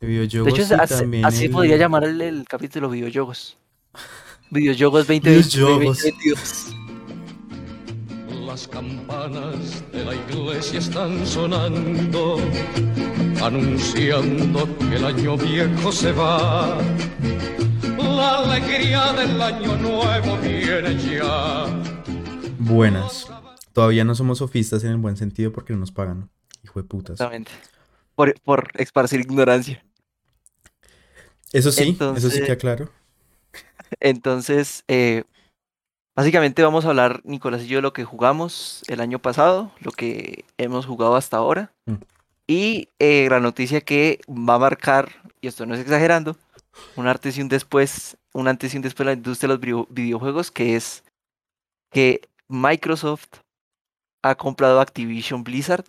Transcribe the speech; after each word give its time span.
De 0.00 0.06
De 0.06 0.12
videojuegos 0.26 0.58
hecho, 0.70 0.80
así, 0.82 0.94
también 0.94 1.24
así 1.26 1.44
el- 1.44 1.50
podría 1.50 1.76
llamar 1.76 2.04
el, 2.04 2.20
el 2.22 2.44
capítulo 2.48 2.88
videojuegos. 2.88 3.58
Videojuegos 4.50 5.06
20, 5.06 5.30
Videojuegos. 5.30 5.98
2022. 5.98 6.76
Las 8.46 8.66
campanas 8.66 9.84
de 9.92 10.04
la 10.04 10.14
iglesia 10.14 10.78
están 10.80 11.24
sonando, 11.26 12.38
anunciando 13.42 14.66
que 14.78 14.96
el 14.96 15.04
año 15.04 15.36
viejo 15.36 15.92
se 15.92 16.12
va. 16.12 16.78
La 17.98 18.38
alegría 18.38 19.12
del 19.12 19.40
año 19.40 19.76
nuevo 19.76 20.36
viene 20.38 20.96
ya. 20.98 21.66
Buenas. 22.58 23.30
Todavía 23.74 24.02
no 24.04 24.14
somos 24.14 24.38
sofistas 24.38 24.82
en 24.82 24.92
el 24.92 24.96
buen 24.96 25.16
sentido 25.18 25.52
porque 25.52 25.74
no 25.74 25.78
nos 25.80 25.92
pagan. 25.92 26.30
Hijo 26.64 26.80
de 26.82 26.88
putas. 26.88 27.12
Exactamente. 27.14 27.52
Por, 28.16 28.34
por 28.40 28.68
esparcir 28.74 29.20
ignorancia. 29.20 29.84
Eso 31.52 31.72
sí, 31.72 31.96
eso 32.16 32.30
sí 32.30 32.40
queda 32.42 32.56
claro. 32.56 32.90
Entonces, 33.98 34.84
eh, 34.88 35.24
básicamente 36.16 36.62
vamos 36.62 36.84
a 36.84 36.90
hablar, 36.90 37.20
Nicolás 37.24 37.62
y 37.62 37.66
yo, 37.66 37.78
de 37.78 37.82
lo 37.82 37.92
que 37.92 38.04
jugamos 38.04 38.82
el 38.86 39.00
año 39.00 39.18
pasado, 39.18 39.72
lo 39.80 39.90
que 39.90 40.44
hemos 40.58 40.86
jugado 40.86 41.16
hasta 41.16 41.38
ahora. 41.38 41.72
Mm. 41.86 41.94
Y 42.46 42.88
eh, 42.98 43.28
la 43.30 43.40
noticia 43.40 43.80
que 43.80 44.20
va 44.28 44.54
a 44.54 44.58
marcar, 44.58 45.10
y 45.40 45.48
esto 45.48 45.66
no 45.66 45.74
es 45.74 45.80
exagerando, 45.80 46.36
un 46.96 47.08
antes 47.08 47.36
y 47.36 47.42
un 47.42 47.48
después, 47.48 48.16
un 48.32 48.48
antes 48.48 48.72
y 48.74 48.76
un 48.76 48.82
después 48.82 49.04
en 49.04 49.06
la 49.06 49.12
industria 49.14 49.48
de 49.48 49.54
los 49.54 49.60
video- 49.60 49.86
videojuegos, 49.90 50.50
que 50.50 50.76
es 50.76 51.04
que 51.92 52.28
Microsoft 52.48 53.40
ha 54.22 54.34
comprado 54.34 54.80
Activision 54.80 55.42
Blizzard 55.42 55.84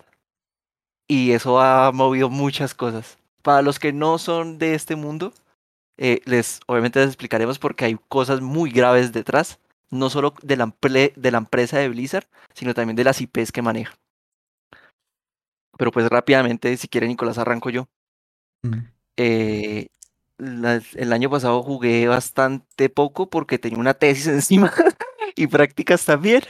y 1.08 1.32
eso 1.32 1.60
ha 1.60 1.92
movido 1.92 2.30
muchas 2.30 2.74
cosas. 2.74 3.18
Para 3.42 3.62
los 3.62 3.80
que 3.80 3.92
no 3.92 4.18
son 4.18 4.58
de 4.58 4.76
este 4.76 4.96
mundo, 4.96 5.34
eh, 6.04 6.20
les 6.26 6.60
obviamente 6.66 6.98
les 7.00 7.10
explicaremos 7.10 7.60
porque 7.60 7.86
hay 7.86 7.96
cosas 8.10 8.42
muy 8.42 8.72
graves 8.72 9.12
detrás, 9.12 9.60
no 9.92 10.10
solo 10.10 10.34
de 10.42 10.58
la, 10.58 10.74
de 10.82 11.32
la 11.32 11.38
empresa 11.38 11.78
de 11.78 11.90
Blizzard, 11.90 12.26
sino 12.56 12.74
también 12.74 12.96
de 12.96 13.04
las 13.04 13.22
IPs 13.22 13.52
que 13.52 13.62
maneja. 13.62 13.94
Pero 15.78 15.92
pues 15.92 16.10
rápidamente, 16.10 16.76
si 16.78 16.88
quiere 16.88 17.08
Nicolás, 17.08 17.38
arranco 17.38 17.70
yo. 17.70 17.88
Mm. 18.64 18.80
Eh, 19.18 19.88
la- 20.40 20.82
el 20.96 21.14
año 21.14 21.30
pasado 21.30 21.62
jugué 21.62 22.08
bastante 22.08 22.90
poco 22.90 23.30
porque 23.30 23.60
tenía 23.60 23.78
una 23.78 23.94
tesis 23.94 24.26
encima 24.58 24.74
y 25.36 25.46
prácticas 25.46 26.04
también. 26.04 26.42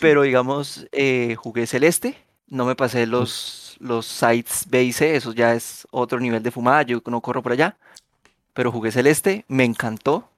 Pero 0.00 0.22
digamos, 0.22 0.86
eh, 0.92 1.34
jugué 1.36 1.66
Celeste, 1.66 2.16
no 2.46 2.64
me 2.64 2.74
pasé 2.74 3.06
los, 3.06 3.76
los 3.80 4.06
sites 4.06 4.64
B 4.68 4.84
y 4.84 4.92
C, 4.92 5.14
eso 5.14 5.34
ya 5.34 5.52
es 5.54 5.86
otro 5.90 6.18
nivel 6.18 6.42
de 6.42 6.50
fumada, 6.50 6.82
yo 6.82 7.02
no 7.06 7.20
corro 7.20 7.42
por 7.42 7.52
allá. 7.52 7.76
Pero 8.56 8.72
jugué 8.72 8.90
Celeste, 8.90 9.44
me 9.46 9.64
encantó. 9.64 10.28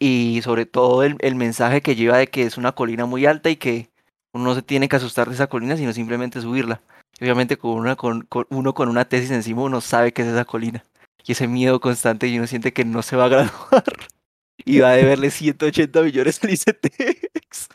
Y 0.00 0.40
sobre 0.42 0.66
todo 0.66 1.02
el, 1.02 1.16
el 1.20 1.34
mensaje 1.34 1.80
que 1.80 1.96
lleva 1.96 2.18
de 2.18 2.26
que 2.28 2.42
es 2.42 2.58
una 2.58 2.72
colina 2.72 3.06
muy 3.06 3.26
alta 3.26 3.48
y 3.50 3.56
que 3.56 3.88
uno 4.32 4.44
no 4.44 4.54
se 4.54 4.62
tiene 4.62 4.88
que 4.88 4.96
asustar 4.96 5.28
de 5.28 5.34
esa 5.34 5.48
colina, 5.48 5.76
sino 5.76 5.92
simplemente 5.92 6.40
subirla. 6.40 6.80
Obviamente 7.20 7.56
con 7.56 7.72
una, 7.72 7.96
con, 7.96 8.22
con- 8.22 8.46
uno 8.50 8.74
con 8.74 8.88
una 8.88 9.06
tesis 9.06 9.30
encima 9.30 9.62
uno 9.62 9.80
sabe 9.80 10.12
que 10.12 10.22
es 10.22 10.28
esa 10.28 10.44
colina. 10.44 10.84
Y 11.24 11.32
ese 11.32 11.48
miedo 11.48 11.80
constante 11.80 12.28
y 12.28 12.38
uno 12.38 12.46
siente 12.46 12.72
que 12.72 12.84
no 12.84 13.02
se 13.02 13.16
va 13.16 13.24
a 13.24 13.28
graduar. 13.28 13.84
Y 14.64 14.80
va 14.80 14.90
a 14.90 14.96
deberle 14.96 15.30
180 15.30 16.02
millones 16.02 16.42
al 16.42 16.50
ICETEX. 16.50 17.68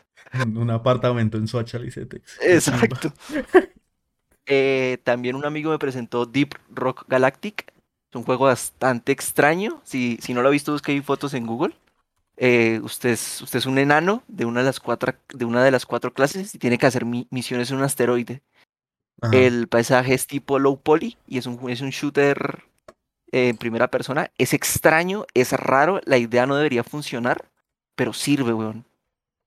Un 0.54 0.70
apartamento 0.70 1.38
en 1.38 1.48
Soacha, 1.48 1.78
Licetex. 1.78 2.38
Exacto. 2.42 3.12
Eh, 4.46 4.98
también 5.04 5.36
un 5.36 5.46
amigo 5.46 5.70
me 5.70 5.78
presentó 5.78 6.26
Deep 6.26 6.54
Rock 6.68 7.06
Galactic. 7.08 7.72
Es 8.14 8.16
un 8.16 8.22
juego 8.22 8.44
bastante 8.44 9.10
extraño. 9.10 9.80
Si, 9.82 10.18
si 10.22 10.34
no 10.34 10.40
lo 10.40 10.46
ha 10.46 10.52
visto, 10.52 10.70
busque 10.70 10.92
ahí 10.92 11.00
fotos 11.00 11.34
en 11.34 11.46
Google. 11.48 11.74
Eh, 12.36 12.78
usted, 12.84 13.10
es, 13.10 13.42
usted 13.42 13.58
es 13.58 13.66
un 13.66 13.76
enano 13.76 14.22
de 14.28 14.44
una 14.44 14.60
de 14.60 14.66
las 14.66 14.78
cuatro, 14.78 15.14
de 15.32 15.44
una 15.44 15.64
de 15.64 15.72
las 15.72 15.84
cuatro 15.84 16.14
clases 16.14 16.54
y 16.54 16.58
tiene 16.58 16.78
que 16.78 16.86
hacer 16.86 17.04
mi- 17.04 17.26
misiones 17.30 17.72
en 17.72 17.78
un 17.78 17.82
asteroide. 17.82 18.40
Ajá. 19.20 19.36
El 19.36 19.66
paisaje 19.66 20.14
es 20.14 20.28
tipo 20.28 20.60
low 20.60 20.80
poly 20.80 21.16
y 21.26 21.38
es 21.38 21.46
un, 21.46 21.68
es 21.68 21.80
un 21.80 21.90
shooter 21.90 22.62
eh, 23.32 23.48
en 23.48 23.56
primera 23.56 23.88
persona. 23.88 24.30
Es 24.38 24.52
extraño, 24.54 25.26
es 25.34 25.50
raro, 25.52 26.00
la 26.04 26.16
idea 26.16 26.46
no 26.46 26.54
debería 26.54 26.84
funcionar, 26.84 27.50
pero 27.96 28.12
sirve, 28.12 28.54
weón. 28.54 28.84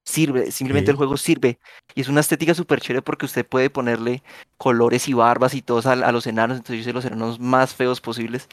Sirve, 0.08 0.52
simplemente 0.52 0.90
el 0.90 0.96
juego 0.96 1.18
sirve. 1.18 1.60
Y 1.94 2.00
es 2.00 2.08
una 2.08 2.22
estética 2.22 2.54
súper 2.54 2.80
chévere 2.80 3.02
porque 3.02 3.26
usted 3.26 3.46
puede 3.46 3.70
ponerle 3.70 4.24
colores 4.56 5.10
y 5.10 5.14
barbas 5.14 5.54
y 5.54 5.62
todos 5.62 5.86
a, 5.86 5.92
a 5.92 6.12
los 6.14 6.26
enanos, 6.28 6.56
entonces 6.56 6.78
yo 6.78 6.82
hice 6.90 6.94
los 6.94 7.04
enanos 7.04 7.42
más 7.42 7.76
feos 7.76 8.00
posibles. 8.00 8.48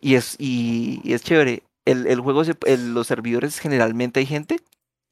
Y 0.00 0.14
es, 0.14 0.36
y, 0.38 1.00
y 1.02 1.12
es 1.14 1.22
chévere. 1.24 1.64
El, 1.84 2.06
el 2.06 2.20
juego, 2.20 2.44
se- 2.44 2.54
el- 2.66 2.94
los 2.94 3.08
servidores 3.08 3.58
generalmente 3.58 4.20
hay 4.20 4.26
gente, 4.26 4.60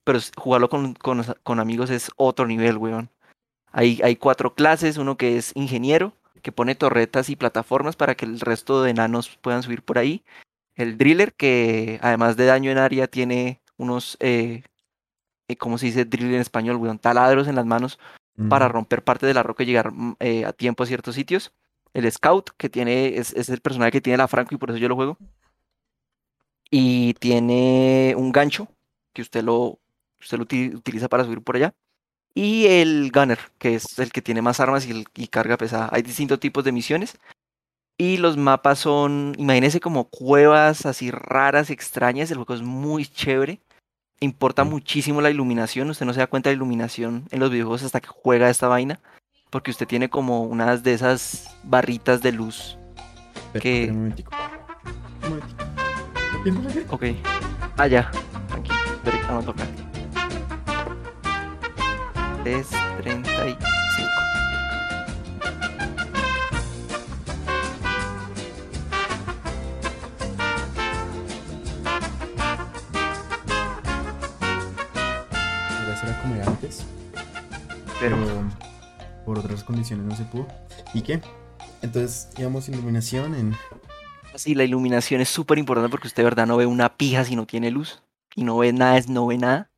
pero 0.04 0.20
jugarlo 0.36 0.68
con, 0.68 0.94
con, 0.94 1.24
con 1.42 1.58
amigos 1.58 1.90
es 1.90 2.12
otro 2.14 2.46
nivel, 2.46 2.76
weón. 2.76 3.10
Hay, 3.72 4.00
hay 4.04 4.14
cuatro 4.14 4.54
clases, 4.54 4.96
uno 4.96 5.16
que 5.16 5.38
es 5.38 5.50
ingeniero, 5.56 6.12
que 6.40 6.52
pone 6.52 6.76
torretas 6.76 7.30
y 7.30 7.36
plataformas 7.36 7.96
para 7.96 8.14
que 8.14 8.26
el 8.26 8.38
resto 8.38 8.84
de 8.84 8.90
enanos 8.92 9.36
puedan 9.42 9.64
subir 9.64 9.82
por 9.82 9.98
ahí. 9.98 10.22
El 10.76 10.98
driller, 10.98 11.34
que 11.34 11.98
además 12.00 12.36
de 12.36 12.46
daño 12.46 12.70
en 12.70 12.78
área 12.78 13.08
tiene 13.08 13.60
unos, 13.76 14.16
eh, 14.20 14.62
eh, 15.50 15.56
¿cómo 15.56 15.78
se 15.78 15.86
dice 15.86 16.04
driller 16.04 16.34
en 16.34 16.40
español? 16.40 16.76
weón? 16.76 16.98
Taladros 16.98 17.48
en 17.48 17.56
las 17.56 17.66
manos 17.66 17.98
para 18.48 18.66
Ujú. 18.66 18.72
romper 18.74 19.04
parte 19.04 19.26
de 19.26 19.34
la 19.34 19.42
roca 19.42 19.62
y 19.62 19.66
llegar 19.66 19.92
mm, 19.92 20.16
eh, 20.20 20.44
a 20.46 20.52
tiempo 20.52 20.82
a 20.82 20.86
ciertos 20.86 21.14
sitios. 21.14 21.52
El 21.92 22.10
Scout, 22.10 22.50
que 22.56 22.68
tiene, 22.70 23.16
es, 23.18 23.32
es 23.34 23.48
el 23.48 23.60
personaje 23.60 23.90
que 23.92 24.00
tiene 24.00 24.16
la 24.16 24.28
Franco 24.28 24.54
y 24.54 24.58
por 24.58 24.70
eso 24.70 24.78
yo 24.78 24.88
lo 24.88 24.96
juego. 24.96 25.18
Y 26.70 27.14
tiene 27.14 28.14
un 28.16 28.32
gancho 28.32 28.68
que 29.12 29.22
usted 29.22 29.42
lo, 29.42 29.78
usted 30.20 30.38
lo 30.38 30.44
uti- 30.44 30.74
utiliza 30.74 31.08
para 31.08 31.24
subir 31.24 31.42
por 31.42 31.56
allá. 31.56 31.74
Y 32.32 32.66
el 32.66 33.10
Gunner, 33.12 33.38
que 33.58 33.74
es 33.74 33.98
el 33.98 34.12
que 34.12 34.22
tiene 34.22 34.40
más 34.40 34.60
armas 34.60 34.86
y, 34.86 34.92
el- 34.92 35.06
y 35.16 35.26
carga 35.26 35.56
pesada. 35.56 35.88
Hay 35.92 36.02
distintos 36.02 36.38
tipos 36.38 36.62
de 36.64 36.72
misiones. 36.72 37.18
Y 37.98 38.16
los 38.16 38.36
mapas 38.36 38.78
son, 38.78 39.34
imagínense 39.36 39.80
como 39.80 40.08
cuevas 40.08 40.86
así 40.86 41.10
raras, 41.10 41.70
extrañas. 41.70 42.30
El 42.30 42.36
juego 42.38 42.54
es 42.54 42.62
muy 42.62 43.04
chévere. 43.04 43.60
Importa 44.20 44.64
muchísimo 44.64 45.20
la 45.22 45.30
iluminación. 45.30 45.88
Usted 45.90 46.04
no 46.04 46.12
se 46.12 46.20
da 46.20 46.26
cuenta 46.26 46.50
de 46.50 46.54
la 46.56 46.58
iluminación 46.58 47.24
en 47.30 47.40
los 47.40 47.50
videojuegos 47.50 47.82
hasta 47.84 48.00
que 48.00 48.08
juega 48.08 48.50
esta 48.50 48.68
vaina. 48.68 49.00
Porque 49.48 49.70
usted 49.70 49.86
tiene 49.88 50.10
como 50.10 50.42
unas 50.42 50.82
de 50.82 50.92
esas 50.94 51.56
barritas 51.64 52.20
de 52.22 52.32
luz. 52.32 52.76
Espera, 53.34 53.62
que- 53.62 53.80
espera 53.84 53.92
un 53.94 53.98
momentico. 54.02 54.32
Un 56.44 56.54
momentico. 56.54 56.94
Ok. 56.94 57.04
Ah, 57.78 57.86
ya. 57.86 58.10
Tranquilo. 58.48 58.76
Acá. 59.50 59.66
335. 62.44 63.58
Iba 63.58 63.79
Pero 78.00 78.16
por 79.26 79.38
otras 79.38 79.62
condiciones 79.62 80.06
no 80.06 80.16
se 80.16 80.24
pudo. 80.24 80.48
¿Y 80.94 81.02
qué? 81.02 81.20
Entonces 81.82 82.30
íbamos 82.38 82.68
iluminación 82.68 83.34
en... 83.34 83.56
sí, 84.34 84.54
la 84.54 84.64
iluminación 84.64 85.20
es 85.20 85.28
súper 85.28 85.58
importante 85.58 85.90
porque 85.90 86.08
usted 86.08 86.22
de 86.22 86.30
verdad 86.30 86.46
no 86.46 86.56
ve 86.56 86.66
una 86.66 86.96
pija 86.96 87.24
si 87.24 87.36
no 87.36 87.46
tiene 87.46 87.70
luz. 87.70 88.02
Y 88.34 88.44
no 88.44 88.58
ve 88.58 88.72
nada, 88.72 88.96
es 88.96 89.08
no 89.08 89.26
ve 89.26 89.38
nada. 89.38 89.70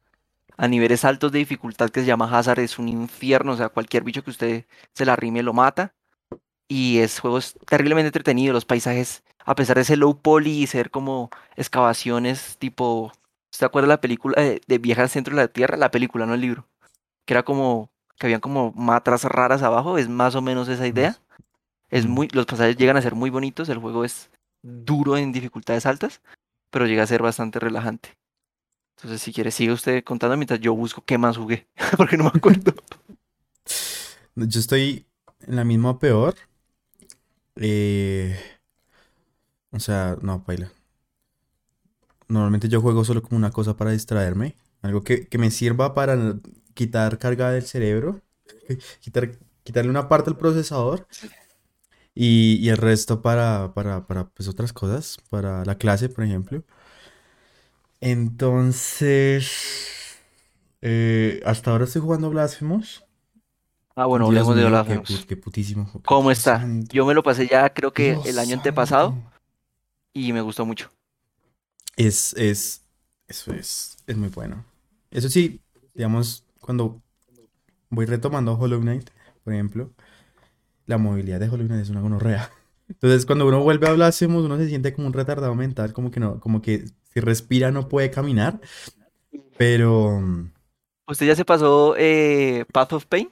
A 0.57 0.69
niveles 0.69 1.05
altos 1.05 1.33
de 1.33 1.41
dificultad 1.41 1.91
que 1.91 2.01
se 2.01 2.07
llama 2.07 2.31
Hazard 2.31 2.61
es 2.61 2.79
un 2.79 2.89
infierno. 2.89 3.53
O 3.53 3.57
sea, 3.57 3.71
cualquier 3.71 4.05
bicho 4.05 4.23
que 4.23 4.31
usted 4.31 4.67
se 4.93 5.05
la 5.05 5.17
rime 5.17 5.43
lo 5.43 5.53
mata. 5.53 5.95
Y 6.69 6.99
es 6.99 7.19
juego 7.19 7.39
es 7.39 7.55
terriblemente 7.67 8.09
entretenido. 8.09 8.53
Los 8.53 8.65
paisajes, 8.65 9.25
a 9.45 9.55
pesar 9.55 9.79
de 9.79 9.85
ser 9.85 9.99
low 9.99 10.21
poly 10.21 10.63
y 10.63 10.67
ser 10.67 10.91
como 10.91 11.31
excavaciones 11.57 12.57
tipo. 12.59 13.13
¿Usted 13.53 13.67
acuerda 13.67 13.89
de 13.89 13.95
la 13.95 14.01
película 14.01 14.41
de, 14.41 14.61
de 14.67 14.79
Viaje 14.79 15.03
al 15.03 15.11
Centro 15.11 15.35
de 15.35 15.43
la 15.43 15.49
Tierra? 15.49 15.77
La 15.77 15.91
película, 15.91 16.25
no 16.25 16.35
el 16.35 16.41
libro. 16.41 16.69
Que 17.27 17.35
era 17.35 17.43
como. 17.43 17.92
Que 18.23 18.27
habían 18.29 18.41
como 18.41 18.71
matras 18.77 19.25
raras 19.25 19.63
abajo. 19.63 19.99
Es 19.99 20.09
más 20.09 20.37
o 20.37 20.43
menos 20.43 20.69
esa 20.69 20.87
idea. 20.87 21.19
Es 21.91 22.07
Mm. 22.07 22.11
muy, 22.11 22.29
los 22.29 22.47
pasajes 22.47 22.77
llegan 22.77 22.97
a 22.97 23.03
ser 23.03 23.17
muy 23.17 23.31
bonitos, 23.31 23.69
el 23.69 23.79
juego 23.79 24.05
es 24.05 24.31
duro 24.63 25.17
en 25.17 25.33
dificultades 25.33 25.87
altas, 25.87 26.21
pero 26.71 26.87
llega 26.87 27.03
a 27.03 27.07
ser 27.09 27.21
bastante 27.21 27.59
relajante. 27.59 28.11
Entonces, 28.97 29.21
si 29.21 29.33
quiere, 29.33 29.51
sigue 29.51 29.73
usted 29.73 30.05
contando 30.05 30.37
mientras 30.37 30.61
yo 30.61 30.73
busco 30.77 31.03
qué 31.05 31.19
más 31.19 31.37
jugué, 31.37 31.67
porque 31.97 32.17
no 32.17 32.25
me 32.25 32.31
acuerdo. 32.33 32.73
Yo 34.37 34.61
estoy 34.61 35.05
en 35.41 35.57
la 35.57 35.65
misma 35.65 35.99
peor. 35.99 36.37
Eh, 37.57 38.39
o 39.73 39.81
sea, 39.81 40.17
no, 40.23 40.45
paila. 40.45 40.71
Normalmente 42.29 42.69
yo 42.69 42.81
juego 42.81 43.05
solo 43.05 43.23
como 43.23 43.37
una 43.37 43.51
cosa 43.51 43.77
para 43.77 43.91
distraerme. 43.91 44.55
Algo 44.81 45.03
que, 45.03 45.27
que 45.27 45.37
me 45.37 45.51
sirva 45.51 45.93
para 45.93 46.17
quitar 46.75 47.19
carga 47.19 47.51
del 47.51 47.65
cerebro. 47.67 48.21
Quitar, 49.01 49.33
quitarle 49.65 49.91
una 49.91 50.09
parte 50.09 50.31
al 50.31 50.39
procesador. 50.39 51.07
Y, 52.15 52.57
y 52.61 52.69
el 52.69 52.77
resto 52.77 53.23
para, 53.23 53.73
para, 53.75 54.07
para 54.07 54.29
pues, 54.29 54.49
otras 54.49 54.73
cosas, 54.73 55.19
para 55.31 55.65
la 55.65 55.79
clase, 55.79 56.09
por 56.11 56.25
ejemplo. 56.25 56.63
Entonces, 58.01 59.49
eh, 60.83 61.43
hasta 61.47 61.71
ahora 61.71 61.85
estoy 61.85 62.03
jugando 62.03 62.31
Blasphemous. 62.31 63.05
Ah, 63.95 64.07
bueno, 64.07 64.27
Dios 64.27 64.27
hablemos 64.27 64.57
de 64.57 64.65
mío, 64.65 64.67
Blasphemous. 64.67 65.29
qué 65.29 65.37
putísimo. 65.37 65.91
qué 65.93 66.01
¿Cómo 66.05 66.31
está? 66.31 66.61
santo, 66.61 66.93
Yo 66.93 67.07
me 67.07 67.15
lo 67.15 67.23
pasé 67.23 67.47
ya 67.49 67.73
creo 67.75 67.93
que 67.93 68.13
Dios 68.13 68.25
el 68.25 68.39
año 68.39 68.55
antepasado 68.57 69.15
santo. 69.15 69.33
y 70.15 70.33
me 70.33 70.41
gustó 70.43 70.67
mucho. 70.67 70.91
Es, 71.97 72.35
es, 72.35 72.83
eso 73.29 73.53
es, 73.53 73.97
es 74.07 74.17
muy 74.17 74.29
bueno. 74.29 74.65
Eso 75.11 75.29
sí, 75.29 75.61
digamos, 75.95 76.45
cuando 76.63 77.03
voy 77.91 78.07
retomando 78.07 78.55
Hollow 78.55 78.81
Knight, 78.81 79.11
por 79.45 79.53
ejemplo, 79.53 79.93
la 80.87 80.97
movilidad 80.99 81.41
de 81.41 81.49
Hollow 81.51 81.67
Knight 81.67 81.83
es 81.83 81.91
una 81.91 82.01
gonorrea. 82.01 82.51
Entonces, 82.89 83.27
cuando 83.27 83.47
uno 83.47 83.63
vuelve 83.63 83.89
a 83.89 83.93
Blasphemous, 83.93 84.45
uno 84.45 84.57
se 84.57 84.69
siente 84.69 84.95
como 84.95 85.09
un 85.09 85.13
retardado 85.13 85.55
mental, 85.55 85.93
como 85.93 86.11
que 86.11 86.21
no, 86.21 86.41
como 86.41 86.63
que 86.63 86.85
si 87.13 87.21
respira 87.21 87.71
no 87.71 87.89
puede 87.89 88.11
caminar. 88.11 88.61
Pero, 89.57 90.21
mm, 90.21 90.53
¿Usted 91.09 91.27
ya 91.27 91.37
se 91.37 91.45
pasó 91.45 91.95
eh, 91.99 92.65
Path 92.73 92.93
of 92.95 93.07
Pain? 93.07 93.29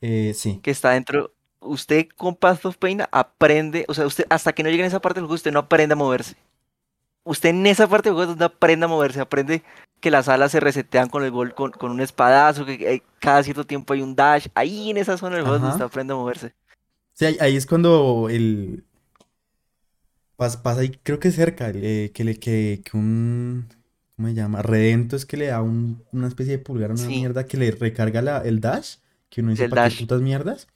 eh, 0.00 0.32
sí. 0.34 0.60
Que 0.62 0.70
está 0.70 0.90
dentro. 0.90 1.32
Usted 1.60 2.08
con 2.16 2.36
Path 2.36 2.66
of 2.66 2.76
Pain 2.76 3.02
aprende, 3.10 3.84
o 3.88 3.94
sea, 3.94 4.06
usted 4.06 4.26
hasta 4.30 4.52
que 4.52 4.62
no 4.62 4.70
llegue 4.70 4.82
en 4.82 4.88
esa 4.88 5.00
parte 5.00 5.18
del 5.20 5.26
juego, 5.26 5.34
usted 5.34 5.52
no 5.52 5.58
aprende 5.60 5.94
a 5.94 5.96
moverse. 5.96 6.36
Usted 7.24 7.50
en 7.50 7.66
esa 7.66 7.88
parte 7.88 8.08
del 8.08 8.16
juego 8.16 8.34
no 8.36 8.44
aprende 8.44 8.84
a 8.86 8.88
moverse, 8.88 9.20
aprende 9.20 9.62
que 10.00 10.10
las 10.10 10.28
alas 10.28 10.52
se 10.52 10.60
resetean 10.60 11.08
con 11.08 11.24
el 11.24 11.30
gol, 11.30 11.54
con, 11.54 11.70
con 11.72 11.90
un 11.90 12.00
espadazo, 12.00 12.64
que 12.64 12.74
eh, 12.74 13.02
cada 13.20 13.42
cierto 13.42 13.64
tiempo 13.64 13.92
hay 13.94 14.02
un 14.02 14.14
dash. 14.14 14.46
Ahí 14.54 14.90
en 14.90 14.96
esa 14.96 15.16
zona 15.18 15.36
del 15.36 15.44
juego 15.44 15.58
donde 15.58 15.72
usted 15.72 15.84
aprende 15.84 16.12
a 16.12 16.16
moverse. 16.16 16.54
Sí, 17.14 17.36
ahí, 17.40 17.56
es 17.56 17.66
cuando 17.66 18.28
el... 18.30 18.84
pas- 20.36 20.62
Pasa 20.62 20.80
ahí, 20.82 20.90
creo 21.02 21.18
que 21.18 21.30
cerca, 21.32 21.70
eh, 21.74 22.10
que 22.14 22.24
le 22.24 22.38
que, 22.38 22.80
que 22.84 22.96
un... 22.96 23.68
¿Cómo 24.16 24.28
se 24.28 24.34
llama? 24.34 24.62
Redento 24.62 25.14
es 25.16 25.26
que 25.26 25.36
le 25.36 25.46
da 25.46 25.62
un- 25.62 26.02
una 26.12 26.28
especie 26.28 26.56
de 26.56 26.62
pulgar 26.62 26.90
a 26.90 26.94
una 26.94 27.02
Sí. 27.02 27.08
mierda 27.08 27.46
que 27.46 27.56
le 27.56 27.70
recarga 27.70 28.20
la, 28.22 28.38
el 28.38 28.60
dash, 28.60 28.96
que 29.30 29.40
uno 29.40 29.50
dice, 29.50 29.68
¿para 29.68 29.88
qué 29.88 29.96
putas 30.00 30.20
mierdas? 30.20 30.66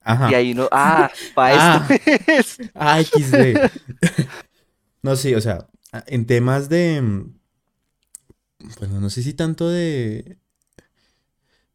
Ajá. 0.00 0.30
Y 0.30 0.34
ahí 0.34 0.52
uno, 0.52 0.68
ah, 0.72 1.10
para 1.34 1.76
Ah. 1.76 1.88
esto 1.88 2.12
es. 2.32 2.58
Ah, 2.74 3.00
XD. 3.02 3.58
No, 5.02 5.16
sí, 5.16 5.34
o 5.34 5.40
sea, 5.40 5.66
en 6.06 6.26
temas 6.26 6.68
de... 6.68 7.24
Bueno, 8.78 9.00
no 9.00 9.10
sé 9.10 9.22
si 9.22 9.34
tanto 9.34 9.68
de... 9.68 10.38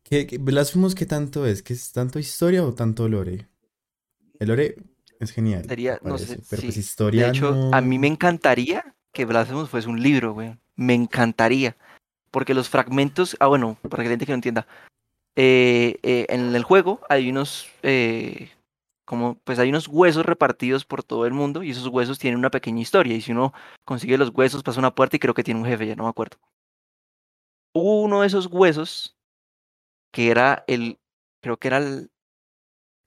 ¿Qué, 0.03 0.25
qué, 0.25 0.37
Blasphemous 0.37 0.95
qué 0.95 1.05
tanto 1.05 1.45
es? 1.45 1.61
¿Que 1.61 1.73
es 1.73 1.91
tanto 1.91 2.19
historia 2.19 2.63
o 2.63 2.73
tanto 2.73 3.09
lore? 3.09 3.47
El 4.39 4.47
lore 4.49 4.75
es 5.19 5.31
genial, 5.31 5.65
Sería, 5.67 5.99
no 6.03 6.17
sé, 6.17 6.39
pero 6.49 6.61
pues 6.61 6.73
sí. 6.75 6.79
historia 6.79 7.23
De 7.23 7.29
hecho, 7.29 7.71
a 7.73 7.81
mí 7.81 7.97
me 7.99 8.07
encantaría 8.07 8.95
que 9.11 9.25
Blasphemous 9.25 9.69
fuese 9.69 9.89
un 9.89 10.01
libro, 10.01 10.33
güey. 10.33 10.57
Me 10.75 10.93
encantaría. 10.93 11.75
Porque 12.29 12.53
los 12.53 12.69
fragmentos. 12.69 13.35
Ah, 13.39 13.47
bueno, 13.47 13.77
para 13.89 14.03
que 14.03 14.09
la 14.09 14.13
gente 14.13 14.25
que 14.25 14.31
no 14.31 14.35
entienda. 14.35 14.67
eh, 15.35 15.97
eh, 16.03 16.25
en 16.29 16.55
el 16.55 16.63
juego 16.63 17.01
hay 17.09 17.29
unos. 17.29 17.67
eh, 17.83 18.51
como, 19.05 19.35
pues 19.43 19.57
hay 19.57 19.69
unos 19.69 19.87
huesos 19.87 20.25
repartidos 20.25 20.83
por 20.83 21.01
todo 21.01 21.25
el 21.25 21.33
mundo. 21.33 21.63
Y 21.63 21.71
esos 21.71 21.87
huesos 21.87 22.19
tienen 22.19 22.37
una 22.37 22.51
pequeña 22.51 22.81
historia. 22.81 23.15
Y 23.15 23.21
si 23.21 23.31
uno 23.31 23.53
consigue 23.85 24.17
los 24.17 24.29
huesos, 24.29 24.63
pasa 24.63 24.79
una 24.79 24.93
puerta 24.93 25.15
y 25.15 25.19
creo 25.19 25.33
que 25.33 25.43
tiene 25.43 25.59
un 25.59 25.65
jefe, 25.65 25.87
ya 25.87 25.95
no 25.95 26.03
me 26.03 26.09
acuerdo. 26.09 26.37
Hubo 27.77 28.01
uno 28.01 28.21
de 28.21 28.27
esos 28.27 28.47
huesos 28.47 29.15
que 30.11 30.31
era 30.31 30.63
el. 30.67 30.97
Creo 31.41 31.57
que 31.57 31.67
era 31.67 31.77
el. 31.77 32.09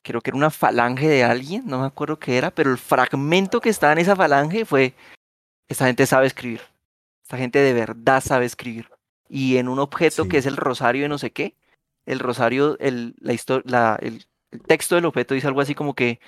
Creo 0.03 0.21
que 0.21 0.31
era 0.31 0.37
una 0.39 0.51
falange 0.51 1.09
de 1.09 1.25
alguien, 1.25 1.65
no 1.67 1.81
me 1.81 1.87
acuerdo 1.87 2.19
qué 2.19 2.39
era, 2.39 2.51
pero 2.51 2.71
el 2.71 2.79
fragmento 2.79 3.61
que 3.61 3.69
estaba 3.69 3.93
en 3.93 3.99
esa 3.99 4.17
falange 4.17 4.65
fue, 4.65 4.95
esta 5.69 5.87
gente 5.87 6.07
sabe 6.07 6.27
escribir, 6.27 6.63
esta 7.23 7.37
gente 7.37 7.59
de 7.59 7.75
verdad 7.75 8.23
sabe 8.23 8.47
escribir. 8.47 8.89
Y 9.29 9.59
en 9.59 9.69
un 9.69 9.79
objeto 9.79 10.27
que 10.29 10.39
es 10.39 10.47
el 10.47 10.57
rosario 10.57 11.03
de 11.03 11.09
no 11.11 11.19
sé 11.19 11.33
qué, 11.33 11.55
el 12.07 12.19
rosario, 12.19 12.79
el, 12.79 13.15
la 13.21 13.35
la- 13.65 13.99
el, 14.01 14.25
el 14.53 14.63
texto 14.63 14.95
del 14.95 15.05
objeto 15.05 15.35
dice 15.35 15.47
algo 15.49 15.61
así 15.61 15.75
como 15.75 15.95
que 15.95 16.19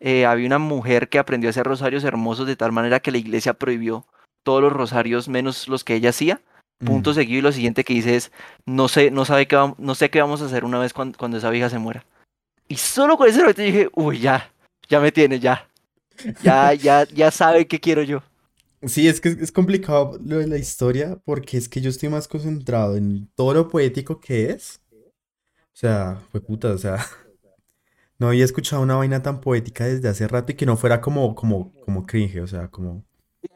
eh, 0.00 0.24
había 0.24 0.46
una 0.46 0.58
mujer 0.58 1.10
que 1.10 1.18
aprendió 1.18 1.48
a 1.48 1.50
hacer 1.50 1.66
rosarios 1.66 2.04
hermosos 2.04 2.46
de 2.46 2.56
tal 2.56 2.72
manera 2.72 3.00
que 3.00 3.10
la 3.12 3.18
iglesia 3.18 3.52
prohibió 3.54 4.06
todos 4.42 4.62
los 4.62 4.72
rosarios 4.72 5.28
menos 5.28 5.68
los 5.68 5.84
que 5.84 5.96
ella 5.96 6.10
hacía. 6.10 6.40
Punto 6.84 7.10
Mm. 7.10 7.14
seguido 7.14 7.38
y 7.38 7.42
lo 7.42 7.52
siguiente 7.52 7.84
que 7.84 7.94
dice 7.94 8.14
es, 8.16 8.30
no 8.64 8.88
sé, 8.88 9.10
no 9.10 9.24
sabe 9.24 9.48
qué 9.48 9.56
no 9.78 9.94
sé 9.94 10.10
qué 10.10 10.20
vamos 10.20 10.42
a 10.42 10.46
hacer 10.46 10.64
una 10.64 10.78
vez 10.78 10.92
cuan- 10.92 11.12
cuando, 11.12 11.36
esa 11.38 11.50
vieja 11.50 11.68
se 11.68 11.78
muera. 11.78 12.04
Y 12.68 12.76
solo 12.76 13.16
con 13.16 13.28
ese 13.28 13.40
momento 13.40 13.62
dije, 13.62 13.88
uy, 13.94 14.20
ya, 14.20 14.52
ya 14.88 15.00
me 15.00 15.10
tiene, 15.10 15.40
ya. 15.40 15.68
Ya, 16.42 16.72
ya, 16.74 17.04
ya 17.04 17.30
sabe 17.30 17.66
qué 17.66 17.80
quiero 17.80 18.02
yo. 18.02 18.22
Sí, 18.86 19.08
es 19.08 19.20
que 19.20 19.30
es, 19.30 19.50
complicado 19.50 20.18
lo 20.24 20.38
de 20.38 20.46
la 20.46 20.56
historia 20.56 21.18
porque 21.24 21.56
es 21.56 21.68
que 21.68 21.80
yo 21.80 21.90
estoy 21.90 22.08
más 22.10 22.28
concentrado 22.28 22.96
en 22.96 23.28
todo 23.34 23.54
lo 23.54 23.68
poético 23.68 24.20
que 24.20 24.50
es. 24.50 24.80
O 24.92 25.76
sea, 25.80 26.20
fue 26.30 26.40
puta, 26.40 26.68
o 26.72 26.78
sea, 26.78 26.96
no 28.18 28.28
había 28.28 28.44
escuchado 28.44 28.82
una 28.82 28.96
vaina 28.96 29.22
tan 29.22 29.40
poética 29.40 29.84
desde 29.86 30.08
hace 30.08 30.28
rato 30.28 30.52
y 30.52 30.54
que 30.54 30.66
no 30.66 30.76
fuera 30.76 31.00
como, 31.00 31.34
como, 31.34 31.72
como 31.84 32.06
cringe, 32.06 32.40
o 32.40 32.46
sea, 32.46 32.68
como 32.68 33.04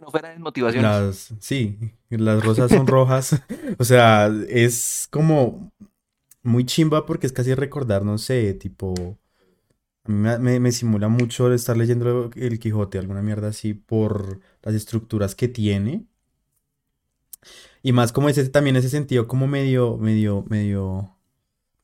no 0.01 0.11
fuera 0.11 0.31
desmotivaciones. 0.31 1.07
las, 1.07 1.35
sí, 1.41 1.79
las 2.11 2.43
rosas 2.43 2.73
son 2.73 2.87
rojas. 2.87 3.41
O 3.79 3.85
sea, 3.85 4.29
es 4.49 5.09
como 5.11 5.73
muy 6.43 6.65
chimba 6.67 7.07
porque 7.07 7.27
es 7.29 7.33
casi 7.33 7.55
recordar, 7.55 8.05
no 8.05 8.19
sé, 8.19 8.55
tipo, 8.55 9.19
a 10.05 10.11
mí 10.13 10.17
me, 10.19 10.39
me- 10.41 10.61
me 10.61 10.73
simula 10.73 11.09
mucho 11.09 11.53
estar 11.53 11.77
leyendo 11.77 12.31
El 12.37 12.59
Quijote, 12.61 12.99
alguna 12.99 13.23
mierda 13.23 13.49
así, 13.49 13.75
por 13.75 14.41
las 14.63 14.75
estructuras 14.75 15.35
que 15.35 15.49
tiene. 15.49 16.07
Y 17.83 17.93
más 17.93 18.13
como 18.13 18.29
ese 18.29 18.49
también 18.49 18.77
ese 18.77 18.89
sentido 18.89 19.27
como 19.29 19.47
medio, 19.47 19.97
medio, 19.99 20.45
medio, 20.49 21.17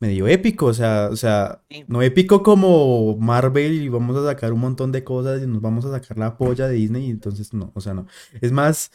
medio 0.00 0.28
épico, 0.28 0.66
o 0.66 0.74
sea, 0.74 1.08
o 1.10 1.16
sea, 1.16 1.62
no 1.88 2.02
épico 2.02 2.42
como 2.42 3.16
Marvel 3.16 3.82
y 3.82 3.88
vamos 3.88 4.16
a 4.16 4.24
sacar 4.24 4.52
un 4.52 4.60
montón 4.60 4.92
de 4.92 5.04
cosas 5.04 5.42
y 5.42 5.46
nos 5.46 5.60
vamos 5.60 5.84
a 5.84 5.90
sacar 5.90 6.18
la 6.18 6.36
polla 6.36 6.68
de 6.68 6.74
Disney, 6.74 7.06
y 7.06 7.10
entonces 7.10 7.52
no, 7.52 7.72
o 7.74 7.80
sea, 7.80 7.94
no. 7.94 8.06
Es 8.40 8.52
más 8.52 8.90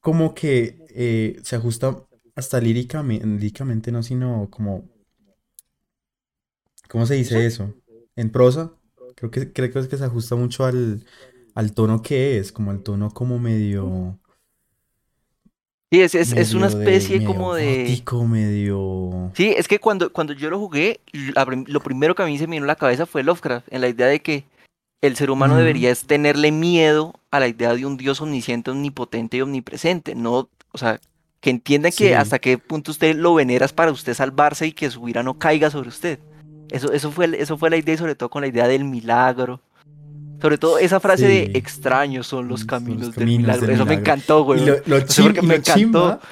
como 0.00 0.34
que 0.34 0.78
eh, 0.90 1.40
se 1.42 1.56
ajusta 1.56 2.04
hasta 2.34 2.60
líricamente, 2.60 3.26
líricamente 3.26 3.92
no, 3.92 4.02
sino 4.02 4.48
como, 4.50 4.90
¿cómo 6.88 7.06
se 7.06 7.14
dice 7.14 7.46
eso? 7.46 7.74
En 8.16 8.30
prosa, 8.30 8.72
creo 9.14 9.30
que, 9.30 9.52
creo 9.52 9.88
que 9.88 9.96
se 9.96 10.04
ajusta 10.04 10.36
mucho 10.36 10.64
al, 10.64 11.04
al 11.54 11.72
tono 11.74 12.02
que 12.02 12.38
es, 12.38 12.52
como 12.52 12.70
al 12.70 12.82
tono 12.82 13.10
como 13.10 13.38
medio, 13.38 14.18
Sí, 15.92 16.00
es, 16.00 16.14
es, 16.14 16.32
es 16.32 16.54
una 16.54 16.70
de- 16.70 16.78
especie 16.78 17.18
medio 17.18 17.26
como 17.26 17.52
de... 17.52 17.82
gótico, 17.82 18.26
medio... 18.26 19.30
Sí, 19.34 19.52
es 19.54 19.68
que 19.68 19.78
cuando, 19.78 20.10
cuando 20.10 20.32
yo 20.32 20.48
lo 20.48 20.58
jugué, 20.58 21.00
lo 21.66 21.80
primero 21.80 22.14
que 22.14 22.22
a 22.22 22.26
mí 22.26 22.38
se 22.38 22.46
me 22.46 22.56
vino 22.56 22.64
a 22.64 22.68
la 22.68 22.76
cabeza 22.76 23.04
fue 23.04 23.22
Lovecraft, 23.22 23.66
en 23.70 23.82
la 23.82 23.88
idea 23.88 24.06
de 24.06 24.20
que 24.20 24.44
el 25.02 25.16
ser 25.16 25.30
humano 25.30 25.52
Ujú. 25.52 25.60
debería 25.60 25.90
es 25.90 26.06
tenerle 26.06 26.50
miedo 26.50 27.14
a 27.30 27.40
la 27.40 27.48
idea 27.48 27.74
de 27.74 27.84
un 27.84 27.98
dios 27.98 28.22
omnisciente, 28.22 28.70
omnipotente 28.70 29.36
y 29.36 29.42
omnipresente, 29.42 30.14
no, 30.14 30.48
o 30.70 30.78
sea, 30.78 30.98
que 31.42 31.50
entiendan 31.50 31.92
que 31.92 32.16
hasta 32.16 32.38
qué 32.38 32.56
punto 32.56 32.90
usted 32.90 33.14
lo 33.14 33.34
venera 33.34 33.66
es 33.66 33.74
para 33.74 33.92
usted 33.92 34.14
salvarse 34.14 34.68
y 34.68 34.72
que 34.72 34.88
su 34.88 35.06
ira 35.10 35.22
no 35.22 35.38
caiga 35.38 35.68
sobre 35.68 35.90
usted. 35.90 36.18
Eso, 36.70 36.90
eso 36.92 37.12
fue, 37.12 37.30
eso 37.38 37.58
fue 37.58 37.68
la 37.68 37.76
idea 37.76 37.96
y 37.96 37.98
sobre 37.98 38.14
todo 38.14 38.30
con 38.30 38.40
la 38.40 38.48
idea 38.48 38.66
del 38.66 38.84
milagro. 38.84 39.60
Sobre 40.42 40.58
todo 40.58 40.78
esa 40.78 41.00
frase 41.00 41.26
de 41.26 41.46
Sí. 41.46 41.52
extraños 41.54 42.26
son 42.26 42.48
los 42.48 42.60
Son 42.60 42.66
los 42.66 42.66
caminos 42.66 43.00
del 43.06 43.14
caminos 43.14 43.40
milagro. 43.42 43.60
del 43.66 43.70
Eso 43.76 43.84
me 43.86 43.90
milagro. 43.92 44.12
encantó, 44.12 44.44
güey. 44.44 44.62
Y 44.62 44.66
lo, 44.66 44.74
lo 44.86 45.00
chim- 45.06 45.38
y 45.42 45.46
me 45.46 45.56
lo 45.56 45.62
chimba, 45.62 46.00
encantó. 46.04 46.26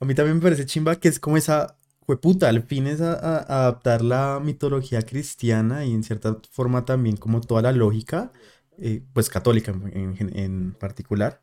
a 0.00 0.04
mí 0.06 0.14
también 0.14 0.36
me 0.38 0.42
parece 0.42 0.66
chimba 0.66 0.96
que 0.96 1.08
es 1.08 1.20
como 1.20 1.36
esa 1.36 1.76
jueputa, 2.06 2.48
al 2.48 2.62
fin 2.62 2.86
es 2.88 3.00
a- 3.00 3.12
a- 3.14 3.60
adaptar 3.60 4.02
la 4.02 4.40
mitología 4.42 5.02
cristiana 5.02 5.84
y 5.84 5.92
en 5.92 6.02
cierta 6.02 6.38
forma 6.50 6.84
también 6.84 7.16
como 7.16 7.40
toda 7.40 7.62
la 7.62 7.70
lógica, 7.72 8.32
eh, 8.78 9.02
pues 9.12 9.28
católica 9.28 9.70
en, 9.92 10.16
en- 10.18 10.38
en 10.38 10.72
particular. 10.72 11.40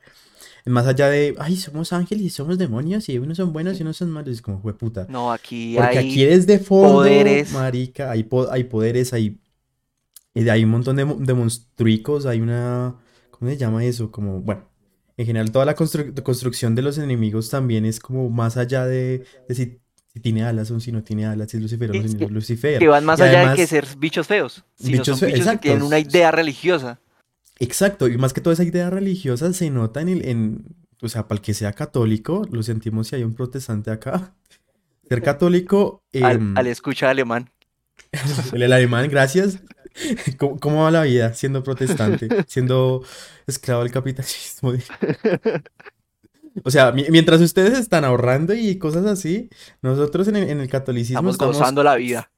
Más 0.65 0.85
allá 0.87 1.07
de, 1.09 1.33
ay, 1.39 1.55
somos 1.55 1.93
ángeles 1.93 2.25
y 2.25 2.29
somos 2.29 2.57
demonios 2.57 3.07
y 3.07 3.17
unos 3.19 3.37
son 3.37 3.53
buenos 3.53 3.79
y 3.79 3.83
unos 3.83 3.95
son 3.95 4.09
malos, 4.09 4.33
es 4.33 4.41
como 4.41 4.59
jueputa. 4.59 5.05
No, 5.07 5.31
aquí 5.31 5.75
Porque 5.77 5.99
hay... 5.99 6.09
aquí 6.09 6.23
es 6.25 6.45
de 6.47 6.59
fondo, 6.59 6.95
poderes. 6.95 7.53
marica, 7.53 8.11
hay, 8.11 8.23
po- 8.23 8.51
hay 8.51 8.65
poderes, 8.65 9.13
hay, 9.13 9.39
y 10.43 10.49
hay 10.49 10.63
un 10.63 10.69
montón 10.71 10.95
de, 10.97 11.05
de 11.05 11.33
monstruicos, 11.33 12.25
hay 12.25 12.41
una, 12.41 12.97
¿cómo 13.31 13.49
se 13.51 13.57
llama 13.57 13.83
eso? 13.85 14.11
Como, 14.11 14.41
bueno, 14.41 14.69
en 15.17 15.25
general 15.25 15.51
toda 15.51 15.65
la 15.65 15.75
constru- 15.75 16.21
construcción 16.23 16.75
de 16.75 16.81
los 16.83 16.97
enemigos 16.97 17.49
también 17.49 17.85
es 17.85 17.99
como 17.99 18.29
más 18.29 18.57
allá 18.57 18.85
de, 18.85 19.25
de 19.47 19.55
si, 19.55 19.79
si 20.13 20.19
tiene 20.19 20.43
alas 20.43 20.71
o 20.71 20.79
si 20.79 20.91
no 20.91 21.03
tiene 21.03 21.25
alas, 21.25 21.51
si 21.51 21.57
es 21.57 21.63
Lucifer 21.63 21.91
o 21.91 21.97
si 21.97 22.09
no 22.09 22.25
es 22.25 22.31
Lucifer. 22.31 22.79
que 22.79 22.87
van 22.87 23.05
más 23.05 23.19
Y 23.19 23.21
allá 23.21 23.41
de 23.41 23.51
que 23.51 23.67
ser 23.67 23.85
bichos 23.97 24.27
feos, 24.27 24.65
sino 24.75 25.05
Bichos 25.05 25.05
son 25.05 25.23
bichos 25.25 25.49
que 25.49 25.57
tienen 25.57 25.81
exacto. 25.81 25.85
una 25.85 25.99
idea 25.99 26.31
religiosa. 26.31 26.99
Exacto, 27.59 28.07
y 28.07 28.17
más 28.17 28.33
que 28.33 28.41
toda 28.41 28.53
esa 28.53 28.63
idea 28.63 28.89
religiosa 28.89 29.51
se 29.53 29.69
nota 29.71 30.01
en 30.01 30.09
el, 30.09 30.25
en, 30.25 30.75
o 31.01 31.09
sea, 31.09 31.27
para 31.27 31.37
el 31.39 31.41
que 31.41 31.53
sea 31.53 31.73
católico, 31.73 32.47
lo 32.51 32.61
sentimos 32.63 33.07
si 33.07 33.15
hay 33.15 33.23
un 33.23 33.33
protestante 33.35 33.89
acá. 33.91 34.35
Ser 35.09 35.23
católico, 35.23 36.03
Al, 36.19 36.41
em, 36.41 36.53
al 36.53 36.67
escucha 36.67 37.09
alemán. 37.09 37.49
el, 38.51 38.61
el 38.63 38.73
alemán, 38.73 39.09
gracias. 39.09 39.59
¿Cómo, 40.37 40.59
cómo 40.59 40.83
va 40.83 40.91
la 40.91 41.03
vida 41.03 41.33
siendo 41.33 41.63
protestante, 41.63 42.27
siendo 42.47 43.03
esclavo 43.45 43.83
del 43.83 43.91
capitalismo? 43.91 44.73
O 46.63 46.71
sea, 46.71 46.91
mi- 46.91 47.05
mientras 47.09 47.39
ustedes 47.41 47.77
están 47.77 48.03
ahorrando 48.03 48.53
y 48.53 48.77
cosas 48.79 49.05
así, 49.05 49.49
nosotros 49.81 50.27
en 50.27 50.37
el, 50.37 50.49
en 50.49 50.59
el 50.59 50.67
catolicismo 50.69 51.19
Estamos 51.19 51.35
estamos... 51.35 51.57
gozando 51.57 51.83
la 51.83 51.95
vida. 51.95 52.31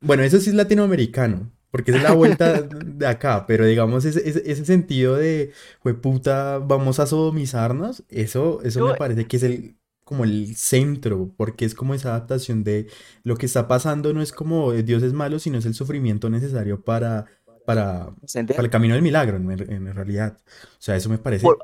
Bueno, 0.00 0.22
eso 0.22 0.38
sí 0.38 0.50
es 0.50 0.54
latinoamericano, 0.56 1.50
porque 1.72 1.90
es 1.90 2.00
la 2.02 2.12
vuelta 2.12 2.62
de 2.62 3.06
acá, 3.06 3.46
pero 3.46 3.66
digamos 3.66 4.04
ese, 4.04 4.26
ese, 4.28 4.42
ese 4.50 4.64
sentido 4.64 5.16
de, 5.16 5.52
puta, 6.00 6.58
vamos 6.58 7.00
a 7.00 7.06
sodomizarnos, 7.06 8.04
eso, 8.08 8.60
eso 8.62 8.86
me 8.86 8.94
parece 8.94 9.26
que 9.26 9.36
es 9.36 9.42
el, 9.42 9.76
como 10.10 10.24
el 10.24 10.54
centro, 10.56 11.30
porque 11.36 11.64
es 11.64 11.74
como 11.74 11.94
esa 11.94 12.10
adaptación 12.10 12.64
de 12.64 12.88
lo 13.22 13.36
que 13.36 13.46
está 13.46 13.66
pasando 13.68 14.12
no 14.12 14.20
es 14.20 14.32
como 14.32 14.74
eh, 14.74 14.82
Dios 14.82 15.02
es 15.02 15.14
malo, 15.14 15.38
sino 15.38 15.56
es 15.58 15.64
el 15.64 15.74
sufrimiento 15.74 16.28
necesario 16.28 16.82
para, 16.82 17.24
para, 17.64 18.10
para 18.48 18.62
el 18.62 18.70
camino 18.70 18.94
del 18.94 19.02
milagro, 19.02 19.36
en, 19.38 19.50
en 19.50 19.94
realidad. 19.94 20.36
O 20.74 20.76
sea, 20.82 20.96
eso 20.96 21.08
me 21.08 21.18
parece, 21.18 21.44
Por- 21.46 21.58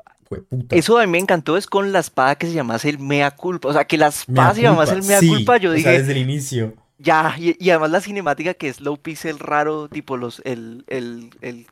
puta. 0.49 0.75
Eso 0.75 0.97
a 0.97 1.05
mí 1.05 1.11
me 1.11 1.19
encantó 1.19 1.55
es 1.57 1.67
con 1.67 1.91
la 1.91 1.99
espada 1.99 2.35
que 2.35 2.47
se 2.47 2.53
llamase 2.53 2.89
el 2.89 2.99
mea 2.99 3.31
culpa. 3.31 3.69
O 3.69 3.73
sea, 3.73 3.85
que 3.85 3.97
la 3.97 4.07
espada 4.07 4.53
se 4.55 4.61
llamase 4.61 4.93
el 4.95 5.03
mea 5.03 5.19
sí, 5.19 5.29
culpa. 5.29 5.57
Yo 5.57 5.69
o 5.69 5.73
dije, 5.73 5.89
sea, 5.89 5.99
desde 5.99 6.11
el 6.13 6.17
inicio. 6.17 6.73
ya. 6.97 7.33
Y, 7.37 7.55
y 7.63 7.69
además 7.69 7.91
la 7.91 8.01
cinemática 8.01 8.53
que 8.53 8.67
es 8.69 8.81
low 8.81 8.97
pixel 8.97 9.39
raro, 9.39 9.87
tipo 9.89 10.17
los, 10.17 10.41
el, 10.43 10.83
el, 10.87 11.29
el, 11.41 11.67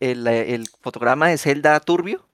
el, 0.00 0.26
el 0.26 0.66
fotograma 0.80 1.28
de 1.28 1.38
Zelda 1.38 1.78
turbio. 1.80 2.26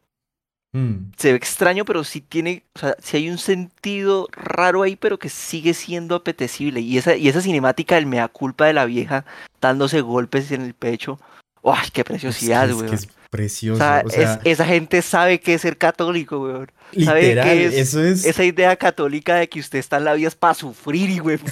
Mm. 0.72 1.12
Se 1.18 1.30
ve 1.32 1.36
extraño, 1.36 1.84
pero 1.84 2.02
sí 2.02 2.20
tiene, 2.22 2.64
o 2.74 2.78
sea, 2.78 2.96
sí 3.02 3.18
hay 3.18 3.28
un 3.30 3.38
sentido 3.38 4.26
raro 4.32 4.82
ahí, 4.82 4.96
pero 4.96 5.18
que 5.18 5.28
sigue 5.28 5.74
siendo 5.74 6.14
apetecible. 6.14 6.80
Y 6.80 6.96
esa, 6.98 7.14
y 7.16 7.28
esa 7.28 7.42
cinemática 7.42 7.96
del 7.96 8.06
mea 8.06 8.28
culpa 8.28 8.66
de 8.66 8.72
la 8.72 8.86
vieja 8.86 9.24
dándose 9.60 10.00
golpes 10.00 10.50
en 10.50 10.62
el 10.62 10.74
pecho. 10.74 11.20
¡Ay, 11.64 11.80
qué 11.80 11.86
Es 11.86 11.92
que 11.92 12.04
preciosidad, 12.04 12.68
es, 12.70 12.74
weón! 12.76 12.88
que 12.88 12.94
es 12.96 13.06
O 13.06 13.30
precioso. 13.30 13.78
sea, 13.78 14.02
o 14.04 14.10
sea, 14.10 14.34
es- 14.34 14.40
esa 14.44 14.64
gente 14.66 15.00
sabe 15.02 15.40
qué 15.40 15.54
es 15.54 15.60
ser 15.62 15.76
católico. 15.78 16.64
¿sabe 17.04 17.20
qué 17.20 17.26
literal, 17.28 17.58
es 17.58 17.74
eso 17.74 18.02
es... 18.02 18.24
Esa 18.24 18.44
idea 18.44 18.74
católica 18.76 19.36
de 19.36 19.48
que 19.48 19.60
usted 19.60 19.78
está 19.78 19.98
en 19.98 20.04
la 20.04 20.14
vida 20.14 20.28
es 20.28 20.34
para 20.34 20.54
sufrir, 20.54 21.22
güey. 21.22 21.38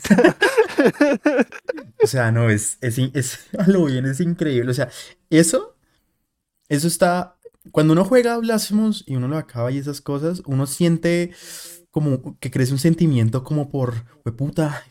O 2.02 2.06
sea, 2.06 2.32
no, 2.32 2.48
es, 2.50 2.78
es, 2.80 2.98
es, 3.14 3.40
a 3.58 3.64
lo 3.68 3.84
bien, 3.84 4.06
es 4.06 4.20
increíble. 4.20 4.70
O 4.70 4.74
sea, 4.74 4.88
eso, 5.28 5.76
eso 6.68 6.86
está, 6.88 7.36
cuando 7.72 7.92
uno 7.92 8.04
juega 8.04 8.36
Blasphemous 8.38 9.04
y 9.06 9.16
uno 9.16 9.28
lo 9.28 9.36
acaba 9.36 9.70
y 9.70 9.78
esas 9.78 10.00
cosas, 10.00 10.42
uno 10.46 10.66
siente 10.66 11.30
como 11.90 12.38
que 12.38 12.50
crece 12.50 12.72
un 12.72 12.78
sentimiento 12.78 13.42
como 13.44 13.68
por, 13.70 13.94
hueputa, 14.24 14.84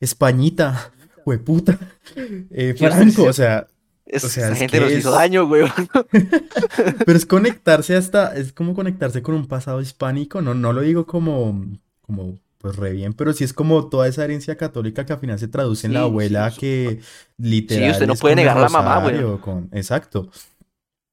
Españita, 0.00 0.92
hueputa, 1.26 1.78
eh, 2.50 2.74
Franco, 2.78 3.24
o 3.24 3.32
sea, 3.32 3.66
Es- 4.06 4.22
O 4.24 4.28
sea, 4.28 4.44
esa 4.44 4.52
es 4.52 4.58
gente 4.58 4.80
nos 4.80 4.92
hizo 4.92 5.08
es- 5.10 5.14
daño, 5.14 5.46
güey. 5.46 5.64
pero 7.06 7.16
es 7.16 7.26
conectarse 7.26 7.96
hasta, 7.96 8.34
es 8.36 8.52
como 8.52 8.74
conectarse 8.74 9.22
con 9.22 9.34
un 9.34 9.46
pasado 9.46 9.80
hispánico, 9.80 10.42
no, 10.42 10.54
no 10.54 10.72
lo 10.72 10.82
digo 10.82 11.06
como, 11.06 11.64
como, 12.02 12.38
pues 12.58 12.76
re 12.76 12.92
bien, 12.92 13.14
pero 13.14 13.32
sí 13.32 13.44
es 13.44 13.52
como 13.52 13.88
toda 13.88 14.06
esa 14.08 14.24
herencia 14.24 14.56
católica 14.56 15.04
que 15.06 15.12
al 15.14 15.20
final 15.20 15.38
se 15.38 15.48
traduce 15.48 15.86
en 15.86 15.94
la 15.94 16.00
Sí, 16.00 16.04
abuela 16.04 16.50
sí, 16.50 16.60
que 16.60 17.00
literal 17.38 17.90
usted 17.92 18.06
no 18.06 18.14
puede 18.14 18.36
negar 18.36 18.56
a 18.58 18.60
la 18.60 18.68
mamá, 18.68 19.00
güey. 19.00 19.38
con- 19.40 19.68
exacto. 19.72 20.30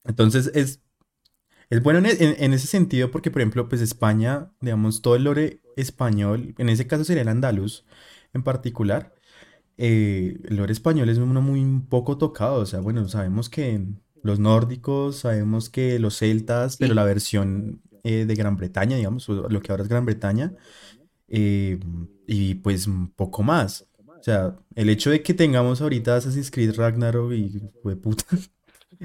Entonces 0.04 0.52
es, 0.54 0.80
es 1.72 1.84
bueno 1.84 2.00
en, 2.00 2.08
e- 2.08 2.18
en- 2.20 2.38
en 2.44 2.54
ese 2.54 2.68
sentido 2.68 3.12
porque, 3.12 3.32
por 3.32 3.42
ejemplo, 3.42 3.70
pues 3.70 3.82
España, 3.82 4.52
digamos, 4.62 5.02
todo 5.04 5.18
el 5.18 5.26
lore 5.26 5.62
español, 5.78 6.56
en 6.60 6.70
ese 6.70 6.88
caso 6.88 7.06
sería 7.06 7.24
el 7.24 7.30
andaluz 7.30 7.86
en 8.34 8.44
particular, 8.44 9.16
eh, 9.78 10.40
el 10.46 10.58
lore 10.58 10.74
español 10.74 11.10
es 11.10 11.18
uno 11.20 11.42
muy 11.42 11.64
poco 11.90 12.18
tocado, 12.18 12.56
o 12.62 12.66
sea, 12.68 12.80
bueno, 12.82 13.08
sabemos 13.10 13.50
que 13.50 13.86
los 14.24 14.40
nórdicos, 14.40 15.18
sabemos 15.20 15.70
que 15.70 16.00
los 16.00 16.18
celtas, 16.20 16.78
pero 16.78 16.94
la 16.96 17.06
versión 17.06 17.82
eh, 18.04 18.26
de 18.26 18.36
Gran 18.36 18.58
Bretaña, 18.58 18.98
digamos, 18.98 19.28
lo 19.30 19.62
que 19.62 19.72
ahora 19.72 19.84
es 19.84 19.90
Gran 19.90 20.06
Bretaña, 20.06 20.54
eh, 21.28 21.80
y 22.28 22.56
pues 22.56 22.88
poco 23.16 23.44
más. 23.44 23.88
O 24.20 24.24
sea, 24.24 24.56
el 24.76 24.90
hecho 24.90 25.10
de 25.10 25.24
que 25.24 25.34
tengamos 25.34 25.82
ahorita 25.82 26.16
Assassin's 26.18 26.52
Creed 26.52 26.76
Ragnarok 26.76 27.34
y 27.34 27.60
puta, 28.02 28.26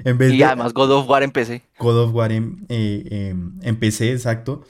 en 0.03 0.17
vez 0.17 0.33
Y 0.33 0.37
de 0.37 0.45
además 0.45 0.73
God 0.73 0.91
of 0.91 1.09
War 1.09 1.23
empecé. 1.23 1.63
God 1.79 1.97
of 2.03 2.13
War 2.13 2.31
en, 2.31 2.65
eh, 2.69 3.29
em, 3.31 3.59
en 3.61 3.79
PC, 3.79 4.11
exacto. 4.11 4.63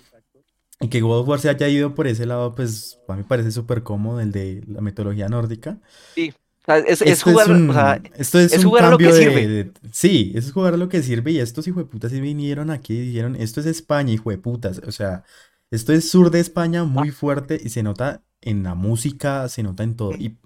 Y 0.79 0.89
que 0.89 1.01
God 1.01 1.21
of 1.21 1.27
War 1.27 1.39
se 1.39 1.49
haya 1.49 1.67
ido 1.69 1.95
por 1.95 2.07
ese 2.07 2.25
lado, 2.25 2.53
pues 2.53 2.99
a 3.07 3.13
mí 3.13 3.19
me 3.19 3.23
parece 3.27 3.51
súper 3.51 3.83
cómodo, 3.83 4.19
el 4.19 4.31
de 4.31 4.63
la 4.67 4.81
metodología 4.81 5.27
nórdica. 5.27 5.79
O 6.15 6.65
sea, 6.65 6.77
es, 6.79 7.23
jugar, 7.23 7.49
un, 7.49 7.69
o 7.69 7.73
sea, 7.73 8.01
esto 8.15 8.39
es 8.39 8.51
es 8.53 8.59
un 8.59 8.65
jugar 8.65 8.85
a 8.85 8.89
lo 8.91 8.97
que 8.97 9.05
cambio 9.05 9.15
de, 9.15 9.23
sirve. 9.23 9.47
de- 9.47 9.71
Sí, 9.91 10.33
eso 10.35 10.47
es 10.47 10.53
jugar 10.53 10.73
a 10.73 10.77
lo 10.77 10.89
que 10.89 11.01
sirve. 11.01 11.31
Y 11.31 11.39
estos 11.39 11.67
hijueputas 11.67 12.11
sí 12.11 12.19
vinieron 12.21 12.69
aquí 12.71 12.93
y 12.93 13.07
dijeron, 13.07 13.35
esto 13.37 13.59
es 13.61 13.65
España, 13.65 14.11
hijueputas. 14.13 14.81
O 14.85 14.91
sea, 14.91 15.23
esto 15.71 15.93
es 15.93 16.09
sur 16.09 16.29
de 16.29 16.39
España 16.41 16.83
muy 16.83 17.11
fuerte 17.11 17.59
y 17.63 17.69
se 17.69 17.83
nota 17.83 18.21
en 18.41 18.63
la 18.63 18.75
música, 18.75 19.47
se 19.49 19.63
nota 19.63 19.83
en 19.83 19.95
todo. 19.95 20.11
Y, 20.11 20.37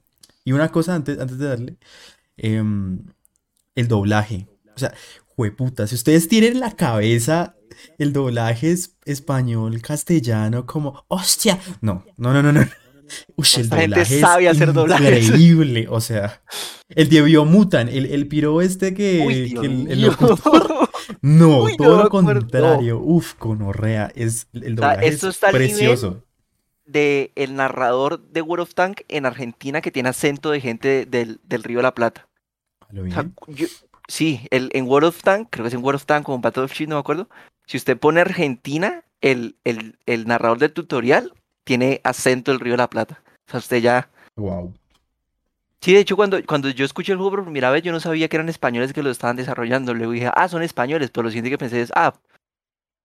y 0.45 0.51
una 0.53 0.69
cosa 0.71 0.95
antes, 0.95 1.19
antes 1.19 1.39
de 1.39 1.47
darle, 1.47 1.77
em, 2.37 2.99
el 3.75 3.87
doblaje. 3.87 4.47
O 4.85 4.89
sea, 4.89 4.93
jueputa, 5.35 5.87
si 5.87 5.95
ustedes 5.95 6.27
tienen 6.27 6.53
en 6.53 6.59
la 6.59 6.75
cabeza 6.75 7.55
el 7.97 8.13
doblaje 8.13 8.71
es 8.71 8.95
español, 9.05 9.81
castellano, 9.81 10.65
como, 10.65 11.03
hostia. 11.07 11.59
No, 11.81 12.03
no, 12.17 12.33
no, 12.33 12.43
no, 12.43 12.51
no. 12.51 12.61
Uy, 13.35 13.45
el 13.57 13.61
Esta 13.63 13.77
gente 13.77 13.87
doblaje 13.95 14.15
es 14.15 14.21
sabe 14.21 14.47
hacer 14.49 14.71
doblajes. 14.73 15.25
increíble. 15.25 15.87
O 15.89 15.99
sea, 15.99 16.41
el 16.89 17.09
de 17.09 17.21
Biomutan, 17.21 17.89
el, 17.89 18.05
el 18.05 18.27
piro 18.27 18.61
este 18.61 18.93
que, 18.93 19.23
Uy, 19.25 19.53
que 19.53 19.65
el, 19.65 19.91
el 19.91 20.01
locutor. 20.03 20.89
No, 21.21 21.59
Uy, 21.63 21.75
todo 21.77 22.03
lo 22.03 22.09
contrario. 22.09 22.99
Uf, 22.99 23.33
conorrea. 23.35 24.11
Es, 24.15 24.47
el 24.53 24.61
sea, 24.61 24.71
doblaje 24.75 25.07
es 25.07 25.23
está 25.23 25.51
nivel 25.51 25.67
precioso. 25.67 26.23
de 26.85 27.31
el 27.35 27.55
narrador 27.55 28.21
de 28.29 28.41
World 28.41 28.63
of 28.63 28.75
Tank 28.75 29.01
en 29.09 29.25
Argentina 29.25 29.81
que 29.81 29.91
tiene 29.91 30.09
acento 30.09 30.51
de 30.51 30.61
gente 30.61 31.05
del, 31.05 31.39
del 31.43 31.63
Río 31.63 31.79
de 31.79 31.83
la 31.83 31.93
Plata. 31.95 32.27
O 32.91 33.09
sea, 33.09 33.29
yo- 33.47 33.67
sí, 34.11 34.47
el, 34.51 34.69
en 34.73 34.87
World 34.87 35.09
of 35.09 35.23
Tank, 35.23 35.47
creo 35.49 35.63
que 35.63 35.69
es 35.69 35.73
en 35.73 35.83
World 35.83 35.95
of 35.95 36.05
Tank 36.05 36.27
o 36.29 36.35
en 36.35 36.41
Battle 36.41 36.63
of 36.63 36.73
Shield, 36.73 36.89
no 36.89 36.97
me 36.97 36.99
acuerdo. 36.99 37.29
Si 37.65 37.77
usted 37.77 37.97
pone 37.97 38.19
Argentina, 38.19 39.03
el, 39.21 39.55
el, 39.63 39.97
el 40.05 40.27
narrador 40.27 40.59
del 40.59 40.73
tutorial 40.73 41.33
tiene 41.63 42.01
acento 42.03 42.51
del 42.51 42.59
Río 42.59 42.73
de 42.73 42.77
la 42.77 42.89
Plata. 42.89 43.21
O 43.47 43.51
sea, 43.51 43.59
usted 43.59 43.77
ya... 43.77 44.09
Wow. 44.35 44.73
Sí, 45.79 45.93
de 45.93 45.99
hecho, 46.01 46.15
cuando, 46.15 46.37
cuando 46.45 46.69
yo 46.69 46.85
escuché 46.85 47.13
el 47.13 47.17
juego 47.17 47.31
por 47.31 47.43
primera 47.43 47.71
vez, 47.71 47.81
yo 47.83 47.91
no 47.91 47.99
sabía 47.99 48.27
que 48.27 48.35
eran 48.35 48.49
españoles 48.49 48.93
que 48.93 49.01
lo 49.01 49.09
estaban 49.09 49.35
desarrollando. 49.35 49.93
Luego 49.93 50.11
dije, 50.11 50.29
ah, 50.33 50.47
son 50.47 50.61
españoles, 50.61 51.09
pero 51.09 51.23
lo 51.23 51.29
siguiente 51.29 51.49
que 51.49 51.57
pensé 51.57 51.81
es, 51.81 51.91
ah, 51.95 52.13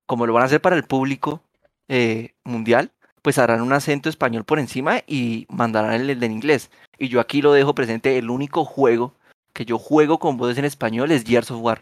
como 0.06 0.26
lo 0.26 0.32
van 0.32 0.42
a 0.42 0.46
hacer 0.46 0.60
para 0.60 0.76
el 0.76 0.84
público 0.84 1.40
eh, 1.88 2.34
mundial, 2.44 2.90
pues 3.22 3.38
harán 3.38 3.62
un 3.62 3.72
acento 3.72 4.08
español 4.08 4.44
por 4.44 4.58
encima 4.58 4.98
y 5.06 5.46
mandarán 5.48 5.94
el, 5.94 6.10
el 6.10 6.22
en 6.22 6.32
inglés. 6.32 6.70
Y 6.98 7.08
yo 7.08 7.20
aquí 7.20 7.40
lo 7.42 7.52
dejo 7.52 7.75
presente, 7.75 8.18
el 8.18 8.28
único 8.28 8.64
juego 8.64 9.14
que 9.56 9.64
yo 9.64 9.78
juego 9.78 10.18
con 10.18 10.36
voces 10.36 10.58
en 10.58 10.66
español 10.66 11.10
es 11.10 11.25
Gears 11.25 11.50
of. 11.50 11.78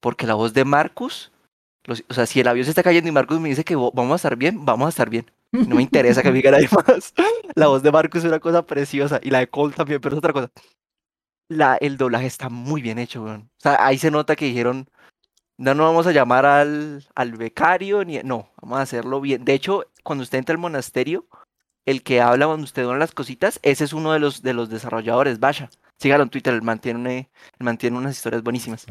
Porque 0.00 0.26
la 0.26 0.34
voz 0.34 0.52
de 0.52 0.64
Marcus, 0.64 1.32
los- 1.84 2.04
o 2.08 2.14
sea, 2.14 2.26
si 2.26 2.40
el 2.40 2.48
avión 2.48 2.64
se 2.64 2.70
está 2.70 2.82
cayendo 2.82 3.08
y 3.08 3.12
Marcus 3.12 3.40
me 3.40 3.48
dice 3.48 3.64
que 3.64 3.74
vamos 3.74 4.12
a 4.12 4.16
estar 4.16 4.36
bien, 4.36 4.64
vamos 4.64 4.86
a 4.86 4.90
estar 4.90 5.08
bien. 5.10 5.30
No 5.52 5.76
me 5.76 5.82
interesa 5.82 6.22
que 6.22 6.28
me 6.30 6.36
diga 6.36 6.50
nadie 6.52 6.68
más. 6.86 7.12
La 7.54 7.66
voz 7.68 7.82
de 7.82 7.90
Marcus 7.90 8.20
es 8.22 8.28
una 8.28 8.38
cosa 8.38 8.64
preciosa. 8.66 9.18
Y 9.22 9.30
la 9.30 9.40
de 9.40 9.48
Cole 9.48 9.74
también, 9.74 10.00
pero 10.00 10.14
es 10.14 10.18
otra 10.18 10.32
cosa. 10.32 10.50
La, 11.48 11.76
el 11.76 11.96
doblaje 11.96 12.26
está 12.26 12.48
muy 12.48 12.80
bien 12.82 12.98
hecho, 12.98 13.24
weón. 13.24 13.50
O 13.56 13.60
sea, 13.60 13.84
ahí 13.84 13.98
se 13.98 14.10
nota 14.10 14.36
que 14.36 14.44
dijeron, 14.44 14.88
no, 15.58 15.74
no 15.74 15.84
vamos 15.84 16.06
a 16.06 16.12
llamar 16.12 16.46
al, 16.46 17.04
al 17.16 17.32
becario, 17.32 18.04
ni... 18.04 18.18
No, 18.18 18.48
vamos 18.62 18.78
a 18.78 18.82
hacerlo 18.82 19.20
bien. 19.20 19.44
De 19.44 19.54
hecho, 19.54 19.84
cuando 20.04 20.22
usted 20.22 20.38
entra 20.38 20.52
al 20.54 20.60
monasterio, 20.60 21.26
el 21.86 22.02
que 22.04 22.20
habla 22.20 22.46
cuando 22.46 22.64
usted 22.64 22.84
dona 22.84 22.98
las 23.00 23.12
cositas, 23.12 23.58
ese 23.62 23.82
es 23.84 23.92
uno 23.92 24.12
de 24.12 24.20
los, 24.20 24.42
de 24.42 24.54
los 24.54 24.70
desarrolladores, 24.70 25.40
vaya. 25.40 25.70
Sígalo 26.00 26.22
en 26.24 26.30
Twitter, 26.30 26.54
él 26.54 26.62
mantiene, 26.62 27.28
él 27.58 27.64
mantiene 27.64 27.98
unas 27.98 28.16
historias 28.16 28.42
buenísimas. 28.42 28.86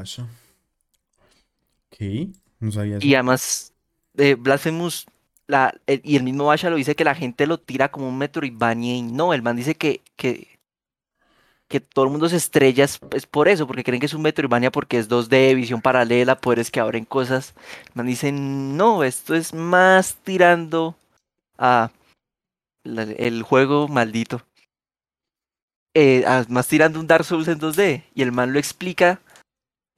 Ok, 1.91 2.33
no 2.59 2.71
sabía 2.71 2.97
eso. 2.97 3.07
Y 3.07 3.15
además, 3.15 3.73
eh, 4.17 4.35
Blasphemous, 4.35 5.07
la, 5.47 5.73
el- 5.87 6.01
y 6.03 6.15
el 6.17 6.23
mismo 6.23 6.45
Basha 6.45 6.69
lo 6.69 6.75
dice 6.75 6.95
que 6.95 7.03
la 7.03 7.15
gente 7.15 7.47
lo 7.47 7.57
tira 7.59 7.89
como 7.89 8.07
un 8.07 8.17
Metroidvania 8.17 8.95
y 8.95 9.01
no, 9.01 9.33
el 9.33 9.41
man 9.41 9.55
dice 9.55 9.75
que, 9.75 10.01
que, 10.15 10.59
que 11.67 11.79
todo 11.79 12.05
el 12.05 12.11
mundo 12.11 12.29
se 12.29 12.35
estrella 12.37 12.83
es, 12.83 12.99
es 13.15 13.25
por 13.27 13.47
eso, 13.47 13.67
porque 13.67 13.83
creen 13.83 13.99
que 13.99 14.07
es 14.07 14.13
un 14.13 14.21
Metroidvania 14.23 14.71
porque 14.71 14.97
es 14.97 15.07
2D, 15.07 15.53
visión 15.55 15.81
paralela, 15.81 16.39
poderes 16.39 16.71
que 16.71 16.79
abren 16.79 17.05
cosas. 17.05 17.53
El 17.87 17.91
man 17.95 18.07
dice, 18.07 18.31
no, 18.31 19.03
esto 19.03 19.35
es 19.35 19.53
más 19.53 20.15
tirando 20.23 20.95
a 21.57 21.91
la- 22.83 23.03
el 23.03 23.43
juego 23.43 23.87
maldito. 23.87 24.41
Eh, 25.93 26.23
a- 26.25 26.45
más 26.49 26.67
tirando 26.67 26.99
un 26.99 27.07
Dark 27.07 27.25
Souls 27.25 27.47
en 27.47 27.59
2D. 27.59 28.03
Y 28.13 28.21
el 28.21 28.31
man 28.31 28.53
lo 28.53 28.59
explica, 28.59 29.19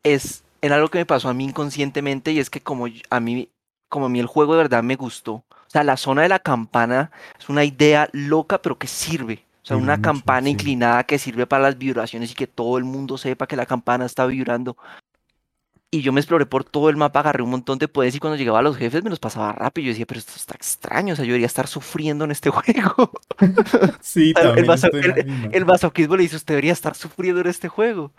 es 0.03 0.43
en 0.61 0.71
algo 0.71 0.89
que 0.89 0.99
me 0.99 1.05
pasó 1.05 1.29
a 1.29 1.33
mí 1.33 1.43
inconscientemente 1.45 2.31
y 2.31 2.39
es 2.39 2.49
que 2.49 2.61
como 2.61 2.87
a 3.09 3.19
mí, 3.19 3.49
como 3.89 4.05
a 4.05 4.09
mí 4.09 4.19
el 4.19 4.27
juego 4.27 4.53
de 4.53 4.59
verdad 4.59 4.83
me 4.83 4.95
gustó. 4.95 5.33
O 5.33 5.45
sea, 5.71 5.83
la 5.83 5.97
zona 5.97 6.23
de 6.23 6.29
la 6.29 6.39
campana 6.39 7.11
es 7.39 7.49
una 7.49 7.63
idea 7.63 8.09
loca, 8.13 8.61
pero 8.61 8.77
que 8.77 8.87
sirve. 8.87 9.45
O 9.63 9.65
sea, 9.65 9.77
una 9.77 9.95
campana 10.01 10.49
inclinada 10.49 11.03
que 11.03 11.19
sirve 11.19 11.45
para 11.45 11.63
las 11.63 11.77
vibraciones 11.77 12.31
y 12.31 12.35
que 12.35 12.47
todo 12.47 12.77
el 12.77 12.83
mundo 12.83 13.17
sepa 13.17 13.47
que 13.47 13.55
la 13.55 13.65
campana 13.65 14.05
está 14.05 14.25
vibrando. 14.25 14.75
Y 15.93 16.03
yo 16.03 16.13
me 16.13 16.21
exploré 16.21 16.45
por 16.45 16.63
todo 16.63 16.89
el 16.89 16.95
mapa, 16.95 17.19
agarré 17.19 17.43
un 17.43 17.49
montón 17.49 17.77
de 17.77 17.89
poderes 17.89 18.15
y 18.15 18.19
cuando 18.19 18.37
llegaba 18.37 18.59
a 18.59 18.61
los 18.61 18.77
jefes 18.77 19.03
me 19.03 19.09
los 19.09 19.19
pasaba 19.19 19.51
rápido. 19.51 19.87
Yo 19.87 19.91
decía, 19.91 20.05
pero 20.05 20.19
esto 20.19 20.31
está 20.37 20.55
extraño, 20.55 21.11
o 21.11 21.15
sea, 21.17 21.25
yo 21.25 21.31
debería 21.31 21.47
estar 21.47 21.67
sufriendo 21.67 22.23
en 22.23 22.31
este 22.31 22.49
juego. 22.51 23.11
Sí, 23.99 24.33
el 24.55 24.65
también. 24.65 25.49
El 25.51 25.65
masoquismo 25.65 26.15
le 26.15 26.23
dice, 26.23 26.37
usted 26.37 26.53
debería 26.53 26.71
estar 26.71 26.95
sufriendo 26.95 27.41
en 27.41 27.47
este 27.47 27.67
juego. 27.67 28.13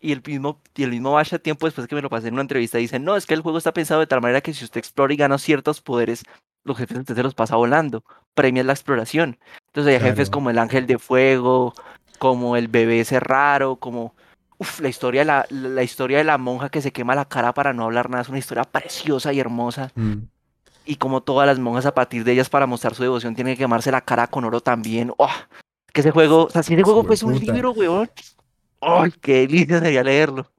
Y 0.00 0.12
el 0.12 0.22
mismo, 0.26 0.60
y 0.76 0.82
el 0.82 0.90
mismo 0.90 1.12
Basha, 1.12 1.38
tiempo 1.38 1.66
después 1.66 1.86
que 1.86 1.94
me 1.94 2.02
lo 2.02 2.10
pasé 2.10 2.28
en 2.28 2.34
una 2.34 2.42
entrevista, 2.42 2.76
dice, 2.76 2.98
no, 2.98 3.16
es 3.16 3.24
que 3.24 3.32
el 3.32 3.40
juego 3.40 3.56
está 3.56 3.72
pensado 3.72 4.00
de 4.00 4.06
tal 4.06 4.20
manera 4.20 4.42
que 4.42 4.52
si 4.52 4.62
usted 4.62 4.78
explora 4.78 5.14
y 5.14 5.16
gana 5.16 5.38
ciertos 5.38 5.80
poderes, 5.80 6.24
los 6.62 6.76
jefes 6.76 6.98
usted 6.98 7.14
se 7.14 7.22
los 7.22 7.34
pasa 7.34 7.56
volando. 7.56 8.04
Premia 8.34 8.64
la 8.64 8.74
exploración. 8.74 9.38
Entonces 9.68 9.94
hay 9.94 10.06
jefes 10.06 10.28
como 10.28 10.50
el 10.50 10.58
ángel 10.58 10.86
de 10.86 10.98
fuego, 10.98 11.72
como 12.18 12.58
el 12.58 12.68
bebé 12.68 13.00
ese 13.00 13.18
raro, 13.18 13.76
como... 13.76 14.14
Uf, 14.58 14.80
la 14.80 14.88
historia, 14.88 15.22
de 15.22 15.24
la, 15.24 15.46
la 15.50 15.82
historia 15.82 16.18
de 16.18 16.24
la 16.24 16.38
monja 16.38 16.68
que 16.68 16.80
se 16.80 16.92
quema 16.92 17.14
la 17.14 17.24
cara 17.24 17.52
para 17.54 17.72
no 17.72 17.84
hablar 17.84 18.08
nada 18.08 18.22
es 18.22 18.28
una 18.28 18.38
historia 18.38 18.64
preciosa 18.64 19.32
y 19.32 19.40
hermosa. 19.40 19.90
Mm. 19.94 20.14
Y 20.86 20.96
como 20.96 21.22
todas 21.22 21.46
las 21.46 21.58
monjas 21.58 21.86
a 21.86 21.94
partir 21.94 22.24
de 22.24 22.32
ellas 22.32 22.50
para 22.50 22.66
mostrar 22.66 22.94
su 22.94 23.02
devoción 23.02 23.34
tienen 23.34 23.54
que 23.54 23.58
quemarse 23.64 23.90
la 23.90 24.02
cara 24.02 24.26
con 24.26 24.44
oro 24.44 24.60
también. 24.60 25.12
¡Oh! 25.16 25.30
Que 25.92 26.00
ese 26.00 26.10
juego, 26.10 26.44
o 26.44 26.50
sea, 26.50 26.62
si 26.62 26.74
ese 26.74 26.82
juego 26.82 27.04
fuese 27.04 27.24
un 27.24 27.38
libro, 27.38 27.72
weón. 27.72 28.10
¡Ay, 28.80 29.12
qué 29.20 29.46
delicia 29.46 29.80
sería 29.80 30.02
leerlo! 30.02 30.50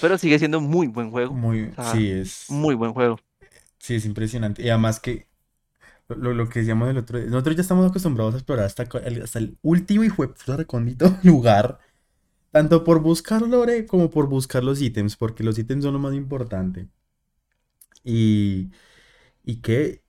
Pero 0.00 0.18
sigue 0.18 0.38
siendo 0.38 0.60
muy 0.60 0.86
buen 0.86 1.10
juego. 1.10 1.32
Muy, 1.32 1.72
Ah, 1.76 1.92
sí, 1.92 2.10
es, 2.10 2.46
Muy 2.48 2.74
buen 2.74 2.92
juego. 2.92 3.18
sí, 3.78 3.94
es 3.94 4.04
impresionante. 4.04 4.62
Y 4.62 4.68
además 4.68 5.00
que 5.00 5.28
lo, 6.08 6.32
lo 6.34 6.48
que 6.48 6.60
decíamos 6.60 6.88
el 6.90 6.98
otro 6.98 7.18
día, 7.18 7.28
nosotros 7.28 7.56
ya 7.56 7.62
estamos 7.62 7.88
acostumbrados 7.88 8.34
a 8.34 8.38
explorar 8.38 8.64
hasta, 8.64 8.82
hasta 8.82 9.38
el 9.38 9.58
último 9.62 10.02
de 10.02 10.10
puta 10.10 10.56
recóndito 10.56 11.16
lugar, 11.22 11.78
tanto 12.58 12.84
por 12.84 13.00
buscar 13.00 13.42
lore 13.42 13.86
como 13.86 14.10
por 14.10 14.28
buscar 14.28 14.64
los 14.64 14.80
ítems, 14.82 15.16
porque 15.16 15.44
los 15.44 15.58
ítems 15.58 15.84
son 15.84 15.94
lo 15.94 16.00
más 16.00 16.14
importante. 16.14 16.88
Y, 18.04 18.70
y 19.44 19.56
que, 19.62 20.04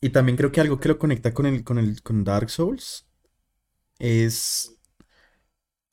y 0.00 0.10
también 0.10 0.36
creo 0.36 0.52
que 0.52 0.60
algo 0.60 0.80
que 0.80 0.88
lo 0.88 0.98
conecta 0.98 1.34
con 1.34 1.46
el, 1.46 1.64
con 1.64 1.78
el, 1.78 2.02
con 2.02 2.24
Dark 2.24 2.50
Souls 2.50 3.06
es 3.98 4.72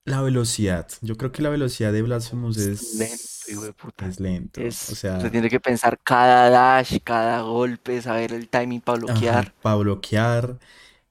la 0.05 0.21
velocidad. 0.21 0.87
Yo 1.01 1.17
creo 1.17 1.31
que 1.31 1.41
la 1.41 1.49
velocidad 1.49 1.91
de 1.91 2.01
Blasphemous 2.01 2.57
Es 2.57 2.93
lento, 2.99 3.23
hijo 3.47 3.61
de 3.63 3.73
puta. 3.73 4.07
es 4.07 4.19
lento. 4.19 4.61
Es, 4.61 4.91
O 4.91 4.95
sea, 4.95 5.17
usted 5.17 5.31
tiene 5.31 5.49
que 5.49 5.59
pensar 5.59 5.99
cada 6.03 6.49
dash, 6.49 6.99
cada 7.03 7.41
golpe, 7.41 8.01
saber 8.01 8.33
el 8.33 8.47
timing 8.49 8.81
para 8.81 8.99
bloquear. 8.99 9.53
para 9.61 9.75
bloquear. 9.77 10.59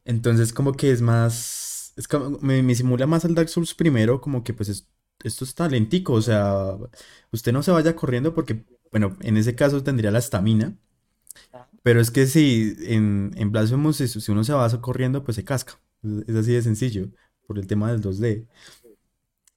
Entonces, 0.04 0.52
como 0.52 0.72
que 0.74 0.90
es 0.92 1.02
más. 1.02 1.73
Es 1.96 2.08
como, 2.08 2.38
me, 2.40 2.62
me 2.62 2.74
simula 2.74 3.06
más 3.06 3.24
al 3.24 3.34
Dark 3.34 3.48
Souls 3.48 3.74
primero, 3.74 4.20
como 4.20 4.42
que 4.44 4.52
pues 4.54 4.68
es- 4.68 4.88
esto 5.22 5.44
está 5.44 5.68
lentico. 5.68 6.12
O 6.14 6.22
sea, 6.22 6.76
usted 7.32 7.52
no 7.52 7.62
se 7.62 7.70
vaya 7.72 7.94
corriendo 7.96 8.34
porque, 8.34 8.64
bueno, 8.90 9.16
en 9.20 9.36
ese 9.36 9.54
caso 9.54 9.82
tendría 9.82 10.10
la 10.10 10.18
estamina. 10.18 10.76
Pero 11.82 12.00
es 12.00 12.10
que 12.10 12.26
si 12.26 12.74
en, 12.80 13.32
en 13.36 13.52
Blasphemous, 13.52 13.96
si, 13.96 14.08
si 14.08 14.32
uno 14.32 14.44
se 14.44 14.52
va 14.52 14.80
corriendo, 14.80 15.22
pues 15.24 15.36
se 15.36 15.44
casca. 15.44 15.80
Es, 16.02 16.28
es 16.28 16.36
así 16.36 16.52
de 16.52 16.62
sencillo, 16.62 17.08
por 17.46 17.58
el 17.58 17.66
tema 17.66 17.90
del 17.92 18.00
2D. 18.00 18.46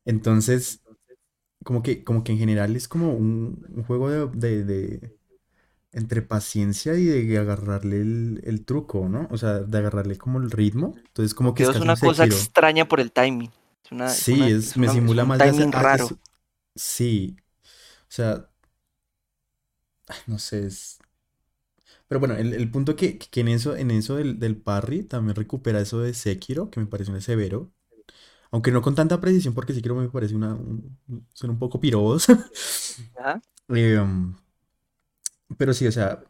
Entonces, 0.05 0.81
como 1.65 1.83
que, 1.83 2.03
como 2.05 2.23
que 2.23 2.33
en 2.33 2.39
general 2.39 2.75
es 2.77 2.87
como 2.89 3.13
un, 3.15 3.65
un 3.69 3.83
juego 3.85 4.09
de, 4.11 4.27
de- 4.29 4.65
de- 4.65 5.16
entre 5.93 6.21
paciencia 6.21 6.95
y 6.95 7.05
de 7.05 7.37
agarrarle 7.37 8.01
el, 8.01 8.41
el 8.45 8.65
truco, 8.65 9.09
¿no? 9.09 9.27
O 9.31 9.37
sea, 9.37 9.59
de 9.59 9.77
agarrarle 9.77 10.17
como 10.17 10.39
el 10.39 10.51
ritmo. 10.51 10.95
Entonces, 11.07 11.33
como 11.35 11.53
que 11.55 11.63
es 11.63 11.69
Pero 11.69 11.71
es 11.71 11.79
casi 11.79 11.87
una 11.87 11.95
un 11.95 11.97
cosa 11.97 12.23
Sekiro. 12.23 12.23
extraña 12.23 12.87
por 12.87 12.99
el 12.99 13.11
timing. 13.11 13.51
Es 13.83 13.91
una, 13.91 14.13
es 14.13 14.25
Sí, 14.25 14.31
una- 14.31 14.51
es, 14.51 14.77
me 14.77 14.87
una- 14.87 14.89
simula 14.89 15.25
más 15.25 15.41
timing 15.41 15.71
ah, 15.73 15.83
raro. 15.83 16.13
sí. 16.75 17.37
O 18.03 18.05
sea, 18.09 18.49
no 20.27 20.37
sé, 20.39 20.65
es... 20.65 20.99
Pero 22.07 22.19
bueno, 22.19 22.35
el, 22.35 22.53
el 22.53 22.71
punto 22.71 22.95
que, 22.95 23.17
que 23.17 23.41
en 23.41 23.47
eso, 23.49 23.75
en 23.75 23.91
eso 23.91 24.15
del, 24.15 24.39
del 24.39 24.57
parry 24.57 25.03
también 25.03 25.35
recupera 25.35 25.81
eso 25.81 25.99
de 25.99 26.13
Sekiro, 26.13 26.69
que 26.69 26.79
me 26.79 26.85
parece 26.87 27.11
un 27.11 27.21
severo. 27.21 27.71
Aunque 28.51 28.71
no 28.71 28.81
con 28.83 28.95
tanta 28.95 29.21
precisión, 29.21 29.53
porque 29.55 29.73
Sekiro 29.73 29.95
me 29.95 30.09
parece 30.09 30.35
una, 30.35 30.55
un- 30.55 30.97
son 31.33 31.51
un 31.51 31.59
poco 31.59 31.79
pirobos. 31.81 32.27
Ajá. 33.15 33.41
Eh, 33.69 33.97
um, 33.99 34.35
pero 35.57 35.73
sí, 35.73 35.87
o 35.87 35.91
sea, 35.91 36.23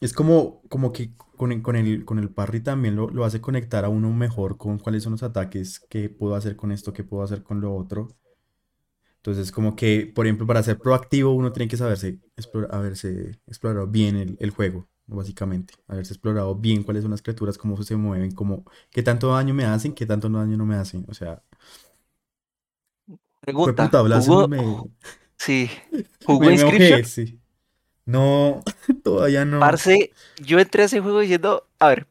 es 0.00 0.12
como, 0.12 0.62
como 0.68 0.92
que 0.92 1.14
con 1.16 1.52
el, 1.52 1.62
con 1.62 1.74
el, 1.76 2.04
con 2.04 2.18
el 2.18 2.30
parry 2.30 2.60
también 2.60 2.96
lo, 2.96 3.08
lo 3.10 3.24
hace 3.24 3.40
conectar 3.40 3.84
a 3.84 3.88
uno 3.88 4.10
mejor 4.12 4.56
con 4.58 4.78
cuáles 4.78 5.02
son 5.04 5.12
los 5.12 5.22
ataques, 5.22 5.80
qué 5.88 6.08
puedo 6.10 6.34
hacer 6.34 6.56
con 6.56 6.70
esto, 6.72 6.92
qué 6.92 7.04
puedo 7.04 7.22
hacer 7.22 7.42
con 7.42 7.60
lo 7.62 7.74
otro. 7.74 8.08
Entonces, 9.16 9.52
como 9.52 9.76
que, 9.76 10.10
por 10.14 10.26
ejemplo, 10.26 10.46
para 10.46 10.62
ser 10.62 10.78
proactivo 10.78 11.32
uno 11.32 11.52
tiene 11.52 11.68
que 11.68 11.76
saberse, 11.76 12.20
explora- 12.36 12.68
haberse 12.70 13.38
explorado 13.46 13.86
bien 13.86 14.16
el, 14.16 14.36
el 14.40 14.50
juego, 14.50 14.88
básicamente. 15.06 15.74
Haberse 15.88 16.14
explorado 16.14 16.54
bien 16.56 16.82
cuáles 16.84 17.02
son 17.02 17.10
las 17.10 17.20
criaturas, 17.22 17.58
cómo 17.58 17.80
se 17.82 17.96
mueven, 17.96 18.30
cómo, 18.32 18.64
qué 18.90 19.02
tanto 19.02 19.28
daño 19.32 19.52
me 19.54 19.64
hacen, 19.66 19.92
qué 19.94 20.06
tanto 20.06 20.28
daño 20.30 20.56
no 20.56 20.64
me 20.66 20.76
hacen. 20.76 21.04
O 21.08 21.14
sea, 21.14 21.42
fue 23.62 23.74
Pregunta, 23.74 23.96
puta, 24.00 24.02
¿jugó, 24.08 24.46
me, 24.48 24.82
sí, 25.38 25.70
¿jugó 26.24 26.40
me, 26.40 26.50
me 26.50 26.54
Inscription? 26.54 27.00
enojé, 27.02 27.04
sí. 27.04 27.39
No, 28.10 28.62
todavía 29.04 29.44
no. 29.44 29.60
Parce, 29.60 30.12
yo 30.38 30.58
entré 30.58 30.82
a 30.82 30.86
ese 30.86 31.00
juego 31.00 31.20
diciendo, 31.20 31.66
a 31.78 31.88
ver, 31.88 32.06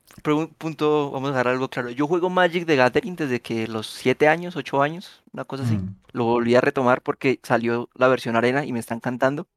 punto, 0.58 1.12
vamos 1.12 1.30
a 1.30 1.32
dejar 1.34 1.50
algo 1.50 1.70
claro. 1.70 1.90
Yo 1.90 2.08
juego 2.08 2.30
Magic 2.30 2.66
the 2.66 2.76
Gathering 2.76 3.16
desde 3.16 3.42
que 3.42 3.68
los 3.68 3.88
7 3.88 4.28
años, 4.28 4.56
8 4.56 4.82
años, 4.82 5.22
una 5.34 5.44
cosa 5.44 5.64
así. 5.64 5.78
Mm. 5.78 5.96
Lo 6.14 6.24
volví 6.26 6.56
a 6.56 6.62
retomar 6.62 7.02
porque 7.02 7.40
salió 7.44 7.90
la 7.96 8.08
versión 8.08 8.36
arena 8.36 8.66
y 8.66 8.72
me 8.72 8.80
está 8.80 8.96
encantando. 8.96 9.48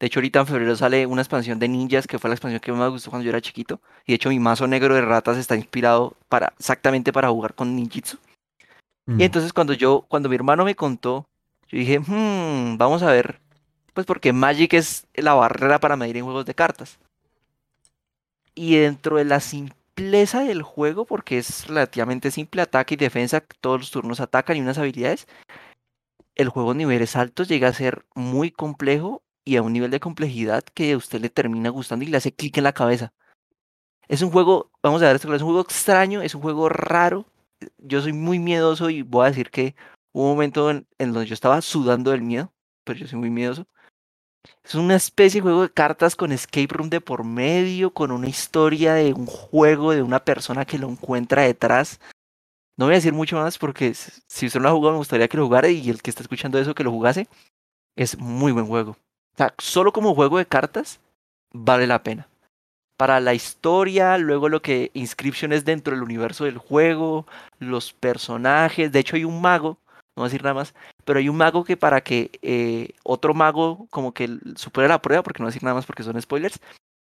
De 0.00 0.06
hecho, 0.06 0.20
ahorita 0.20 0.40
en 0.40 0.46
febrero 0.46 0.76
sale 0.76 1.06
una 1.06 1.22
expansión 1.22 1.58
de 1.58 1.68
ninjas, 1.68 2.06
que 2.06 2.18
fue 2.18 2.30
la 2.30 2.34
expansión 2.34 2.60
que 2.60 2.72
más 2.72 2.80
me 2.80 2.88
gustó 2.88 3.10
cuando 3.10 3.24
yo 3.24 3.30
era 3.30 3.40
chiquito. 3.40 3.80
Y 4.06 4.12
de 4.12 4.16
hecho, 4.16 4.28
mi 4.28 4.38
mazo 4.38 4.66
negro 4.66 4.94
de 4.94 5.00
ratas 5.00 5.36
está 5.36 5.56
inspirado 5.56 6.16
para, 6.28 6.52
exactamente 6.58 7.12
para 7.12 7.30
jugar 7.30 7.54
con 7.54 7.74
ninjitsu. 7.74 8.18
Mm. 9.06 9.20
Y 9.20 9.24
entonces 9.24 9.52
cuando 9.52 9.72
yo, 9.72 10.04
cuando 10.08 10.28
mi 10.28 10.36
hermano 10.36 10.64
me 10.64 10.74
contó, 10.74 11.26
yo 11.68 11.78
dije, 11.78 11.98
hmm, 11.98 12.78
vamos 12.78 13.02
a 13.02 13.10
ver, 13.10 13.40
pues 13.98 14.06
porque 14.06 14.32
Magic 14.32 14.74
es 14.74 15.08
la 15.16 15.34
barrera 15.34 15.80
para 15.80 15.96
medir 15.96 16.18
en 16.18 16.24
juegos 16.24 16.46
de 16.46 16.54
cartas. 16.54 17.00
Y 18.54 18.76
dentro 18.76 19.16
de 19.16 19.24
la 19.24 19.40
simpleza 19.40 20.44
del 20.44 20.62
juego, 20.62 21.04
porque 21.04 21.38
es 21.38 21.66
relativamente 21.66 22.30
simple, 22.30 22.62
ataque 22.62 22.94
y 22.94 22.96
defensa, 22.96 23.42
todos 23.60 23.80
los 23.80 23.90
turnos 23.90 24.20
atacan 24.20 24.56
y 24.56 24.60
unas 24.60 24.78
habilidades, 24.78 25.26
el 26.36 26.48
juego 26.48 26.70
a 26.70 26.74
niveles 26.74 27.16
altos 27.16 27.48
llega 27.48 27.66
a 27.66 27.72
ser 27.72 28.06
muy 28.14 28.52
complejo 28.52 29.24
y 29.44 29.56
a 29.56 29.62
un 29.62 29.72
nivel 29.72 29.90
de 29.90 29.98
complejidad 29.98 30.62
que 30.62 30.92
a 30.92 30.96
usted 30.96 31.20
le 31.20 31.28
termina 31.28 31.70
gustando 31.70 32.04
y 32.04 32.08
le 32.08 32.18
hace 32.18 32.30
clic 32.30 32.56
en 32.58 32.64
la 32.64 32.74
cabeza. 32.74 33.12
Es 34.06 34.22
un 34.22 34.30
juego, 34.30 34.70
vamos 34.80 35.02
a 35.02 35.06
ver 35.06 35.16
esto, 35.16 35.34
es 35.34 35.42
un 35.42 35.48
juego 35.48 35.62
extraño, 35.62 36.22
es 36.22 36.36
un 36.36 36.42
juego 36.42 36.68
raro. 36.68 37.26
Yo 37.78 38.00
soy 38.00 38.12
muy 38.12 38.38
miedoso 38.38 38.90
y 38.90 39.02
voy 39.02 39.24
a 39.26 39.30
decir 39.30 39.50
que 39.50 39.74
hubo 40.12 40.22
un 40.26 40.30
momento 40.30 40.70
en, 40.70 40.86
en 40.98 41.12
donde 41.12 41.26
yo 41.26 41.34
estaba 41.34 41.60
sudando 41.62 42.12
del 42.12 42.22
miedo, 42.22 42.52
pero 42.84 43.00
yo 43.00 43.08
soy 43.08 43.18
muy 43.18 43.30
miedoso. 43.30 43.66
Es 44.64 44.74
una 44.74 44.96
especie 44.96 45.40
de 45.40 45.42
juego 45.42 45.62
de 45.62 45.70
cartas 45.70 46.14
con 46.14 46.32
escape 46.32 46.68
room 46.68 46.90
de 46.90 47.00
por 47.00 47.24
medio, 47.24 47.90
con 47.92 48.10
una 48.10 48.28
historia 48.28 48.94
de 48.94 49.14
un 49.14 49.26
juego 49.26 49.92
de 49.92 50.02
una 50.02 50.24
persona 50.24 50.64
que 50.64 50.78
lo 50.78 50.88
encuentra 50.88 51.42
detrás. 51.42 52.00
No 52.76 52.84
voy 52.84 52.94
a 52.94 52.98
decir 52.98 53.12
mucho 53.12 53.36
más 53.36 53.58
porque 53.58 53.94
si 53.94 54.46
usted 54.46 54.60
no 54.60 54.64
lo 54.64 54.68
ha 54.68 54.72
jugado 54.72 54.92
me 54.92 54.98
gustaría 54.98 55.28
que 55.28 55.36
lo 55.36 55.44
jugara 55.44 55.68
y 55.68 55.88
el 55.88 56.02
que 56.02 56.10
está 56.10 56.22
escuchando 56.22 56.58
eso 56.58 56.74
que 56.74 56.84
lo 56.84 56.90
jugase. 56.90 57.28
Es 57.96 58.18
muy 58.18 58.52
buen 58.52 58.66
juego. 58.66 58.92
O 58.92 59.36
sea, 59.36 59.54
solo 59.58 59.92
como 59.92 60.14
juego 60.14 60.38
de 60.38 60.46
cartas 60.46 61.00
vale 61.52 61.86
la 61.86 62.02
pena. 62.02 62.28
Para 62.98 63.20
la 63.20 63.32
historia, 63.32 64.18
luego 64.18 64.48
lo 64.48 64.60
que 64.60 64.90
Inscription 64.94 65.52
es 65.52 65.64
dentro 65.64 65.94
del 65.94 66.02
universo 66.02 66.44
del 66.44 66.58
juego, 66.58 67.26
los 67.58 67.92
personajes. 67.92 68.90
De 68.90 68.98
hecho, 68.98 69.16
hay 69.16 69.24
un 69.24 69.40
mago, 69.40 69.78
no 70.16 70.22
voy 70.22 70.24
a 70.24 70.28
decir 70.28 70.42
nada 70.42 70.54
más, 70.54 70.74
pero 71.08 71.20
hay 71.20 71.30
un 71.30 71.38
mago 71.38 71.64
que 71.64 71.78
para 71.78 72.02
que 72.02 72.30
eh, 72.42 72.90
otro 73.02 73.32
mago 73.32 73.86
como 73.88 74.12
que 74.12 74.28
supere 74.56 74.88
la 74.88 75.00
prueba, 75.00 75.22
porque 75.22 75.38
no 75.42 75.46
voy 75.46 75.48
a 75.48 75.52
decir 75.52 75.62
nada 75.62 75.74
más 75.74 75.86
porque 75.86 76.02
son 76.02 76.20
spoilers, 76.20 76.60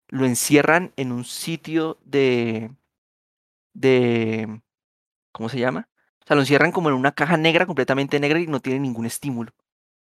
lo 0.09 0.27
encierran 0.27 0.93
en 0.95 1.11
un 1.11 1.25
sitio 1.25 1.97
de. 2.05 2.69
de. 3.73 4.61
¿Cómo 5.31 5.49
se 5.49 5.57
llama? 5.57 5.89
O 6.23 6.27
sea, 6.27 6.35
lo 6.35 6.43
encierran 6.43 6.71
como 6.71 6.89
en 6.89 6.95
una 6.95 7.13
caja 7.13 7.35
negra, 7.35 7.65
completamente 7.65 8.19
negra 8.19 8.39
y 8.39 8.45
no 8.45 8.59
tiene 8.59 8.79
ningún 8.79 9.07
estímulo. 9.07 9.51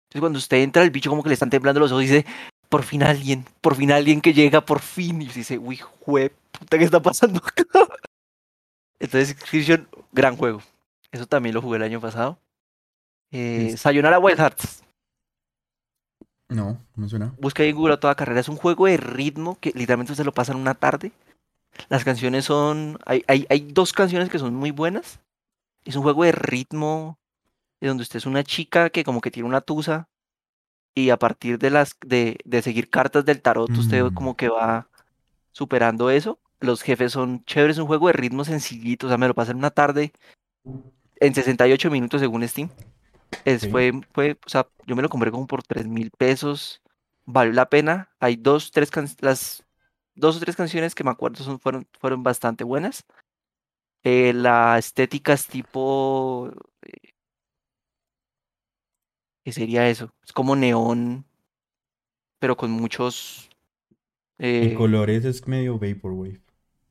Entonces, 0.03 0.21
cuando 0.21 0.39
usted 0.39 0.59
entra, 0.59 0.81
el 0.83 0.91
bicho 0.91 1.09
como 1.09 1.21
que 1.21 1.27
le 1.27 1.33
están 1.33 1.49
temblando 1.49 1.81
los 1.81 1.91
ojos 1.91 2.05
y 2.05 2.07
dice: 2.07 2.25
Por 2.69 2.83
fin 2.83 3.03
alguien, 3.03 3.43
por 3.59 3.75
fin 3.75 3.91
alguien 3.91 4.21
que 4.21 4.31
llega, 4.31 4.61
por 4.61 4.79
fin. 4.79 5.21
Y 5.23 5.27
dice: 5.27 5.57
Uy, 5.57 5.75
jue 5.75 6.31
puta, 6.53 6.77
¿qué 6.77 6.85
está 6.85 7.01
pasando 7.01 7.39
acá? 7.39 7.65
Entonces, 9.01 9.31
Inscription, 9.31 9.89
gran 10.13 10.37
juego. 10.37 10.61
Eso 11.11 11.25
también 11.25 11.53
lo 11.53 11.61
jugué 11.61 11.75
el 11.75 11.83
año 11.83 11.99
pasado. 11.99 12.39
Eh. 13.31 13.75
Sayonara 13.77 14.19
Wild 14.19 14.39
Hearts. 14.39 14.83
No, 16.49 16.71
no 16.95 17.03
me 17.03 17.07
suena. 17.09 17.33
Busca 17.39 17.61
ahí 17.63 17.69
en 17.69 17.75
Google 17.75 17.93
a 17.93 17.99
toda 17.99 18.15
carrera. 18.15 18.39
Es 18.39 18.49
un 18.49 18.55
juego 18.57 18.87
de 18.87 18.97
ritmo 18.97 19.57
que 19.61 19.71
literalmente 19.75 20.13
usted 20.13 20.25
lo 20.25 20.33
pasa 20.33 20.51
en 20.51 20.57
una 20.57 20.73
tarde. 20.73 21.11
Las 21.89 22.03
canciones 22.03 22.45
son. 22.45 22.97
Hay, 23.05 23.23
hay, 23.27 23.45
hay 23.49 23.59
dos 23.71 23.93
canciones 23.93 24.29
que 24.29 24.39
son 24.39 24.55
muy 24.55 24.71
buenas. 24.71 25.19
es 25.85 25.95
un 25.95 26.03
juego 26.03 26.23
de 26.23 26.31
ritmo, 26.31 27.17
de 27.79 27.87
donde 27.87 28.03
usted 28.03 28.17
es 28.17 28.25
una 28.25 28.43
chica 28.43 28.89
que 28.89 29.03
como 29.03 29.21
que 29.21 29.31
tiene 29.31 29.47
una 29.47 29.61
tusa 29.61 30.07
y 30.95 31.11
a 31.11 31.17
partir 31.17 31.57
de 31.59 31.69
las 31.69 31.95
de, 32.05 32.37
de 32.45 32.61
seguir 32.61 32.89
cartas 32.89 33.23
del 33.25 33.41
tarot, 33.41 33.69
usted 33.71 34.03
Mm. 34.03 34.13
como 34.13 34.35
que 34.35 34.49
va 34.49 34.87
superando 35.51 36.09
eso. 36.09 36.39
Los 36.59 36.81
jefes 36.81 37.13
son 37.13 37.45
chéveres, 37.45 37.77
es 37.77 37.81
un 37.81 37.87
juego 37.87 38.07
de 38.07 38.13
ritmo 38.13 38.43
sencillito, 38.43 39.05
o 39.07 39.09
sea, 39.09 39.17
me 39.17 39.27
lo 39.27 39.33
pasé 39.35 39.51
en 39.51 39.57
una 39.59 39.69
tarde 39.71 40.11
en 41.21 41.33
68 41.33 41.89
minutos 41.91 42.19
según 42.21 42.45
Steam. 42.47 42.69
Es, 43.45 43.67
fue, 43.67 43.91
fue, 44.13 44.37
o 44.45 44.49
sea, 44.49 44.67
yo 44.85 44.95
me 44.95 45.01
lo 45.01 45.09
compré 45.09 45.31
como 45.31 45.47
por 45.47 45.63
3 45.63 45.87
mil 45.87 46.11
pesos. 46.11 46.81
Valió 47.25 47.53
la 47.53 47.69
pena. 47.69 48.09
Hay 48.19 48.35
dos, 48.35 48.71
tres 48.71 48.91
can- 48.91 49.07
las 49.21 49.63
dos 50.15 50.37
o 50.37 50.39
tres 50.39 50.55
canciones 50.55 50.95
que 50.95 51.03
me 51.03 51.11
acuerdo 51.11 51.43
son, 51.43 51.59
fueron, 51.59 51.87
fueron 51.99 52.23
bastante 52.23 52.63
buenas. 52.63 53.05
Eh, 54.03 54.33
la 54.33 54.77
estética 54.77 55.33
es 55.33 55.45
tipo. 55.47 56.51
eh, 56.83 57.09
¿Qué 59.43 59.51
sería 59.51 59.89
eso? 59.89 60.13
Es 60.23 60.33
como 60.33 60.55
neón, 60.55 61.25
pero 62.39 62.55
con 62.57 62.71
muchos. 62.71 63.49
Eh, 64.37 64.73
colores 64.77 65.25
es 65.25 65.45
medio 65.47 65.77
Vaporwave. 65.77 66.39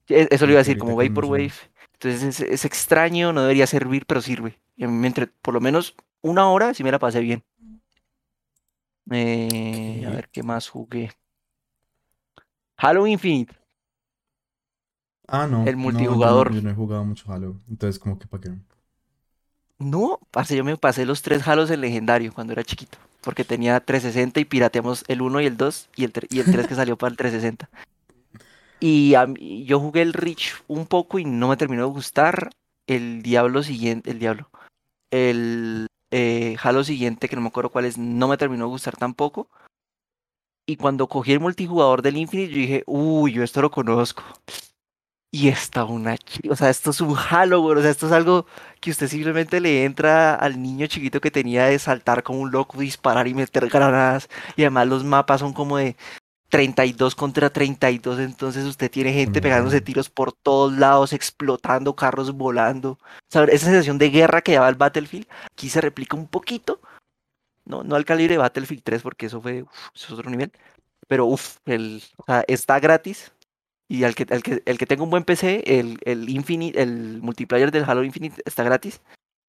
e- 0.09 0.29
eso 0.31 0.47
lo 0.47 0.53
iba 0.53 0.61
a 0.61 0.63
decir, 0.65 0.79
como 0.79 0.97
Vaporwave. 0.97 1.53
Entonces 1.95 2.23
es, 2.23 2.41
es 2.41 2.65
extraño, 2.65 3.33
no 3.33 3.43
debería 3.43 3.67
servir, 3.67 4.07
pero 4.07 4.21
sirve. 4.21 4.59
Y 4.77 4.85
a 4.85 4.89
mí 4.89 4.95
me 4.95 5.07
entre- 5.09 5.27
por 5.29 5.55
lo 5.55 5.61
menos 5.61 5.95
una 6.23 6.49
hora 6.51 6.75
sí 6.75 6.83
me 6.85 6.91
la 6.93 6.99
pasé 6.99 7.21
bien. 7.21 7.45
Eh, 9.11 10.05
a 10.07 10.11
Ok. 10.11 10.17
ver 10.17 10.29
qué 10.31 10.43
más 10.43 10.69
jugué. 10.69 11.11
Halo 12.77 13.07
Infinite, 13.07 13.55
Ah, 15.27 15.47
no. 15.47 15.65
el 15.65 15.77
no, 15.77 15.83
multijugador. 15.83 16.49
yo, 16.49 16.55
no, 16.55 16.57
yo 16.57 16.63
no 16.63 16.71
he 16.71 16.75
jugado 16.75 17.05
mucho 17.05 17.31
Halo. 17.33 17.61
Entonces, 17.69 17.99
como 17.99 18.19
que 18.19 18.27
para 18.27 18.43
qué. 18.43 18.51
No, 19.79 20.21
parce, 20.31 20.57
yo 20.57 20.65
me 20.65 20.77
pasé 20.77 21.05
los 21.07 21.23
tres 21.23 21.47
Halos 21.47 21.71
en 21.71 21.81
legendario 21.81 22.33
cuando 22.33 22.53
era 22.53 22.65
chiquito. 22.65 22.99
Porque 23.21 23.45
tenía 23.45 23.81
360 23.81 24.41
y 24.41 24.45
pirateamos 24.45 25.05
el 25.09 25.23
1 25.23 25.41
y 25.41 25.47
el 25.47 25.57
2 25.57 25.89
y 25.97 26.05
el, 26.05 26.13
y 26.31 26.41
el 26.41 26.47
3 26.47 26.67
que 26.67 26.75
salió 26.75 26.97
para 26.97 27.11
el 27.11 27.17
360. 27.17 27.69
Y 28.81 29.15
a 29.15 29.27
mí- 29.27 29.65
yo 29.65 29.81
jugué 29.81 30.03
el 30.03 30.13
Reach 30.13 30.55
un 30.69 30.87
poco 30.87 31.19
y 31.19 31.25
no 31.25 31.49
me 31.49 31.57
terminó 31.57 31.83
de 31.87 31.91
gustar. 31.93 32.51
El 32.87 33.23
Diablo 33.23 33.63
siguiente, 33.63 34.11
el 34.11 34.19
Diablo. 34.19 34.51
El 35.11 35.89
eh, 36.11 36.57
Halo 36.63 36.85
siguiente, 36.85 37.29
que 37.29 37.37
no 37.37 37.43
me 37.43 37.49
acuerdo 37.49 37.71
cuál 37.71 37.85
es, 37.85 37.99
no 37.99 38.29
me 38.29 38.37
terminó 38.37 38.65
de 38.65 38.71
gustar 38.71 38.97
tampoco. 38.97 39.49
Y 40.67 40.77
cuando 40.77 41.09
cogí 41.09 41.33
el 41.33 41.41
multijugador 41.41 42.03
del 42.03 42.19
Infinite, 42.19 42.53
yo 42.53 42.59
dije, 42.59 42.85
uy, 42.87 43.33
yo 43.33 43.43
esto 43.43 43.63
lo 43.63 43.71
conozco. 43.71 44.23
Y 45.31 45.49
está 45.49 45.85
una 45.85 46.17
o 46.51 46.57
sea, 46.57 46.71
esto 46.71 46.91
es 46.91 47.01
un 47.03 47.15
Halo, 47.17 47.61
güey, 47.61 47.79
o 47.79 47.83
sea, 47.83 47.91
esto 47.91 48.07
es 48.07 48.13
algo 48.13 48.47
que 48.81 48.91
usted 48.91 49.09
simplemente 49.09 49.61
le 49.61 49.85
entra 49.85 50.35
al 50.35 50.63
niño 50.63 50.87
chiquito 50.87 51.21
que 51.21 51.31
tenía 51.31 51.67
de 51.67 51.79
saltar 51.79 52.23
como 52.23 52.41
un 52.41 52.51
loco, 52.51 52.79
disparar 52.79 53.29
y 53.29 53.35
meter 53.35 53.69
granadas. 53.69 54.29
Y 54.57 54.63
además 54.63 54.89
los 54.89 55.05
mapas 55.05 55.41
son 55.41 55.53
como 55.53 55.77
de 55.77 55.97
32 56.49 57.15
contra 57.15 57.51
32, 57.51 58.21
entonces 58.21 58.65
usted 58.65 58.91
tiene 58.91 59.13
gente 59.13 59.43
pegándose 59.43 59.77
Ujú. 59.77 59.85
tiros 59.85 60.09
por 60.09 60.33
todos 60.33 60.73
lados, 60.73 61.13
explotando, 61.13 61.95
carros 61.95 62.33
volando. 62.33 62.93
O 62.93 62.99
sea, 63.29 63.45
esa 63.45 63.67
sensación 63.67 63.99
de 63.99 64.11
guerra 64.11 64.41
que 64.41 64.55
daba 64.55 64.69
el 64.69 64.75
Battlefield, 64.77 65.27
aquí 65.53 65.69
se 65.69 65.81
replica 65.81 66.17
un 66.17 66.27
poquito. 66.27 66.81
No, 67.67 67.85
no 67.85 67.97
al 67.97 68.07
calibre 68.07 68.35
de 68.35 68.39
Battlefield 68.39 68.83
3, 68.83 69.03
porque 69.03 69.27
eso 69.27 69.43
fue 69.43 69.63
uf, 69.63 69.71
eso 69.95 70.07
es 70.07 70.13
otro 70.13 70.31
nivel. 70.31 70.51
Pero 71.07 71.27
uff, 71.27 71.59
el, 71.67 72.03
o 72.17 72.25
sea, 72.25 72.45
está 72.49 72.81
gratis. 72.81 73.33
Y 73.91 74.05
al 74.05 74.15
que, 74.15 74.27
al 74.31 74.43
que, 74.43 74.63
el 74.65 74.79
que 74.79 74.87
tenga 74.87 75.03
un 75.03 75.11
buen 75.11 75.25
PC, 75.25 75.65
el, 75.67 75.99
el 76.05 76.29
Infinite, 76.29 76.81
el 76.81 77.21
multiplayer 77.23 77.71
del 77.71 77.85
Halo 77.85 78.05
Infinite 78.05 78.41
está 78.45 78.63
gratis. 78.63 79.01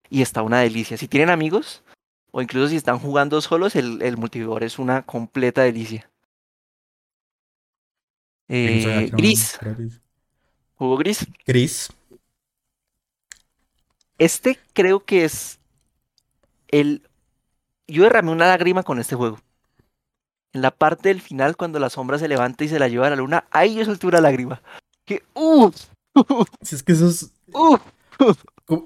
Y 0.09 0.21
está 0.21 0.41
una 0.41 0.59
delicia. 0.59 0.97
Si 0.97 1.07
tienen 1.07 1.29
amigos, 1.29 1.83
o 2.31 2.41
incluso 2.41 2.69
si 2.69 2.75
están 2.75 2.99
jugando 2.99 3.39
solos, 3.41 3.75
el, 3.75 4.01
el 4.01 4.17
multijugador 4.17 4.63
es 4.63 4.79
una 4.79 5.03
completa 5.03 5.61
delicia. 5.61 6.08
Eh, 8.49 9.11
Gris, 9.13 9.59
juego 10.75 10.97
Gris. 10.97 11.25
Gris. 11.45 11.89
Este 14.17 14.59
creo 14.73 15.05
que 15.05 15.23
es 15.23 15.59
el... 16.67 17.03
Yo 17.87 18.03
derramé 18.03 18.31
una 18.31 18.47
lágrima 18.47 18.83
con 18.83 18.99
este 18.99 19.15
juego. 19.15 19.39
En 20.51 20.61
la 20.63 20.71
parte 20.71 21.09
del 21.09 21.21
final, 21.21 21.55
cuando 21.55 21.79
la 21.79 21.89
sombra 21.91 22.17
se 22.17 22.27
levanta 22.27 22.63
y 22.63 22.69
se 22.69 22.79
la 22.79 22.87
lleva 22.87 23.07
a 23.07 23.11
la 23.11 23.15
luna, 23.15 23.45
ahí 23.51 23.75
yo 23.75 23.85
solté 23.85 24.07
una 24.07 24.19
lágrima. 24.19 24.61
Que, 25.05 25.23
uff, 25.35 25.75
Si 26.61 26.75
es 26.75 26.83
que 26.83 26.93
esos. 26.93 27.31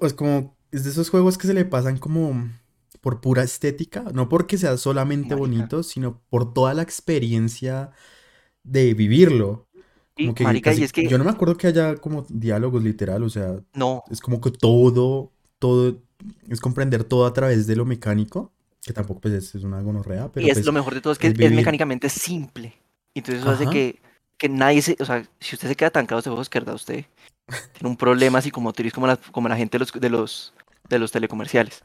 Es 0.02 0.13
como. 0.13 0.56
Es 0.71 0.84
de 0.84 0.89
esos 0.89 1.10
juegos 1.10 1.38
que 1.38 1.47
se 1.47 1.54
le 1.54 1.65
pasan 1.65 1.97
como. 1.97 2.49
Por 3.02 3.19
pura 3.21 3.43
estética. 3.43 4.04
No 4.13 4.30
porque 4.30 4.58
sea 4.58 4.78
solamente 4.78 5.36
Marica. 5.36 5.39
bonito, 5.39 5.84
sino 5.84 6.21
por 6.30 6.54
toda 6.54 6.73
la 6.73 6.82
experiencia 6.84 7.91
de 8.63 8.93
vivirlo. 8.93 9.67
Sí, 10.15 10.26
Como 10.26 10.36
que 10.36 10.43
marica, 10.43 10.69
casi- 10.71 10.82
y 10.82 10.84
es 10.86 10.91
que 10.93 11.08
Yo 11.08 11.17
no 11.17 11.23
me 11.23 11.32
acuerdo 11.32 11.58
que 11.58 11.67
haya 11.67 11.95
como 11.95 12.26
diálogos 12.30 12.84
literal. 12.84 13.23
O 13.23 13.30
sea, 13.30 13.60
no, 13.73 14.04
es 14.12 14.21
como 14.21 14.39
que 14.41 14.52
todo. 14.52 15.32
Todo. 15.60 15.97
Es 16.49 16.60
comprender 16.60 17.04
todo 17.04 17.26
a 17.26 17.34
través 17.34 17.67
de 17.67 17.76
lo 17.76 17.86
mecánico. 17.86 18.52
Que 18.86 18.93
tampoco 18.93 19.21
pues 19.21 19.34
es, 19.34 19.56
es 19.56 19.63
una 19.63 19.82
gonorrea. 19.82 20.30
Pero 20.32 20.45
y 20.45 20.49
es 20.49 20.56
pues, 20.58 20.65
lo 20.65 20.71
mejor 20.73 20.93
de 20.93 21.02
todo 21.02 21.13
es 21.13 21.19
que 21.19 21.28
es 21.28 21.39
es, 21.39 21.52
mecánicamente 21.52 22.10
simple. 22.10 22.73
Entonces 23.15 23.41
eso 23.41 23.52
hace 23.52 23.63
Ajá. 23.63 23.71
que, 23.71 23.99
que 24.38 24.49
nadie 24.49 24.82
se, 24.82 24.97
o 24.99 25.06
sea, 25.06 25.26
si 25.39 25.56
usted 25.56 25.69
se 25.69 25.76
queda 25.76 25.89
tancado 25.91 26.21
de 26.21 26.30
juegos, 26.30 26.49
que 26.49 26.60
verdad 26.60 26.76
usted 26.76 27.06
tiene 27.73 27.89
un 27.89 27.97
problema 27.97 28.41
psicomotriz 28.41 28.93
como 28.93 29.08
la, 29.08 29.17
como 29.17 29.47
la 29.47 29.56
gente 29.58 29.78
de 29.78 29.80
los, 29.80 29.91
de 29.93 30.10
los, 30.10 30.54
de 30.89 30.99
los 30.99 31.12
telecomerciales, 31.12 31.84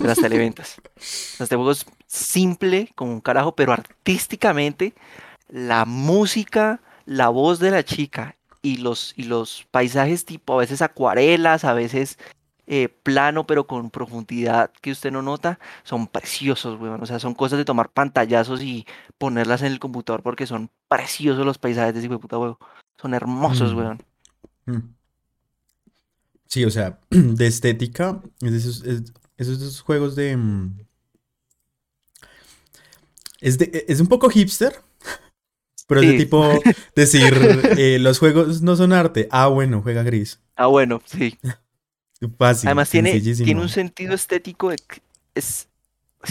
de 0.00 0.06
las 0.06 0.18
televentas. 0.20 0.78
O 0.78 1.36
sea, 1.36 1.44
este 1.44 1.56
juego 1.56 1.72
es 1.72 1.86
simple 2.06 2.90
como 2.94 3.12
un 3.12 3.20
carajo, 3.20 3.54
pero 3.54 3.72
artísticamente 3.72 4.94
la 5.50 5.84
música, 5.84 6.80
la 7.06 7.28
voz 7.28 7.58
de 7.58 7.70
la 7.70 7.84
chica 7.84 8.36
y 8.62 8.78
los, 8.78 9.14
y 9.16 9.24
los 9.24 9.66
paisajes 9.70 10.24
tipo 10.24 10.54
a 10.54 10.58
veces 10.58 10.82
acuarelas, 10.82 11.64
a 11.64 11.74
veces 11.74 12.18
eh, 12.66 12.88
plano 12.88 13.46
pero 13.46 13.66
con 13.66 13.90
profundidad 13.90 14.70
que 14.80 14.92
usted 14.92 15.10
no 15.10 15.22
nota, 15.22 15.58
son 15.82 16.06
preciosos, 16.06 16.80
weón. 16.80 17.02
O 17.02 17.06
sea, 17.06 17.18
son 17.18 17.34
cosas 17.34 17.58
de 17.58 17.64
tomar 17.64 17.90
pantallazos 17.90 18.62
y 18.62 18.86
ponerlas 19.18 19.62
en 19.62 19.72
el 19.72 19.80
computador 19.80 20.22
porque 20.22 20.46
son 20.46 20.70
preciosos 20.88 21.44
los 21.44 21.58
paisajes 21.58 21.94
de 21.94 22.00
ese 22.00 22.08
puta 22.08 22.36
juego. 22.36 22.58
Son 23.00 23.12
hermosos, 23.14 23.74
Mm. 23.74 23.76
weón. 23.76 24.02
Mm. 24.66 24.94
Sí, 26.46 26.64
o 26.64 26.70
sea, 26.70 26.98
de 27.10 27.46
estética, 27.46 28.20
es 28.40 28.50
de 28.52 28.58
esos, 28.58 28.82
es, 28.84 29.02
esos 29.36 29.56
esos 29.60 29.80
juegos 29.80 30.14
de... 30.16 30.36
mm, 30.36 30.78
Es, 33.40 33.56
de, 33.58 33.84
es 33.88 34.00
un 34.00 34.06
poco 34.06 34.28
hipster, 34.28 34.82
pero 35.90 36.00
es 36.00 36.06
de 36.06 36.12
tipo 36.16 36.62
decir, 36.96 37.34
eh, 37.76 37.98
los 38.00 38.18
juegos 38.18 38.62
no 38.62 38.76
son 38.76 38.94
arte. 38.94 39.28
Ah, 39.30 39.48
bueno, 39.48 39.82
juega 39.82 40.02
gris. 40.02 40.40
Ah, 40.56 40.66
bueno, 40.66 41.02
sí. 41.04 41.38
Fácil, 42.38 42.68
Además 42.68 42.90
tiene, 42.90 43.20
tiene 43.20 43.60
un 43.60 43.68
sentido 43.68 44.14
estético. 44.14 44.70
de 44.70 44.76
que 44.76 45.00
Es, 45.34 45.68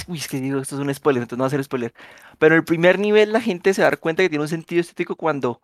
uy, 0.08 0.18
es 0.20 0.28
que 0.28 0.40
digo, 0.40 0.60
esto 0.60 0.76
es 0.76 0.82
un 0.82 0.94
spoiler, 0.94 1.24
entonces 1.24 1.38
no 1.38 1.44
va 1.44 1.48
a 1.48 1.52
ser 1.52 1.64
spoiler. 1.64 1.94
Pero 2.38 2.56
el 2.56 2.64
primer 2.64 3.00
nivel 3.00 3.34
la 3.34 3.42
gente 3.42 3.74
se 3.74 3.82
da 3.82 3.96
cuenta 3.98 4.24
que 4.24 4.30
tiene 4.30 4.44
un 4.44 4.48
sentido 4.50 4.82
estético 4.82 5.16
cuando 5.16 5.62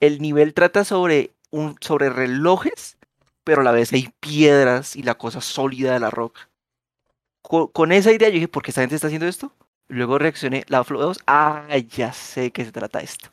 el 0.00 0.20
nivel 0.22 0.54
trata 0.54 0.84
sobre, 0.84 1.32
un, 1.50 1.76
sobre 1.80 2.10
relojes, 2.10 2.96
pero 3.44 3.62
a 3.62 3.64
la 3.64 3.72
vez 3.72 3.92
hay 3.92 4.10
piedras 4.20 4.94
y 4.96 5.02
la 5.02 5.16
cosa 5.16 5.40
sólida 5.40 5.92
de 5.94 6.00
la 6.00 6.10
roca. 6.10 6.48
Co- 7.42 7.72
Con, 7.72 7.92
esa 7.92 8.12
idea 8.12 8.28
yo 8.28 8.34
dije, 8.34 8.48
¿por 8.48 8.62
qué 8.62 8.70
esta 8.70 8.82
gente 8.82 8.94
está 8.94 9.08
haciendo 9.08 9.26
esto? 9.26 9.52
Luego 9.88 10.18
reaccioné, 10.18 10.64
la 10.68 10.82
2, 10.82 11.18
ah, 11.26 11.66
ya 11.78 12.12
sé 12.12 12.50
qué 12.50 12.64
se 12.64 12.72
trata 12.72 13.00
esto. 13.00 13.28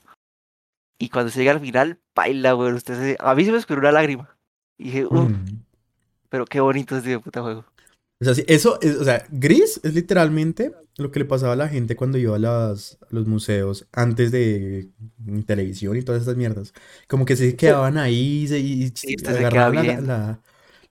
Y 1.00 1.10
cuando 1.10 1.32
se 1.32 1.40
llega 1.40 1.52
al 1.52 1.60
final, 1.60 2.00
baila, 2.16 2.54
güey, 2.54 2.74
usted 2.74 2.96
se... 2.96 3.18
A 3.20 3.34
mí 3.36 3.44
se 3.44 3.52
me 3.52 3.58
escurrió 3.58 3.82
una 3.82 3.92
lágrima. 3.92 4.38
Y 4.78 4.86
dije, 4.86 5.06
uff, 5.06 5.30
Mm. 5.30 5.62
pero 6.30 6.46
qué 6.46 6.60
bonito 6.60 6.96
este 6.98 7.20
puta 7.20 7.42
juego. 7.42 7.66
O 8.22 8.26
sea, 8.26 8.36
sí, 8.36 8.44
eso 8.48 8.80
es, 8.82 8.96
o 8.98 9.04
sea, 9.04 9.26
gris 9.30 9.82
es 9.84 9.94
literalmente 9.96 10.72
lo 10.98 11.12
que 11.12 11.20
le 11.20 11.26
pasaba 11.26 11.54
a 11.54 11.58
la 11.58 11.68
gente 11.68 11.96
cuando 11.96 12.18
iba 12.18 12.36
a, 12.36 12.40
las, 12.40 12.98
a 13.02 13.08
los 13.10 13.28
museos 13.28 13.88
antes 13.92 14.32
de 14.32 14.90
mm, 15.18 15.42
televisión 15.42 15.98
y 15.98 16.04
todas 16.04 16.22
estas 16.22 16.38
mierdas. 16.38 16.74
Como 17.08 17.26
que 17.26 17.36
se 17.36 17.56
quedaban 17.58 17.98
ahí 17.98 18.44
y 18.44 18.48
se, 18.48 18.60
y 18.60 18.92
Sí, 18.96 19.16
se 19.18 19.30
agarraban 19.30 19.86
la, 19.88 20.02
la- 20.02 20.40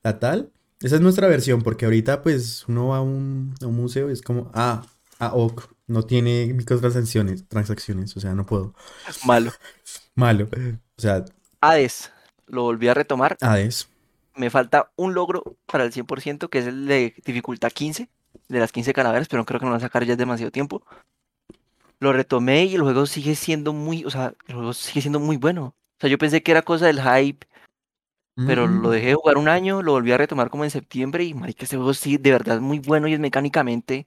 la 0.02 0.18
tal. 0.18 0.50
Esa 0.80 0.96
es 0.96 1.00
nuestra 1.00 1.28
versión, 1.28 1.62
porque 1.62 1.84
ahorita 1.84 2.22
pues 2.22 2.64
uno 2.68 2.88
va 2.88 2.98
a 2.98 3.02
un, 3.02 3.54
a 3.62 3.66
un 3.66 3.76
museo 3.76 4.10
y 4.10 4.12
es 4.12 4.20
como, 4.20 4.50
ah, 4.52 4.84
ok, 5.32 5.70
no 5.86 6.02
tiene 6.04 6.52
microtransacciones, 6.54 7.46
transacciones, 7.48 8.16
o 8.16 8.20
sea, 8.20 8.34
no 8.34 8.46
puedo. 8.46 8.74
Malo. 9.24 9.52
Malo. 10.14 10.48
O 10.96 11.00
sea, 11.00 11.24
Hades, 11.60 12.12
lo 12.46 12.62
volví 12.62 12.88
a 12.88 12.94
retomar. 12.94 13.36
Hades. 13.40 13.88
Me 14.34 14.50
falta 14.50 14.90
un 14.96 15.14
logro 15.14 15.56
para 15.66 15.84
el 15.84 15.92
100%, 15.92 16.48
que 16.48 16.58
es 16.58 16.66
el 16.66 16.86
de 16.86 17.14
dificultad 17.24 17.70
15, 17.70 18.08
de 18.48 18.58
las 18.58 18.72
15 18.72 18.92
calaveras, 18.92 19.28
pero 19.28 19.44
creo 19.44 19.60
que 19.60 19.66
no 19.66 19.72
van 19.72 19.78
a 19.78 19.84
sacar 19.84 20.04
ya 20.04 20.12
es 20.12 20.18
demasiado 20.18 20.50
tiempo. 20.50 20.82
Lo 22.00 22.12
retomé 22.12 22.64
y 22.64 22.74
el 22.74 22.82
juego 22.82 23.06
sigue 23.06 23.34
siendo 23.34 23.72
muy, 23.72 24.04
o 24.04 24.10
sea, 24.10 24.34
el 24.46 24.54
juego 24.54 24.72
sigue 24.72 25.02
siendo 25.02 25.20
muy 25.20 25.36
bueno. 25.36 25.66
O 25.66 26.00
sea, 26.00 26.10
yo 26.10 26.18
pensé 26.18 26.42
que 26.42 26.50
era 26.50 26.62
cosa 26.62 26.86
del 26.86 27.00
hype 27.00 27.46
pero 28.34 28.66
lo 28.66 28.90
dejé 28.90 29.08
de 29.08 29.14
jugar 29.14 29.36
un 29.36 29.48
año, 29.48 29.82
lo 29.82 29.92
volví 29.92 30.10
a 30.10 30.16
retomar 30.16 30.48
como 30.48 30.64
en 30.64 30.70
septiembre 30.70 31.24
y 31.24 31.34
marica, 31.34 31.64
ese 31.64 31.76
juego 31.76 31.92
sí, 31.92 32.16
de 32.16 32.32
verdad 32.32 32.56
es 32.56 32.62
muy 32.62 32.78
bueno 32.78 33.06
y 33.06 33.12
es 33.12 33.20
mecánicamente 33.20 34.06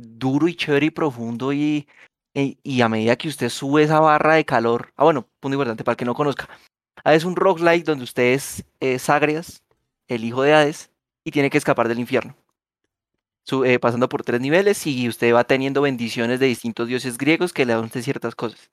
duro 0.00 0.48
y 0.48 0.54
chévere 0.54 0.86
y 0.86 0.90
profundo 0.90 1.52
y, 1.52 1.88
y, 2.34 2.80
a 2.80 2.88
medida 2.88 3.16
que 3.16 3.28
usted 3.28 3.48
sube 3.48 3.82
esa 3.82 4.00
barra 4.00 4.34
de 4.34 4.44
calor, 4.44 4.92
ah 4.96 5.04
bueno, 5.04 5.28
punto 5.40 5.54
importante 5.54 5.84
para 5.84 5.94
el 5.94 5.96
que 5.98 6.04
no 6.04 6.14
conozca, 6.14 6.48
ah, 7.04 7.14
es 7.14 7.24
un 7.24 7.36
roguelike 7.36 7.84
donde 7.84 8.04
usted 8.04 8.34
es 8.34 8.64
eh, 8.80 8.98
el 10.08 10.24
hijo 10.24 10.42
de 10.42 10.54
Hades, 10.54 10.90
y 11.24 11.30
tiene 11.30 11.50
que 11.50 11.58
escapar 11.58 11.88
del 11.88 11.98
infierno. 11.98 12.36
Su- 13.44 13.64
eh, 13.64 13.78
pasando 13.78 14.08
por 14.08 14.22
tres 14.22 14.40
niveles 14.40 14.86
y 14.86 15.08
usted 15.08 15.34
va 15.34 15.44
teniendo 15.44 15.82
bendiciones 15.82 16.40
de 16.40 16.46
distintos 16.46 16.88
dioses 16.88 17.18
griegos 17.18 17.52
que 17.52 17.66
le 17.66 17.74
dan 17.74 17.90
ciertas 17.90 18.34
cosas. 18.34 18.70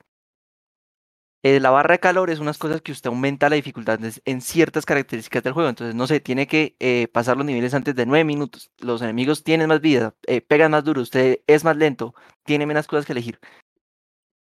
Eh, 1.44 1.60
la 1.60 1.70
barra 1.70 1.92
de 1.94 2.00
calor 2.00 2.30
es 2.30 2.40
unas 2.40 2.58
cosas 2.58 2.82
que 2.82 2.90
usted 2.90 3.08
aumenta 3.08 3.48
la 3.48 3.54
dificultad 3.56 4.00
en- 4.24 4.40
ciertas 4.40 4.84
características 4.84 5.42
del 5.44 5.52
juego. 5.52 5.68
Entonces, 5.68 5.94
no 5.94 6.06
sé, 6.06 6.18
tiene 6.20 6.46
que 6.48 6.74
eh, 6.80 7.06
pasar 7.12 7.36
los 7.36 7.46
niveles 7.46 7.74
antes 7.74 7.94
de 7.94 8.06
9 8.06 8.24
minutos. 8.24 8.70
Los 8.78 9.02
enemigos 9.02 9.44
tienen 9.44 9.68
más 9.68 9.80
vida, 9.80 10.14
eh, 10.26 10.40
pegan 10.40 10.72
más 10.72 10.82
duro, 10.84 11.00
usted 11.00 11.40
es 11.46 11.62
más 11.64 11.76
lento, 11.76 12.14
tiene 12.44 12.66
menos 12.66 12.86
cosas 12.88 13.06
que 13.06 13.12
elegir. 13.12 13.38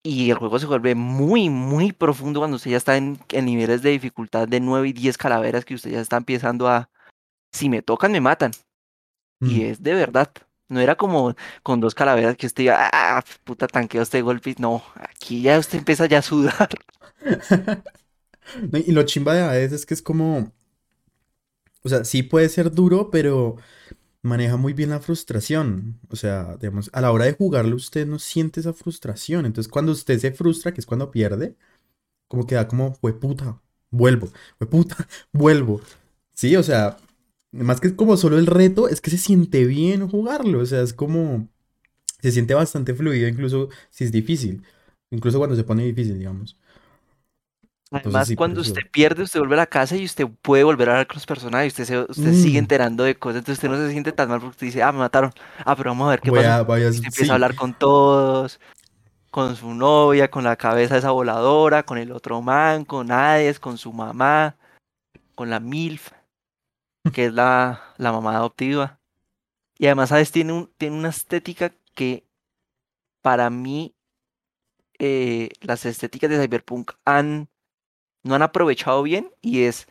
Y 0.03 0.29
el 0.31 0.37
juego 0.37 0.57
se 0.59 0.65
vuelve 0.65 0.95
muy, 0.95 1.49
muy 1.49 1.91
profundo 1.91 2.39
cuando 2.39 2.55
usted 2.55 2.71
ya 2.71 2.77
está 2.77 2.95
en, 2.95 3.19
en 3.29 3.45
niveles 3.45 3.81
de 3.81 3.89
dificultad 3.89 4.47
de 4.47 4.61
9 4.61 4.87
y 4.87 4.93
10 4.93 5.17
calaveras 5.17 5.65
que 5.65 5.75
usted 5.75 5.91
ya 5.91 5.99
está 5.99 6.15
empezando 6.17 6.69
a... 6.69 6.89
Si 7.51 7.67
me 7.67 7.81
tocan, 7.81 8.11
me 8.13 8.21
matan. 8.21 8.51
Y 9.41 9.59
Mm. 9.59 9.61
es 9.71 9.83
de 9.83 9.93
verdad. 9.93 10.31
No 10.69 10.79
era 10.81 10.95
como 10.95 11.35
con 11.63 11.79
dos 11.79 11.95
calaveras 11.95 12.37
que 12.37 12.47
usted 12.47 12.65
iba, 12.65 12.89
ah, 12.93 13.23
puta, 13.43 13.67
tanqueo 13.67 14.01
este 14.01 14.21
golpe. 14.21 14.55
No, 14.59 14.83
aquí 14.95 15.41
ya 15.41 15.59
usted 15.59 15.79
empieza 15.79 16.05
ya 16.07 16.19
a 16.19 16.21
sudar. 16.21 16.69
Y 18.85 18.91
lo 18.91 19.03
chimba 19.03 19.33
de 19.33 19.41
Hades 19.41 19.73
es 19.73 19.85
que 19.85 19.93
es 19.93 20.01
como, 20.01 20.53
o 21.83 21.89
sea, 21.89 22.03
sí 22.03 22.23
puede 22.23 22.49
ser 22.49 22.71
duro, 22.71 23.09
pero 23.11 23.57
maneja 24.21 24.57
muy 24.57 24.73
bien 24.73 24.91
la 24.91 24.99
frustración. 24.99 25.99
O 26.09 26.15
sea, 26.15 26.57
digamos, 26.57 26.89
a 26.93 27.01
la 27.01 27.11
hora 27.11 27.25
de 27.25 27.33
jugarlo 27.33 27.75
usted 27.75 28.07
no 28.07 28.19
siente 28.19 28.59
esa 28.61 28.73
frustración. 28.73 29.45
Entonces, 29.45 29.71
cuando 29.71 29.91
usted 29.93 30.19
se 30.19 30.31
frustra, 30.31 30.73
que 30.73 30.81
es 30.81 30.87
cuando 30.87 31.11
pierde, 31.11 31.57
como 32.27 32.47
que 32.47 32.55
da 32.55 32.67
como, 32.67 32.93
puta, 32.95 33.61
vuelvo, 33.91 34.29
puta, 34.69 34.97
vuelvo. 35.33 35.81
Sí, 36.33 36.55
o 36.55 36.63
sea, 36.63 36.97
más 37.51 37.79
que 37.79 37.95
como 37.95 38.17
solo 38.17 38.37
el 38.37 38.45
reto, 38.47 38.87
es 38.89 39.01
que 39.01 39.09
se 39.11 39.17
siente 39.17 39.65
bien 39.65 40.07
jugarlo. 40.07 40.59
O 40.59 40.65
sea, 40.65 40.81
es 40.81 40.93
como, 40.93 41.47
se 42.21 42.31
siente 42.31 42.53
bastante 42.53 42.93
fluido, 42.93 43.27
incluso 43.27 43.69
si 43.89 44.03
es 44.03 44.11
difícil. 44.11 44.63
Incluso 45.11 45.37
cuando 45.37 45.55
se 45.55 45.63
pone 45.63 45.83
difícil, 45.85 46.17
digamos. 46.17 46.57
Entonces, 47.89 48.07
Además, 48.07 48.27
sí, 48.27 48.35
cuando 48.35 48.59
usted 48.59 48.81
pierde, 48.91 49.23
usted 49.23 49.39
vuelve 49.39 49.55
a 49.55 49.59
la 49.59 49.65
casa 49.65 49.95
y 49.95 50.03
usted 50.03 50.27
puede 50.41 50.65
volver 50.65 50.89
a 50.89 50.91
hablar 50.93 51.07
con 51.07 51.15
los 51.15 51.25
personajes. 51.25 51.71
Usted, 51.71 51.85
se, 51.85 51.99
usted 51.99 52.33
sigue 52.33 52.59
Mm. 52.59 52.63
enterando 52.63 53.03
de 53.05 53.15
cosas, 53.15 53.37
entonces 53.37 53.59
usted 53.63 53.69
no 53.69 53.77
se 53.77 53.91
siente 53.91 54.11
tan 54.11 54.27
mal 54.27 54.39
porque 54.41 54.51
usted 54.51 54.67
dice, 54.67 54.83
ah, 54.83 54.91
me 54.91 54.99
mataron. 54.99 55.31
Ah, 55.59 55.73
pero 55.75 55.91
vamos 55.91 56.07
a 56.07 56.11
ver 56.11 56.19
qué 56.19 56.29
Voy 56.29 56.39
pasó. 56.41 56.51
a, 56.51 56.61
voy 56.63 56.81
a- 56.81 56.87
Y 56.87 56.89
usted 56.89 57.05
empieza 57.05 57.31
a 57.31 57.35
hablar 57.35 57.55
con 57.55 57.73
todos, 57.73 58.59
con 59.31 59.55
su 59.55 59.73
novia, 59.73 60.29
con 60.29 60.43
la 60.43 60.57
cabeza 60.57 60.97
esa 60.97 61.11
voladora, 61.11 61.83
con 61.83 61.97
el 61.97 62.11
otro 62.11 62.41
man, 62.41 62.83
con 62.83 63.09
Hades, 63.09 63.57
con 63.61 63.77
su 63.77 63.93
mamá, 63.93 64.57
con 65.33 65.49
la 65.49 65.61
MILF, 65.61 66.11
que 67.13 67.25
es 67.25 67.33
la, 67.33 67.93
la 67.97 68.11
mamá 68.11 68.35
adoptiva. 68.35 68.99
Y 69.77 69.85
además 69.87 70.11
Hades 70.11 70.31
tiene, 70.31 70.53
un, 70.53 70.71
tiene 70.77 70.95
una 70.97 71.09
estética 71.09 71.73
que 71.93 72.25
para 73.21 73.49
mí 73.49 73.95
eh, 74.99 75.49
las 75.61 75.85
estéticas 75.85 76.29
de 76.29 76.41
Cyberpunk 76.41 76.91
han, 77.05 77.49
no 78.23 78.35
han 78.35 78.41
aprovechado 78.41 79.03
bien 79.03 79.31
y 79.41 79.63
es 79.63 79.87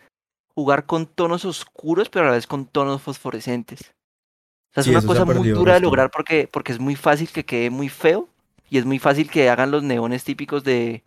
jugar 0.55 0.87
con 0.87 1.07
tonos 1.07 1.45
oscuros 1.45 2.09
pero 2.09 2.25
a 2.27 2.29
la 2.29 2.35
vez 2.35 2.47
con 2.47 2.67
tonos 2.67 3.03
fosforescentes. 3.03 3.95
O 4.71 4.75
sea, 4.75 4.81
es 4.81 4.85
Sí, 4.87 4.91
una 4.91 5.03
cosa 5.03 5.25
muy 5.25 5.51
dura 5.51 5.75
de 5.75 5.81
lograr 5.81 6.11
porque, 6.11 6.49
porque 6.51 6.73
es 6.73 6.81
muy 6.81 6.97
fácil 6.97 7.31
que 7.31 7.45
quede 7.45 7.71
muy 7.71 7.89
feo 7.89 8.29
y 8.69 8.79
es 8.79 8.85
muy 8.85 8.99
fácil 8.99 9.31
que 9.31 9.49
hagan 9.49 9.71
los 9.71 9.83
neones 9.83 10.25
típicos 10.25 10.65
de, 10.65 11.05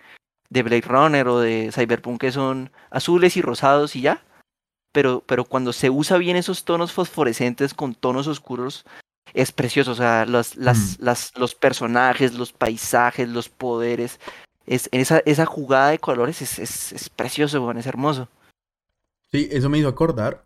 de 0.49 0.63
Blade 0.63 0.81
Runner 0.87 1.27
o 1.27 1.39
de 1.39 1.71
Cyberpunk 1.73 2.21
que 2.21 2.31
son 2.31 2.71
azules 2.89 3.35
y 3.37 3.41
rosados 3.41 3.95
y 3.95 4.01
ya. 4.01 4.23
Pero, 4.91 5.23
pero 5.25 5.45
cuando 5.45 5.71
se 5.73 5.89
usa 5.89 6.17
bien 6.17 6.35
esos 6.35 6.63
tonos 6.63 6.91
fosforescentes 6.91 7.73
con 7.73 7.93
tonos 7.93 8.27
oscuros, 8.27 8.85
es 9.33 9.51
precioso. 9.51 9.91
O 9.91 9.95
sea, 9.95 10.25
las, 10.25 10.55
las, 10.55 10.99
las, 10.99 11.31
los 11.37 11.53
personajes, 11.55 12.33
los 12.33 12.53
paisajes, 12.53 13.29
los 13.29 13.49
poderes. 13.49 14.19
Es, 14.65 14.89
esa, 14.91 15.19
esa 15.25 15.45
jugada 15.45 15.89
de 15.89 15.99
colores 15.99 16.41
es, 16.41 16.59
es, 16.59 16.91
es 16.93 17.09
precioso, 17.09 17.63
weón, 17.63 17.77
es 17.77 17.85
hermoso. 17.87 18.27
Sí, 19.31 19.47
eso 19.51 19.69
me 19.69 19.77
hizo 19.77 19.87
acordar. 19.87 20.45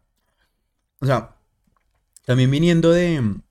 O 1.00 1.06
sea, 1.06 1.36
también 2.26 2.52
viniendo 2.52 2.92
de 2.92 3.22
mm, 3.22 3.42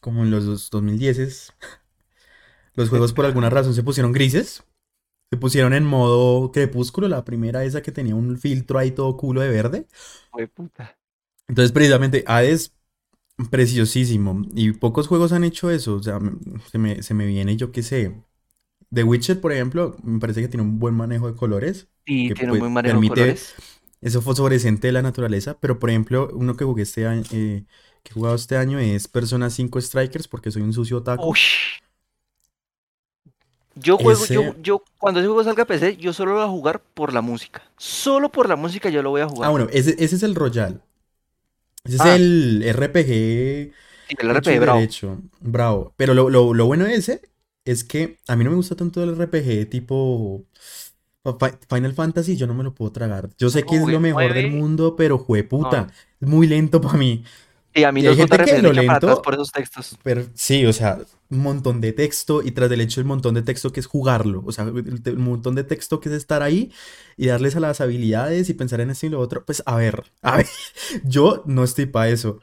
como 0.00 0.22
en 0.22 0.30
los 0.30 0.44
dos- 0.44 0.70
2010 0.70 1.52
los 2.74 2.88
juegos 2.88 3.12
por 3.12 3.26
alguna 3.26 3.50
razón 3.50 3.74
se 3.74 3.82
pusieron 3.82 4.12
grises. 4.12 4.62
Se 5.30 5.36
pusieron 5.36 5.72
en 5.74 5.84
modo 5.84 6.50
crepúsculo, 6.50 7.06
la 7.06 7.24
primera 7.24 7.64
esa 7.64 7.82
que 7.82 7.92
tenía 7.92 8.16
un 8.16 8.36
filtro 8.36 8.78
ahí 8.78 8.90
todo 8.90 9.16
culo 9.16 9.40
de 9.40 9.48
verde. 9.48 9.86
Güey, 10.32 10.48
puta. 10.48 10.98
Entonces, 11.46 11.70
precisamente, 11.70 12.24
Hades, 12.26 12.74
preciosísimo. 13.48 14.42
Y 14.54 14.72
pocos 14.72 15.06
juegos 15.06 15.32
han 15.32 15.44
hecho 15.44 15.70
eso. 15.70 15.94
O 15.94 16.02
sea, 16.02 16.18
se 16.70 16.78
me, 16.78 17.02
se 17.04 17.14
me 17.14 17.26
viene, 17.26 17.56
yo 17.56 17.70
qué 17.70 17.84
sé. 17.84 18.12
The 18.92 19.04
Witcher, 19.04 19.40
por 19.40 19.52
ejemplo, 19.52 19.96
me 20.02 20.18
parece 20.18 20.40
que 20.40 20.48
tiene 20.48 20.64
un 20.64 20.80
buen 20.80 20.94
manejo 20.94 21.30
de 21.30 21.36
colores. 21.36 21.88
Que 22.04 22.34
tiene 22.34 22.34
pues, 22.34 22.52
un 22.54 22.58
buen 22.58 22.72
manejo 22.72 23.00
de 23.00 23.08
colores. 23.08 23.54
eso 24.00 24.22
fosforescente 24.22 24.88
de 24.88 24.92
la 24.92 25.02
naturaleza. 25.02 25.58
Pero, 25.60 25.78
por 25.78 25.90
ejemplo, 25.90 26.28
uno 26.32 26.56
que 26.56 26.64
jugué 26.64 26.82
este 26.82 27.06
año, 27.06 27.22
eh, 27.30 27.64
que 28.02 28.10
he 28.10 28.14
jugado 28.14 28.34
este 28.34 28.56
año 28.56 28.80
es 28.80 29.06
Persona 29.06 29.48
5 29.48 29.80
Strikers, 29.80 30.26
porque 30.26 30.50
soy 30.50 30.62
un 30.62 30.72
sucio 30.72 30.98
otaku. 30.98 31.30
Ush. 31.30 31.79
Yo 33.76 33.96
juego, 33.96 34.24
yo, 34.26 34.40
Ese- 34.42 34.56
yo, 34.62 34.82
cuando 34.98 35.20
ese 35.20 35.28
juego 35.28 35.44
salga 35.44 35.62
a 35.62 35.66
PC, 35.66 35.96
yo 35.96 36.12
solo 36.12 36.32
lo 36.32 36.38
voy 36.38 36.46
a 36.46 36.50
jugar 36.50 36.82
por 36.94 37.12
la 37.12 37.20
música. 37.20 37.62
Solo 37.78 38.30
por 38.30 38.48
la 38.48 38.56
música 38.56 38.90
yo 38.90 39.02
lo 39.02 39.10
voy 39.10 39.20
a 39.22 39.28
jugar. 39.28 39.48
Ah, 39.48 39.50
bueno, 39.50 39.68
ese, 39.72 39.90
ese 39.98 40.16
es 40.16 40.22
el 40.22 40.34
Royal. 40.34 40.82
Ese 41.84 41.94
es 41.96 42.00
Ah. 42.02 42.16
el 42.16 42.62
RPG 42.66 43.72
Sí, 44.08 44.16
el 44.18 44.28
RPG 44.30 44.60
bravo. 44.60 44.78
derecho. 44.80 45.18
Bravo. 45.40 45.94
Pero 45.96 46.14
lo, 46.14 46.28
lo- 46.30 46.52
lo 46.52 46.66
bueno 46.66 46.84
de 46.84 46.94
ese 46.94 47.22
es 47.64 47.84
que 47.84 48.18
a 48.26 48.36
mí 48.36 48.44
no 48.44 48.50
me 48.50 48.56
gusta 48.56 48.74
tanto 48.74 49.02
el 49.02 49.10
RPG 49.16 49.66
tipo 49.70 50.44
Fi- 51.24 51.58
Final 51.68 51.92
Fantasy, 51.94 52.36
yo 52.36 52.46
no 52.46 52.54
me 52.54 52.64
lo 52.64 52.74
puedo 52.74 52.90
tragar. 52.92 53.30
Yo 53.38 53.50
sé 53.50 53.62
que 53.62 53.76
es 53.76 53.86
lo 53.86 54.00
mejor 54.00 54.34
del 54.34 54.50
mundo, 54.50 54.96
pero 54.96 55.18
jueputa, 55.18 55.82
No. 55.82 55.92
es 56.20 56.28
muy 56.28 56.46
lento 56.46 56.80
para 56.80 56.98
mí. 56.98 57.24
Y 57.72 57.84
a 57.84 57.92
mí 57.92 58.02
los 58.02 58.12
hay 58.18 58.26
gente 58.26 58.44
que 58.44 58.62
lo 58.62 58.72
echan 58.72 58.86
para 58.86 58.96
atrás 58.98 59.10
lento- 59.12 59.22
por 59.22 59.34
esos 59.34 59.52
textos. 59.52 59.96
Pero 60.02 60.24
sí, 60.34 60.66
o 60.66 60.72
sea, 60.72 60.98
un 61.30 61.38
montón 61.38 61.80
de 61.80 61.92
texto 61.92 62.42
y 62.42 62.50
tras 62.50 62.68
del 62.68 62.80
hecho 62.80 63.00
el 63.00 63.06
montón 63.06 63.34
de 63.34 63.42
texto 63.42 63.72
que 63.72 63.78
es 63.80 63.86
jugarlo. 63.86 64.42
O 64.44 64.50
sea, 64.50 64.64
el, 64.64 65.00
el 65.04 65.16
montón 65.18 65.54
de 65.54 65.62
texto 65.62 66.00
que 66.00 66.08
es 66.08 66.14
estar 66.16 66.42
ahí 66.42 66.72
y 67.16 67.26
darles 67.28 67.54
a 67.54 67.60
las 67.60 67.80
habilidades 67.80 68.48
y 68.50 68.54
pensar 68.54 68.80
en 68.80 68.90
esto 68.90 69.06
y 69.06 69.10
lo 69.10 69.20
otro. 69.20 69.44
Pues 69.44 69.62
a 69.66 69.76
ver, 69.76 70.02
a 70.22 70.38
ver, 70.38 70.46
yo 71.04 71.42
no 71.46 71.62
estoy 71.62 71.86
para 71.86 72.08
eso. 72.08 72.40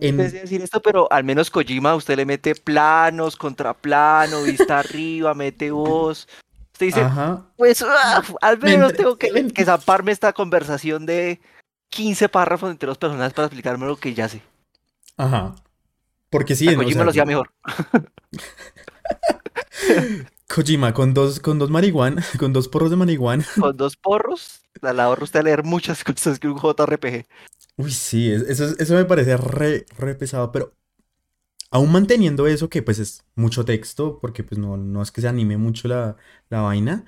En- 0.00 0.20
a 0.20 0.24
decir 0.24 0.60
esto, 0.60 0.82
pero 0.82 1.06
al 1.12 1.22
menos 1.22 1.50
Kojima 1.50 1.94
usted 1.94 2.16
le 2.16 2.26
mete 2.26 2.56
planos, 2.56 3.36
contraplano, 3.36 4.42
vista 4.42 4.78
arriba, 4.80 5.34
mete 5.34 5.70
voz. 5.70 6.26
Usted 6.72 6.86
dice, 6.86 7.00
Ajá. 7.02 7.46
pues 7.56 7.80
ah, 7.86 8.20
al 8.40 8.58
Me 8.58 8.70
menos 8.72 8.92
tengo 8.94 9.16
que, 9.16 9.28
que 9.54 9.64
zaparme 9.64 10.10
esta 10.10 10.32
conversación 10.32 11.06
de 11.06 11.40
15 11.90 12.28
párrafos 12.28 12.72
entre 12.72 12.88
los 12.88 12.98
personajes 12.98 13.32
para 13.32 13.46
explicarme 13.46 13.86
lo 13.86 13.94
que 13.96 14.12
ya 14.14 14.28
sé. 14.28 14.42
Ajá. 15.16 15.54
Porque 16.30 16.56
sí, 16.56 16.68
A 16.68 16.72
no, 16.72 16.78
o 16.80 16.82
Kojima 16.82 16.92
sea, 16.92 17.04
lo 17.04 17.10
hacía 17.10 17.24
mejor. 17.24 17.50
Kojima 20.48 20.92
con 20.94 21.14
dos, 21.14 21.40
con 21.40 21.58
dos 21.58 21.70
marihuana, 21.70 22.24
con 22.38 22.52
dos 22.52 22.68
porros 22.68 22.90
de 22.90 22.96
marihuana. 22.96 23.44
Con 23.58 23.76
dos 23.76 23.96
porros, 23.96 24.60
la 24.82 25.04
ahorra 25.04 25.24
usted 25.24 25.40
a 25.40 25.42
leer 25.42 25.64
muchas 25.64 26.04
cosas 26.04 26.38
que 26.38 26.48
un 26.48 26.58
JRPG. 26.58 27.26
Uy, 27.76 27.90
sí, 27.90 28.30
es- 28.30 28.42
eso, 28.42 28.64
es- 28.66 28.78
eso 28.80 28.94
me 28.94 29.04
parece 29.04 29.36
re, 29.36 29.86
re 29.98 30.14
pesado, 30.14 30.52
pero 30.52 30.72
aún 31.70 31.90
manteniendo 31.92 32.46
eso, 32.46 32.68
que 32.68 32.82
pues 32.82 32.98
es 32.98 33.24
mucho 33.34 33.64
texto, 33.64 34.18
porque 34.20 34.44
pues 34.44 34.58
no, 34.58 34.76
no 34.76 35.02
es 35.02 35.10
que 35.10 35.20
se 35.20 35.28
anime 35.28 35.56
mucho 35.56 35.88
la, 35.88 36.16
la 36.50 36.60
vaina, 36.60 37.04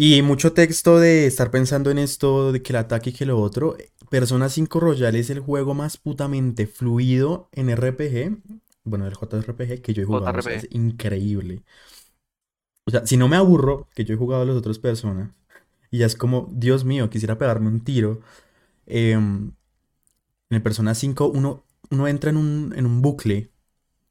y 0.00 0.22
mucho 0.22 0.52
texto 0.52 1.00
de 1.00 1.26
estar 1.26 1.50
pensando 1.50 1.90
en 1.90 1.98
esto, 1.98 2.52
de 2.52 2.62
que 2.62 2.72
el 2.72 2.76
ataque 2.76 3.10
y 3.10 3.12
que 3.12 3.26
lo 3.26 3.40
otro, 3.40 3.76
Persona 4.08 4.48
5 4.48 4.78
Royal 4.78 5.16
es 5.16 5.28
el 5.28 5.40
juego 5.40 5.74
más 5.74 5.96
putamente 5.96 6.68
fluido 6.68 7.48
en 7.50 7.68
RPG, 7.68 8.38
bueno, 8.84 9.08
el 9.08 9.14
JRPG 9.14 9.82
que 9.82 9.94
yo 9.94 10.02
he 10.02 10.06
jugado, 10.06 10.38
o 10.38 10.40
sea, 10.40 10.52
JRPG. 10.52 10.66
es 10.66 10.68
increíble. 10.70 11.64
O 12.86 12.92
sea, 12.92 13.04
si 13.06 13.16
no 13.16 13.26
me 13.26 13.34
aburro, 13.34 13.88
que 13.92 14.04
yo 14.04 14.14
he 14.14 14.16
jugado 14.16 14.42
a 14.42 14.44
los 14.46 14.56
otros 14.56 14.78
personas, 14.78 15.32
y 15.90 15.98
ya 15.98 16.06
es 16.06 16.14
como, 16.14 16.48
Dios 16.52 16.84
mío, 16.84 17.10
quisiera 17.10 17.36
pegarme 17.36 17.66
un 17.68 17.82
tiro. 17.82 18.20
em, 18.86 19.52
en 20.50 20.56
el 20.56 20.62
Persona 20.62 20.94
5 20.94 21.26
uno, 21.28 21.64
uno 21.90 22.08
entra 22.08 22.30
en 22.30 22.36
un, 22.36 22.72
en 22.76 22.86
un 22.86 23.02
bucle 23.02 23.50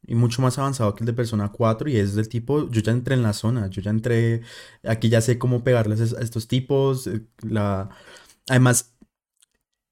y 0.06 0.14
mucho 0.14 0.42
más 0.42 0.58
avanzado 0.58 0.94
que 0.94 1.02
el 1.02 1.06
de 1.06 1.12
Persona 1.12 1.50
4 1.52 1.88
y 1.90 1.96
es 1.96 2.14
del 2.14 2.28
tipo, 2.28 2.70
yo 2.70 2.80
ya 2.80 2.92
entré 2.92 3.14
en 3.14 3.22
la 3.22 3.32
zona, 3.32 3.68
yo 3.68 3.82
ya 3.82 3.90
entré, 3.90 4.42
aquí 4.84 5.08
ya 5.08 5.20
sé 5.20 5.38
cómo 5.38 5.62
pegarles 5.64 6.14
a 6.14 6.20
estos 6.20 6.48
tipos, 6.48 7.06
eh, 7.06 7.26
la... 7.42 7.90
Además, 8.48 8.94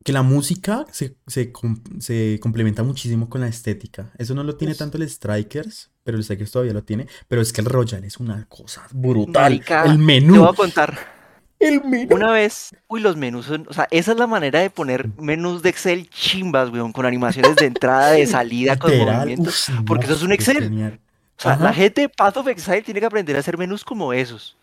que 0.04 0.12
la 0.12 0.22
música 0.22 0.86
se, 0.92 1.16
se, 1.26 1.52
se 1.98 2.38
complementa 2.40 2.82
muchísimo 2.84 3.28
con 3.28 3.40
la 3.40 3.48
estética. 3.48 4.12
Eso 4.18 4.34
no 4.34 4.44
lo 4.44 4.56
tiene 4.56 4.72
Uf. 4.72 4.78
tanto 4.78 4.98
el 4.98 5.08
Strikers, 5.10 5.90
pero 6.04 6.16
el 6.16 6.22
Strikers 6.24 6.52
todavía 6.52 6.72
lo 6.72 6.84
tiene. 6.84 7.08
Pero 7.28 7.42
es 7.42 7.52
que 7.52 7.60
el 7.60 7.66
Royal 7.66 8.04
es 8.04 8.18
una 8.18 8.46
cosa 8.48 8.86
brutal. 8.92 9.60
Marica, 9.60 9.84
el 9.84 9.98
Te 10.28 10.36
voy 10.36 10.44
menú. 10.44 10.44
a 10.48 10.54
contar. 10.54 11.15
El 11.58 11.82
menú. 11.84 12.14
Una 12.14 12.30
vez, 12.32 12.74
uy, 12.86 13.00
los 13.00 13.16
menús 13.16 13.46
son, 13.46 13.66
o 13.68 13.72
sea, 13.72 13.88
esa 13.90 14.12
es 14.12 14.18
la 14.18 14.26
manera 14.26 14.60
de 14.60 14.68
poner 14.70 15.08
menús 15.18 15.62
de 15.62 15.70
Excel 15.70 16.08
chimbas, 16.10 16.70
weón, 16.70 16.92
con 16.92 17.06
animaciones 17.06 17.56
de 17.56 17.66
entrada, 17.66 18.10
de 18.10 18.26
salida, 18.26 18.78
con 18.78 18.90
Literal, 18.90 19.16
movimientos. 19.20 19.68
uf, 19.68 19.80
porque 19.86 20.06
no, 20.06 20.12
eso 20.12 20.20
es 20.20 20.22
un 20.24 20.32
Excel. 20.32 20.62
genial. 20.64 21.00
O 21.38 21.42
sea, 21.42 21.56
la 21.56 21.72
gente 21.72 22.02
de 22.02 22.08
Path 22.08 22.38
of 22.38 22.48
Exile 22.48 22.82
tiene 22.82 23.00
que 23.00 23.06
aprender 23.06 23.36
a 23.36 23.40
hacer 23.40 23.58
menús 23.58 23.84
como 23.84 24.12
esos. 24.12 24.56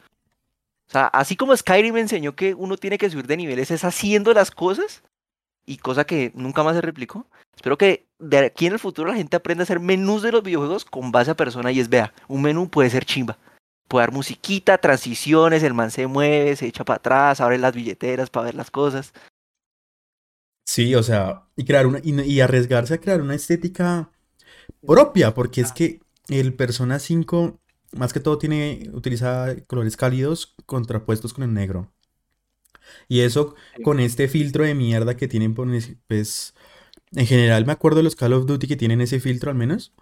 O 0.88 0.91
sea, 0.91 1.08
así 1.08 1.36
como 1.36 1.56
Skyrim 1.56 1.93
me 1.93 1.99
enseñó 2.01 2.36
que 2.36 2.53
uno 2.53 2.77
tiene 2.77 2.97
que 2.97 3.10
subir 3.10 3.27
de 3.27 3.38
niveles 3.38 3.71
es 3.71 3.84
haciendo 3.84 4.34
las 4.34 4.51
cosas, 4.51 5.03
y 5.65 5.77
cosa 5.77 6.03
que 6.06 6.32
nunca 6.36 6.63
más 6.63 6.75
se 6.75 6.82
replicó. 6.82 7.25
Espero 7.56 7.77
que 7.77 8.06
de 8.19 8.39
aquí 8.39 8.65
en 8.65 8.73
el 8.73 8.79
futuro 8.79 9.10
la 9.10 9.15
gente 9.15 9.38
aprenda 9.38 9.62
a 9.62 9.63
hacer 9.63 9.79
menús 9.79 10.21
de 10.21 10.32
los 10.32 10.43
videojuegos 10.43 10.86
con 10.86 11.12
base 11.12 11.32
a 11.32 11.36
persona 11.36 11.71
y 11.71 11.79
es, 11.79 11.89
vea, 11.89 12.13
un 12.27 12.41
menú 12.41 12.69
puede 12.69 12.89
ser 12.89 13.06
chimba. 13.06 13.38
Puede 13.93 14.08
dar 14.08 14.12
musiquita, 14.12 14.79
transiciones, 14.79 15.62
el 15.62 15.75
man 15.75 15.91
se 15.91 16.08
mueve, 16.08 16.56
se 16.56 16.65
echa 16.65 16.84
para 16.84 16.97
atrás, 16.97 17.39
abre 17.39 17.60
las 17.60 17.75
billeteras 17.75 18.32
para 18.32 18.45
ver 18.47 18.56
las 18.56 18.71
cosas. 18.71 19.13
Sí, 20.65 20.95
o 20.95 21.03
sea, 21.03 21.47
y 21.56 21.65
crear 21.65 21.86
una, 21.88 21.99
y, 22.03 22.19
y 22.21 22.41
arriesgarse 22.41 22.95
a 22.95 22.99
crear 23.01 23.21
una 23.21 23.36
estética 23.36 24.12
propia, 24.86 25.34
porque 25.36 25.62
es 25.62 25.71
que 25.73 26.01
el 26.29 26.56
Persona 26.56 26.99
5, 26.99 27.62
más 27.93 28.13
que 28.13 28.21
todo, 28.21 28.38
tiene, 28.39 28.89
utiliza 28.93 29.56
colores 29.67 29.97
cálidos 29.97 30.56
contrapuestos 30.65 31.34
con 31.34 31.45
el 31.45 31.53
negro. 31.53 31.93
Y 33.08 33.21
eso 33.21 33.56
con 33.82 33.99
este 33.99 34.27
filtro 34.27 34.63
de 34.63 34.75
mierda 34.75 35.15
que 35.17 35.27
tienen, 35.27 35.53
por 35.53 35.73
ese- 35.73 35.97
pues, 36.08 36.53
en 37.13 37.27
general 37.27 37.65
me 37.65 37.73
acuerdo 37.73 37.97
de 37.99 38.03
los 38.03 38.17
Call 38.17 38.34
of 38.34 38.47
Duty 38.47 38.67
que 38.67 38.77
tienen 38.77 39.01
ese 39.01 39.19
filtro 39.19 39.51
al 39.51 39.58
menos. 39.58 39.93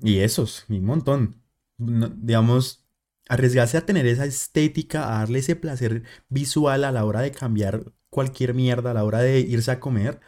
Y 0.00 0.20
esos, 0.20 0.66
y 0.70 0.78
un 0.78 0.86
montón. 0.86 1.42
No- 1.78 2.10
digamos, 2.10 2.83
arriesgarse 3.28 3.76
a 3.76 3.86
tener 3.86 4.06
esa 4.06 4.24
estética, 4.26 5.08
a 5.16 5.18
darle 5.20 5.38
ese 5.40 5.56
placer 5.56 6.02
visual 6.28 6.84
a 6.84 6.92
la 6.92 7.04
hora 7.04 7.20
de 7.20 7.30
cambiar 7.32 7.92
cualquier 8.10 8.54
mierda, 8.54 8.90
a 8.92 8.94
la 8.94 9.04
hora 9.04 9.20
de 9.20 9.40
irse 9.40 9.70
a 9.70 9.80
comer, 9.80 10.20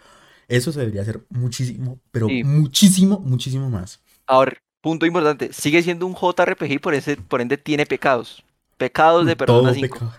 eso 0.48 0.72
se 0.72 0.80
debería 0.80 1.02
hacer 1.02 1.24
muchísimo, 1.28 2.00
pero 2.10 2.28
Sí. 2.28 2.42
muchísimo, 2.44 3.18
muchísimo 3.20 3.68
más. 3.70 4.00
Ahora, 4.26 4.56
punto 4.80 5.06
importante, 5.06 5.52
sigue 5.52 5.82
siendo 5.82 6.06
un 6.06 6.14
JRPG 6.14 6.72
y 6.72 6.78
por, 6.78 6.94
ese, 6.94 7.16
por 7.16 7.40
ende 7.40 7.56
tiene 7.58 7.86
pecados. 7.86 8.42
Pecados 8.76 9.26
de 9.26 9.36
Persona 9.36 9.70
Todo 9.70 9.74
5. 9.74 9.94
pecado. 9.94 10.12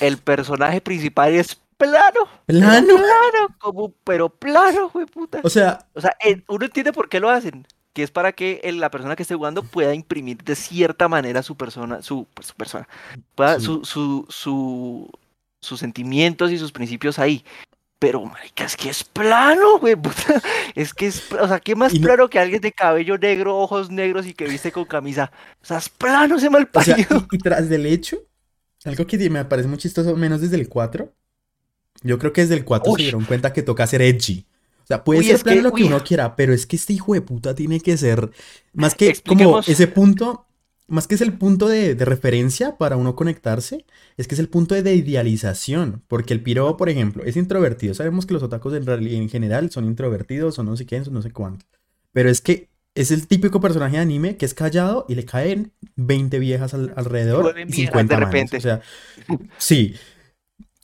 El 0.00 0.18
personaje 0.18 0.80
principal 0.80 1.32
es 1.34 1.58
plano. 1.76 2.20
Plano. 2.46 2.86
Plano, 2.96 3.56
como, 3.58 3.92
pero 4.04 4.28
plano, 4.28 4.90
güey, 4.90 5.06
puta. 5.06 5.40
O 5.42 5.48
sea, 5.48 5.86
O 5.94 6.00
sea, 6.00 6.16
eh, 6.24 6.42
uno 6.48 6.64
entiende 6.66 6.92
por 6.92 7.08
qué 7.08 7.20
lo 7.20 7.30
hacen. 7.30 7.66
Que 7.92 8.02
es 8.04 8.10
para 8.10 8.32
que 8.32 8.60
el- 8.62 8.78
la 8.78 8.90
persona 8.90 9.16
que 9.16 9.22
esté 9.22 9.34
jugando 9.34 9.62
pueda 9.62 9.94
imprimir 9.94 10.42
de 10.44 10.54
cierta 10.54 11.08
manera 11.08 11.42
su 11.42 11.56
persona, 11.56 12.02
su, 12.02 12.26
pues, 12.34 12.48
su 12.48 12.54
persona, 12.54 12.88
pueda, 13.34 13.58
Sí. 13.58 13.66
su, 13.66 13.84
su, 13.84 14.26
su- 14.28 15.10
sus 15.60 15.80
sentimientos 15.80 16.52
y 16.52 16.58
sus 16.58 16.72
principios 16.72 17.18
ahí. 17.18 17.44
Pero, 17.98 18.24
marica, 18.24 18.64
es 18.64 18.76
que 18.76 18.88
es 18.88 19.04
plano, 19.04 19.78
güey, 19.78 19.94
puta. 19.96 20.14
Es 20.74 20.94
que 20.94 21.08
es, 21.08 21.30
o 21.32 21.46
sea, 21.48 21.58
¿qué 21.60 21.74
más 21.74 21.92
no- 21.92 22.00
plano 22.00 22.28
que 22.30 22.38
alguien 22.38 22.60
de 22.62 22.72
cabello 22.72 23.18
negro, 23.18 23.58
ojos 23.58 23.90
negros 23.90 24.24
y 24.26 24.32
que 24.34 24.46
viste 24.46 24.72
con 24.72 24.84
camisa? 24.84 25.30
O 25.60 25.66
sea, 25.66 25.78
es 25.78 25.88
plano 25.88 26.36
ese 26.36 26.48
mal 26.48 26.66
o 26.72 26.82
sea, 26.82 26.96
y, 26.98 27.02
y 27.32 27.38
tras 27.38 27.68
del 27.68 27.84
hecho, 27.86 28.16
algo 28.84 29.06
que 29.06 29.18
me 29.28 29.44
parece 29.44 29.68
muy 29.68 29.76
chistoso, 29.78 30.16
menos 30.16 30.40
desde 30.40 30.56
el 30.56 30.68
4, 30.68 31.12
yo 32.02 32.18
creo 32.18 32.32
que 32.32 32.40
desde 32.42 32.54
el 32.54 32.64
4 32.64 32.92
se 32.96 33.02
dieron 33.02 33.24
cuenta 33.24 33.52
que 33.52 33.62
toca 33.62 33.86
ser 33.86 34.00
edgy. 34.00 34.46
Sea, 34.90 35.04
puede 35.04 35.20
Uy, 35.20 35.26
ser 35.26 35.34
es 35.36 35.42
plano 35.44 35.56
que- 35.58 35.62
lo 35.62 35.72
que 35.72 35.82
uy. 35.84 35.88
uno 35.88 36.02
quiera, 36.02 36.34
pero 36.34 36.52
es 36.52 36.66
que 36.66 36.74
este 36.74 36.92
hijo 36.94 37.14
de 37.14 37.20
puta 37.22 37.54
tiene 37.54 37.78
que 37.80 37.96
ser 37.96 38.28
más 38.72 38.96
que 38.96 39.14
como 39.24 39.60
ese 39.60 39.86
punto, 39.86 40.46
más 40.88 41.06
que 41.06 41.14
es 41.14 41.20
el 41.20 41.32
punto 41.34 41.68
de, 41.68 41.94
de 41.94 42.04
referencia 42.04 42.76
para 42.76 42.96
uno 42.96 43.14
conectarse, 43.14 43.84
es 44.16 44.26
que 44.26 44.34
es 44.34 44.40
el 44.40 44.48
punto 44.48 44.74
de, 44.74 44.82
de 44.82 44.96
idealización, 44.96 46.02
porque 46.08 46.34
el 46.34 46.42
piro, 46.42 46.76
por 46.76 46.88
ejemplo, 46.88 47.22
es 47.24 47.36
introvertido. 47.36 47.94
Sabemos 47.94 48.26
que 48.26 48.34
los 48.34 48.42
otakus 48.42 48.74
en, 48.74 48.88
en 48.88 49.28
general 49.28 49.70
son 49.70 49.84
introvertidos 49.84 50.58
o 50.58 50.64
no 50.64 50.76
sé 50.76 50.86
quién, 50.86 51.04
no 51.12 51.22
sé 51.22 51.30
cuánto. 51.30 51.66
Pero 52.10 52.28
es 52.28 52.40
que 52.40 52.68
es 52.96 53.12
el 53.12 53.28
típico 53.28 53.60
personaje 53.60 53.94
de 53.96 54.02
anime 54.02 54.36
que 54.36 54.44
es 54.44 54.54
callado 54.54 55.06
y 55.08 55.14
le 55.14 55.24
caen 55.24 55.70
20 55.94 56.40
viejas 56.40 56.74
al- 56.74 56.92
alrededor 56.96 57.50
y 57.50 57.54
viejas 57.66 57.76
50 57.76 58.14
de 58.18 58.24
repente. 58.24 58.56
O 58.56 58.60
sea, 58.60 58.80
sí. 59.58 59.94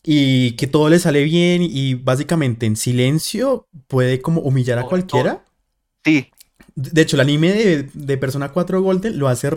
Y 0.06 0.52
que 0.56 0.68
todo 0.68 0.88
le 0.88 1.00
sale 1.00 1.24
bien 1.24 1.62
y 1.62 1.94
básicamente 1.94 2.66
en 2.66 2.76
silencio 2.76 3.68
puede 3.88 4.22
como 4.22 4.40
humillar 4.42 4.78
a 4.78 4.86
cualquiera. 4.88 5.44
Sí, 6.04 6.30
De 6.74 7.02
hecho, 7.02 7.16
el 7.16 7.20
anime 7.20 7.52
de, 7.52 7.82
de 7.94 8.18
Persona 8.18 8.50
4 8.52 8.82
Golden 8.82 9.18
lo 9.18 9.28
hace 9.28 9.50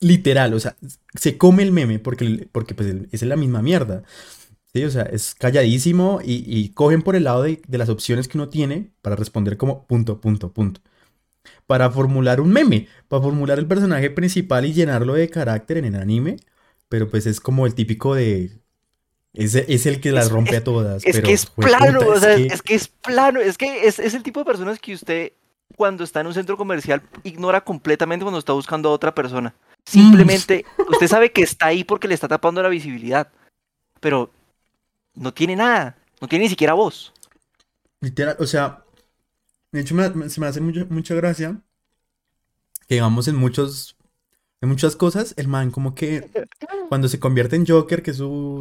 literal, 0.00 0.54
o 0.54 0.60
sea, 0.60 0.76
se 1.14 1.36
come 1.38 1.62
el 1.62 1.72
meme 1.72 1.98
porque, 1.98 2.48
porque 2.52 2.74
pues, 2.74 2.94
es 3.12 3.22
la 3.22 3.36
misma 3.36 3.62
mierda. 3.62 4.02
Sí, 4.74 4.84
o 4.84 4.90
sea, 4.90 5.04
es 5.04 5.34
calladísimo 5.36 6.20
y, 6.24 6.44
y 6.46 6.70
cogen 6.70 7.02
por 7.02 7.16
el 7.16 7.24
lado 7.24 7.42
de, 7.44 7.62
de 7.68 7.78
las 7.78 7.88
opciones 7.90 8.28
que 8.28 8.38
uno 8.38 8.48
tiene 8.50 8.92
para 9.02 9.16
responder 9.16 9.56
como 9.58 9.86
punto, 9.86 10.20
punto, 10.20 10.52
punto. 10.52 10.82
Para 11.66 11.90
formular 11.90 12.40
un 12.40 12.52
meme, 12.52 12.88
para 13.08 13.22
formular 13.22 13.58
el 13.60 13.68
personaje 13.68 14.10
principal 14.10 14.66
y 14.66 14.74
llenarlo 14.74 15.14
de 15.14 15.30
carácter 15.30 15.78
en 15.78 15.86
el 15.86 15.96
anime, 15.96 16.38
pero 16.88 17.10
pues 17.10 17.26
es 17.26 17.40
como 17.40 17.66
el 17.66 17.74
típico 17.76 18.14
de... 18.16 18.60
Es, 19.34 19.54
es 19.56 19.86
el 19.86 20.00
que 20.00 20.12
las 20.12 20.26
Es- 20.26 20.32
rompe 20.32 20.52
es- 20.52 20.56
a 20.58 20.64
todas, 20.64 21.04
Es 21.04 21.16
pero 21.16 21.26
que 21.26 21.32
es 21.34 21.46
plano, 21.46 21.98
o 22.00 22.14
es 22.14 22.20
sea, 22.20 22.36
que- 22.36 22.46
es 22.46 22.62
que 22.62 22.74
es 22.74 22.88
plano, 22.88 23.40
es 23.40 23.58
que 23.58 23.86
es, 23.86 23.98
es 23.98 24.14
el 24.14 24.22
tipo 24.22 24.40
de 24.40 24.46
personas 24.46 24.78
que 24.78 24.94
usted 24.94 25.32
cuando 25.76 26.04
está 26.04 26.20
en 26.20 26.28
un 26.28 26.34
centro 26.34 26.56
comercial 26.56 27.02
ignora 27.24 27.60
completamente 27.62 28.22
cuando 28.24 28.38
está 28.38 28.52
buscando 28.52 28.88
a 28.88 28.92
otra 28.92 29.12
persona. 29.14 29.52
Simplemente, 29.84 30.64
usted 30.88 31.08
sabe 31.08 31.32
que 31.32 31.42
está 31.42 31.66
ahí 31.66 31.82
porque 31.84 32.06
le 32.08 32.14
está 32.14 32.28
tapando 32.28 32.62
la 32.62 32.68
visibilidad, 32.68 33.28
pero 34.00 34.30
no 35.14 35.34
tiene 35.34 35.56
nada, 35.56 35.96
no 36.20 36.28
tiene 36.28 36.44
ni 36.44 36.48
siquiera 36.48 36.74
voz. 36.74 37.12
Literal, 38.00 38.36
o 38.38 38.46
sea, 38.46 38.84
de 39.72 39.80
hecho 39.80 39.94
me- 39.96 40.10
me- 40.10 40.28
se 40.30 40.40
me 40.40 40.46
hace 40.46 40.60
mucho- 40.60 40.86
mucha 40.90 41.14
gracia 41.16 41.56
que 42.86 42.94
digamos 42.94 43.26
en 43.28 43.34
muchos, 43.36 43.96
en 44.64 44.68
muchas 44.68 44.96
cosas, 44.96 45.34
el 45.36 45.48
man 45.48 45.70
como 45.70 45.94
que 45.94 46.28
cuando 46.88 47.08
se 47.08 47.18
convierte 47.20 47.56
en 47.56 47.66
Joker, 47.66 48.02
que 48.02 48.10
es 48.10 48.16
su 48.18 48.60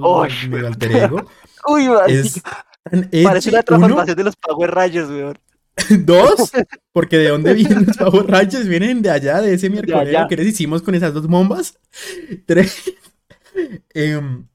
medio 0.49 0.67
alter 0.67 0.91
ego, 0.95 1.25
Uy, 1.67 1.87
es 2.07 2.41
tan 2.83 3.09
parece 3.23 3.49
una 3.49 3.59
uno, 3.59 3.63
transformación 3.63 4.17
de 4.17 4.23
los 4.23 4.35
Power 4.35 4.71
Rangers, 4.71 5.09
weón. 5.09 5.39
dos, 6.05 6.51
porque 6.91 7.17
de 7.17 7.29
dónde 7.29 7.53
vienen 7.53 7.85
los 7.87 7.97
Power 7.97 8.27
Rangers, 8.27 8.67
vienen 8.67 9.01
de 9.01 9.09
allá, 9.09 9.41
de 9.41 9.53
ese 9.55 9.69
miércoles. 9.69 10.15
que 10.29 10.37
les 10.37 10.47
hicimos 10.47 10.81
con 10.81 10.93
esas 10.93 11.13
dos 11.13 11.27
bombas. 11.27 11.79
Tres, 12.45 12.91
em, 13.93 14.47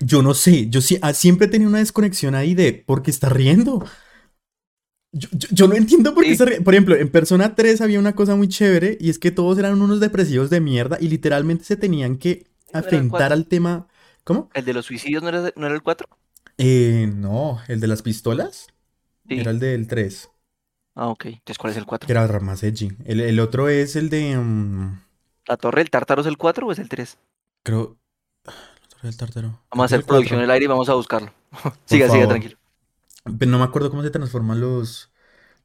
yo 0.00 0.22
no 0.22 0.34
sé, 0.34 0.68
yo 0.68 0.80
sí- 0.80 0.98
ah, 1.00 1.12
siempre 1.14 1.46
he 1.46 1.50
tenido 1.50 1.70
una 1.70 1.78
desconexión 1.78 2.34
ahí 2.34 2.54
de 2.54 2.72
¿por 2.72 3.02
qué 3.02 3.10
está 3.10 3.28
riendo? 3.28 3.84
Yo, 5.16 5.28
yo- 5.32 5.48
yo 5.52 5.68
no 5.68 5.74
entiendo 5.76 6.12
por 6.14 6.24
qué 6.24 6.30
Sí. 6.30 6.32
está 6.32 6.44
riendo. 6.46 6.64
Por 6.64 6.74
ejemplo, 6.74 6.96
en 6.96 7.08
Persona 7.08 7.54
3 7.54 7.80
había 7.80 7.98
una 8.00 8.14
cosa 8.14 8.34
muy 8.36 8.48
chévere 8.48 8.98
y 9.00 9.10
es 9.10 9.18
que 9.18 9.30
todos 9.30 9.56
eran 9.58 9.80
unos 9.80 10.00
depresivos 10.00 10.50
de 10.50 10.60
mierda 10.60 10.98
y 11.00 11.08
literalmente 11.08 11.64
se 11.64 11.76
tenían 11.76 12.16
que 12.18 12.46
el 12.72 13.08
cuatro. 13.08 13.34
al 13.34 13.46
tema. 13.46 13.86
¿Cómo? 14.24 14.50
¿El 14.54 14.64
de 14.64 14.72
los 14.74 14.86
suicidios 14.86 15.22
no 15.22 15.28
era, 15.28 15.52
no 15.54 15.66
era 15.66 15.74
el 15.74 15.82
4? 15.82 16.08
Eh, 16.58 17.10
no, 17.14 17.60
el 17.68 17.78
de 17.80 17.86
las 17.86 18.02
pistolas 18.02 18.66
Sí. 19.28 19.38
era 19.38 19.50
el 19.50 19.58
del 19.60 19.86
3, 19.86 20.30
Ah, 20.96 21.08
ok. 21.08 21.26
Entonces, 21.26 21.58
¿cuál 21.58 21.72
es 21.72 21.76
el 21.76 21.86
4? 21.86 22.06
que 22.06 22.12
era 22.12 22.24
edgy. 22.24 22.92
El, 23.04 23.20
el 23.20 23.40
otro 23.40 23.68
es 23.68 23.96
el 23.96 24.08
de... 24.10 24.36
mm, 24.36 25.00
¿La 25.46 25.56
torre 25.56 25.80
del 25.80 25.90
tártaro 25.90 26.20
es 26.22 26.26
el 26.28 26.36
4 26.38 26.66
o 26.66 26.72
es 26.72 26.78
el 26.78 26.88
3? 26.88 27.18
creo... 27.64 27.96
La 28.44 28.52
Torre 28.88 29.02
del 29.08 29.16
Tártaro. 29.16 29.60
Vamos 29.70 29.84
a 29.84 29.86
hacer 29.86 29.98
el 30.00 30.04
producción 30.04 30.38
cuatro. 30.38 30.40
del 30.42 30.50
aire 30.52 30.64
y 30.64 30.68
vamos 30.68 30.88
a 30.88 30.94
buscarlo. 30.94 31.32
siga, 31.86 32.08
siga, 32.08 32.28
tranquilo. 32.28 32.56
Pero 33.24 33.50
no 33.50 33.58
me 33.58 33.64
acuerdo 33.64 33.90
cómo 33.90 34.02
se 34.02 34.10
transforman 34.10 34.60
los, 34.60 35.12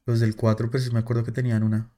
los 0.06 0.20
del 0.20 0.36
4, 0.36 0.70
pero 0.70 0.82
sí 0.84 0.90
me 0.92 1.00
acuerdo 1.00 1.24
que 1.24 1.32
tenían 1.32 1.62
una. 1.62 1.90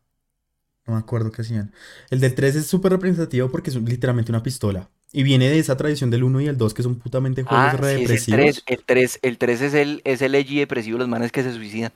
No 0.86 0.94
me 0.94 1.00
acuerdo 1.00 1.32
qué 1.32 1.42
hacían. 1.42 1.72
El 2.10 2.20
del 2.20 2.34
3 2.34 2.56
es 2.56 2.66
súper 2.66 2.92
representativo 2.92 3.50
porque 3.50 3.70
es 3.70 3.76
literalmente 3.76 4.32
una 4.32 4.42
pistola. 4.42 4.90
Y 5.12 5.22
viene 5.24 5.48
de 5.50 5.58
esa 5.58 5.76
tradición 5.76 6.10
del 6.10 6.24
1 6.24 6.40
y 6.40 6.48
el 6.48 6.58
2 6.58 6.74
que 6.74 6.82
son 6.82 6.98
putamente 6.98 7.42
juegos 7.44 7.72
Ah, 7.72 7.74
re 7.74 7.88
sí, 7.88 8.06
el 8.10 8.24
depresivos. 8.24 8.26
3. 8.26 8.62
El 8.66 8.84
3, 8.84 9.18
el 9.22 9.38
3 9.38 9.60
es 9.62 9.74
el, 9.74 10.00
es 10.04 10.22
el 10.22 10.34
edgy 10.34 10.58
depresivo, 10.60 10.98
los 10.98 11.08
manes 11.08 11.32
que 11.32 11.42
se 11.42 11.52
suicidan. 11.52 11.92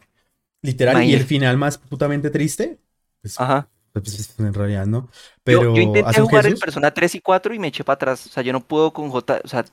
Literal. 0.63 1.03
Y 1.03 1.15
el 1.15 1.23
Imagínate. 1.23 1.25
final 1.25 1.57
más 1.57 1.79
putamente 1.79 2.31
triste. 2.31 2.81
Pues, 3.23 3.45
Ajá. 3.45 3.69
pues, 3.93 4.39
en 4.39 4.55
realidad 4.55 4.87
no. 4.87 5.11
Yo, 5.49 5.61
Pero 5.61 5.73
yo 5.73 5.81
intenté 5.83 6.05
hace 6.05 6.23
un 6.23 6.29
jugar 6.29 6.47
el 6.47 6.57
Jesús. 6.57 6.59
Persona 6.59 6.93
3 6.93 7.15
y 7.15 7.21
4 7.21 7.55
y 7.55 7.59
me 7.59 7.69
eché 7.69 7.85
para 7.85 7.95
atrás. 7.95 8.27
O 8.27 8.31
sea, 8.31 8.43
yo 8.43 8.53
no 8.53 8.61
puedo 8.67 8.93
con 8.93 9.11
J. 9.11 9.41
O 9.45 9.49
sea, 9.49 9.65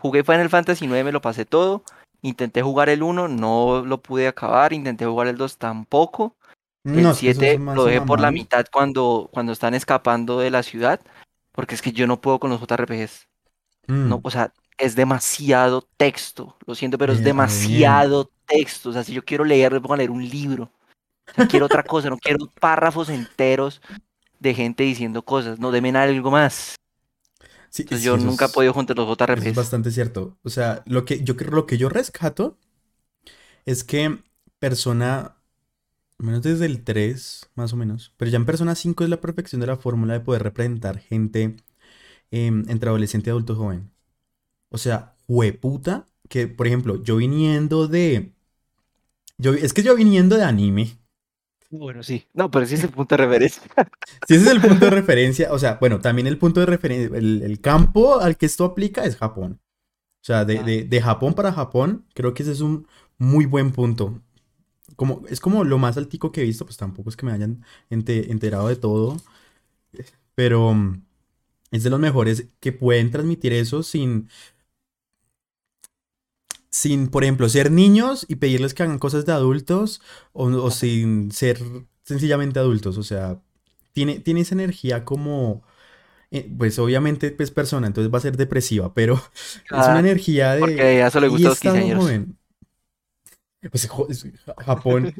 jugué 0.00 0.24
Final 0.24 0.50
Fantasy 0.50 0.86
9, 0.86 1.04
me 1.04 1.12
lo 1.12 1.22
pasé 1.22 1.46
todo. 1.46 1.84
Intenté 2.22 2.62
jugar 2.62 2.88
el 2.88 3.02
1, 3.02 3.28
no 3.28 3.82
lo 3.84 4.02
pude 4.02 4.28
acabar. 4.28 4.72
Intenté 4.72 5.06
jugar 5.06 5.28
el 5.28 5.36
2 5.36 5.58
tampoco. 5.58 6.36
El 6.84 7.02
No, 7.02 7.10
es 7.10 7.18
que 7.18 7.30
esos 7.30 7.40
7 7.40 7.54
son 7.54 7.64
más 7.64 7.76
lo 7.76 7.84
dejé 7.84 8.00
por 8.00 8.20
la 8.20 8.30
mitad 8.30 8.64
cuando, 8.72 9.28
cuando 9.32 9.52
están 9.52 9.74
escapando 9.74 10.38
de 10.38 10.50
la 10.50 10.62
ciudad. 10.62 11.00
Porque 11.52 11.74
es 11.74 11.82
que 11.82 11.92
yo 11.92 12.06
no 12.06 12.20
puedo 12.20 12.38
con 12.38 12.50
los 12.50 12.60
JRPGs. 12.60 13.28
Mm. 13.88 14.08
No, 14.08 14.20
o 14.22 14.30
sea, 14.30 14.52
es 14.78 14.94
demasiado 14.94 15.82
texto. 15.96 16.56
Lo 16.66 16.74
siento, 16.74 16.98
pero 16.98 17.12
es 17.12 17.22
demasiado 17.22 18.30
texto. 18.46 18.90
O 18.90 18.92
sea, 18.92 19.04
si 19.04 19.12
yo 19.12 19.24
quiero 19.24 19.44
leer, 19.44 19.72
me 19.72 19.80
pongo 19.80 19.94
a 19.94 19.98
leer 19.98 20.10
un 20.10 20.26
libro. 20.26 20.70
O 21.30 21.34
sea, 21.34 21.48
quiero 21.48 21.66
otra 21.66 21.82
cosa, 21.82 22.08
no 22.08 22.16
quiero 22.16 22.46
párrafos 22.60 23.08
enteros 23.10 23.82
de 24.38 24.54
gente 24.54 24.84
diciendo 24.84 25.22
cosas. 25.22 25.58
No, 25.58 25.70
deme 25.70 25.90
algo 25.98 26.30
más. 26.30 26.76
Sí, 27.70 27.82
Entonces 27.82 28.00
sí, 28.00 28.06
yo 28.06 28.16
nunca 28.18 28.46
he 28.46 28.48
podido 28.48 28.72
juntar 28.72 28.96
los 28.96 29.06
Eso 29.34 29.48
es 29.48 29.54
JRPGs. 29.54 29.54
bastante 29.54 29.90
cierto. 29.90 30.38
O 30.42 30.50
sea, 30.50 30.82
lo 30.86 31.04
que 31.04 31.22
yo 31.22 31.36
creo, 31.36 31.50
lo 31.52 31.66
que 31.66 31.78
yo 31.78 31.88
rescato 31.88 32.58
es 33.66 33.84
que 33.84 34.18
Persona, 34.58 35.36
menos 36.18 36.42
desde 36.42 36.66
el 36.66 36.84
3, 36.84 37.50
más 37.54 37.72
o 37.72 37.76
menos, 37.76 38.14
pero 38.16 38.30
ya 38.30 38.36
en 38.36 38.46
Persona 38.46 38.74
5 38.74 39.04
es 39.04 39.10
la 39.10 39.20
perfección 39.20 39.60
de 39.60 39.68
la 39.68 39.76
fórmula 39.76 40.14
de 40.14 40.20
poder 40.20 40.42
representar 40.42 40.98
gente 40.98 41.56
em, 42.30 42.64
entre 42.68 42.88
adolescente 42.90 43.30
y 43.30 43.32
adulto 43.32 43.54
joven. 43.56 43.90
O 44.70 44.78
sea, 44.78 45.16
hueputa, 45.28 46.06
que 46.28 46.48
por 46.48 46.66
ejemplo, 46.66 47.02
yo 47.02 47.16
viniendo 47.16 47.88
de... 47.88 48.34
Yo, 49.38 49.54
es 49.54 49.72
que 49.72 49.82
yo 49.82 49.94
viniendo 49.94 50.36
de 50.36 50.44
anime. 50.44 50.98
Bueno, 51.70 52.02
sí. 52.02 52.24
No, 52.32 52.50
pero 52.50 52.64
sí 52.66 52.74
es 52.74 52.84
el 52.84 52.90
punto 52.90 53.14
de 53.16 53.24
referencia. 53.26 53.62
Si 54.26 54.34
ese 54.34 54.44
es 54.46 54.50
el 54.50 54.60
punto 54.60 54.86
de 54.86 54.90
referencia, 54.90 55.52
o 55.52 55.58
sea, 55.58 55.76
bueno, 55.80 56.00
también 56.00 56.26
el 56.26 56.38
punto 56.38 56.60
de 56.60 56.66
referencia, 56.66 57.16
el, 57.16 57.42
el 57.42 57.60
campo 57.60 58.20
al 58.20 58.36
que 58.36 58.46
esto 58.46 58.64
aplica 58.64 59.04
es 59.04 59.16
Japón. 59.16 59.60
O 60.22 60.24
sea, 60.24 60.44
de, 60.44 60.58
Ah. 60.58 60.62
de- 60.64 60.84
de 60.84 61.02
Japón 61.02 61.34
para 61.34 61.52
Japón, 61.52 62.06
creo 62.14 62.34
que 62.34 62.42
ese 62.44 62.52
es 62.52 62.60
un 62.62 62.86
muy 63.18 63.46
buen 63.46 63.72
punto. 63.72 64.22
Como, 64.96 65.24
es 65.28 65.40
como 65.40 65.64
lo 65.64 65.78
más 65.78 65.96
altico 65.98 66.32
que 66.32 66.42
he 66.42 66.44
visto, 66.44 66.64
pues 66.66 66.76
tampoco 66.78 67.10
es 67.10 67.16
que 67.16 67.26
me 67.26 67.32
hayan 67.32 67.64
ente- 67.90 68.30
enterado 68.32 68.68
de 68.68 68.76
todo, 68.76 69.16
pero 70.34 70.72
mm, 70.74 71.02
es 71.72 71.82
de 71.84 71.90
los 71.90 72.00
mejores 72.00 72.48
que 72.60 72.72
pueden 72.72 73.10
transmitir 73.10 73.52
eso 73.52 73.82
sin, 73.82 74.28
sin, 76.70 77.08
por 77.08 77.24
ejemplo, 77.24 77.48
ser 77.48 77.70
niños 77.70 78.26
y 78.28 78.36
pedirles 78.36 78.74
que 78.74 78.82
hagan 78.84 78.98
cosas 78.98 79.26
de 79.26 79.32
adultos 79.32 80.00
o, 80.32 80.46
o 80.48 80.70
sin 80.70 81.32
ser 81.32 81.58
sencillamente 82.04 82.58
adultos. 82.58 82.98
O 82.98 83.02
sea, 83.02 83.40
tiene, 83.92 84.20
tiene 84.20 84.40
esa 84.42 84.54
energía 84.54 85.04
como, 85.04 85.62
eh, 86.30 86.50
pues 86.58 86.78
obviamente 86.78 87.34
es 87.38 87.50
persona, 87.50 87.86
entonces 87.88 88.12
va 88.12 88.18
a 88.18 88.22
ser 88.22 88.36
depresiva, 88.36 88.94
pero 88.94 89.14
es 89.66 89.70
una 89.70 90.00
energía 90.00 90.52
de... 90.54 90.60
Porque 90.60 90.82
a 91.02 91.08
eso 91.08 91.20
le 91.20 91.28
"Y 91.28 91.30
gusta 91.30 91.48
a 91.48 91.50
los 91.50 91.58
estado 91.58 91.74
quinceañeros. 91.74 92.04
joven". 92.04 92.38
Pues 93.70 93.88
Japón. 94.64 95.14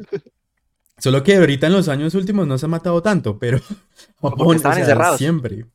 Solo 0.99 1.23
que 1.23 1.37
ahorita 1.37 1.69
en 1.69 1.73
los 1.75 1.89
años 1.89 2.15
últimos 2.15 2.47
no 2.47 2.59
se 2.59 2.67
ha 2.67 2.69
matado 2.69 3.03
tanto, 3.03 3.39
pero 3.39 3.59
Japón, 4.21 4.49
o 4.49 4.53
estaban 4.53 4.75
sea, 4.77 4.83
encerrados. 4.85 5.19
siempre. 5.19 5.67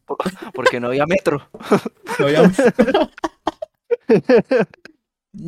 Porque 0.54 0.80
no 0.80 0.88
había 0.88 1.06
metro. 1.06 1.50
Obviamente. 2.20 2.64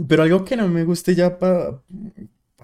Pero 0.08 0.24
algo 0.24 0.46
que 0.46 0.58
no 0.58 0.68
me 0.68 0.84
guste 0.84 1.14
ya 1.16 1.38
para 1.38 1.82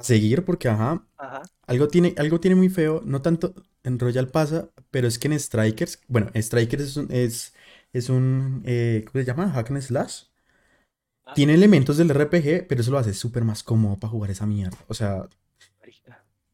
seguir, 0.02 0.44
porque 0.46 0.70
ajá, 0.70 1.06
Ajá. 1.18 1.44
algo 1.68 1.88
tiene, 1.88 2.16
algo 2.18 2.40
tiene 2.40 2.56
muy 2.56 2.70
feo, 2.70 3.02
no 3.06 3.22
tanto 3.22 3.54
en 3.84 4.00
Royal 4.00 4.30
pasa, 4.30 4.70
pero 4.92 5.08
es 5.08 5.20
que 5.20 5.28
en 5.28 5.40
Strikers, 5.40 6.00
bueno, 6.08 6.32
Strikers 6.36 6.84
es 6.84 6.98
un, 6.98 7.08
es, 7.12 7.54
es 7.94 8.10
un 8.10 8.64
eh, 8.66 9.06
¿cómo 9.12 9.22
se 9.24 9.28
llama? 9.28 9.50
Hack 9.52 9.72
and 9.72 9.82
Slash. 9.82 10.24
Ah. 11.26 11.34
Tiene 11.34 11.56
elementos 11.56 11.98
del 11.98 12.10
RPG, 12.12 12.68
pero 12.68 12.82
eso 12.82 12.92
lo 12.92 12.98
hace 13.00 13.14
súper 13.14 13.44
más 13.44 13.64
cómodo 13.64 13.98
para 14.00 14.12
jugar 14.12 14.32
esa 14.32 14.46
mierda. 14.46 14.78
O 14.88 14.94
sea, 14.94 15.28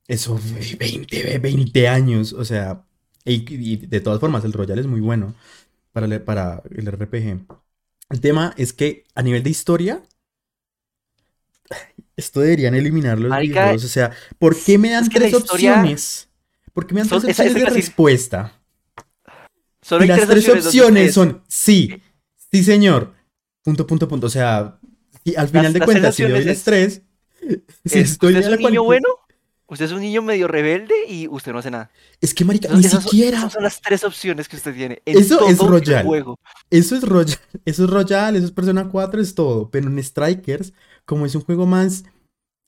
eso, 0.07 0.39
ve- 0.55 0.75
20, 0.79 1.23
ve- 1.23 1.39
20 1.39 1.87
años, 1.87 2.33
o 2.33 2.45
sea, 2.45 2.83
y, 3.25 3.45
y 3.73 3.77
de 3.77 3.99
todas 4.01 4.19
formas 4.19 4.45
el 4.45 4.53
Royal 4.53 4.79
es 4.79 4.87
muy 4.87 5.01
bueno 5.01 5.33
para 5.93 6.23
para 6.25 6.63
el 6.71 6.87
RPG. 6.87 7.45
El 8.09 8.21
tema 8.21 8.53
es 8.57 8.73
que 8.73 9.05
a 9.15 9.23
nivel 9.23 9.43
de 9.43 9.49
historia, 9.51 10.03
esto 12.15 12.39
deberían 12.41 12.75
eliminar 12.75 13.19
los 13.19 13.29
Marica, 13.29 13.53
videojuegos. 13.53 13.83
O 13.83 13.87
sea, 13.87 14.11
¿por 14.39 14.55
qué 14.59 14.77
me 14.77 14.89
dan 14.89 15.03
es 15.03 15.09
que 15.09 15.19
la 15.19 15.27
tres 15.29 15.39
historia- 15.41 15.71
opciones? 15.73 16.29
¿Por 16.73 16.85
qué 16.87 16.93
me 16.93 17.01
dan 17.01 17.09
Son- 17.09 17.21
tres 17.21 17.39
opciones 17.39 17.63
de 17.63 17.69
respuesta? 17.69 18.53
Solo 19.81 20.05
Y 20.05 20.11
hay 20.11 20.17
las 20.19 20.27
tres 20.27 20.49
opciones 20.49 21.13
son 21.13 21.43
sí, 21.47 22.01
sí 22.51 22.63
señor, 22.63 23.13
punto, 23.63 23.87
punto, 23.87 24.07
punto. 24.07 24.27
O 24.27 24.29
sea, 24.29 24.79
y 25.23 25.35
al 25.35 25.47
final 25.47 25.71
de 25.73 25.79
las 25.79 25.85
cuentas, 25.85 26.15
si 26.15 26.23
doy 26.23 26.43
las 26.43 26.63
tres, 26.63 27.01
si 27.85 27.99
es, 27.99 28.11
estoy 28.11 28.35
¿Usted 28.35 28.51
es 28.53 28.57
un 28.59 28.63
niño 28.65 28.83
bueno? 28.83 29.07
¿Usted 29.69 29.85
es 29.85 29.91
un 29.91 29.99
niño 29.99 30.21
medio 30.21 30.47
rebelde 30.47 30.93
y 31.09 31.27
usted 31.27 31.51
no 31.51 31.59
hace 31.59 31.69
nada? 31.71 31.91
Es 32.21 32.33
que, 32.33 32.45
marica, 32.45 32.69
ni 32.73 32.85
esas 32.85 33.03
siquiera. 33.03 33.37
esas 33.37 33.51
son 33.53 33.63
las 33.63 33.81
tres 33.81 34.03
opciones 34.05 34.47
que 34.47 34.55
usted 34.55 34.73
tiene. 34.73 35.01
En 35.05 35.17
Eso 35.17 35.45
es 35.47 35.57
todo 35.57 35.69
Royal. 35.69 36.05
juego. 36.05 36.39
Eso 36.69 36.95
es 36.95 37.03
Royal, 37.03 37.37
eso 37.65 37.83
es 37.83 37.89
Royal, 37.89 38.35
eso 38.37 38.45
es 38.45 38.51
Persona 38.51 38.87
4, 38.89 39.21
es 39.21 39.35
todo. 39.35 39.69
Pero 39.69 39.87
en 39.89 40.01
Strikers, 40.01 40.71
como 41.07 41.25
es 41.25 41.33
un 41.33 41.41
juego 41.41 41.65
más, 41.65 42.03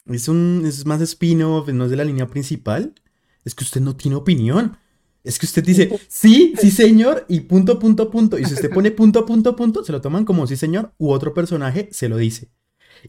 es 0.05 0.27
un, 0.29 0.63
es 0.65 0.85
más 0.85 1.01
spin-off, 1.01 1.67
no 1.67 1.83
es 1.83 1.91
de 1.91 1.97
la 1.97 2.05
línea 2.05 2.27
principal, 2.27 2.95
es 3.43 3.53
que 3.53 3.65
usted 3.65 3.81
no 3.81 3.95
tiene 3.95 4.15
opinión. 4.15 4.77
Es 5.25 5.37
que 5.37 5.45
usted 5.45 5.63
dice, 5.63 5.99
sí, 6.07 6.53
sí 6.57 6.71
señor, 6.71 7.25
y 7.27 7.41
punto, 7.41 7.77
punto, 7.77 8.09
punto. 8.09 8.39
Y 8.39 8.45
si 8.45 8.53
usted 8.53 8.69
pone 8.73 8.91
punto, 8.91 9.25
punto, 9.25 9.55
punto, 9.55 9.83
se 9.83 9.91
lo 9.91 9.99
toman 9.99 10.23
como 10.23 10.47
sí 10.47 10.55
señor, 10.55 10.93
u 10.97 11.11
otro 11.11 11.33
personaje 11.33 11.89
se 11.91 12.07
lo 12.07 12.15
dice. 12.15 12.49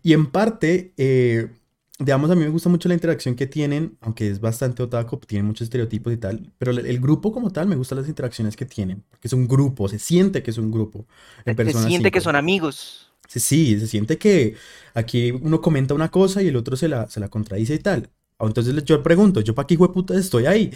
Y 0.02 0.14
en 0.14 0.26
parte, 0.26 0.92
eh, 0.96 1.48
digamos, 2.00 2.28
a 2.30 2.34
mí 2.34 2.42
me 2.42 2.48
gusta 2.50 2.68
mucho 2.68 2.88
la 2.88 2.94
interacción 2.94 3.36
que 3.36 3.46
tienen, 3.46 3.96
aunque 4.00 4.28
es 4.28 4.40
bastante 4.40 4.82
otaku, 4.82 5.18
tiene 5.18 5.44
muchos 5.44 5.66
estereotipos 5.66 6.12
y 6.12 6.16
tal, 6.16 6.52
pero 6.58 6.72
el, 6.72 6.84
el 6.84 6.98
grupo 6.98 7.32
como 7.32 7.52
tal 7.52 7.68
me 7.68 7.76
gustan 7.76 7.98
las 7.98 8.08
interacciones 8.08 8.56
que 8.56 8.66
tienen, 8.66 9.04
porque 9.08 9.28
es 9.28 9.32
un 9.32 9.46
grupo, 9.46 9.88
se 9.88 10.00
siente 10.00 10.42
que 10.42 10.50
es 10.50 10.58
un 10.58 10.72
grupo. 10.72 11.06
En 11.44 11.56
Se 11.56 11.72
siente 11.86 12.10
que 12.10 12.18
5. 12.18 12.24
son 12.24 12.34
amigos. 12.34 13.09
Sí, 13.30 13.38
sí, 13.40 13.78
se 13.78 13.86
siente 13.86 14.18
que 14.18 14.56
aquí 14.94 15.30
uno 15.30 15.60
comenta 15.60 15.94
una 15.94 16.10
cosa 16.10 16.42
y 16.42 16.48
el 16.48 16.56
otro 16.56 16.76
se 16.76 16.88
la, 16.88 17.08
se 17.08 17.20
la 17.20 17.28
contradice 17.28 17.74
y 17.74 17.78
tal. 17.78 18.10
O 18.38 18.46
Entonces 18.48 18.74
le- 18.74 18.82
yo 18.82 19.02
pregunto, 19.02 19.40
¿yo 19.40 19.54
para 19.54 19.66
qué 19.66 19.74
hijo 19.74 19.86
de 19.86 19.94
puta 19.94 20.14
estoy 20.18 20.46
ahí? 20.46 20.72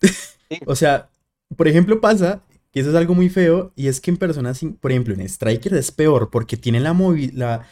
O 0.66 0.76
sea, 0.76 1.10
por 1.56 1.68
ejemplo, 1.68 2.00
pasa 2.00 2.42
que 2.72 2.80
eso 2.80 2.90
es 2.90 2.96
algo 2.96 3.14
muy 3.14 3.28
feo 3.28 3.72
y 3.76 3.88
es 3.88 4.00
que 4.00 4.10
en 4.10 4.16
personas, 4.18 4.58
sin- 4.58 4.74
por 4.76 4.90
ejemplo, 4.92 5.14
en 5.14 5.20
Striker 5.22 5.74
es 5.74 5.90
peor 5.92 6.30
porque 6.30 6.56
tienen 6.56 6.84
la 6.84 6.92
movilidad. 6.92 7.62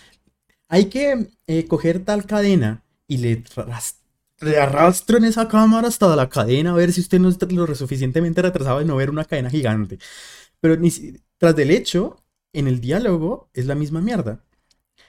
Hay 0.68 0.86
que 0.86 1.28
eh, 1.48 1.66
coger 1.68 2.04
tal 2.04 2.26
cadena 2.26 2.84
y 3.08 3.18
le, 3.18 3.44
le 4.40 4.58
arrastro 4.58 5.16
en 5.18 5.24
esa 5.24 5.48
cámara 5.48 5.88
hasta 5.88 6.14
la 6.16 6.28
cadena 6.28 6.70
a 6.72 6.74
ver 6.74 6.92
si 6.92 7.00
usted 7.00 7.18
no 7.20 7.28
está 7.28 7.46
lo 7.46 7.72
suficientemente 7.74 8.42
retrasado 8.42 8.78
de 8.80 8.84
no 8.84 8.96
ver 8.96 9.10
una 9.10 9.24
cadena 9.24 9.50
gigante. 9.50 9.98
Pero 10.60 10.76
ni 10.76 10.90
si- 10.90 11.20
tras 11.38 11.56
del 11.56 11.70
hecho, 11.70 12.18
en 12.54 12.68
el 12.68 12.80
diálogo 12.80 13.50
es 13.54 13.66
la 13.66 13.74
misma 13.76 14.00
mierda. 14.00 14.44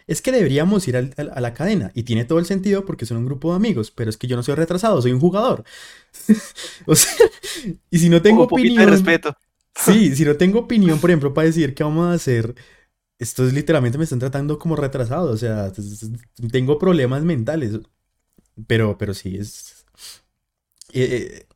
Es 0.08 0.22
que 0.22 0.32
deberíamos 0.32 0.88
ir 0.88 0.98
al- 0.98 1.14
al- 1.18 1.32
a 1.36 1.41
la 1.41 1.54
cadena 1.54 1.91
y 1.96 2.04
tiene 2.04 2.26
todo 2.26 2.39
el 2.39 2.46
sentido 2.46 2.86
porque 2.86 3.06
son 3.06 3.18
un 3.18 3.26
grupo 3.26 3.52
de 3.52 3.58
amigos, 3.58 3.91
pero 3.91 4.10
es 4.10 4.18
que 4.18 4.28
yo 4.28 4.36
no 4.38 4.43
soy 4.43 4.56
retrasado, 4.56 5.02
soy 5.02 5.12
un 5.14 5.20
jugador. 5.22 5.64
o 6.88 6.96
sea, 6.96 7.14
y 7.91 8.00
si 8.00 8.10
no 8.10 8.22
tengo 8.22 8.43
un 8.43 8.48
poquito 8.48 8.82
de 8.82 8.86
opinión, 8.86 8.88
respeto. 8.88 9.36
sí, 9.76 10.16
si 10.16 10.26
no 10.26 10.38
tengo 10.38 10.60
opinión, 10.62 11.00
por 11.02 11.12
ejemplo, 11.12 11.34
para 11.34 11.48
decir 11.48 11.76
qué 11.76 11.84
vamos 11.84 12.08
a 12.08 12.14
hacer, 12.14 12.56
esto 13.20 13.46
es 13.48 13.54
literalmente 13.54 13.98
me 14.00 14.06
están 14.06 14.20
tratando 14.20 14.60
como 14.60 14.76
retrasado, 14.78 15.32
o 15.34 15.38
sea, 15.38 15.72
tengo 16.52 16.80
problemas 16.80 17.24
mentales, 17.24 17.80
pero, 18.68 18.98
pero 19.00 19.14
sí, 19.14 19.38
es... 19.38 19.86
eh, 20.93 21.04
eh, 21.43 21.48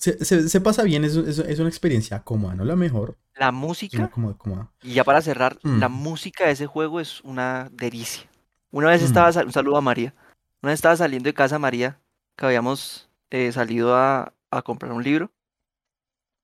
se, 0.00 0.24
se- 0.24 0.48
se 0.48 0.60
pasa 0.60 0.82
bien, 0.82 1.04
es, 1.04 1.14
es- 1.16 1.38
es 1.38 1.58
una 1.58 1.68
experiencia 1.68 2.22
cómoda, 2.24 2.54
no 2.54 2.64
la 2.64 2.74
mejor, 2.76 3.16
La 3.34 3.52
música, 3.52 4.08
cómoda, 4.10 4.34
cómoda. 4.36 4.70
y 4.82 4.94
ya 4.94 5.04
para 5.04 5.20
cerrar, 5.22 5.58
la 5.62 5.88
Mm. 5.88 5.92
música 5.92 6.46
de 6.46 6.52
ese 6.52 6.66
juego 6.66 7.00
es 7.00 7.20
una 7.22 7.68
delicia. 7.72 8.24
Una 8.72 8.88
vez 8.88 9.02
Mm. 9.02 9.04
estaba, 9.06 9.44
un 9.44 9.52
saludo 9.52 9.76
a 9.76 9.80
María, 9.80 10.14
una 10.62 10.70
vez 10.70 10.78
estaba 10.78 10.96
saliendo 10.96 11.28
de 11.28 11.34
casa 11.34 11.58
María, 11.58 11.98
que 12.36 12.46
habíamos 12.46 13.08
eh, 13.30 13.52
salido 13.52 13.94
a, 13.94 14.32
a 14.50 14.62
comprar 14.62 14.90
un 14.92 15.04
libro, 15.04 15.30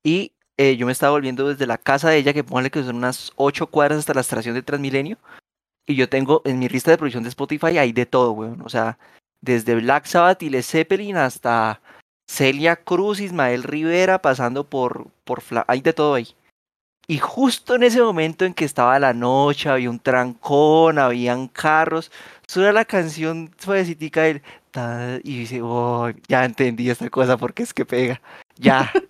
y 0.05 0.33
eh, 0.57 0.77
yo 0.77 0.87
me 0.87 0.93
estaba 0.93 1.13
volviendo 1.13 1.49
desde 1.49 1.67
la 1.67 1.79
casa 1.79 2.09
de 2.11 2.19
ella, 2.19 2.33
que 2.33 2.45
póngale 2.45 2.71
que 2.71 2.83
son 2.83 2.97
unas 2.97 3.33
ocho 3.37 3.67
cuadras 3.67 3.99
hasta 3.99 4.15
la 4.15 4.21
estación 4.21 4.55
de 4.55 4.63
Transmilenio, 4.63 5.19
y 5.87 5.95
yo 5.97 6.09
tengo 6.09 6.43
en 6.45 6.59
mi 6.59 6.69
lista 6.69 6.91
de 6.91 6.97
producción 6.99 7.23
de 7.23 7.29
Spotify 7.31 7.79
hay 7.79 7.93
de 7.93 8.07
todo, 8.07 8.33
weón, 8.33 8.63
o 8.63 8.69
sea, 8.69 8.99
desde 9.41 9.75
Black 9.77 10.07
Sabbath 10.07 10.43
y 10.43 10.51
Led 10.51 10.63
Zeppelin 10.63 11.17
hasta 11.17 11.81
Celia 12.27 12.77
Cruz, 12.77 13.21
Ismael 13.21 13.63
Rivera, 13.63 14.21
pasando 14.21 14.65
por, 14.65 15.09
por 15.25 15.41
Fla- 15.43 15.65
hay 15.69 15.81
de 15.81 15.93
todo 15.93 16.15
ahí. 16.15 16.35
Y 17.09 17.19
justo 17.19 17.77
en 17.77 17.85
ese 17.85 18.03
momento 18.03 18.45
en 18.45 18.53
que 18.53 18.65
estaba 18.65 18.99
la 18.99 19.13
noche, 19.15 19.69
había 19.69 19.91
un 19.91 20.01
trancón, 20.01 20.99
habían 20.99 21.47
carros, 21.47 22.11
suena 22.49 22.73
la 22.73 22.85
canción 22.85 23.55
suavecitica 23.59 24.23
del 24.23 24.43
y 25.25 25.39
dice, 25.39 25.61
oh, 25.63 26.11
ya 26.29 26.45
entendí 26.45 26.91
esta 26.91 27.09
cosa 27.09 27.37
porque 27.39 27.63
es 27.63 27.73
que 27.73 27.87
pega. 27.87 28.21
Ya. 28.57 28.93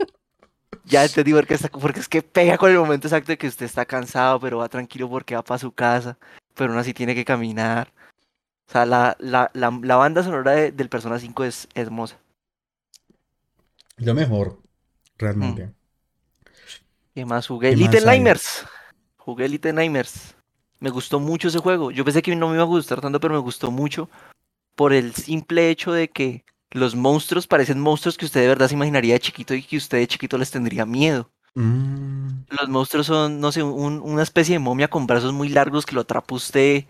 Ya 0.88 1.04
entendí 1.04 1.32
por 1.32 1.44
qué, 1.48 1.54
está- 1.54 1.68
porque 1.68 1.98
es 1.98 2.08
que 2.08 2.22
pega 2.22 2.56
con 2.58 2.70
el 2.70 2.78
momento 2.78 3.08
exacto 3.08 3.32
de 3.32 3.38
que 3.38 3.48
usted 3.48 3.66
está 3.66 3.84
cansado, 3.84 4.38
pero 4.38 4.58
va 4.58 4.68
tranquilo 4.68 5.08
porque 5.10 5.34
va 5.34 5.42
para 5.42 5.58
su 5.58 5.72
casa, 5.72 6.16
pero 6.54 6.70
aún 6.70 6.78
así 6.78 6.94
tiene 6.94 7.12
que 7.16 7.24
caminar. 7.24 7.92
O 8.68 8.72
sea, 8.72 8.86
la, 8.86 9.16
la, 9.18 9.50
la, 9.52 9.76
la 9.82 9.96
banda 9.96 10.22
sonora 10.22 10.52
de- 10.52 10.70
del 10.70 10.88
Persona 10.88 11.18
5 11.18 11.42
es 11.42 11.66
hermosa. 11.74 12.18
Lo 13.98 14.14
mejor, 14.14 14.60
realmente. 15.16 15.72
¿Qué 17.14 17.24
más 17.24 17.46
jugué? 17.46 17.70
¿Qué 17.70 17.76
Little? 17.76 18.02
Nightmares. 18.04 18.64
Jugué 19.16 19.48
Little 19.48 19.72
Nightmares. 19.72 20.34
Me 20.80 20.90
gustó 20.90 21.18
mucho 21.18 21.48
ese 21.48 21.58
juego. 21.58 21.90
Yo 21.90 22.04
pensé 22.04 22.20
que 22.20 22.36
no 22.36 22.48
me 22.48 22.54
iba 22.54 22.62
a 22.62 22.66
gustar 22.66 23.00
tanto, 23.00 23.18
pero 23.20 23.34
me 23.34 23.40
gustó 23.40 23.70
mucho 23.70 24.10
por 24.74 24.92
el 24.92 25.14
simple 25.14 25.70
hecho 25.70 25.92
de 25.92 26.08
que 26.08 26.44
los 26.70 26.94
monstruos 26.94 27.46
parecen 27.46 27.80
monstruos 27.80 28.18
que 28.18 28.26
usted 28.26 28.42
de 28.42 28.48
verdad 28.48 28.68
se 28.68 28.74
imaginaría 28.74 29.14
de 29.14 29.20
chiquito 29.20 29.54
y 29.54 29.62
que 29.62 29.78
usted 29.78 29.98
de 29.98 30.06
chiquito 30.06 30.36
les 30.36 30.50
tendría 30.50 30.84
miedo. 30.84 31.30
Mm, 31.54 32.44
Los 32.50 32.68
monstruos 32.68 33.06
son, 33.06 33.40
no 33.40 33.50
sé, 33.50 33.62
un- 33.62 34.00
una 34.02 34.22
especie 34.22 34.54
de 34.56 34.58
momia 34.58 34.88
con 34.88 35.06
brazos 35.06 35.32
muy 35.32 35.48
largos 35.48 35.86
que 35.86 35.94
lo 35.94 36.02
atrapa 36.02 36.34
usted, 36.34 36.84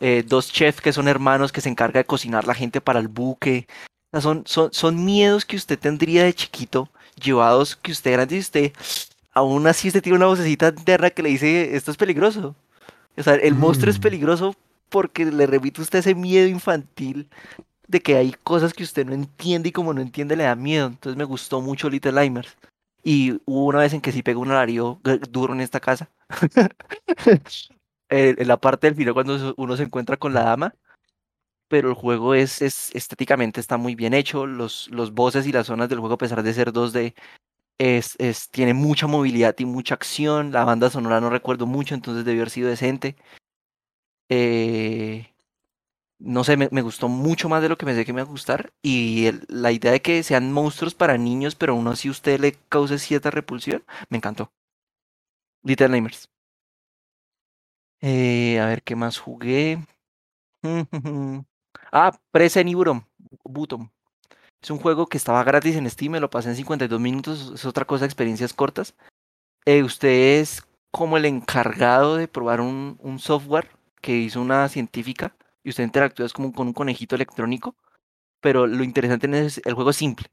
eh, 0.00 0.24
dos 0.26 0.50
chefs 0.50 0.80
que 0.80 0.92
son 0.94 1.06
hermanos 1.06 1.52
que 1.52 1.60
se 1.60 1.68
encarga 1.68 2.00
de 2.00 2.06
cocinar 2.06 2.46
la 2.46 2.54
gente 2.54 2.80
para 2.80 2.98
el 2.98 3.08
buque. 3.08 3.68
O 4.12 4.16
sea, 4.16 4.20
son, 4.20 4.42
son, 4.46 4.72
son 4.72 5.04
miedos 5.04 5.44
que 5.44 5.56
usted 5.56 5.78
tendría 5.78 6.24
de 6.24 6.34
chiquito, 6.34 6.88
llevados 7.22 7.76
que 7.76 7.92
usted 7.92 8.12
grande 8.12 8.36
y 8.36 8.40
usted, 8.40 8.72
aún 9.32 9.66
así 9.66 9.88
usted 9.88 10.02
tiene 10.02 10.16
una 10.16 10.26
vocecita 10.26 10.68
interna 10.68 11.10
que 11.10 11.22
le 11.22 11.28
dice, 11.30 11.76
esto 11.76 11.90
es 11.90 11.96
peligroso. 11.96 12.56
O 13.16 13.22
sea, 13.22 13.34
el 13.34 13.54
monstruo 13.54 13.90
es 13.90 13.98
Mm. 13.98 14.02
peligroso 14.02 14.56
porque 14.88 15.24
le 15.26 15.46
repite 15.46 15.80
a 15.80 15.84
usted 15.84 16.00
ese 16.00 16.14
miedo 16.14 16.48
infantil 16.48 17.28
de 17.88 18.00
que 18.00 18.16
hay 18.16 18.32
cosas 18.44 18.72
que 18.74 18.84
usted 18.84 19.06
no 19.06 19.14
entiende 19.14 19.68
y 19.70 19.72
como 19.72 19.94
no 19.94 20.00
entiende 20.00 20.36
le 20.36 20.44
da 20.44 20.54
miedo. 20.56 20.88
Entonces 20.88 21.16
me 21.18 21.24
gustó 21.24 21.60
mucho 21.60 21.90
Little 21.90 22.12
Nightmares. 22.12 22.56
Y 23.04 23.40
hubo 23.46 23.66
una 23.66 23.80
vez 23.80 23.92
en 23.94 24.00
que 24.02 24.12
sí 24.12 24.22
pegó 24.22 24.40
un 24.40 24.50
alarido 24.50 25.00
g- 25.04 25.20
duro 25.30 25.54
en 25.54 25.60
esta 25.60 25.80
casa. 25.80 26.10
En 28.08 28.48
la 28.48 28.56
parte 28.56 28.86
del 28.88 28.96
final 28.96 29.14
cuando 29.14 29.54
uno 29.56 29.76
se 29.76 29.84
encuentra 29.84 30.16
con 30.16 30.34
la 30.34 30.42
dama. 30.42 30.74
Pero 31.70 31.88
el 31.90 31.94
juego 31.94 32.34
es, 32.34 32.62
es 32.62 32.90
estéticamente 32.94 33.60
está 33.60 33.76
muy 33.78 33.94
bien 33.94 34.12
hecho. 34.14 34.46
Los, 34.46 34.88
los 34.90 35.12
bosses 35.14 35.46
y 35.46 35.52
las 35.52 35.68
zonas 35.68 35.88
del 35.88 36.00
juego, 36.00 36.16
a 36.16 36.18
pesar 36.18 36.42
de 36.42 36.52
ser 36.52 36.72
2D, 36.72 37.14
es, 37.78 38.16
es, 38.18 38.50
tiene 38.50 38.74
mucha 38.74 39.06
movilidad 39.06 39.54
y 39.58 39.66
mucha 39.66 39.94
acción. 39.94 40.52
La 40.52 40.64
banda 40.64 40.90
sonora 40.90 41.20
no 41.20 41.30
recuerdo 41.30 41.66
mucho, 41.66 41.94
entonces 41.94 42.24
debió 42.24 42.42
haber 42.42 42.50
sido 42.50 42.68
decente. 42.70 43.16
Eh, 44.28 45.34
no 46.18 46.44
sé, 46.44 46.56
me, 46.56 46.82
gustó 46.82 47.08
mucho 47.08 47.48
más 47.48 47.62
de 47.62 47.68
lo 47.68 47.78
que 47.78 47.86
pensé 47.86 48.04
que 48.04 48.12
me 48.12 48.20
iba 48.20 48.28
a 48.28 48.32
gustar. 48.32 48.72
Y 48.82 49.30
la 49.48 49.72
idea 49.72 49.92
de 49.92 50.02
que 50.02 50.22
sean 50.22 50.52
monstruos 50.52 50.94
para 50.94 51.18
niños, 51.18 51.54
pero 51.56 51.74
aún 51.74 51.88
así 51.88 52.10
usted 52.10 52.40
le 52.40 52.54
cause 52.68 52.98
cierta 52.98 53.30
repulsión, 53.30 53.84
me 54.10 54.18
encantó. 54.18 54.52
Little 55.62 55.88
Nightmares. 55.88 56.28
Eh, 58.02 58.58
a 58.60 58.66
ver 58.66 58.82
qué 58.82 58.96
más 58.96 59.18
jugué. 59.18 59.78
Ah, 61.92 62.12
Presen 62.30 62.68
y 62.68 62.74
Butom. 62.74 63.90
Es 64.62 64.70
un 64.70 64.78
juego 64.78 65.06
que 65.08 65.18
estaba 65.18 65.44
gratis 65.44 65.76
en 65.76 65.90
Steam, 65.90 66.12
me 66.12 66.20
lo 66.20 66.30
pasé 66.30 66.50
en 66.50 66.56
52 66.56 67.00
minutos. 67.00 67.52
Es 67.54 67.64
otra 67.66 67.86
cosa, 67.86 68.04
experiencias 68.06 68.54
cortas. 68.54 68.94
Eh, 69.66 69.82
usted 69.84 70.40
es 70.40 70.64
como 70.92 71.16
el 71.18 71.26
encargado 71.26 72.16
de 72.16 72.28
probar 72.28 72.60
un, 72.60 72.98
un 73.00 73.18
software 73.20 73.70
que 74.02 74.16
hizo 74.18 74.40
una 74.42 74.68
científica 74.68 75.36
y 75.64 75.70
usted 75.70 75.84
interactúa 75.84 76.26
es 76.26 76.32
como 76.34 76.52
con 76.52 76.68
un 76.68 76.74
conejito 76.74 77.16
electrónico. 77.16 77.76
Pero 78.40 78.66
lo 78.66 78.84
interesante 78.84 79.26
en 79.26 79.34
ese- 79.34 79.62
el 79.64 79.74
juego 79.74 79.90
es 79.90 79.96
simple. 79.96 80.26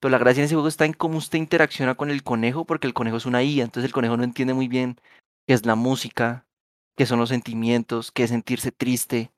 Pero 0.00 0.10
la 0.12 0.18
gracia 0.18 0.40
en 0.40 0.46
ese 0.46 0.54
juego 0.56 0.68
está 0.68 0.84
en 0.86 0.92
cómo 0.94 1.18
usted 1.18 1.38
interacciona 1.38 1.94
con 1.96 2.10
el 2.10 2.22
conejo, 2.24 2.64
porque 2.66 2.86
el 2.86 2.94
conejo 2.94 3.18
es 3.18 3.26
una 3.26 3.42
IA, 3.42 3.64
entonces 3.64 3.88
el 3.88 3.94
conejo 3.94 4.16
no 4.16 4.24
entiende 4.24 4.54
muy 4.54 4.68
bien 4.68 4.98
qué 5.46 5.54
es 5.54 5.66
la 5.66 5.74
música, 5.76 6.46
qué 6.96 7.06
son 7.06 7.18
los 7.20 7.30
sentimientos, 7.30 8.12
qué 8.12 8.24
es 8.24 8.30
sentirse 8.30 8.72
triste, 8.72 9.30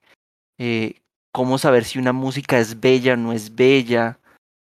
eh, 0.59 1.01
cómo 1.37 1.59
saber 1.59 1.85
si 1.85 1.99
una 1.99 2.15
música 2.15 2.59
es 2.59 2.81
bella 2.81 3.13
o 3.13 3.17
no 3.19 3.35
es 3.35 3.55
bella, 3.55 4.19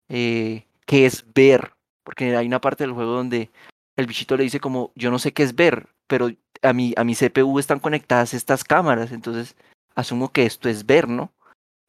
eh, 0.10 0.68
qué 0.86 1.08
es 1.08 1.26
ver, 1.34 1.74
porque 2.04 2.38
hay 2.38 2.46
una 2.46 2.62
parte 2.62 2.84
del 2.84 2.94
juego 2.94 3.14
donde 3.14 3.50
el 3.96 4.06
bichito 4.06 4.38
le 4.38 4.44
dice 4.44 4.60
como, 4.60 4.92
yo 4.94 5.10
no 5.10 5.18
sé 5.18 5.34
qué 5.34 5.42
es 5.42 5.56
ver, 5.56 5.88
pero 6.06 6.30
a 6.62 6.72
mi, 6.72 6.94
a 6.98 7.04
mi 7.04 7.16
CPU 7.16 7.58
están 7.58 7.80
conectadas 7.80 8.36
estas 8.36 8.64
cámaras, 8.64 9.12
entonces 9.12 9.56
asumo 9.96 10.32
que 10.32 10.46
esto 10.46 10.70
es 10.70 10.86
ver, 10.86 11.10
¿no? 11.10 11.34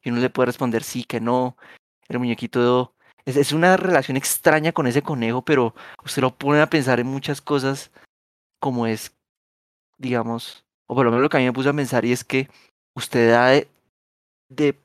Y 0.01 0.09
uno 0.09 0.19
le 0.19 0.31
puede 0.31 0.47
responder 0.47 0.81
sí, 0.81 1.03
que 1.03 1.21
no. 1.21 1.55
El 2.07 2.17
muñequito 2.17 2.95
es, 3.25 3.37
es 3.37 3.51
una 3.51 3.77
relación 3.77 4.17
extraña 4.17 4.71
con 4.71 4.87
ese 4.87 5.03
conejo, 5.03 5.43
pero 5.43 5.75
usted 6.03 6.23
lo 6.23 6.35
pone 6.35 6.61
a 6.61 6.71
pensar 6.71 6.99
en 6.99 7.05
muchas 7.05 7.41
cosas 7.41 7.91
como 8.59 8.87
es, 8.87 9.15
digamos, 9.99 10.65
o 10.87 10.95
por 10.95 11.05
lo 11.05 11.11
menos 11.11 11.21
lo 11.21 11.29
que 11.29 11.37
a 11.37 11.41
mí 11.41 11.45
me 11.45 11.53
puso 11.53 11.69
a 11.69 11.73
pensar 11.73 12.05
y 12.05 12.11
es 12.11 12.23
que 12.23 12.49
usted 12.95 13.29
da 13.29 13.53
de, 14.55 14.79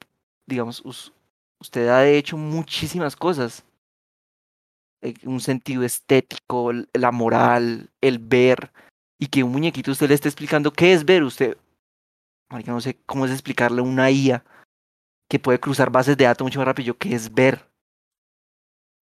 digamos, 0.47 0.81
us- 0.85 1.13
usted 1.61 1.87
de 1.87 2.19
hecho 2.19 2.37
muchísimas 2.37 3.17
cosas. 3.17 3.65
eh, 5.03 5.15
Un 5.25 5.41
sentido 5.41 5.83
estético, 5.85 6.73
la 6.93 7.11
moral, 7.13 7.91
el 8.01 8.19
ver, 8.19 8.73
y 9.19 9.27
que 9.29 9.43
un 9.45 9.53
muñequito 9.53 9.91
usted 9.93 10.09
le 10.09 10.15
esté 10.15 10.29
explicando 10.29 10.73
qué 10.73 10.93
es 10.93 11.05
ver, 11.05 11.23
usted, 11.23 11.57
marica, 12.51 12.73
no 12.73 12.81
sé 12.81 12.99
cómo 13.07 13.25
es 13.27 13.33
explicarle 13.33 13.81
a 13.81 13.85
una 13.85 14.11
IA 14.11 14.45
que 15.29 15.39
puede 15.39 15.61
cruzar 15.61 15.91
bases 15.91 16.17
de 16.17 16.25
datos 16.25 16.45
mucho 16.45 16.59
más 16.61 16.67
rápido 16.69 16.97
que 16.97 17.15
es 17.15 17.33
ver. 17.33 17.65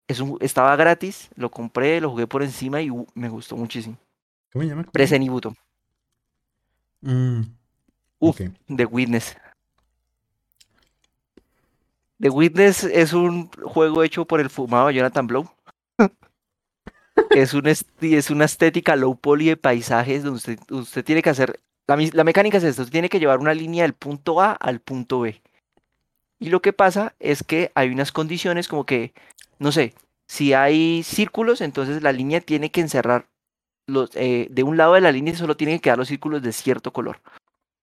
Es 0.08 0.20
un, 0.20 0.36
estaba 0.40 0.74
gratis, 0.76 1.30
lo 1.36 1.50
compré, 1.50 2.00
lo 2.00 2.10
jugué 2.10 2.26
por 2.26 2.42
encima 2.42 2.80
y 2.82 2.90
uh, 2.90 3.06
me 3.14 3.28
gustó 3.28 3.56
muchísimo. 3.56 3.96
¿Cómo 4.52 4.62
se 4.64 4.68
llama? 4.68 4.84
Presen 4.84 5.22
y 5.22 5.28
Buto. 5.28 5.54
Mm, 7.00 7.42
Uf. 8.20 8.40
The 8.68 8.84
Witness. 8.84 9.36
The 12.22 12.30
Witness 12.30 12.84
es 12.84 13.12
un 13.14 13.48
juego 13.48 14.04
hecho 14.04 14.24
por 14.24 14.40
el 14.40 14.48
fumado 14.48 14.92
Jonathan 14.92 15.26
Blow. 15.26 15.50
es, 17.30 17.52
un 17.52 17.66
es 17.66 18.30
una 18.30 18.44
estética 18.44 18.94
low 18.94 19.16
poly 19.16 19.46
de 19.46 19.56
paisajes 19.56 20.22
donde 20.22 20.36
usted, 20.36 20.58
usted 20.70 21.04
tiene 21.04 21.20
que 21.20 21.30
hacer. 21.30 21.58
La, 21.88 22.22
mecánica 22.22 22.58
es 22.58 22.64
esto: 22.64 22.82
usted 22.82 22.92
tiene 22.92 23.08
que 23.08 23.18
llevar 23.18 23.40
una 23.40 23.54
línea 23.54 23.82
del 23.82 23.94
punto 23.94 24.40
A 24.40 24.52
al 24.52 24.78
punto 24.78 25.22
B. 25.22 25.42
Y 26.38 26.50
lo 26.50 26.62
que 26.62 26.72
pasa 26.72 27.16
es 27.18 27.42
que 27.42 27.72
hay 27.74 27.90
unas 27.90 28.12
condiciones 28.12 28.68
como 28.68 28.86
que, 28.86 29.12
no 29.58 29.72
sé, 29.72 29.92
si 30.28 30.52
hay 30.52 31.02
círculos, 31.02 31.60
entonces 31.60 32.04
la 32.04 32.12
línea 32.12 32.40
tiene 32.40 32.70
que 32.70 32.82
encerrar 32.82 33.26
los, 33.88 34.10
eh, 34.14 34.46
de 34.48 34.62
un 34.62 34.76
lado 34.76 34.94
de 34.94 35.00
la 35.00 35.10
línea 35.10 35.34
solo 35.34 35.56
tienen 35.56 35.78
que 35.78 35.82
quedar 35.82 35.98
los 35.98 36.06
círculos 36.06 36.40
de 36.40 36.52
cierto 36.52 36.92
color. 36.92 37.20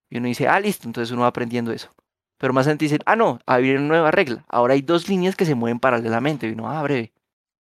Y 0.10 0.18
uno 0.18 0.28
dice, 0.28 0.48
ah, 0.48 0.62
listo, 0.62 0.88
entonces 0.88 1.12
uno 1.12 1.24
va 1.24 1.28
aprendiendo 1.28 1.74
eso. 1.74 1.90
Pero 2.40 2.54
más 2.54 2.66
adelante 2.66 2.86
dicen, 2.86 3.02
ah, 3.06 3.18
no, 3.18 3.40
hay 3.46 3.70
una 3.72 3.82
nueva 3.82 4.12
regla. 4.12 4.46
Ahora 4.48 4.74
hay 4.74 4.82
dos 4.82 5.10
líneas 5.10 5.36
que 5.36 5.46
se 5.46 5.56
mueven 5.56 5.80
paralelamente. 5.80 6.48
Y 6.48 6.54
uno, 6.54 6.70
ah, 6.70 6.82
breve. 6.82 7.12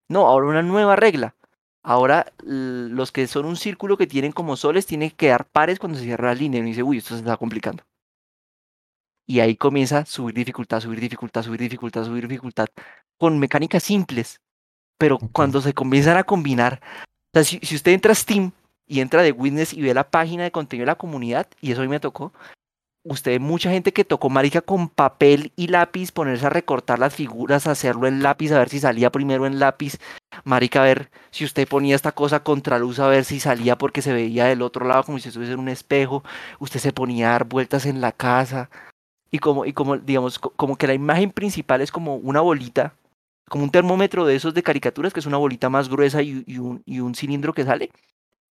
No, 0.08 0.28
ahora 0.28 0.48
una 0.48 0.62
nueva 0.64 0.96
regla. 0.96 1.36
Ahora 1.84 2.32
los 2.40 3.12
que 3.12 3.28
son 3.28 3.46
un 3.46 3.58
círculo 3.58 3.98
que 3.98 4.08
tienen 4.08 4.32
como 4.32 4.56
soles 4.56 4.86
tienen 4.86 5.10
que 5.10 5.18
quedar 5.18 5.46
pares 5.46 5.78
cuando 5.78 5.98
se 5.98 6.06
cierra 6.06 6.30
la 6.30 6.36
línea. 6.36 6.60
Y 6.60 6.62
uno 6.62 6.70
dice, 6.70 6.84
uy, 6.84 6.98
esto 7.00 7.16
se 7.16 7.20
está 7.20 7.36
complicando. 7.36 7.84
Y 9.28 9.42
ahí 9.42 9.58
comienza 9.58 10.00
a 10.00 10.06
subir 10.06 10.36
dificultad, 10.36 10.80
subir 10.80 11.02
dificultad, 11.02 11.44
subir 11.44 11.60
dificultad, 11.60 12.06
subir 12.06 12.28
dificultad. 12.28 12.68
Con 13.18 13.40
mecánicas 13.40 13.84
simples. 13.84 14.40
Pero 14.98 15.20
cuando 15.34 15.60
se 15.60 15.74
comienzan 15.74 16.16
a 16.16 16.24
combinar. 16.24 16.82
O 17.34 17.40
sea, 17.40 17.44
si, 17.44 17.60
si 17.60 17.76
usted 17.76 17.92
entra 17.92 18.14
a 18.14 18.16
Steam 18.16 18.52
y 18.88 19.02
entra 19.02 19.22
de 19.22 19.34
Witness 19.34 19.74
y 19.74 19.82
ve 19.82 19.94
la 19.94 20.10
página 20.10 20.44
de 20.44 20.52
contenido 20.52 20.84
de 20.84 20.92
la 20.92 20.98
comunidad, 20.98 21.48
y 21.60 21.74
eso 21.74 21.82
a 21.82 21.84
mí 21.84 21.90
me 21.90 22.00
tocó, 22.00 22.32
usted 23.04 23.40
mucha 23.40 23.72
gente 23.72 23.94
que 23.94 24.06
tocó 24.06 24.30
marica 24.30 24.62
con 24.62 24.90
papel 24.90 25.52
y 25.56 25.68
lápiz, 25.68 26.12
ponerse 26.12 26.46
a 26.46 26.50
recortar 26.50 27.00
las 27.00 27.16
figuras, 27.16 27.68
hacerlo 27.68 28.08
en 28.08 28.22
lápiz, 28.24 28.52
a 28.52 28.60
ver 28.60 28.70
si 28.70 28.80
salía 28.80 29.12
primero 29.12 29.46
en 29.48 29.60
lápiz, 29.60 29.98
marica, 30.44 30.82
a 30.82 30.86
ver 30.86 31.10
si 31.32 31.46
usted 31.46 31.68
ponía 31.68 31.96
esta 31.96 32.12
cosa 32.12 32.44
contra 32.44 32.80
luz, 32.80 33.00
a 33.00 33.08
ver 33.08 33.26
si 33.26 33.40
salía 33.40 33.78
porque 33.78 34.02
se 34.02 34.14
veía 34.14 34.46
del 34.46 34.62
otro 34.62 34.86
lado 34.86 35.04
como 35.04 35.20
si 35.20 35.30
estuviese 35.30 35.54
en 35.54 35.60
un 35.60 35.70
espejo, 35.70 36.24
usted 36.60 36.80
se 36.80 36.94
ponía 36.94 37.30
a 37.30 37.32
dar 37.34 37.46
vueltas 37.46 37.86
en 37.86 38.02
la 38.02 38.12
casa, 38.12 38.70
y 39.32 39.40
como, 39.40 39.66
y 39.66 39.74
como 39.74 39.98
digamos, 39.98 40.40
co- 40.40 40.52
como 40.56 40.78
que 40.78 40.88
la 40.88 40.94
imagen 40.94 41.32
principal 41.32 41.82
es 41.82 41.92
como 41.92 42.16
una 42.18 42.42
bolita, 42.42 42.96
como 43.50 43.64
un 43.64 43.72
termómetro 43.72 44.26
de 44.26 44.36
esos 44.36 44.54
de 44.54 44.64
caricaturas, 44.64 45.14
que 45.14 45.20
es 45.22 45.26
una 45.26 45.38
bolita 45.38 45.70
más 45.70 45.90
gruesa 45.90 46.22
y 46.22 46.44
un, 46.60 46.84
y 46.86 47.00
un 47.02 47.16
cilindro 47.16 47.54
que 47.54 47.66
sale, 47.66 47.92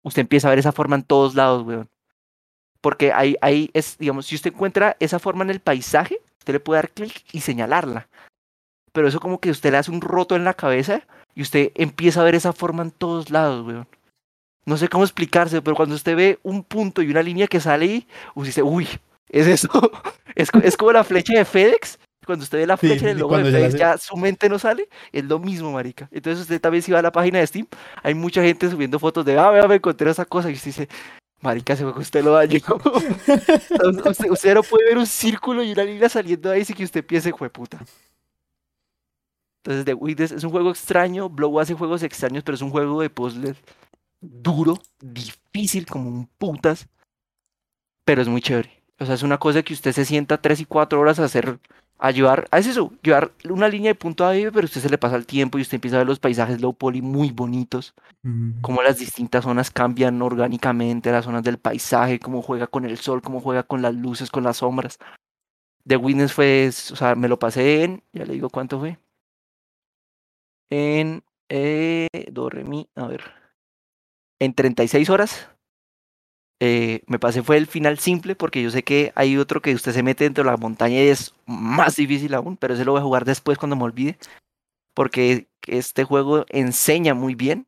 usted 0.02 0.22
empieza 0.22 0.48
a 0.48 0.50
ver 0.50 0.60
esa 0.60 0.72
forma 0.72 0.96
en 0.96 1.04
todos 1.04 1.34
lados, 1.34 1.64
weón. 1.66 1.88
Porque 2.80 3.12
ahí, 3.12 3.36
ahí 3.42 3.70
es, 3.74 3.98
digamos, 3.98 4.26
si 4.26 4.34
usted 4.34 4.52
encuentra 4.52 4.96
esa 5.00 5.18
forma 5.18 5.44
en 5.44 5.50
el 5.50 5.60
paisaje, 5.60 6.18
usted 6.38 6.54
le 6.54 6.60
puede 6.60 6.78
dar 6.78 6.90
clic 6.90 7.24
y 7.32 7.40
señalarla. 7.40 8.08
Pero 8.92 9.06
eso 9.08 9.20
como 9.20 9.38
que 9.38 9.50
usted 9.50 9.70
le 9.70 9.78
hace 9.78 9.90
un 9.90 10.00
roto 10.00 10.34
en 10.34 10.44
la 10.44 10.54
cabeza 10.54 11.02
y 11.34 11.42
usted 11.42 11.72
empieza 11.74 12.20
a 12.20 12.24
ver 12.24 12.34
esa 12.34 12.52
forma 12.52 12.82
en 12.82 12.90
todos 12.90 13.30
lados, 13.30 13.66
weón. 13.66 13.86
No 14.66 14.76
sé 14.76 14.88
cómo 14.88 15.04
explicarse, 15.04 15.62
pero 15.62 15.76
cuando 15.76 15.94
usted 15.94 16.16
ve 16.16 16.38
un 16.42 16.62
punto 16.64 17.02
y 17.02 17.10
una 17.10 17.22
línea 17.22 17.46
que 17.46 17.60
sale 17.60 17.84
ahí, 17.84 18.08
usted 18.34 18.48
dice, 18.48 18.62
uy, 18.62 18.88
es 19.28 19.46
eso. 19.46 19.68
es, 20.34 20.50
es 20.62 20.76
como 20.76 20.92
la 20.92 21.04
flecha 21.04 21.34
de 21.34 21.44
FedEx. 21.44 21.98
Cuando 22.26 22.42
usted 22.44 22.58
ve 22.58 22.66
la 22.66 22.76
flecha 22.76 23.00
sí, 23.00 23.06
del 23.06 23.18
logo 23.18 23.38
de 23.38 23.66
hace- 23.66 23.78
ya 23.78 23.96
su 23.96 24.16
mente 24.16 24.48
no 24.48 24.58
sale. 24.58 24.88
Es 25.10 25.24
lo 25.24 25.38
mismo, 25.38 25.72
marica. 25.72 26.08
Entonces 26.12 26.42
usted 26.42 26.60
también 26.60 26.82
si 26.82 26.92
va 26.92 26.98
a 26.98 27.02
la 27.02 27.10
página 27.10 27.38
de 27.38 27.46
Steam, 27.46 27.66
hay 28.02 28.14
mucha 28.14 28.42
gente 28.42 28.70
subiendo 28.70 28.98
fotos 28.98 29.24
de, 29.24 29.38
ah, 29.38 29.50
vea, 29.50 29.66
me 29.66 29.76
encontré 29.76 30.10
esa 30.10 30.24
cosa. 30.24 30.50
Y 30.50 30.54
usted 30.54 30.66
dice, 30.66 30.88
marica, 31.40 31.76
se 31.76 31.84
fue 31.84 31.94
que 31.94 32.00
usted 32.00 32.24
lo 32.24 32.32
dañó. 32.32 32.60
Usted, 34.08 34.30
usted 34.30 34.54
no 34.54 34.62
puede 34.62 34.86
ver 34.86 34.98
un 34.98 35.06
círculo 35.06 35.62
y 35.62 35.72
una 35.72 35.84
línea 35.84 36.08
saliendo 36.08 36.50
ahí 36.50 36.64
sin 36.64 36.76
que 36.76 36.84
usted 36.84 37.04
piense, 37.04 37.32
puta. 37.32 37.78
Entonces, 39.62 39.84
The 39.84 39.94
Witness 39.94 40.32
es 40.32 40.44
un 40.44 40.50
juego 40.50 40.70
extraño. 40.70 41.28
Blow 41.28 41.60
hace 41.60 41.74
juegos 41.74 42.02
extraños, 42.02 42.42
pero 42.44 42.54
es 42.54 42.62
un 42.62 42.70
juego 42.70 43.00
de 43.00 43.10
puzzles 43.10 43.56
duro, 44.20 44.78
difícil 45.00 45.86
como 45.86 46.08
un 46.08 46.26
putas. 46.26 46.88
pero 48.04 48.22
es 48.22 48.28
muy 48.28 48.42
chévere. 48.42 48.82
O 48.98 49.06
sea, 49.06 49.14
es 49.14 49.22
una 49.22 49.38
cosa 49.38 49.62
que 49.62 49.72
usted 49.74 49.92
se 49.92 50.04
sienta 50.04 50.40
tres 50.42 50.60
y 50.60 50.66
cuatro 50.66 51.00
horas 51.00 51.18
a 51.20 51.24
hacer, 51.24 51.58
a 52.02 52.10
llevar, 52.12 52.48
a 52.50 52.58
es 52.58 52.66
eso, 52.66 52.92
llevar 53.02 53.32
una 53.48 53.68
línea 53.68 53.90
de 53.90 53.94
punto 53.94 54.24
a 54.24 54.30
B, 54.30 54.50
pero 54.52 54.64
usted 54.64 54.80
se 54.80 54.88
le 54.88 54.96
pasa 54.96 55.16
el 55.16 55.26
tiempo 55.26 55.58
y 55.58 55.62
usted 55.62 55.74
empieza 55.74 55.96
a 55.96 56.00
ver 56.00 56.06
los 56.06 56.18
paisajes 56.18 56.60
low 56.60 56.72
poly 56.72 57.02
muy 57.02 57.30
bonitos, 57.30 57.94
Mm. 58.22 58.60
cómo 58.60 58.82
las 58.82 58.98
distintas 58.98 59.44
zonas 59.44 59.70
cambian 59.70 60.20
orgánicamente, 60.20 61.10
las 61.12 61.24
zonas 61.24 61.42
del 61.42 61.58
paisaje, 61.58 62.18
cómo 62.18 62.42
juega 62.42 62.66
con 62.66 62.84
el 62.84 62.98
sol, 62.98 63.22
cómo 63.22 63.40
juega 63.40 63.62
con 63.62 63.82
las 63.82 63.94
luces, 63.94 64.30
con 64.30 64.44
las 64.44 64.58
sombras. 64.58 64.98
The 65.86 65.96
Witness 65.96 66.32
fue, 66.32 66.68
o 66.68 66.96
sea, 66.96 67.14
me 67.14 67.28
lo 67.28 67.38
pasé 67.38 67.84
en, 67.84 68.02
ya 68.12 68.24
le 68.24 68.34
digo 68.34 68.50
cuánto 68.50 68.78
fue. 68.78 68.98
En, 70.70 71.22
eh, 71.48 72.08
do, 72.30 72.48
re, 72.48 72.64
mi, 72.64 72.88
a 72.94 73.06
ver, 73.06 73.22
en 74.38 74.54
36 74.54 75.10
horas. 75.10 75.48
Eh, 76.62 77.02
me 77.06 77.18
pasé 77.18 77.42
fue 77.42 77.56
el 77.56 77.66
final 77.66 77.98
simple 77.98 78.36
porque 78.36 78.62
yo 78.62 78.70
sé 78.70 78.84
que 78.84 79.12
hay 79.14 79.38
otro 79.38 79.62
que 79.62 79.74
usted 79.74 79.92
se 79.92 80.02
mete 80.02 80.24
dentro 80.24 80.44
de 80.44 80.50
la 80.50 80.58
montaña 80.58 81.02
y 81.02 81.08
es 81.08 81.34
más 81.46 81.96
difícil 81.96 82.34
aún, 82.34 82.58
pero 82.58 82.74
ese 82.74 82.84
lo 82.84 82.92
voy 82.92 83.00
a 83.00 83.04
jugar 83.04 83.24
después 83.24 83.56
cuando 83.56 83.76
me 83.76 83.84
olvide. 83.84 84.18
Porque 84.94 85.48
este 85.66 86.04
juego 86.04 86.44
enseña 86.50 87.14
muy 87.14 87.34
bien. 87.34 87.66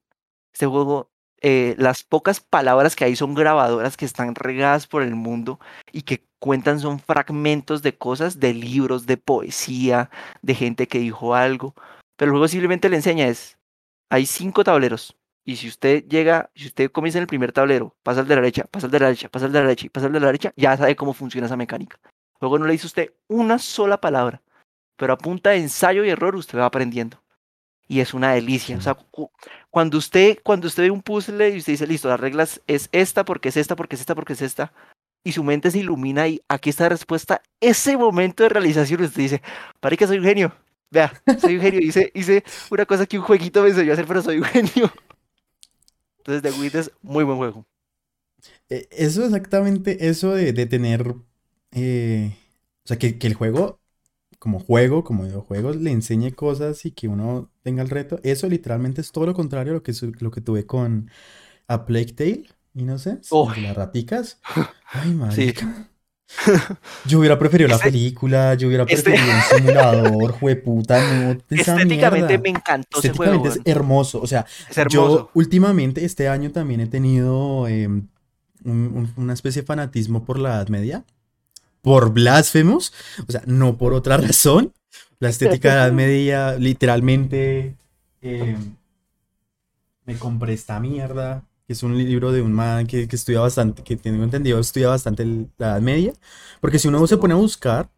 Este 0.53 0.67
juego, 0.67 1.11
eh, 1.41 1.75
las 1.79 2.03
pocas 2.03 2.41
palabras 2.41 2.95
que 2.95 3.05
hay 3.05 3.17
son 3.17 3.35
grabadoras 3.35 3.97
que 3.97 4.05
están 4.05 4.35
regadas 4.35 4.87
por 4.87 5.03
el 5.03 5.15
mundo 5.15 5.59
y 5.93 6.03
que 6.03 6.27
cuentan 6.39 6.81
son 6.81 6.99
fragmentos 7.01 7.83
de 7.83 7.97
cosas, 7.97 8.41
de 8.41 8.53
libros, 8.53 9.07
de 9.07 9.17
poesía, 9.17 10.11
de 10.43 10.55
gente 10.55 10.89
que 10.89 10.99
dijo 10.99 11.35
algo. 11.35 11.75
Pero 12.17 12.31
el 12.31 12.33
juego 12.33 12.49
simplemente 12.49 12.91
le 12.91 12.97
enseña 12.97 13.29
es, 13.29 13.59
hay 14.11 14.27
cinco 14.27 14.65
tableros. 14.65 15.17
Y 15.45 15.57
si 15.57 15.69
usted 15.69 16.05
llega, 16.09 16.51
si 16.55 16.67
usted 16.67 16.91
comienza 16.91 17.19
en 17.19 17.23
el 17.23 17.27
primer 17.27 17.53
tablero, 17.53 17.97
pasa 18.03 18.21
al 18.21 18.29
de 18.29 18.35
la 18.37 18.41
derecha, 18.43 18.65
pasa 18.71 18.87
al 18.87 18.93
de 18.93 19.01
la 19.01 19.07
derecha, 19.07 19.29
pasa 19.29 19.47
al 19.47 19.53
de 19.53 19.59
la 19.59 19.65
derecha 19.67 19.87
y 19.87 19.89
pasa 19.89 20.07
al 20.07 20.13
de 20.13 20.21
la 20.21 20.27
derecha, 20.27 20.53
ya 20.57 20.77
sabe 20.77 20.95
cómo 20.95 21.13
funciona 21.13 21.47
esa 21.47 21.57
mecánica. 21.57 21.99
Luego 22.41 22.59
no 22.59 22.67
le 22.67 22.73
dice 22.73 22.87
usted 22.87 23.13
una 23.29 23.59
sola 23.59 24.01
palabra, 24.01 24.41
pero 24.97 25.13
a 25.13 25.19
punta 25.19 25.51
de 25.51 25.59
ensayo 25.59 26.05
y 26.05 26.11
error 26.11 26.37
usted 26.37 26.59
va 26.59 26.67
aprendiendo. 26.67 27.21
Y 27.89 28.01
es 28.01 28.15
una 28.15 28.33
delicia. 28.33 28.77
O 28.77 28.81
sea, 28.81 28.95
cu- 28.95 29.31
cuando 29.71 29.99
usted, 29.99 30.39
cuando 30.43 30.69
usted 30.69 30.85
ve 30.85 30.91
un 30.91 31.03
puzzle 31.03 31.51
y 31.51 31.59
usted 31.59 31.73
dice, 31.73 31.87
listo, 31.87 32.09
las 32.09 32.21
reglas 32.21 32.61
es 32.67 32.89
esta, 32.93 33.25
porque 33.25 33.49
es 33.49 33.57
esta, 33.57 33.75
porque 33.77 33.97
es 33.97 34.01
esta, 34.01 34.15
porque 34.15 34.33
es 34.35 34.43
esta, 34.43 34.73
y 35.25 35.33
su 35.33 35.45
mente 35.45 35.71
se 35.71 35.79
ilumina 35.79 36.27
y 36.29 36.41
aquí 36.49 36.71
está 36.71 36.85
la 36.85 36.91
respuesta, 36.91 37.43
ese 37.61 37.97
momento 37.97 38.45
de 38.45 38.49
realización 38.49 39.03
usted 39.03 39.21
dice, 39.21 39.43
para 39.81 39.97
que 39.97 40.07
soy 40.07 40.19
un 40.19 40.25
genio. 40.25 40.53
Vea, 40.91 41.13
soy 41.39 41.57
un 41.57 41.63
genio. 41.63 41.81
Hice, 41.81 42.11
hice 42.15 42.45
una 42.71 42.87
cosa 42.87 43.07
que 43.07 43.19
un 43.19 43.25
jueguito 43.25 43.63
me 43.63 43.71
enseñó 43.71 43.91
a 43.91 43.95
hacer, 43.95 44.07
pero 44.07 44.23
soy 44.23 44.39
un 44.39 44.45
genio. 44.45 44.93
Entonces, 46.25 46.43
The 46.43 46.61
Witness, 46.61 46.91
muy 47.03 47.25
buen 47.25 47.39
juego. 47.39 47.67
Eh, 48.69 48.89
Eso 48.91 49.25
exactamente, 49.25 50.09
eso 50.09 50.33
de, 50.35 50.53
de 50.53 50.67
tener, 50.67 51.15
eh, 51.73 52.37
o 52.85 52.89
sea, 52.89 52.99
que, 52.99 53.19
que 53.19 53.27
el 53.27 53.35
juego, 53.35 53.81
como 54.39 54.61
juego, 54.61 55.05
como 55.05 55.25
videojuegos, 55.25 55.77
le 55.77 55.93
enseñe 55.93 56.33
cosas 56.35 56.85
y 56.87 56.93
que 56.93 57.09
uno 57.09 57.53
tenga 57.63 57.83
el 57.83 57.91
reto, 57.91 58.21
eso 58.25 58.49
literalmente 58.49 59.01
es 59.01 59.13
todo 59.13 59.27
lo 59.27 59.35
contrario 59.35 59.73
a 59.75 59.77
lo 59.77 59.83
que, 59.83 59.93
lo 60.21 60.31
que 60.31 60.41
tuve 60.41 60.67
con 60.67 61.11
A 61.69 61.87
Plague 61.87 62.15
Tale, 62.15 62.47
Innocence, 62.75 63.33
Oh. 63.33 63.53
las 63.55 63.77
raticas. 63.77 64.41
Ay, 64.93 65.15
Sí. 65.29 65.55
Yo 67.07 67.19
hubiera 67.19 67.39
preferido 67.39 67.69
la 67.69 67.77
Este- 67.77 67.91
película, 67.91 68.55
yo 68.55 68.69
hubiera 68.69 68.85
este- 68.89 69.11
preferido 69.11 69.37
un 69.37 69.43
simulador, 69.59 70.33
jueputa, 70.33 71.01
no, 71.13 71.39
Estéticamente 71.51 72.39
me 72.39 72.49
encantó 72.51 72.99
ese 72.99 73.11
juego. 73.11 73.47
Es 73.47 73.61
hermoso, 73.65 74.21
o 74.21 74.27
sea, 74.27 74.47
Es 74.71 74.79
hermoso. 74.79 75.19
yo 75.19 75.31
últimamente, 75.35 76.05
este 76.05 76.29
año 76.29 76.51
también 76.51 76.81
he 76.81 76.87
tenido 76.87 77.69
eh, 77.69 77.87
un- 77.87 78.05
un- 78.65 79.13
una 79.17 79.33
especie 79.35 79.63
de 79.63 79.67
fanatismo 79.67 80.25
por 80.25 80.39
la 80.39 80.55
Edad 80.57 80.69
Media, 80.69 81.05
por 81.83 82.13
Blasphemous, 82.13 82.93
o 83.29 83.31
sea, 83.33 83.43
no 83.47 83.77
por 83.77 83.93
otra 83.93 84.17
razón. 84.37 84.73
La 85.19 85.29
estética 85.29 85.69
de 85.71 85.77
la 85.77 85.85
Edad 85.87 85.93
Media, 85.93 86.55
literalmente, 86.55 87.77
eh, 88.23 88.57
me 90.05 90.17
compré 90.17 90.53
esta 90.55 90.81
mierda, 90.81 91.45
es 91.73 91.83
un 91.83 91.97
libro 91.99 92.33
de 92.33 92.43
un 92.43 92.53
man 92.53 92.87
que, 92.87 93.09
que 93.09 93.17
estudia 93.17 93.41
bastante, 93.41 93.83
que 93.83 93.97
tengo 93.97 94.23
entendido, 94.25 94.59
estudia 94.61 94.89
bastante 94.89 95.25
la 95.59 95.69
Edad 95.73 95.81
Media, 95.81 96.13
porque 96.61 96.79
si 96.79 96.89
uno 96.89 97.07
se 97.07 97.17
pone 97.19 97.35
a 97.35 97.37
buscar, 97.37 97.91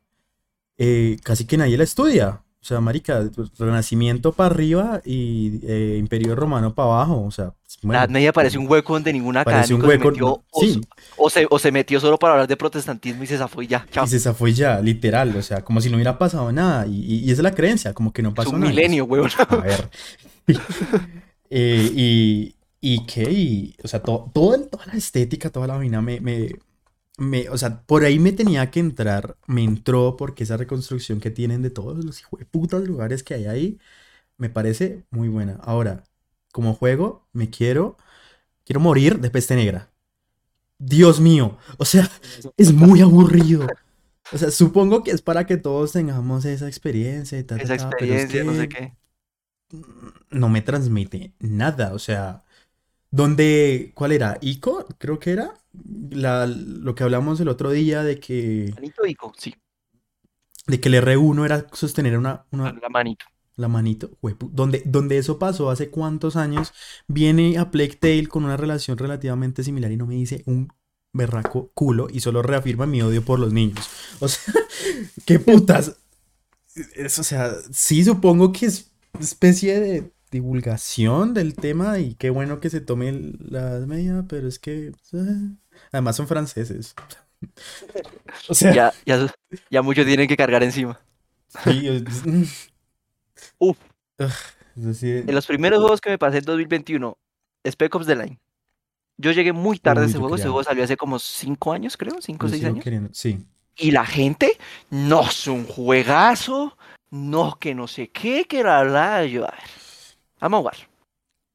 eh, 0.79 1.17
casi 1.23 1.47
que 1.47 1.57
nadie 1.57 1.77
la 1.79 1.85
estudia. 1.85 2.41
O 2.63 2.67
sea, 2.67 2.81
marica, 2.81 3.29
Renacimiento 3.59 4.33
para 4.33 4.55
arriba 4.55 5.03
y 5.05 5.61
eh, 5.65 5.97
Imperio 5.99 6.35
Romano 6.35 6.75
para 6.75 6.89
abajo. 6.95 7.23
O 7.23 7.31
sea, 7.31 7.51
pues, 7.63 7.77
La 7.83 7.87
bueno, 7.89 8.01
Edad 8.01 8.09
Media 8.09 8.33
parece 8.33 8.57
un 8.57 8.67
hueco 8.71 8.95
donde 8.95 9.13
ningún 9.13 9.35
parece 9.45 9.75
un 9.75 9.83
académico 9.83 9.87
hueco. 9.87 10.05
se 10.05 10.11
metió, 10.13 10.45
o, 10.51 10.61
Sí, 10.63 10.81
o 11.19 11.29
se, 11.31 11.47
o 11.51 11.59
se 11.59 11.71
metió 11.73 12.01
solo 12.01 12.19
para 12.19 12.33
hablar 12.33 12.49
de 12.49 12.57
protestantismo 12.57 13.23
y 13.23 13.27
se 13.27 13.37
zafó 13.37 13.61
y 13.61 13.67
ya. 13.67 13.87
Chao. 13.93 14.07
y 14.07 14.09
se 14.09 14.19
zafó 14.19 14.49
y 14.49 14.55
ya, 14.55 14.81
literal. 14.81 15.37
O 15.37 15.43
sea, 15.43 15.63
como 15.63 15.83
si 15.83 15.91
no 15.91 15.97
hubiera 15.97 16.17
pasado 16.19 16.51
nada. 16.53 16.87
Y, 16.87 17.01
y- 17.05 17.19
y 17.19 17.25
esa 17.33 17.43
es 17.43 17.45
la 17.45 17.55
creencia, 17.55 17.93
como 17.93 18.15
que 18.15 18.23
no 18.23 18.31
Es 18.31 18.35
pasó 18.35 18.51
un 18.53 18.61
nada. 18.61 18.71
milenio, 18.73 19.05
weón. 19.05 19.29
A 19.49 19.57
ver. 19.57 19.91
Eh, 21.51 21.91
y, 21.95 22.55
y 22.85 23.07
qué, 23.07 23.31
y, 23.33 23.77
o 23.85 23.89
sea, 23.89 24.03
to- 24.05 24.31
todo 24.35 24.61
toda 24.69 24.87
la 24.87 24.95
estética, 24.95 25.51
toda 25.51 25.67
la 25.69 25.77
vaina 25.77 26.03
me, 26.03 26.21
me, 26.21 26.51
me- 27.19 27.49
o 27.51 27.59
sea, 27.59 27.83
por 27.87 28.05
ahí 28.05 28.19
me 28.19 28.33
tenía 28.33 28.71
que 28.71 28.81
entrar, 28.81 29.37
me 29.47 29.65
entró 29.65 30.17
porque 30.17 30.45
esa 30.45 30.57
reconstrucción 30.59 31.21
que 31.21 31.31
tienen 31.33 31.63
de 31.63 31.71
todos 31.71 32.05
los 32.05 32.23
putas 32.51 32.85
lugares 32.85 33.23
que 33.25 33.35
hay 33.35 33.47
ahí, 33.47 33.81
me 34.39 34.51
parece 34.51 35.05
muy 35.11 35.29
buena. 35.29 35.59
Ahora, 35.63 36.05
como 36.53 36.75
juego, 36.75 37.29
me 37.33 37.51
quiero, 37.51 37.97
quiero 38.65 38.81
morir 38.81 39.21
de 39.21 39.31
peste 39.31 39.57
negra. 39.57 39.93
Dios 40.79 41.21
mío, 41.21 41.59
o 41.79 41.85
sea, 41.87 42.11
es 42.57 42.73
muy 42.73 43.01
aburrido. 43.03 43.79
O 44.31 44.39
sea, 44.39 44.51
supongo 44.53 45.05
que 45.05 45.13
es 45.13 45.23
para 45.23 45.47
que 45.47 45.57
todos 45.59 45.93
tengamos 45.93 46.45
esa 46.47 46.69
experiencia 46.69 47.39
y 47.39 47.45
ta, 47.45 47.61
ta, 47.61 47.69
Esa 47.69 47.75
ta, 47.75 47.97
pero 47.99 48.15
es 48.15 48.27
experiencia, 48.27 48.45
no 48.45 48.55
sé 48.55 48.69
que 48.69 48.69
qué. 48.69 48.93
no 50.31 50.49
me 50.49 50.63
transmite 50.63 51.35
nada. 51.41 51.95
O 51.95 51.99
sea, 51.99 52.44
donde, 53.17 53.93
¿cuál 53.95 54.13
era? 54.13 54.39
¿Ico? 54.41 54.87
Creo 54.99 55.19
que 55.19 55.31
era. 55.33 55.55
La, 56.11 56.47
lo 56.47 56.95
que 56.95 57.03
hablamos 57.05 57.41
el 57.41 57.49
otro 57.49 57.71
día 57.71 58.03
de 58.05 58.21
que, 58.21 58.73
Manito 58.75 59.05
Ico, 59.07 59.33
sí, 59.37 59.55
de 60.67 60.81
que 60.81 60.89
el 60.89 60.95
R1 60.95 61.45
era 61.45 61.67
sostener 61.73 62.17
una, 62.19 62.47
una- 62.53 62.73
la 62.73 62.89
manito. 62.89 63.27
la 63.57 63.69
manito. 63.69 64.11
Huepu- 64.23 64.51
donde, 64.53 64.83
donde 64.85 65.19
eso 65.19 65.39
pasó 65.39 65.71
hace 65.71 65.91
cuántos 65.91 66.37
años, 66.37 66.73
viene 67.09 67.59
a 67.59 67.71
Plague 67.71 67.97
Tale 67.97 68.27
con 68.29 68.45
una 68.45 68.57
relación 68.57 68.99
relativamente 68.99 69.63
similar 69.65 69.91
y 69.93 69.97
no 69.97 70.07
me 70.07 70.15
dice 70.15 70.43
un 70.47 70.69
berraco 71.13 71.71
culo 71.75 72.09
y 72.13 72.21
solo 72.21 72.43
reafirma 72.43 72.87
mi 72.87 73.03
odio 73.03 73.25
por 73.25 73.39
los 73.39 73.53
niños. 73.53 73.89
O 74.21 74.29
sea, 74.29 74.55
qué 75.27 75.39
putas. 75.39 75.97
Es, 76.95 77.19
o 77.19 77.25
sea, 77.25 77.53
sí 77.73 78.05
supongo 78.05 78.53
que 78.53 78.67
es 78.67 78.91
especie 79.21 79.79
de 79.81 80.14
divulgación 80.35 81.33
del 81.33 81.55
tema 81.55 81.99
y 82.01 82.15
qué 82.17 82.29
bueno 82.31 82.61
que 82.61 82.69
se 82.71 82.81
tome 82.81 83.33
la 83.39 83.79
media, 83.87 84.25
pero 84.29 84.47
es 84.49 84.59
que 84.59 84.89
eh, 84.89 85.51
además 85.93 86.17
son 86.17 86.27
franceses. 86.29 86.95
O 88.49 88.55
sea, 88.55 88.73
Ya, 88.73 88.93
ya, 89.05 89.27
ya 89.71 89.83
muchos 89.83 90.07
tienen 90.07 90.27
que 90.29 90.37
cargar 90.37 90.63
encima. 90.63 90.99
sí. 91.63 91.89
Uf. 93.59 93.77
En 94.19 95.35
los 95.35 95.47
primeros 95.47 95.81
juegos 95.81 96.01
que 96.01 96.11
me 96.11 96.19
pasé 96.19 96.39
en 96.39 96.45
2021, 96.45 97.17
Spec 97.67 97.95
Ops 97.95 98.07
The 98.07 98.17
Line. 98.17 98.41
Yo 99.19 99.31
llegué 99.33 99.53
muy 99.53 99.79
tarde 99.79 100.03
a 100.05 100.07
ese 100.07 100.19
juego. 100.19 100.35
Ese 100.37 100.45
juego 100.45 100.65
salió 100.65 100.83
hace 100.85 100.97
como 100.97 101.19
5 101.19 101.73
años, 101.73 101.97
creo, 101.97 102.17
5 102.21 102.47
o 102.47 102.49
yo 102.49 102.51
6 102.51 102.61
sigo 102.61 102.73
años. 102.73 102.85
queriendo- 102.85 103.11
sí. 103.13 103.45
Y 103.77 103.91
la 103.91 104.07
gente, 104.07 104.57
no, 104.91 105.23
es 105.29 105.47
un 105.47 105.67
juegazo, 105.67 106.77
no, 107.11 107.57
que 107.61 107.75
no 107.75 107.87
sé 107.89 108.09
qué, 108.09 108.45
que 108.47 108.63
la 108.63 108.85
la. 108.85 109.25
Yo, 109.27 109.45
a 109.45 109.51
ver, 109.51 109.61
vamos 110.45 110.59
a 110.59 110.61
jugar. 110.61 110.89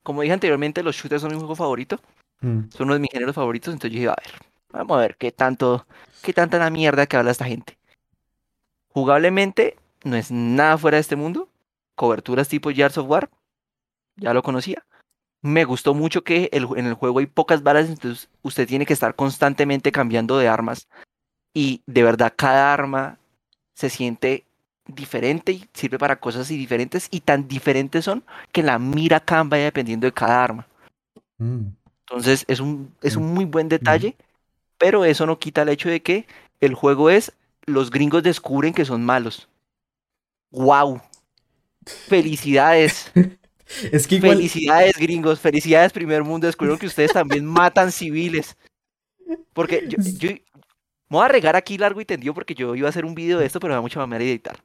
Como 0.04 0.22
dije 0.22 0.34
anteriormente, 0.34 0.82
los 0.82 0.96
shooters 0.96 1.22
son 1.22 1.32
mi 1.32 1.38
juego 1.38 1.56
favorito, 1.56 2.00
Mm. 2.42 2.70
son 2.72 2.86
uno 2.88 2.94
de 2.94 3.00
mis 3.02 3.12
géneros 3.12 3.36
favoritos, 3.36 3.74
entonces 3.74 3.92
yo 3.92 4.00
dije, 4.00 4.10
a 4.10 4.16
ver, 4.16 4.42
vamos 4.72 4.98
a 4.98 5.02
ver 5.02 5.16
qué 5.18 5.32
tanto, 5.32 5.86
qué 6.24 6.34
tanta 6.34 6.58
la 6.58 6.70
mierda 6.70 7.06
que 7.06 7.18
habla 7.18 7.32
esta 7.32 7.46
gente. 7.46 7.78
Jugablemente, 8.90 9.78
no 10.04 10.16
es 10.16 10.32
nada 10.32 10.78
fuera 10.78 10.96
de 10.98 11.02
este 11.02 11.16
mundo, 11.16 11.50
coberturas 11.96 12.48
tipo 12.48 12.72
Gears 12.72 12.98
of 12.98 13.10
War, 13.10 13.30
ya 14.16 14.34
lo 14.34 14.42
conocía. 14.42 14.84
Me 15.42 15.64
gustó 15.66 15.94
mucho 15.94 16.24
que 16.24 16.50
el- 16.52 16.68
en 16.76 16.86
el 16.86 16.94
juego 16.96 17.20
hay 17.20 17.26
pocas 17.28 17.62
balas, 17.64 17.90
entonces 17.90 18.30
usted 18.42 18.68
tiene 18.68 18.86
que 18.86 18.94
estar 18.94 19.16
constantemente 19.16 19.92
cambiando 19.92 20.38
de 20.38 20.48
armas. 20.48 20.88
Y 21.54 21.82
de 21.86 22.04
verdad, 22.04 22.34
cada 22.36 22.74
arma 22.74 23.20
se 23.76 23.90
siente 23.90 24.46
diferente 24.96 25.52
y 25.52 25.66
sirve 25.74 25.98
para 25.98 26.20
cosas 26.20 26.48
diferentes. 26.48 27.08
Y 27.12 27.22
tan 27.22 27.48
diferentes 27.48 28.06
son 28.06 28.24
que 28.52 28.64
la 28.64 28.78
mira 28.80 29.20
cambia 29.20 29.60
dependiendo 29.64 30.06
de 30.08 30.14
cada 30.14 30.44
arma. 30.44 30.68
Mm. 31.38 31.68
Entonces 32.08 32.44
es 32.48 32.60
un, 32.60 32.94
es 33.02 33.16
Mm. 33.18 33.22
un 33.22 33.34
muy 33.34 33.46
buen 33.46 33.70
detalle, 33.70 34.16
pero 34.78 35.06
eso 35.06 35.26
no 35.26 35.40
quita 35.40 35.62
el 35.62 35.70
hecho 35.70 35.90
de 35.90 36.02
que 36.02 36.26
el 36.60 36.74
juego 36.74 37.10
es 37.10 37.32
los 37.66 37.92
gringos 37.92 38.24
descubren 38.24 38.74
que 38.74 38.86
son 38.86 39.06
malos. 39.06 39.48
¡Wow! 40.52 41.02
Felicidades. 41.86 43.12
Es 43.92 44.08
que 44.08 44.16
igual, 44.16 44.38
Felicidades, 44.38 44.98
gringos. 44.98 45.40
Felicidades, 45.40 45.94
primer 45.94 46.24
mundo. 46.24 46.48
Descubrieron 46.48 46.80
que 46.80 46.88
ustedes 46.88 47.14
también 47.14 47.46
matan 47.46 47.92
civiles. 47.92 48.58
Porque 49.54 49.86
yo, 49.88 49.98
yo- 50.18 50.32
Me 50.32 51.18
voy 51.18 51.26
a 51.26 51.28
regar 51.28 51.56
aquí 51.56 51.78
largo 51.78 52.02
y 52.02 52.06
tendido 52.06 52.34
porque 52.34 52.56
yo 52.56 52.74
iba 52.76 52.88
a 52.88 52.90
hacer 52.90 53.06
un 53.06 53.14
video 53.14 53.38
de 53.38 53.46
esto, 53.46 53.60
pero 53.60 53.72
me 53.74 53.76
da 53.76 53.82
mucha 53.82 54.00
mamera 54.00 54.24
editar. 54.24 54.58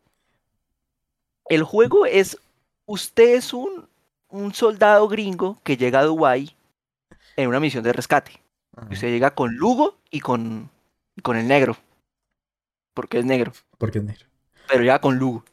El 1.48 1.62
juego 1.62 2.06
es, 2.06 2.38
usted 2.86 3.34
es 3.34 3.52
un, 3.52 3.88
un 4.28 4.54
soldado 4.54 5.08
gringo 5.08 5.58
que 5.62 5.76
llega 5.76 6.00
a 6.00 6.04
Dubái 6.04 6.54
en 7.36 7.48
una 7.48 7.60
misión 7.60 7.84
de 7.84 7.92
rescate. 7.92 8.40
Y 8.90 8.94
usted 8.94 9.08
llega 9.08 9.34
con 9.34 9.54
Lugo 9.56 9.96
y 10.10 10.20
con, 10.20 10.70
y 11.16 11.20
con 11.22 11.36
el 11.36 11.46
negro. 11.46 11.76
Porque 12.92 13.18
es 13.18 13.24
negro, 13.24 13.52
Porque 13.78 13.98
es 13.98 14.04
negro. 14.04 14.26
pero 14.68 14.80
llega 14.82 15.00
con 15.00 15.16
Lugo. 15.18 15.44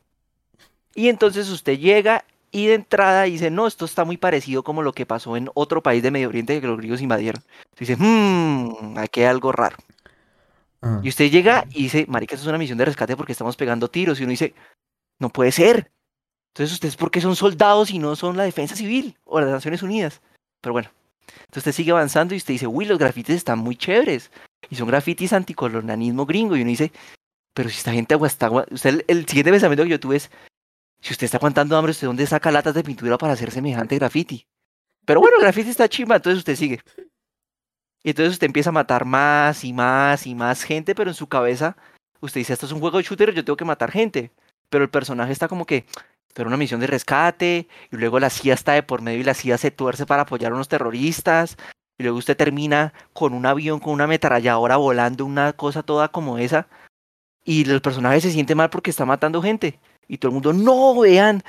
Y 0.95 1.07
entonces 1.09 1.49
usted 1.49 1.77
llega 1.77 2.23
y 2.51 2.67
de 2.67 2.73
entrada 2.75 3.23
dice, 3.23 3.49
no, 3.49 3.65
esto 3.67 3.85
está 3.85 4.03
muy 4.05 4.17
parecido 4.17 4.63
como 4.63 4.81
lo 4.83 4.91
que 4.93 5.05
pasó 5.05 5.37
en 5.37 5.49
otro 5.53 5.81
país 5.81 6.03
de 6.03 6.11
Medio 6.11 6.27
Oriente 6.29 6.59
que 6.59 6.67
los 6.67 6.77
griegos 6.77 7.01
invadieron. 7.01 7.41
Dice, 7.79 7.95
hmm, 7.97 8.97
aquí 8.97 9.21
hay 9.21 9.27
algo 9.27 9.51
raro. 9.51 9.77
Ah, 10.81 10.99
Y 11.03 11.09
usted 11.09 11.29
llega 11.31 11.65
y 11.71 11.83
dice, 11.83 12.05
marica, 12.07 12.35
esto 12.35 12.45
es 12.45 12.49
una 12.49 12.57
misión 12.57 12.77
de 12.77 12.85
rescate 12.85 13.15
porque 13.15 13.31
estamos 13.31 13.55
pegando 13.55 13.87
tiros. 13.89 14.19
Y 14.19 14.23
uno 14.23 14.31
dice, 14.31 14.53
no 15.21 15.29
puede 15.29 15.51
ser. 15.51 15.91
Entonces 16.49 16.73
ustedes, 16.73 16.97
¿por 16.97 17.11
qué 17.11 17.21
son 17.21 17.35
soldados 17.35 17.91
y 17.91 17.99
no 17.99 18.15
son 18.17 18.35
la 18.35 18.43
defensa 18.43 18.75
civil 18.75 19.17
o 19.23 19.39
las 19.39 19.49
Naciones 19.49 19.81
Unidas? 19.83 20.21
Pero 20.59 20.73
bueno, 20.73 20.89
entonces 21.27 21.57
usted 21.57 21.71
sigue 21.71 21.91
avanzando 21.91 22.33
y 22.33 22.37
usted 22.37 22.55
dice, 22.55 22.67
uy, 22.67 22.85
los 22.85 22.99
grafitis 22.99 23.37
están 23.37 23.59
muy 23.59 23.77
chéveres. 23.77 24.31
Y 24.69 24.75
son 24.75 24.87
grafitis 24.87 25.31
anticolonialismo 25.31 26.25
gringo. 26.25 26.57
Y 26.57 26.61
uno 26.61 26.69
dice, 26.69 26.91
pero 27.53 27.69
si 27.69 27.77
esta 27.77 27.93
gente 27.93 28.15
está... 28.25 28.47
agua-". 28.47 28.65
Usted, 28.69 29.05
el, 29.07 29.25
siguiente 29.27 29.51
pensamiento 29.51 29.83
que 29.83 29.89
yo 29.91 29.99
tuve 29.99 30.17
es, 30.17 30.29
si 30.99 31.13
usted 31.13 31.25
está 31.25 31.37
aguantando 31.37 31.77
hambre, 31.77 31.91
¿usted 31.91 32.07
dónde 32.07 32.27
saca 32.27 32.51
latas 32.51 32.73
de 32.73 32.83
pintura 32.83 33.17
para 33.17 33.33
hacer 33.33 33.51
semejante 33.51 33.95
graffiti? 33.95 34.45
Pero 35.05 35.21
bueno, 35.21 35.37
el 35.37 35.43
graffiti 35.43 35.69
está 35.69 35.87
chimba, 35.87 36.17
entonces 36.17 36.39
usted 36.39 36.55
sigue. 36.55 36.81
Y 38.03 38.09
entonces 38.09 38.33
usted 38.33 38.47
empieza 38.47 38.69
a 38.69 38.73
matar 38.73 39.05
más 39.05 39.63
y 39.63 39.73
más 39.73 40.27
y 40.27 40.35
más 40.35 40.63
gente, 40.63 40.95
pero 40.95 41.09
en 41.09 41.15
su 41.15 41.27
cabeza 41.27 41.77
usted 42.19 42.41
dice, 42.41 42.53
esto 42.53 42.65
es 42.65 42.71
un 42.71 42.79
juego 42.79 42.97
de 42.97 43.03
shooter, 43.03 43.33
yo 43.33 43.43
tengo 43.43 43.57
que 43.57 43.65
matar 43.65 43.91
gente. 43.91 44.31
Pero 44.71 44.83
el 44.83 44.89
personaje 44.89 45.31
está 45.31 45.47
como 45.47 45.67
que, 45.67 45.85
pero 46.33 46.47
una 46.47 46.57
misión 46.57 46.79
de 46.79 46.87
rescate, 46.87 47.67
y 47.91 47.97
luego 47.97 48.19
la 48.19 48.31
CIA 48.31 48.55
está 48.55 48.71
de 48.73 48.81
por 48.81 49.03
medio 49.03 49.19
y 49.19 49.23
la 49.23 49.35
CIA 49.35 49.59
se 49.59 49.69
tuerce 49.69 50.07
para 50.07 50.23
apoyar 50.23 50.51
a 50.51 50.55
unos 50.55 50.69
terroristas, 50.69 51.57
y 51.99 52.03
luego 52.03 52.17
usted 52.17 52.35
termina 52.37 52.93
con 53.13 53.33
un 53.33 53.45
avión, 53.45 53.79
con 53.79 53.93
una 53.93 54.05
ametralladora 54.05 54.77
volando, 54.77 55.25
una 55.25 55.53
cosa 55.53 55.83
toda 55.83 56.07
como 56.07 56.39
esa, 56.39 56.67
y 57.43 57.69
el 57.69 57.81
personaje 57.81 58.21
se 58.21 58.31
siente 58.31 58.55
mal 58.55 58.69
porque 58.69 58.91
está 58.91 59.05
matando 59.05 59.41
gente. 59.41 59.79
Y 60.07 60.17
todo 60.17 60.29
el 60.29 60.33
mundo, 60.33 60.53
no, 60.53 60.99
vean, 60.99 61.43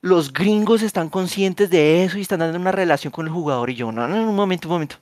los 0.00 0.32
gringos 0.32 0.82
están 0.82 1.08
conscientes 1.08 1.70
de 1.70 2.04
eso 2.04 2.18
y 2.18 2.22
están 2.22 2.40
dando 2.40 2.58
una 2.58 2.72
relación 2.72 3.10
con 3.10 3.26
el 3.26 3.32
jugador. 3.32 3.70
Y 3.70 3.74
yo, 3.74 3.92
no, 3.92 4.08
no, 4.08 4.28
un 4.28 4.36
momento, 4.36 4.68
un 4.68 4.74
momento. 4.74 4.96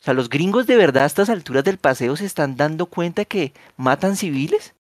O 0.00 0.04
sea, 0.04 0.14
los 0.14 0.28
gringos 0.28 0.66
de 0.66 0.76
verdad 0.76 1.04
a 1.04 1.06
estas 1.06 1.28
alturas 1.28 1.64
del 1.64 1.78
paseo 1.78 2.14
se 2.16 2.26
están 2.26 2.56
dando 2.56 2.86
cuenta 2.86 3.24
que 3.24 3.52
matan 3.76 4.16
civiles. 4.16 4.74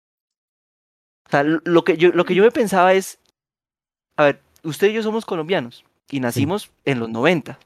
O 1.28 1.30
sea, 1.30 1.44
lo- 1.44 1.84
que 1.84 1.98
yo, 1.98 2.10
lo 2.10 2.26
que 2.26 2.36
yo 2.36 2.44
me 2.44 2.52
pensaba 2.52 2.94
es, 2.94 3.20
a 4.16 4.24
ver, 4.26 4.42
usted 4.64 4.90
y 4.90 4.94
yo 4.94 5.04
somos 5.04 5.26
colombianos 5.26 5.84
y 6.10 6.20
nacimos 6.20 6.72
en 6.86 7.00
los 7.00 7.10
90. 7.10 7.60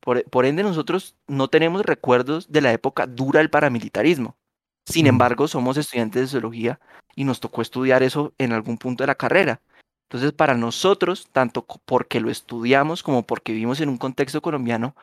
Por, 0.00 0.22
por 0.24 0.44
ende, 0.44 0.62
nosotros 0.62 1.14
no 1.26 1.48
tenemos 1.48 1.84
recuerdos 1.84 2.50
de 2.50 2.60
la 2.60 2.72
época 2.72 3.06
dura 3.06 3.38
del 3.38 3.50
paramilitarismo. 3.50 4.36
Sin 4.84 5.06
embargo, 5.06 5.48
somos 5.48 5.76
estudiantes 5.76 6.22
de 6.22 6.28
zoología 6.28 6.78
y 7.16 7.24
nos 7.24 7.40
tocó 7.40 7.62
estudiar 7.62 8.02
eso 8.02 8.32
en 8.38 8.52
algún 8.52 8.78
punto 8.78 9.02
de 9.02 9.08
la 9.08 9.16
carrera. 9.16 9.60
Entonces, 10.08 10.32
para 10.32 10.54
nosotros, 10.54 11.28
tanto 11.32 11.66
porque 11.84 12.20
lo 12.20 12.30
estudiamos 12.30 13.02
como 13.02 13.24
porque 13.24 13.52
vivimos 13.52 13.80
en 13.80 13.88
un 13.88 13.98
contexto 13.98 14.40
colombiano, 14.40 14.94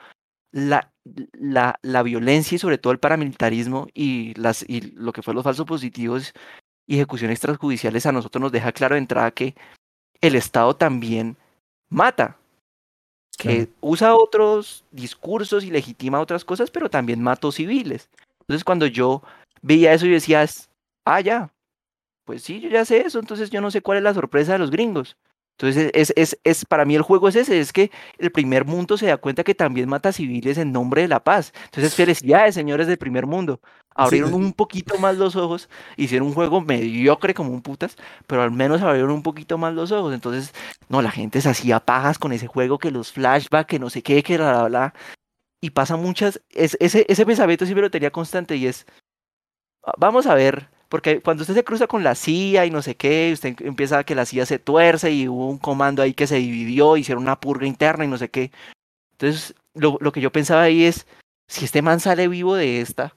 la, 0.54 0.94
la, 1.34 1.80
la 1.82 2.04
violencia 2.04 2.56
y 2.56 2.60
sobre 2.60 2.78
todo 2.78 2.94
el 2.94 3.00
paramilitarismo 3.00 3.88
y, 3.94 4.34
las, 4.36 4.64
y 4.70 4.82
lo 4.92 5.12
que 5.12 5.22
fue 5.22 5.34
los 5.34 5.44
falsos 5.44 5.66
positivos 5.66 6.34
y 6.88 6.96
ejecuciones 6.96 7.36
extrajudiciales 7.38 8.06
a 8.06 8.12
nosotros 8.12 8.42
nos 8.42 8.52
deja 8.52 8.72
claro 8.72 8.96
de 8.96 9.00
entrada 9.00 9.32
que 9.32 9.56
el 10.22 10.36
Estado 10.36 10.76
también 10.76 11.38
mata, 11.90 12.38
que 13.38 13.66
Claro. 13.66 13.72
usa 13.82 14.16
otros 14.16 14.84
discursos 14.92 15.64
y 15.64 15.72
legitima 15.72 16.20
otras 16.20 16.46
cosas, 16.46 16.72
pero 16.72 16.90
también 16.90 17.22
mató 17.22 17.52
civiles. 17.52 18.10
Entonces 18.42 18.64
cuando 18.64 18.86
yo 18.86 19.22
veía 19.62 19.94
eso 19.94 20.06
yo 20.06 20.14
decía, 20.14 20.44
"Es- 20.44 20.70
ah, 21.06 21.22
ya, 21.22 21.52
pues 22.26 22.44
sí, 22.44 22.60
yo 22.60 22.70
ya 22.70 22.86
sé 22.86 23.02
eso, 23.02 23.20
entonces 23.20 23.50
yo 23.50 23.62
no 23.62 23.72
sé 23.72 23.82
cuál 23.82 23.98
es 23.98 24.04
la 24.04 24.14
sorpresa 24.14 24.54
de 24.54 24.60
los 24.60 24.72
gringos. 24.72 25.18
Entonces 25.58 25.92
es, 25.94 26.14
es, 26.16 26.38
es, 26.44 26.66
para 26.66 26.84
mí 26.86 26.96
el 26.96 27.04
juego 27.04 27.28
es 27.30 27.36
ese, 27.36 27.60
es 27.60 27.72
que 27.72 27.92
el 28.18 28.32
primer 28.32 28.66
mundo 28.66 28.98
se 28.98 29.06
da 29.08 29.18
cuenta 29.18 29.44
que 29.44 29.54
también 29.56 29.88
mata 29.88 30.12
civiles 30.12 30.58
en 30.58 30.72
nombre 30.72 31.04
de 31.04 31.08
la 31.08 31.24
paz. 31.24 31.54
Entonces 31.66 31.94
felicidades, 31.96 32.56
señores 32.56 32.88
del 32.88 32.98
primer 32.98 33.26
mundo. 33.28 33.60
Abrieron 33.96 34.32
Sí. 34.32 34.36
un 34.36 34.54
poquito 34.54 34.98
más 34.98 35.16
los 35.18 35.36
ojos, 35.36 35.70
hicieron 35.98 36.28
un 36.30 36.34
juego 36.34 36.62
mediocre 36.62 37.36
como 37.36 37.52
un 37.52 37.62
putas, 37.62 37.96
pero 38.26 38.42
al 38.42 38.50
menos 38.50 38.82
abrieron 38.82 39.12
un 39.12 39.22
poquito 39.22 39.60
más 39.60 39.74
los 39.76 39.92
ojos. 39.92 40.14
Entonces, 40.16 40.52
no, 40.90 41.04
la 41.04 41.12
gente 41.12 41.40
se 41.42 41.50
hacía 41.50 41.80
pajas 41.80 42.18
con 42.18 42.32
ese 42.34 42.48
juego, 42.48 42.80
que 42.80 42.90
los 42.90 43.12
flashbacks, 43.12 43.68
que 43.70 43.78
no 43.80 43.92
sé 43.92 44.02
qué, 44.02 44.24
que 44.24 44.38
bla, 44.38 44.52
bla, 44.54 44.68
bla. 44.68 44.94
Y 45.62 45.70
pasa 45.70 45.96
muchas, 45.96 46.42
es, 46.50 46.76
ese, 46.80 47.06
ese 47.08 47.26
pensamiento 47.26 47.66
siempre 47.66 47.84
lo 47.84 47.92
tenía 47.92 48.12
constante 48.12 48.56
y 48.58 48.66
es, 48.68 48.86
"Ah, 49.86 49.94
vamos 49.98 50.26
a 50.28 50.36
ver, 50.36 50.70
porque 50.94 51.22
cuando 51.22 51.42
usted 51.42 51.56
se 51.56 51.64
cruza 51.64 51.88
con 51.88 52.04
la 52.04 52.14
CIA 52.14 52.68
y 52.68 52.70
no 52.70 52.84
sé 52.84 52.96
qué, 52.96 53.32
usted 53.34 53.60
empieza 53.62 53.98
a 53.98 54.04
que 54.04 54.14
la 54.14 54.28
CIA 54.28 54.46
se 54.46 54.60
tuerce 54.60 55.12
y 55.12 55.28
hubo 55.28 55.50
un 55.50 55.58
comando 55.58 56.04
ahí 56.04 56.14
que 56.14 56.28
se 56.28 56.36
dividió, 56.36 56.98
hicieron 56.98 57.24
una 57.24 57.40
purga 57.40 57.66
interna 57.66 58.06
y 58.06 58.08
no 58.08 58.20
sé 58.20 58.30
qué. 58.30 58.52
Entonces, 59.14 59.56
lo, 59.74 59.98
lo 60.02 60.12
que 60.12 60.22
yo 60.22 60.32
pensaba 60.32 60.62
ahí 60.62 60.84
es, 60.84 61.08
si 61.48 61.66
este 61.66 61.82
man 61.82 62.00
sale 62.00 62.28
vivo 62.28 62.54
de 62.54 62.80
esta 62.80 63.16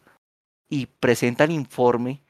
y 0.70 0.86
presenta 0.86 1.44
el 1.44 1.50
informe 1.50 2.22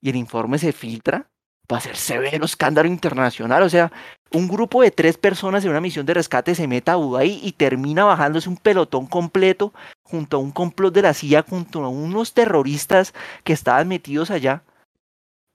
y 0.00 0.10
el 0.10 0.16
informe 0.16 0.58
se 0.58 0.72
filtra, 0.72 1.30
va 1.72 1.76
a 1.76 1.82
ser 1.82 1.94
severo 1.94 2.44
escándalo 2.44 2.88
internacional. 2.88 3.62
O 3.62 3.68
sea, 3.68 3.92
un 4.32 4.48
grupo 4.48 4.82
de 4.82 4.90
tres 4.90 5.16
personas 5.16 5.64
en 5.64 5.70
una 5.70 5.80
misión 5.80 6.04
de 6.04 6.14
rescate 6.14 6.56
se 6.56 6.66
mete 6.66 6.90
a 6.90 6.94
Dubái 6.94 7.38
y 7.44 7.52
termina 7.52 8.02
bajándose 8.02 8.48
un 8.48 8.56
pelotón 8.56 9.06
completo 9.06 9.72
junto 10.02 10.38
a 10.38 10.40
un 10.40 10.50
complot 10.50 10.92
de 10.92 11.02
la 11.02 11.14
CIA, 11.14 11.44
junto 11.48 11.84
a 11.84 11.88
unos 11.88 12.34
terroristas 12.34 13.14
que 13.44 13.52
estaban 13.52 13.86
metidos 13.86 14.32
allá. 14.32 14.64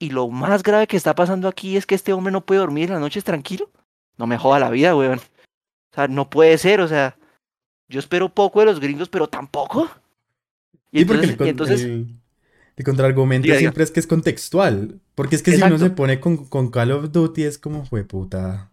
Y 0.05 0.11
lo 0.11 0.27
más 0.29 0.61
grave 0.61 0.85
que 0.85 0.97
está 0.97 1.15
pasando 1.15 1.47
aquí 1.47 1.77
es 1.77 1.87
que 1.87 1.95
este 1.95 2.13
hombre 2.13 2.31
no 2.31 2.45
puede 2.45 2.59
dormir 2.61 2.85
en 2.89 2.91
las 2.93 3.01
noches 3.01 3.23
tranquilo. 3.23 3.71
No 4.17 4.27
me 4.27 4.37
joda 4.37 4.59
la 4.59 4.69
vida, 4.69 4.95
weón. 4.95 5.17
O 5.17 5.95
sea, 5.95 6.07
no 6.07 6.29
puede 6.29 6.57
ser, 6.59 6.79
o 6.79 6.87
sea, 6.87 7.17
yo 7.89 7.99
espero 7.99 8.29
poco 8.29 8.59
de 8.59 8.67
los 8.67 8.79
gringos, 8.79 9.09
pero 9.09 9.27
tampoco. 9.27 9.89
Y 10.91 10.99
Sí, 10.99 11.05
porque 11.05 11.25
entonces, 11.25 11.39
el, 11.41 11.47
entonces 11.49 11.81
el- 11.81 12.07
el 12.75 12.85
contraargumento 12.85 13.47
siempre 13.57 13.83
es 13.83 13.89
que 13.89 13.99
es 13.99 14.05
contextual. 14.07 14.99
Porque 15.15 15.35
es 15.37 15.41
que 15.41 15.51
si 15.53 15.57
uno 15.63 15.79
se 15.79 15.89
pone 15.95 16.19
con, 16.19 16.45
con 16.45 16.69
Call 16.69 16.91
of 16.91 17.11
Duty 17.11 17.43
es 17.43 17.57
como, 17.57 17.83
fue 17.85 18.03
puta. 18.03 18.69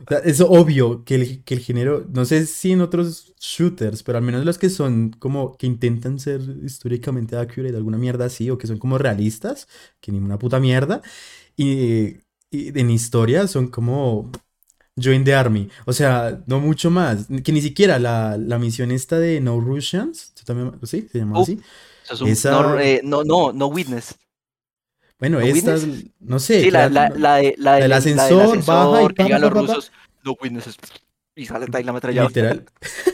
O 0.00 0.04
sea, 0.08 0.18
es 0.18 0.40
obvio 0.40 1.04
que 1.04 1.14
el, 1.14 1.44
que 1.44 1.54
el 1.54 1.60
género, 1.60 2.06
no 2.12 2.24
sé 2.24 2.46
si 2.46 2.72
en 2.72 2.80
otros 2.82 3.34
shooters, 3.40 4.02
pero 4.02 4.18
al 4.18 4.24
menos 4.24 4.44
los 4.44 4.58
que 4.58 4.68
son 4.70 5.12
como 5.12 5.56
que 5.56 5.66
intentan 5.66 6.18
ser 6.18 6.40
históricamente 6.64 7.36
accurate, 7.36 7.76
alguna 7.76 7.96
mierda 7.98 8.26
así, 8.26 8.50
o 8.50 8.58
que 8.58 8.66
son 8.66 8.78
como 8.78 8.98
realistas, 8.98 9.66
que 10.00 10.12
ni 10.12 10.18
una 10.18 10.38
puta 10.38 10.60
mierda, 10.60 11.00
y, 11.56 12.18
y 12.50 12.78
en 12.80 12.90
historia 12.90 13.46
son 13.48 13.68
como 13.68 14.30
Join 15.02 15.24
the 15.24 15.34
Army. 15.34 15.68
O 15.86 15.92
sea, 15.92 16.42
no 16.46 16.60
mucho 16.60 16.90
más. 16.90 17.26
Que 17.44 17.52
ni 17.52 17.62
siquiera 17.62 17.98
la, 17.98 18.36
la 18.38 18.58
misión 18.58 18.90
esta 18.92 19.18
de 19.18 19.40
No 19.40 19.60
Russians, 19.60 20.32
¿sí, 20.34 20.44
también, 20.44 20.72
sí, 20.84 21.08
se 21.10 21.18
llamaba 21.18 21.40
Uh, 21.40 21.42
así. 21.42 21.60
es 22.10 22.20
un- 22.22 22.32
esa- 22.32 22.52
no, 22.54 22.78
eh, 22.78 23.00
no, 23.04 23.24
no, 23.24 23.52
no 23.52 23.66
witness. 23.68 24.14
Bueno, 25.24 25.40
¿No 25.40 25.46
esta, 25.46 25.78
Witness? 25.78 26.06
no 26.20 26.38
sé, 26.38 26.62
Sí, 26.62 26.70
la, 26.70 26.88
la, 26.88 27.10
claro, 27.10 27.16
la, 27.16 27.36
de, 27.36 27.54
la, 27.58 27.74
del 27.76 27.88
la 27.88 27.96
ascensor, 27.96 28.64
baja 28.64 29.02
y 29.04 29.10
que 29.12 29.24
llegan 29.24 29.40
los 29.42 29.52
pa, 29.52 29.64
pa. 29.64 29.74
rusos, 29.74 29.92
no 30.24 30.36
witnesses, 30.40 30.76
y 31.34 31.46
sale 31.46 31.66
ahí 31.72 31.84
la 31.84 31.90
ametralladora. 31.92 32.28
literal. 32.28 32.66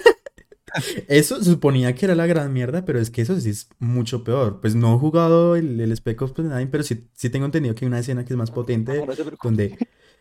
Eso 1.09 1.39
se 1.43 1.51
suponía 1.51 1.95
que 1.95 2.07
era 2.07 2.15
la 2.15 2.27
gran 2.27 2.53
mierda, 2.53 2.85
pero 2.85 3.01
es 3.01 3.11
que 3.11 3.23
eso 3.23 3.39
sí 3.41 3.51
es 3.51 3.69
mucho 3.79 4.23
peor. 4.25 4.61
Pues 4.61 4.75
no 4.75 4.95
he 4.95 4.99
jugado 4.99 5.57
el, 5.57 5.81
el 5.81 5.93
Spec 5.97 6.21
Ops 6.23 6.39
Line, 6.39 6.69
pero 6.69 6.83
sí, 6.85 7.09
sí 7.13 7.31
tengo 7.31 7.47
entendido 7.47 7.75
que 7.75 7.85
hay 7.85 7.89
una 7.89 7.99
escena 7.99 8.25
que 8.25 8.33
es 8.33 8.37
más 8.37 8.51
potente, 8.51 8.99
No, 8.99 9.07
no 9.07 9.15
donde... 9.43 9.77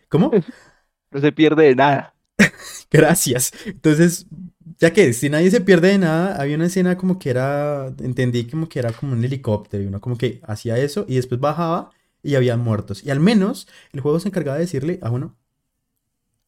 ¿Cómo? 0.10 0.32
no 1.12 1.22
se 1.22 1.32
pierde 1.32 1.66
de 1.66 1.76
nada. 1.76 2.16
Gracias. 2.92 3.52
Entonces, 3.66 4.26
ya 4.78 4.94
que 4.94 5.14
si 5.14 5.30
nadie 5.30 5.52
se 5.52 5.62
pierde 5.62 5.90
de 5.90 5.98
nada, 5.98 6.40
había 6.42 6.56
una 6.56 6.68
escena 6.68 6.98
como 6.98 7.20
que 7.20 7.30
era, 7.30 7.88
entendí 8.00 8.46
como 8.48 8.70
que 8.70 8.80
era 8.80 8.92
como 8.92 9.14
un 9.14 9.24
helicóptero 9.24 9.84
y 9.84 9.88
uno 9.88 10.02
como 10.02 10.18
que 10.18 10.42
hacía 10.44 10.78
eso 10.78 11.06
y 11.08 11.16
después 11.16 11.40
bajaba 11.40 11.92
y 12.24 12.36
habían 12.36 12.60
muertos. 12.60 13.04
Y 13.04 13.10
al 13.10 13.20
menos 13.20 13.68
el 13.94 14.02
juego 14.02 14.20
se 14.20 14.30
encargaba 14.30 14.58
de 14.58 14.66
decirle 14.66 15.00
a 15.02 15.10
uno, 15.12 15.38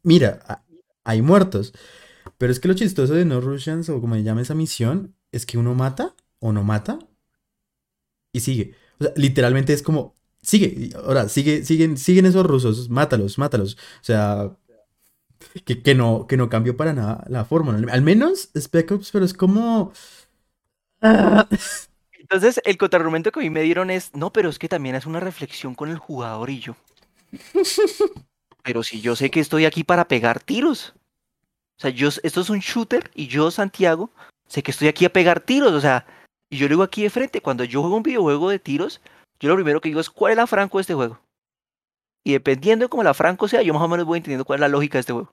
mira, 0.03 0.63
hay 1.03 1.21
muertos. 1.21 1.73
Pero 2.37 2.51
es 2.51 2.59
que 2.59 2.67
lo 2.67 2.73
chistoso 2.73 3.13
de 3.13 3.25
No 3.25 3.41
Russians 3.41 3.89
o 3.89 4.01
como 4.01 4.15
se 4.15 4.23
llama 4.23 4.41
esa 4.41 4.55
misión 4.55 5.15
es 5.31 5.45
que 5.45 5.57
uno 5.57 5.75
mata 5.75 6.15
o 6.39 6.51
no 6.51 6.63
mata 6.63 6.99
y 8.33 8.41
sigue. 8.41 8.75
O 8.99 9.03
sea, 9.05 9.13
literalmente 9.15 9.73
es 9.73 9.81
como, 9.83 10.15
sigue, 10.41 10.91
ahora 10.95 11.29
sigue, 11.29 11.63
siguen, 11.65 11.97
siguen 11.97 12.25
esos 12.25 12.45
rusos, 12.45 12.89
mátalos, 12.89 13.37
mátalos. 13.37 13.75
O 13.75 14.03
sea, 14.03 14.57
que, 15.65 15.81
que 15.81 15.95
no, 15.95 16.27
que 16.27 16.37
no 16.37 16.49
cambió 16.49 16.77
para 16.77 16.93
nada 16.93 17.23
la 17.27 17.45
fórmula. 17.45 17.91
Al 17.91 18.01
menos 18.01 18.49
Spec 18.55 18.91
Ops, 18.91 19.11
pero 19.11 19.25
es 19.25 19.33
como. 19.33 19.93
Entonces, 22.19 22.61
el 22.63 22.77
contraargumento 22.77 23.31
que 23.31 23.39
a 23.39 23.43
mí 23.43 23.49
me 23.49 23.61
dieron 23.61 23.89
es, 23.89 24.15
no, 24.15 24.31
pero 24.31 24.49
es 24.49 24.57
que 24.57 24.69
también 24.69 24.95
es 24.95 25.05
una 25.05 25.19
reflexión 25.19 25.75
con 25.75 25.89
el 25.89 25.97
jugador 25.97 26.49
y 26.49 26.59
yo. 26.59 26.75
Pero 28.63 28.83
si 28.83 29.01
yo 29.01 29.15
sé 29.15 29.31
que 29.31 29.39
estoy 29.39 29.65
aquí 29.65 29.83
para 29.83 30.07
pegar 30.07 30.39
tiros. 30.39 30.93
O 31.77 31.81
sea, 31.81 31.89
yo, 31.89 32.09
esto 32.09 32.41
es 32.41 32.49
un 32.49 32.59
shooter 32.59 33.09
y 33.15 33.27
yo, 33.27 33.49
Santiago, 33.49 34.11
sé 34.47 34.61
que 34.61 34.71
estoy 34.71 34.87
aquí 34.87 35.03
a 35.03 35.11
pegar 35.11 35.39
tiros. 35.39 35.73
O 35.73 35.81
sea, 35.81 36.05
y 36.49 36.57
yo 36.57 36.67
lo 36.67 36.73
digo 36.73 36.83
aquí 36.83 37.01
de 37.03 37.09
frente, 37.09 37.41
cuando 37.41 37.63
yo 37.63 37.81
juego 37.81 37.97
un 37.97 38.03
videojuego 38.03 38.49
de 38.49 38.59
tiros, 38.59 39.01
yo 39.39 39.49
lo 39.49 39.55
primero 39.55 39.81
que 39.81 39.89
digo 39.89 40.01
es, 40.01 40.09
¿cuál 40.09 40.33
es 40.33 40.37
la 40.37 40.47
franco 40.47 40.77
de 40.77 40.81
este 40.81 40.93
juego? 40.93 41.19
Y 42.23 42.33
dependiendo 42.33 42.85
de 42.85 42.89
cómo 42.89 43.03
la 43.03 43.13
franco 43.13 43.47
sea, 43.47 43.61
yo 43.61 43.73
más 43.73 43.81
o 43.83 43.87
menos 43.87 44.05
voy 44.05 44.17
entendiendo 44.17 44.45
cuál 44.45 44.57
es 44.57 44.61
la 44.61 44.67
lógica 44.67 44.97
de 44.97 45.01
este 45.01 45.13
juego. 45.13 45.31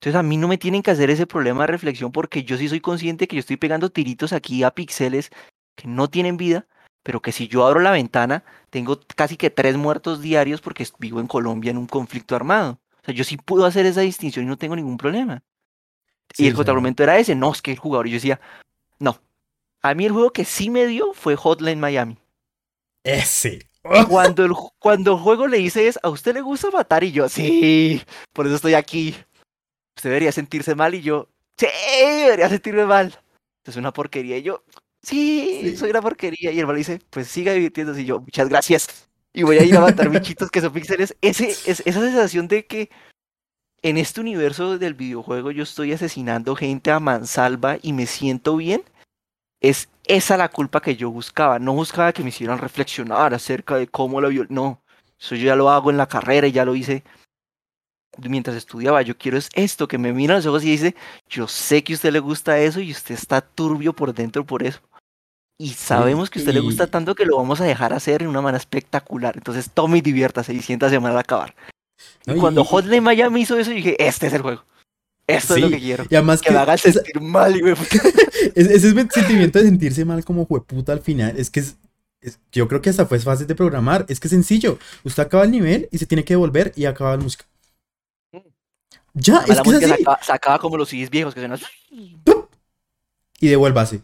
Entonces 0.00 0.18
a 0.18 0.22
mí 0.22 0.36
no 0.36 0.46
me 0.46 0.58
tienen 0.58 0.82
que 0.82 0.90
hacer 0.90 1.10
ese 1.10 1.26
problema 1.26 1.62
de 1.62 1.68
reflexión 1.68 2.12
porque 2.12 2.44
yo 2.44 2.56
sí 2.56 2.68
soy 2.68 2.80
consciente 2.80 3.26
que 3.26 3.36
yo 3.36 3.40
estoy 3.40 3.56
pegando 3.56 3.90
tiritos 3.90 4.32
aquí 4.32 4.62
a 4.62 4.70
píxeles 4.70 5.30
que 5.74 5.88
no 5.88 6.08
tienen 6.08 6.36
vida, 6.36 6.66
pero 7.02 7.20
que 7.20 7.32
si 7.32 7.48
yo 7.48 7.66
abro 7.66 7.80
la 7.80 7.92
ventana, 7.92 8.44
tengo 8.70 9.00
casi 9.14 9.36
que 9.36 9.50
tres 9.50 9.76
muertos 9.76 10.20
diarios 10.20 10.60
porque 10.60 10.86
vivo 10.98 11.20
en 11.20 11.26
Colombia 11.26 11.70
en 11.70 11.78
un 11.78 11.86
conflicto 11.86 12.36
armado. 12.36 12.78
O 13.02 13.04
sea, 13.04 13.14
yo 13.14 13.24
sí 13.24 13.36
puedo 13.36 13.64
hacer 13.64 13.86
esa 13.86 14.00
distinción 14.00 14.44
y 14.44 14.48
no 14.48 14.58
tengo 14.58 14.76
ningún 14.76 14.98
problema. 14.98 15.42
Sí, 16.34 16.44
y 16.44 16.48
el 16.48 16.54
contraargumento 16.54 17.02
era 17.02 17.18
ese, 17.18 17.34
no, 17.34 17.52
es 17.52 17.62
que 17.62 17.70
el 17.72 17.78
jugador, 17.78 18.06
y 18.06 18.10
yo 18.10 18.16
decía, 18.16 18.40
no. 18.98 19.20
A 19.82 19.94
mí 19.94 20.04
el 20.04 20.12
juego 20.12 20.32
que 20.32 20.44
sí 20.44 20.70
me 20.70 20.86
dio 20.86 21.12
fue 21.14 21.36
Hotline 21.36 21.78
Miami. 21.78 22.18
Ese. 23.04 23.68
Cuando 24.08 24.44
el, 24.44 24.52
cuando 24.78 25.12
el 25.12 25.18
juego 25.18 25.46
le 25.46 25.58
dice 25.58 25.88
es, 25.88 25.98
¿a 26.02 26.08
usted 26.08 26.34
le 26.34 26.40
gusta 26.40 26.70
matar? 26.70 27.04
Y 27.04 27.12
yo, 27.12 27.28
sí, 27.28 28.02
por 28.32 28.46
eso 28.46 28.56
estoy 28.56 28.74
aquí. 28.74 29.14
Usted 29.96 30.10
debería 30.10 30.32
sentirse 30.32 30.74
mal 30.74 30.94
y 30.94 31.02
yo, 31.02 31.28
sí, 31.56 31.66
debería 32.24 32.48
sentirme 32.48 32.84
mal. 32.84 33.18
Es 33.64 33.76
una 33.76 33.92
porquería. 33.92 34.38
Y 34.38 34.42
yo, 34.42 34.62
sí, 35.02 35.60
Sí. 35.62 35.76
soy 35.76 35.90
una 35.90 36.02
porquería. 36.02 36.52
Y 36.52 36.60
el 36.60 36.66
mal 36.66 36.76
dice, 36.76 37.00
pues 37.10 37.28
siga 37.28 37.52
divirtiéndose. 37.52 38.02
Y 38.02 38.06
yo, 38.06 38.20
muchas 38.20 38.48
gracias. 38.48 39.08
Y 39.32 39.42
voy 39.42 39.58
a 39.58 39.64
ir 39.64 39.76
a 39.76 39.80
matar 39.80 40.08
bichitos 40.08 40.50
que 40.50 40.60
son 40.60 40.72
píxeles. 40.72 41.16
Ese, 41.20 41.48
es, 41.50 41.82
esa 41.84 42.00
sensación 42.00 42.48
de 42.48 42.66
que 42.66 42.90
en 43.82 43.98
este 43.98 44.20
universo 44.20 44.78
del 44.78 44.94
videojuego 44.94 45.50
yo 45.50 45.62
estoy 45.62 45.92
asesinando 45.92 46.56
gente 46.56 46.90
a 46.90 47.00
mansalva 47.00 47.78
y 47.82 47.92
me 47.92 48.06
siento 48.06 48.56
bien, 48.56 48.82
es 49.60 49.88
esa 50.06 50.36
la 50.36 50.48
culpa 50.48 50.80
que 50.80 50.96
yo 50.96 51.10
buscaba. 51.10 51.58
No 51.58 51.72
buscaba 51.72 52.12
que 52.12 52.22
me 52.22 52.28
hicieran 52.30 52.58
reflexionar 52.58 53.34
acerca 53.34 53.76
de 53.76 53.86
cómo 53.86 54.20
la 54.20 54.28
viol... 54.28 54.46
No, 54.50 54.82
eso 55.18 55.34
yo 55.34 55.46
ya 55.46 55.56
lo 55.56 55.70
hago 55.70 55.90
en 55.90 55.96
la 55.96 56.06
carrera 56.08 56.46
y 56.46 56.52
ya 56.52 56.64
lo 56.64 56.74
hice 56.74 57.02
mientras 58.18 58.56
estudiaba. 58.56 59.02
Yo 59.02 59.16
quiero 59.16 59.36
es 59.38 59.48
esto, 59.54 59.88
que 59.88 59.98
me 59.98 60.12
mira 60.12 60.34
a 60.34 60.36
los 60.38 60.46
ojos 60.46 60.64
y 60.64 60.70
dice, 60.70 60.94
yo 61.28 61.48
sé 61.48 61.84
que 61.84 61.92
a 61.92 61.96
usted 61.96 62.12
le 62.12 62.20
gusta 62.20 62.58
eso 62.58 62.80
y 62.80 62.90
usted 62.92 63.14
está 63.14 63.40
turbio 63.40 63.92
por 63.92 64.14
dentro 64.14 64.44
por 64.44 64.62
eso. 64.62 64.80
Y 65.58 65.70
sabemos 65.70 66.28
que 66.28 66.38
a 66.38 66.42
usted 66.42 66.52
le 66.52 66.60
gusta 66.60 66.86
tanto 66.86 67.14
que 67.14 67.24
lo 67.24 67.38
vamos 67.38 67.60
a 67.62 67.64
dejar 67.64 67.94
hacer 67.94 68.22
en 68.22 68.28
una 68.28 68.42
manera 68.42 68.58
espectacular. 68.58 69.36
Entonces 69.36 69.70
tome 69.70 69.98
y 69.98 70.00
diviértase 70.02 70.52
y 70.52 70.60
siéntase 70.60 70.96
al 70.96 71.18
acabar. 71.18 71.54
No, 72.26 72.36
y- 72.36 72.38
cuando 72.38 72.60
y- 72.60 72.66
Hotline 72.66 73.02
Miami 73.02 73.40
hizo 73.40 73.58
eso, 73.58 73.70
yo 73.70 73.76
dije, 73.76 73.96
este 74.06 74.26
es 74.26 74.34
el 74.34 74.42
juego. 74.42 74.64
Esto 75.26 75.56
es 75.56 75.60
lo 75.62 75.70
que 75.70 75.78
quiero. 75.80 76.04
Y 76.08 76.14
además 76.14 76.40
Que 76.40 76.50
me 76.52 76.58
haga 76.58 76.76
sentir 76.76 77.20
mal, 77.20 77.58
güey. 77.60 77.74
Es- 78.54 78.68
ese 78.70 78.88
es- 78.88 79.06
sentimiento 79.12 79.58
de 79.58 79.64
sentirse 79.64 80.04
mal 80.04 80.24
como 80.24 80.44
jueputa 80.46 80.92
al 80.92 81.00
final. 81.00 81.36
Es 81.36 81.50
que 81.50 81.60
es, 81.60 81.76
es- 82.20 82.38
yo 82.52 82.68
creo 82.68 82.80
que 82.80 82.90
hasta 82.90 83.06
fue 83.06 83.18
fácil 83.18 83.46
de 83.46 83.54
programar. 83.54 84.06
Es 84.08 84.20
que 84.20 84.28
es 84.28 84.30
sencillo. 84.32 84.78
Usted 85.04 85.22
acaba 85.24 85.44
el 85.44 85.50
nivel 85.50 85.88
y 85.90 85.98
se 85.98 86.06
tiene 86.06 86.24
que 86.24 86.34
devolver 86.34 86.72
y 86.76 86.84
acaba 86.84 87.16
la 87.16 87.22
música. 87.22 87.44
Ya, 89.14 89.38
es 89.38 89.48
la 89.48 89.62
que 89.62 89.68
es 89.70 89.74
música 89.74 89.94
así. 89.94 90.02
sacaba, 90.04 90.22
sacaba 90.22 90.58
como 90.58 90.76
los 90.76 90.88
CDs 90.90 91.10
viejos 91.10 91.34
que 91.34 91.40
suenan. 91.40 91.58
Y 93.40 93.48
devuélvase. 93.48 94.02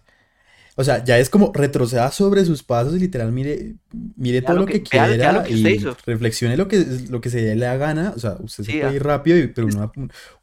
O 0.74 0.84
sea, 0.84 1.04
ya 1.04 1.18
es 1.18 1.28
como 1.28 1.52
retroceda 1.52 2.10
sobre 2.10 2.44
sus 2.46 2.62
pasos 2.62 2.94
y 2.96 2.98
literal 3.00 3.30
mire, 3.30 3.74
mire 4.16 4.40
todo 4.40 4.56
lo 4.56 4.66
que, 4.66 4.82
que- 4.82 4.96
vea- 4.96 5.06
vea 5.06 5.16
quiera 5.16 5.32
lo 5.32 5.42
que 5.44 5.52
y 5.52 5.68
hizo. 5.68 5.94
reflexione 6.06 6.56
lo 6.56 6.66
que, 6.66 6.84
lo 7.10 7.20
que 7.20 7.28
se 7.28 7.54
le 7.54 7.64
da 7.66 7.76
gana. 7.76 8.12
O 8.16 8.18
sea, 8.18 8.36
usted 8.40 8.64
se 8.64 8.72
Sí, 8.72 8.78
puede 8.78 8.92
ah. 8.92 8.96
ir 8.96 9.02
rápido, 9.04 9.36
y- 9.38 9.48
pero 9.48 9.66
uno, 9.66 9.92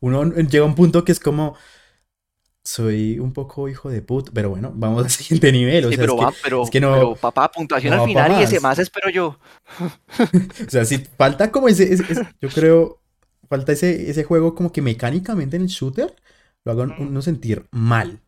uno 0.02 0.34
llega 0.36 0.64
a 0.64 0.68
un 0.68 0.76
punto 0.76 1.04
que 1.04 1.12
es 1.12 1.20
como. 1.20 1.56
Soy 2.64 3.18
un 3.20 3.34
poco 3.34 3.68
hijo 3.70 3.90
de 3.90 4.02
puta, 4.02 4.32
pero 4.34 4.50
bueno, 4.52 4.72
vamos 4.76 5.04
al 5.06 5.10
siguiente 5.10 5.52
nivel. 5.52 5.86
O 5.86 5.90
Sí, 5.90 5.96
sea, 5.96 6.04
pero, 6.04 6.14
es 6.14 6.20
que- 6.20 6.26
va, 6.26 6.34
pero, 6.44 6.64
es 6.64 6.70
que 6.70 6.80
no- 6.82 6.94
pero, 6.94 7.16
papá, 7.16 7.50
puntuación 7.52 7.96
no 7.96 8.04
al 8.04 8.08
final 8.08 8.40
y 8.40 8.44
ese 8.44 8.60
más. 8.60 8.78
espero 8.78 9.10
yo. 9.10 9.40
O 10.68 10.70
sea, 10.70 10.86
si 10.86 10.98
falta 11.18 11.52
como 11.52 11.68
ese, 11.70 11.92
ese- 11.92 12.04
ese- 12.08 12.28
yo 12.42 12.50
creo, 12.50 13.02
falta 13.50 13.72
ese, 13.72 14.10
ese 14.12 14.24
juego 14.24 14.54
como 14.54 14.72
que 14.72 14.82
mecánicamente 14.82 15.56
en 15.56 15.64
el 15.64 15.68
shooter 15.70 16.14
lo 16.66 16.72
hagan 16.74 16.90
Mm. 17.00 17.08
uno 17.08 17.22
sentir 17.24 17.66
mal. 17.72 18.20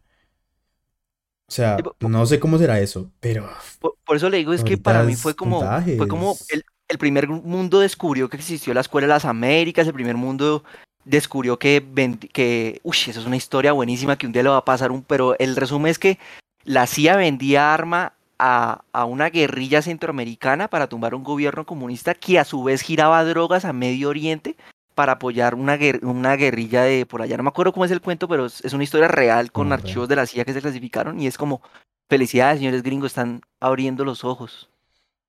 O 1.51 1.53
sea, 1.53 1.75
Sí, 1.75 2.07
no 2.07 2.25
sé 2.25 2.39
cómo 2.39 2.57
será 2.57 2.79
eso, 2.79 3.11
pero 3.19 3.45
Por, 3.81 3.95
por 4.05 4.15
eso 4.15 4.29
le 4.29 4.37
digo, 4.37 4.53
es 4.53 4.63
que 4.63 4.77
para 4.77 5.03
mí 5.03 5.17
fue 5.17 5.35
como, 5.35 5.59
fue 5.97 6.07
como 6.07 6.37
el, 6.47 6.63
el 6.87 6.97
primer 6.97 7.27
mundo 7.27 7.81
descubrió 7.81 8.29
que 8.29 8.37
existió 8.37 8.73
la 8.73 8.79
Escuela 8.79 9.05
de 9.05 9.13
las 9.13 9.25
Américas, 9.25 9.85
el 9.85 9.93
primer 9.93 10.15
mundo 10.15 10.63
descubrió 11.03 11.59
que, 11.59 11.85
que 12.31 12.79
uy, 12.83 12.95
eso 13.05 13.19
es 13.19 13.25
una 13.25 13.35
historia 13.35 13.73
buenísima 13.73 14.17
que 14.17 14.27
un 14.27 14.31
día 14.31 14.43
le 14.43 14.49
va 14.49 14.57
a 14.57 14.65
pasar 14.65 14.93
un, 14.93 15.03
pero 15.03 15.37
el 15.39 15.57
resumen 15.57 15.91
es 15.91 15.99
que 15.99 16.19
la 16.63 16.87
CIA 16.87 17.17
vendía 17.17 17.73
arma 17.73 18.13
a, 18.39 18.85
a 18.93 19.03
una 19.03 19.29
guerrilla 19.29 19.81
centroamericana 19.81 20.69
para 20.69 20.87
tumbar 20.87 21.15
un 21.15 21.25
gobierno 21.25 21.65
comunista 21.65 22.13
que 22.13 22.39
a 22.39 22.45
su 22.45 22.63
vez 22.63 22.81
giraba 22.81 23.25
drogas 23.25 23.65
a 23.65 23.73
Medio 23.73 24.07
Oriente 24.07 24.55
para 24.95 25.13
apoyar 25.13 25.55
una, 25.55 25.77
guer- 25.77 26.03
una 26.03 26.35
guerrilla 26.35 26.83
de 26.83 27.05
por 27.05 27.21
allá. 27.21 27.37
No 27.37 27.43
me 27.43 27.49
acuerdo 27.49 27.73
cómo 27.73 27.85
es 27.85 27.91
el 27.91 28.01
cuento, 28.01 28.27
pero 28.27 28.45
es, 28.45 28.63
es 28.63 28.73
una 28.73 28.83
historia 28.83 29.07
real 29.07 29.51
con 29.51 29.71
archivos 29.73 30.07
de 30.07 30.15
la 30.15 30.25
CIA 30.25 30.45
que 30.45 30.53
se 30.53 30.61
clasificaron 30.61 31.19
y 31.19 31.27
es 31.27 31.37
como, 31.37 31.61
felicidades 32.09 32.59
señores 32.59 32.83
gringos, 32.83 33.11
están 33.11 33.41
abriendo 33.59 34.03
los 34.05 34.23
ojos. 34.23 34.69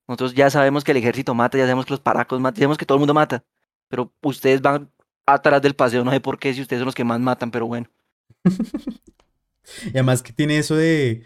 Nosotros 0.09 0.35
ya 0.35 0.51
sabemos 0.51 0.85
que 0.85 0.91
el 0.91 0.97
ejército 0.99 1.35
mata, 1.35 1.57
ya 1.57 1.65
sabemos 1.65 1.87
que 1.87 1.93
los 1.93 2.01
paracos 2.01 2.41
matan, 2.41 2.57
ya 2.57 2.61
sabemos 2.61 2.79
que 2.79 2.87
todo 2.87 2.97
el 2.97 3.01
mundo 3.01 3.15
mata, 3.15 3.45
pero 3.89 4.13
ustedes 4.23 4.61
van 4.61 4.91
atrás 5.27 5.63
del 5.63 5.75
paseo, 5.75 6.05
no 6.05 6.11
sé 6.11 6.21
por 6.21 6.39
qué, 6.39 6.53
si 6.53 6.61
ustedes 6.61 6.81
son 6.81 6.87
los 6.87 6.95
que 6.95 7.05
más 7.05 7.21
matan, 7.21 7.51
pero 7.51 7.67
bueno. 7.67 7.89
y 9.87 9.91
además 9.91 10.23
que 10.23 10.33
tiene 10.33 10.59
eso 10.59 10.75
de 10.75 11.25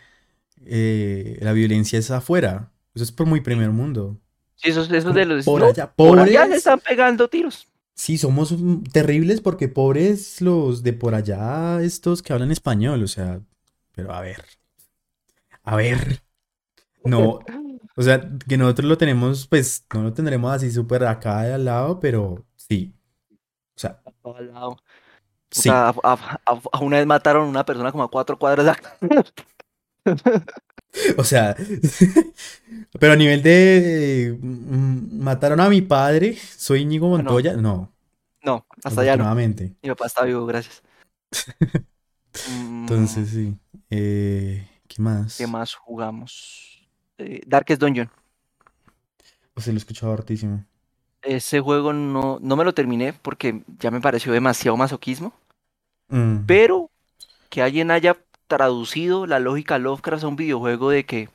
eh, 0.65 1.39
la 1.41 1.53
violencia 1.53 1.99
es 1.99 2.11
afuera. 2.11 2.71
Eso 2.95 3.05
es 3.05 3.13
por 3.13 3.27
muy 3.27 3.41
primer 3.41 3.71
mundo. 3.71 4.17
Sí, 4.57 4.71
esos, 4.71 4.91
esos 4.91 5.15
de 5.15 5.27
los... 5.27 5.45
Por 5.45 5.61
no, 5.61 5.67
allá, 5.69 5.93
por 5.93 6.19
allá 6.19 6.47
se 6.47 6.57
están 6.57 6.81
pegando 6.81 7.29
tiros. 7.29 7.69
Sí, 7.97 8.19
somos 8.19 8.55
terribles 8.93 9.41
porque 9.41 9.69
pobres 9.69 10.41
los 10.43 10.83
de 10.83 10.93
por 10.93 11.15
allá, 11.15 11.83
estos 11.83 12.23
que 12.23 12.33
hablan 12.33 12.51
español, 12.53 13.03
o 13.03 13.09
sea, 13.09 13.41
pero 13.95 14.13
a 14.13 14.21
ver, 14.21 14.45
a 15.65 15.77
ver, 15.77 16.23
no, 17.05 17.41
o 17.97 18.03
sea, 18.03 18.31
que 18.49 18.59
nosotros 18.59 18.89
lo 18.89 18.99
tenemos, 18.99 19.49
pues, 19.49 19.87
no 19.95 20.05
lo 20.05 20.15
tendremos 20.15 20.53
así 20.55 20.71
súper 20.73 21.05
acá 21.07 21.43
de 21.45 21.55
al 21.55 21.65
lado, 21.67 22.01
pero 22.01 22.47
sí, 22.57 22.95
o 23.77 23.81
sea, 23.81 24.03
A 24.05 24.11
todo 24.23 24.41
lado. 24.41 24.77
sí, 25.51 25.77
Puta, 25.77 25.91
a, 25.91 25.95
a- 26.05 26.41
a- 26.47 26.61
a 26.73 26.81
una 26.81 26.99
vez 26.99 27.07
mataron 27.07 27.47
a 27.47 27.51
una 27.51 27.65
persona 27.67 27.93
como 27.93 28.05
a 28.05 28.11
cuatro 28.11 28.39
cuadras 28.39 28.67
de 28.67 28.73
acá. 28.73 28.99
o 31.19 31.25
sea, 31.25 31.57
pero 32.99 33.13
a 33.13 33.17
nivel 33.17 33.43
de 33.43 34.37
mm, 34.41 35.23
mataron 35.23 35.61
a 35.61 35.69
mi 35.69 35.83
padre, 35.83 36.37
soy 36.57 36.83
Íñigo 36.83 37.09
no. 37.09 37.17
Montoya, 37.17 37.57
no, 37.57 37.93
No, 38.43 38.67
hasta 38.83 39.01
allá 39.03 39.17
no. 39.17 39.35
Mi 39.35 39.89
papá 39.89 40.07
está 40.07 40.25
vivo, 40.25 40.47
gracias. 40.47 40.83
Entonces, 42.51 43.31
sí, 43.31 43.57
eh, 43.91 44.69
¿qué 44.87 45.03
más? 45.03 45.39
¿Qué 45.39 45.47
más 45.47 45.75
jugamos? 45.75 46.87
Eh, 47.19 47.41
Darkest 47.47 47.81
Dungeon. 47.81 48.11
O 49.55 49.61
sea, 49.61 49.73
lo 49.73 49.79
he 49.79 49.81
escuchado 49.81 50.13
hartísimo. 50.13 50.65
Ese 51.23 51.61
juego 51.61 51.93
no, 51.93 52.39
no 52.41 52.57
me 52.57 52.65
lo 52.65 52.75
terminé 52.75 53.15
porque 53.15 53.63
ya 53.79 53.91
me 53.91 54.01
pareció 54.01 54.33
demasiado 54.33 54.77
masoquismo. 54.77 55.33
Mm. 56.09 56.45
Pero 56.47 56.91
que 57.49 57.63
alguien 57.63 57.91
haya 57.91 58.17
traducido 58.47 59.27
la 59.27 59.39
lógica 59.39 59.79
Lovecraft 59.79 60.25
a 60.25 60.29
un 60.29 60.37
videojuego 60.37 60.91
de 60.91 61.05
que 61.05 61.29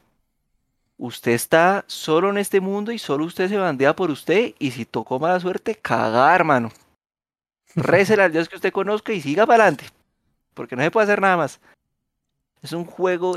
usted 0.97 1.31
está 1.31 1.83
solo 1.87 2.29
en 2.29 2.37
este 2.37 2.61
mundo 2.61 2.91
y 2.91 2.99
solo 2.99 3.25
usted 3.25 3.49
se 3.49 3.57
bandea 3.57 3.95
por 3.95 4.11
usted 4.11 4.53
y 4.59 4.71
si 4.71 4.85
tocó 4.85 5.19
mala 5.19 5.39
suerte, 5.39 5.75
cagar, 5.75 6.41
hermano. 6.41 6.71
Récele 7.75 8.23
al 8.23 8.31
Dios 8.31 8.49
que 8.49 8.55
usted 8.55 8.71
conozca 8.71 9.13
y 9.13 9.21
siga 9.21 9.45
para 9.45 9.63
adelante. 9.63 9.85
Porque 10.53 10.75
no 10.75 10.83
se 10.83 10.91
puede 10.91 11.05
hacer 11.05 11.21
nada 11.21 11.37
más. 11.37 11.59
Es 12.61 12.73
un 12.73 12.85
juego 12.85 13.35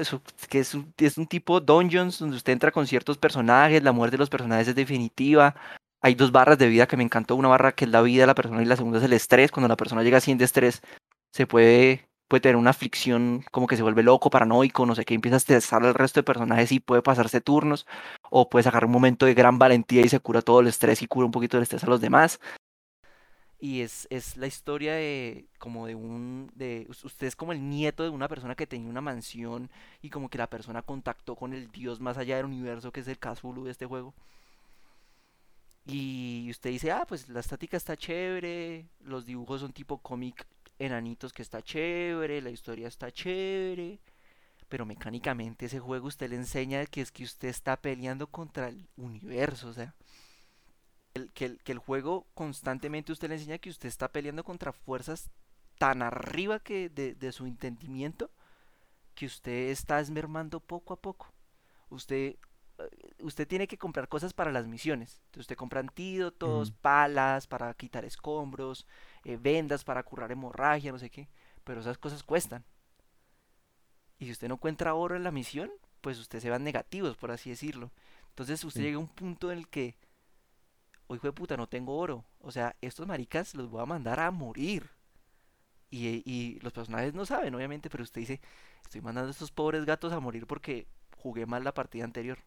que 0.50 0.58
es 0.58 0.74
un, 0.74 0.92
es 0.98 1.16
un 1.16 1.26
tipo 1.26 1.60
dungeons 1.60 2.18
donde 2.18 2.36
usted 2.36 2.52
entra 2.52 2.70
con 2.70 2.86
ciertos 2.86 3.16
personajes, 3.16 3.82
la 3.82 3.92
muerte 3.92 4.16
de 4.16 4.18
los 4.18 4.28
personajes 4.28 4.68
es 4.68 4.74
definitiva. 4.74 5.54
Hay 6.02 6.14
dos 6.14 6.30
barras 6.30 6.58
de 6.58 6.68
vida 6.68 6.86
que 6.86 6.98
me 6.98 7.04
encantó, 7.04 7.34
una 7.34 7.48
barra 7.48 7.72
que 7.72 7.86
es 7.86 7.90
la 7.90 8.02
vida 8.02 8.24
de 8.24 8.26
la 8.26 8.34
persona 8.34 8.62
y 8.62 8.66
la 8.66 8.76
segunda 8.76 8.98
es 8.98 9.04
el 9.04 9.14
estrés. 9.14 9.50
Cuando 9.50 9.68
la 9.68 9.76
persona 9.76 10.02
llega 10.02 10.18
a 10.18 10.20
100 10.20 10.36
de 10.36 10.44
estrés, 10.44 10.82
se 11.32 11.46
puede, 11.46 12.06
puede 12.28 12.40
tener 12.42 12.56
una 12.56 12.70
aflicción 12.70 13.44
como 13.52 13.66
que 13.66 13.76
se 13.76 13.82
vuelve 13.82 14.02
loco, 14.02 14.30
paranoico, 14.30 14.86
no 14.86 14.94
sé 14.94 15.04
qué, 15.04 15.14
empieza 15.14 15.36
a 15.36 15.38
estresar 15.38 15.84
al 15.84 15.94
resto 15.94 16.20
de 16.20 16.24
personajes 16.24 16.72
y 16.72 16.80
puede 16.80 17.02
pasarse 17.02 17.40
turnos, 17.40 17.86
o 18.30 18.48
puede 18.48 18.64
sacar 18.64 18.84
un 18.86 18.92
momento 18.92 19.26
de 19.26 19.34
gran 19.34 19.58
valentía 19.58 20.02
y 20.02 20.08
se 20.08 20.20
cura 20.20 20.42
todo 20.42 20.60
el 20.60 20.68
estrés 20.68 21.02
y 21.02 21.06
cura 21.06 21.26
un 21.26 21.32
poquito 21.32 21.56
el 21.56 21.62
estrés 21.64 21.84
a 21.84 21.88
los 21.88 22.00
demás. 22.00 22.40
y 23.60 23.80
es, 23.82 24.06
es 24.10 24.36
la 24.36 24.46
historia 24.46 24.94
de 24.94 25.46
como 25.58 25.86
de 25.86 25.94
un 25.94 26.50
de 26.54 26.86
us- 26.88 27.04
usted 27.04 27.26
es 27.26 27.36
como 27.36 27.52
el 27.52 27.68
nieto 27.68 28.02
de 28.02 28.10
una 28.10 28.28
persona 28.28 28.54
que 28.54 28.66
tenía 28.66 28.90
una 28.90 29.00
mansión 29.00 29.70
y 30.02 30.10
como 30.10 30.28
que 30.28 30.38
la 30.38 30.50
persona 30.50 30.82
contactó 30.82 31.36
con 31.36 31.54
el 31.54 31.70
dios 31.70 32.00
más 32.00 32.18
allá 32.18 32.36
del 32.36 32.46
universo 32.46 32.92
que 32.92 33.00
es 33.00 33.08
el 33.08 33.18
Cthulhu 33.18 33.64
de 33.64 33.70
este 33.70 33.86
juego 33.86 34.14
y 35.86 36.48
usted 36.50 36.70
dice 36.70 36.90
ah 36.92 37.04
pues 37.06 37.28
la 37.28 37.40
estática 37.40 37.76
está 37.76 37.96
chévere 37.96 38.86
los 39.00 39.26
dibujos 39.26 39.60
son 39.60 39.72
tipo 39.72 39.98
cómic 39.98 40.46
enanitos 40.78 41.32
que 41.32 41.42
está 41.42 41.62
chévere 41.62 42.40
la 42.42 42.50
historia 42.50 42.88
está 42.88 43.10
chévere 43.12 44.00
pero 44.68 44.86
mecánicamente 44.86 45.66
ese 45.66 45.80
juego 45.80 46.08
usted 46.08 46.30
le 46.30 46.36
enseña 46.36 46.86
que 46.86 47.00
es 47.02 47.12
que 47.12 47.24
usted 47.24 47.48
está 47.48 47.76
peleando 47.76 48.26
contra 48.28 48.68
el 48.68 48.88
universo 48.96 49.68
o 49.68 49.72
sea 49.72 49.94
el- 51.14 51.32
que, 51.32 51.44
el, 51.46 51.58
que 51.62 51.72
el 51.72 51.78
juego 51.78 52.26
constantemente 52.34 53.12
usted 53.12 53.28
le 53.28 53.34
enseña 53.36 53.58
que 53.58 53.70
usted 53.70 53.88
está 53.88 54.08
peleando 54.08 54.44
contra 54.44 54.72
fuerzas 54.72 55.30
tan 55.78 56.02
arriba 56.02 56.60
que 56.60 56.88
de, 56.88 57.14
de 57.14 57.32
su 57.32 57.46
entendimiento 57.46 58.30
que 59.14 59.26
usted 59.26 59.70
está 59.70 60.00
esmermando 60.00 60.60
poco 60.60 60.94
a 60.94 61.00
poco. 61.00 61.32
Usted, 61.90 62.36
eh, 62.78 62.90
usted 63.20 63.46
tiene 63.48 63.68
que 63.68 63.78
comprar 63.78 64.08
cosas 64.08 64.32
para 64.34 64.52
las 64.52 64.66
misiones. 64.66 65.20
Entonces 65.26 65.42
usted 65.42 65.56
compra 65.56 65.80
antídotos, 65.80 66.70
Mm. 66.70 66.74
palas 66.82 67.46
para 67.46 67.74
quitar 67.74 68.04
escombros, 68.04 68.86
eh, 69.24 69.36
vendas 69.40 69.84
para 69.84 70.02
curar 70.02 70.32
hemorragia, 70.32 70.92
no 70.92 70.98
sé 70.98 71.10
qué. 71.10 71.28
Pero 71.64 71.80
esas 71.80 71.98
cosas 71.98 72.22
cuestan. 72.22 72.64
Y 74.18 74.26
si 74.26 74.32
usted 74.32 74.48
no 74.48 74.54
encuentra 74.54 74.94
oro 74.94 75.16
en 75.16 75.24
la 75.24 75.30
misión, 75.30 75.70
pues 76.00 76.18
usted 76.18 76.40
se 76.40 76.50
va 76.50 76.56
en 76.56 76.64
negativos, 76.64 77.16
por 77.16 77.30
así 77.30 77.50
decirlo. 77.50 77.90
Entonces 78.30 78.62
usted 78.64 78.80
Sí. 78.80 78.86
llega 78.86 78.96
a 78.96 79.00
un 79.00 79.08
punto 79.08 79.50
en 79.52 79.58
el 79.58 79.68
que 79.68 79.96
o 81.06 81.14
hijo 81.14 81.26
de 81.26 81.32
puta, 81.32 81.56
no 81.56 81.66
tengo 81.68 81.96
oro. 81.96 82.24
O 82.40 82.50
sea, 82.50 82.76
estos 82.80 83.06
maricas 83.06 83.54
los 83.54 83.70
voy 83.70 83.82
a 83.82 83.86
mandar 83.86 84.20
a 84.20 84.30
morir. 84.30 84.90
Y, 85.90 86.22
y 86.30 86.58
los 86.60 86.72
personajes 86.72 87.14
no 87.14 87.24
saben, 87.24 87.54
obviamente, 87.54 87.88
pero 87.88 88.02
usted 88.02 88.20
dice, 88.20 88.40
estoy 88.82 89.00
mandando 89.00 89.28
a 89.28 89.30
estos 89.30 89.52
pobres 89.52 89.84
gatos 89.84 90.12
a 90.12 90.20
morir 90.20 90.46
porque 90.46 90.86
jugué 91.16 91.46
mal 91.46 91.62
la 91.64 91.72
partida 91.74 92.04
anterior. 92.04 92.38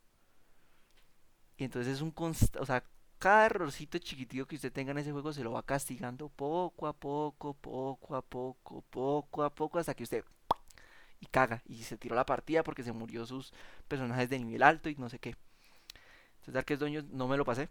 Y 1.58 1.64
entonces 1.64 1.94
es 1.96 2.02
un 2.02 2.14
const- 2.14 2.58
o 2.60 2.66
sea, 2.66 2.84
cada 3.20 3.45
errorcito 3.47 3.97
chiquitito 3.99 4.47
que 4.47 4.55
usted 4.55 4.72
tenga 4.72 4.91
en 4.91 4.99
ese 4.99 5.11
juego 5.11 5.34
se 5.34 5.43
lo 5.43 5.51
va 5.53 5.63
castigando 5.63 6.30
poco 6.30 6.88
a 6.88 6.93
poco, 6.93 7.53
poco 7.55 8.15
a 8.15 8.22
poco, 8.22 8.82
poco 8.89 9.43
a 9.43 9.53
poco, 9.53 9.80
hasta 9.80 9.93
que 9.95 10.03
usted 10.03 10.24
y 11.20 11.28
caga 11.28 11.63
y 11.65 11.84
se 11.84 11.97
tiró 11.97 12.15
la 12.15 12.26
partida 12.26 12.63
porque 12.63 12.84
se 12.84 12.91
murió 12.93 13.26
sus 13.26 13.53
personajes 13.88 14.30
de 14.30 14.39
nivel 14.39 14.63
alto 14.63 14.89
y 14.89 14.95
no 14.95 15.09
sé 15.09 15.20
qué. 15.20 15.36
Entonces 16.36 16.53
Darkest 16.53 16.82
Dungeons 16.82 17.09
no 17.11 17.28
me 17.28 17.38
lo 17.38 17.45
pasé. 17.45 17.70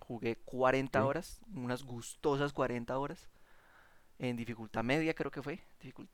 Jugué 0.00 0.36
40 0.44 1.04
Ok. 1.04 1.06
horas, 1.06 1.40
unas 1.54 1.84
gustosas 1.84 2.52
40 2.52 2.98
horas. 2.98 3.28
En 4.18 4.36
dificultad 4.36 4.84
media 4.84 5.14
creo 5.14 5.30
que 5.30 5.42
fue. 5.42 5.60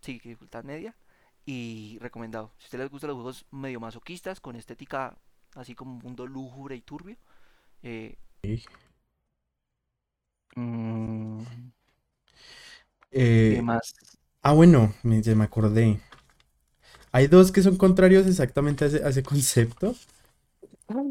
sí, 0.01 0.14
dificultad 0.14 0.64
media. 0.64 0.97
Y 1.47 1.99
recomendado. 2.01 2.53
Si 2.59 2.64
a 2.64 2.66
ustedes 2.66 2.84
les 2.84 2.91
gustan 2.93 3.09
los 3.09 3.16
juegos 3.16 3.47
medio 3.51 3.80
masoquistas, 3.80 4.41
con 4.41 4.57
estética 4.57 5.16
así 5.55 5.74
como 5.74 5.93
un 5.95 5.99
mundo 6.01 6.26
lúgubre 6.26 6.76
y 6.76 6.82
turbio. 6.82 7.16
eh, 7.82 8.18
mm, 10.57 11.43
Eh, 13.11 13.57
¿qué 13.57 13.63
más? 13.63 13.95
ah, 14.43 14.53
bueno, 14.53 14.95
me, 15.03 15.23
ya 15.23 15.35
me 15.35 15.45
acordé. 15.45 16.01
Hay 17.13 17.27
dos 17.27 17.51
que 17.53 17.63
son 17.63 17.77
contrarios 17.77 18.27
exactamente 18.27 18.85
a 18.85 18.89
ese, 18.89 19.05
a 19.05 19.09
ese 19.09 19.23
concepto. 19.23 19.95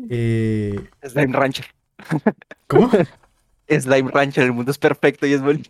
Eh, 0.10 0.76
Slime 1.04 1.34
Rancher. 1.34 1.66
¿cómo? 2.68 2.90
Slime 3.70 4.10
Rancher, 4.12 4.44
el 4.46 4.54
mundo 4.54 4.72
es 4.72 4.78
perfecto 4.80 5.28
y 5.28 5.34
es 5.34 5.42
bonito. 5.42 5.70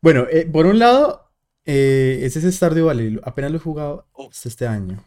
Bueno, 0.00 0.26
eh, 0.30 0.46
por 0.50 0.66
un 0.66 0.78
lado, 0.78 1.30
eh, 1.64 2.20
ese 2.22 2.46
es 2.46 2.54
Stardew 2.56 2.86
Valley. 2.86 3.18
Apenas 3.24 3.50
lo 3.50 3.56
he 3.56 3.60
jugado 3.60 4.06
Oh. 4.12 4.30
hasta 4.30 4.48
este 4.48 4.66
año. 4.66 5.02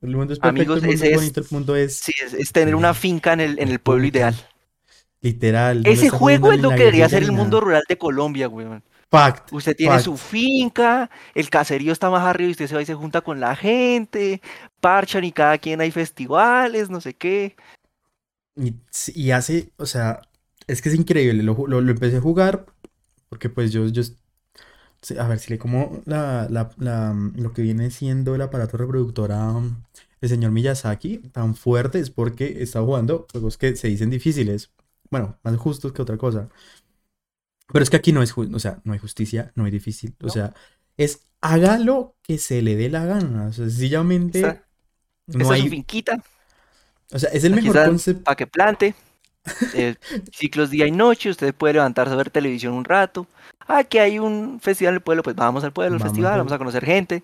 El 0.00 0.16
mundo 0.16 0.32
es 0.32 0.38
perfecto, 0.38 0.72
Amigos, 0.74 0.82
el 0.82 0.88
mundo 0.88 1.04
es 1.04 1.10
es- 1.10 1.16
bonito, 1.16 1.40
el 1.40 1.46
mundo 1.50 1.76
es 1.76 1.96
Sí, 1.96 2.12
es, 2.24 2.32
es 2.34 2.52
tener 2.52 2.74
una 2.74 2.94
finca 2.94 3.32
en 3.34 3.40
el, 3.40 3.58
en 3.58 3.68
el 3.68 3.78
pueblo 3.80 4.06
ideal. 4.06 4.34
literal. 5.20 5.82
Ese 5.84 6.08
juego 6.08 6.52
es 6.52 6.60
lo 6.60 6.70
que 6.70 6.76
debería 6.76 7.08
ser 7.08 7.22
el 7.22 7.32
mundo 7.32 7.60
rural 7.60 7.82
de 7.88 7.98
Colombia, 7.98 8.48
weón. 8.48 8.82
Fact. 9.10 9.52
Usted 9.52 9.74
tiene 9.76 9.94
fact. 9.94 10.04
su 10.04 10.16
finca, 10.16 11.10
el 11.34 11.50
caserío 11.50 11.92
está 11.92 12.10
más 12.10 12.22
arriba 12.24 12.48
y 12.48 12.52
usted 12.52 12.68
se 12.68 12.74
va 12.76 12.82
y 12.82 12.86
se 12.86 12.94
junta 12.94 13.20
con 13.20 13.40
la 13.40 13.56
gente, 13.56 14.40
parchan 14.80 15.24
y 15.24 15.32
cada 15.32 15.58
quien 15.58 15.80
hay 15.80 15.90
festivales, 15.90 16.88
no 16.90 17.00
sé 17.00 17.14
qué. 17.14 17.56
Y, 19.14 19.30
hace, 19.30 19.72
o 19.76 19.86
sea, 19.86 20.22
es 20.66 20.80
que 20.82 20.90
es 20.90 20.94
increíble. 20.94 21.42
Lo, 21.42 21.66
lo, 21.66 21.80
lo 21.80 21.90
empecé 21.90 22.18
a 22.18 22.20
jugar 22.20 22.66
porque 23.28 23.48
pues 23.48 23.72
yo, 23.72 23.88
yo, 23.88 24.02
a 25.18 25.28
ver, 25.28 25.38
si 25.38 25.50
le 25.50 25.58
como 25.58 26.02
la, 26.06 26.46
la, 26.50 26.70
la, 26.78 27.12
mm, 27.14 27.34
lo 27.40 27.52
que 27.52 27.62
viene 27.62 27.90
siendo 27.90 28.34
el 28.34 28.42
aparato 28.42 28.76
reproductor 28.76 29.32
a 29.32 29.52
mm, 29.54 29.84
el 30.20 30.28
señor 30.28 30.50
Miyazaki 30.52 31.18
tan 31.32 31.54
fuerte 31.54 31.98
es 32.00 32.10
porque 32.10 32.62
está 32.62 32.80
jugando 32.82 33.26
juegos 33.32 33.56
que 33.58 33.76
se 33.76 33.88
dicen 33.88 34.10
difíciles. 34.10 34.70
Bueno, 35.10 35.38
más 35.42 35.56
justos 35.56 35.92
que 35.92 36.02
otra 36.02 36.18
cosa. 36.18 36.48
Pero 37.72 37.82
es 37.82 37.90
que 37.90 37.96
aquí 37.96 38.12
no 38.12 38.22
es, 38.22 38.36
o 38.36 38.58
sea, 38.58 38.80
no 38.84 38.92
hay 38.92 38.98
justicia, 38.98 39.52
no 39.54 39.64
hay 39.64 39.70
difícil. 39.70 40.16
O 40.22 40.28
No. 40.28 40.30
sea, 40.30 40.54
es 40.96 41.26
haga 41.40 41.78
lo 41.78 42.16
que 42.22 42.38
se 42.38 42.62
le 42.62 42.76
dé 42.76 42.90
la 42.90 43.04
gana. 43.06 43.48
O 43.48 43.52
sea, 43.52 43.66
sencillamente 43.68 44.62
no 45.32 45.44
su 45.44 45.52
hay, 45.52 45.68
finquita 45.68 46.22
o 47.12 47.18
sea, 47.18 47.30
es 47.30 47.44
el 47.44 47.52
aquí 47.52 47.70
mejor 47.70 47.80
concepto. 47.82 48.24
para 48.24 48.36
que 48.36 48.46
plante, 48.46 48.94
eh, 49.74 49.94
ciclos 50.32 50.70
día 50.70 50.86
y 50.86 50.90
noche, 50.90 51.30
usted 51.30 51.54
puede 51.54 51.74
levantarse 51.74 52.12
a 52.12 52.16
ver 52.16 52.30
televisión 52.30 52.74
un 52.74 52.84
rato. 52.84 53.26
Ah, 53.66 53.84
que 53.84 54.00
hay 54.00 54.18
un 54.18 54.58
festival 54.60 54.92
en 54.94 54.96
el 54.96 55.02
pueblo, 55.02 55.22
pues 55.22 55.36
vamos 55.36 55.62
al 55.64 55.72
pueblo, 55.72 55.94
al 55.94 55.98
Vamos 56.00 56.10
festival, 56.12 56.32
al- 56.32 56.38
vamos 56.40 56.52
a 56.52 56.58
conocer 56.58 56.84
gente. 56.84 57.22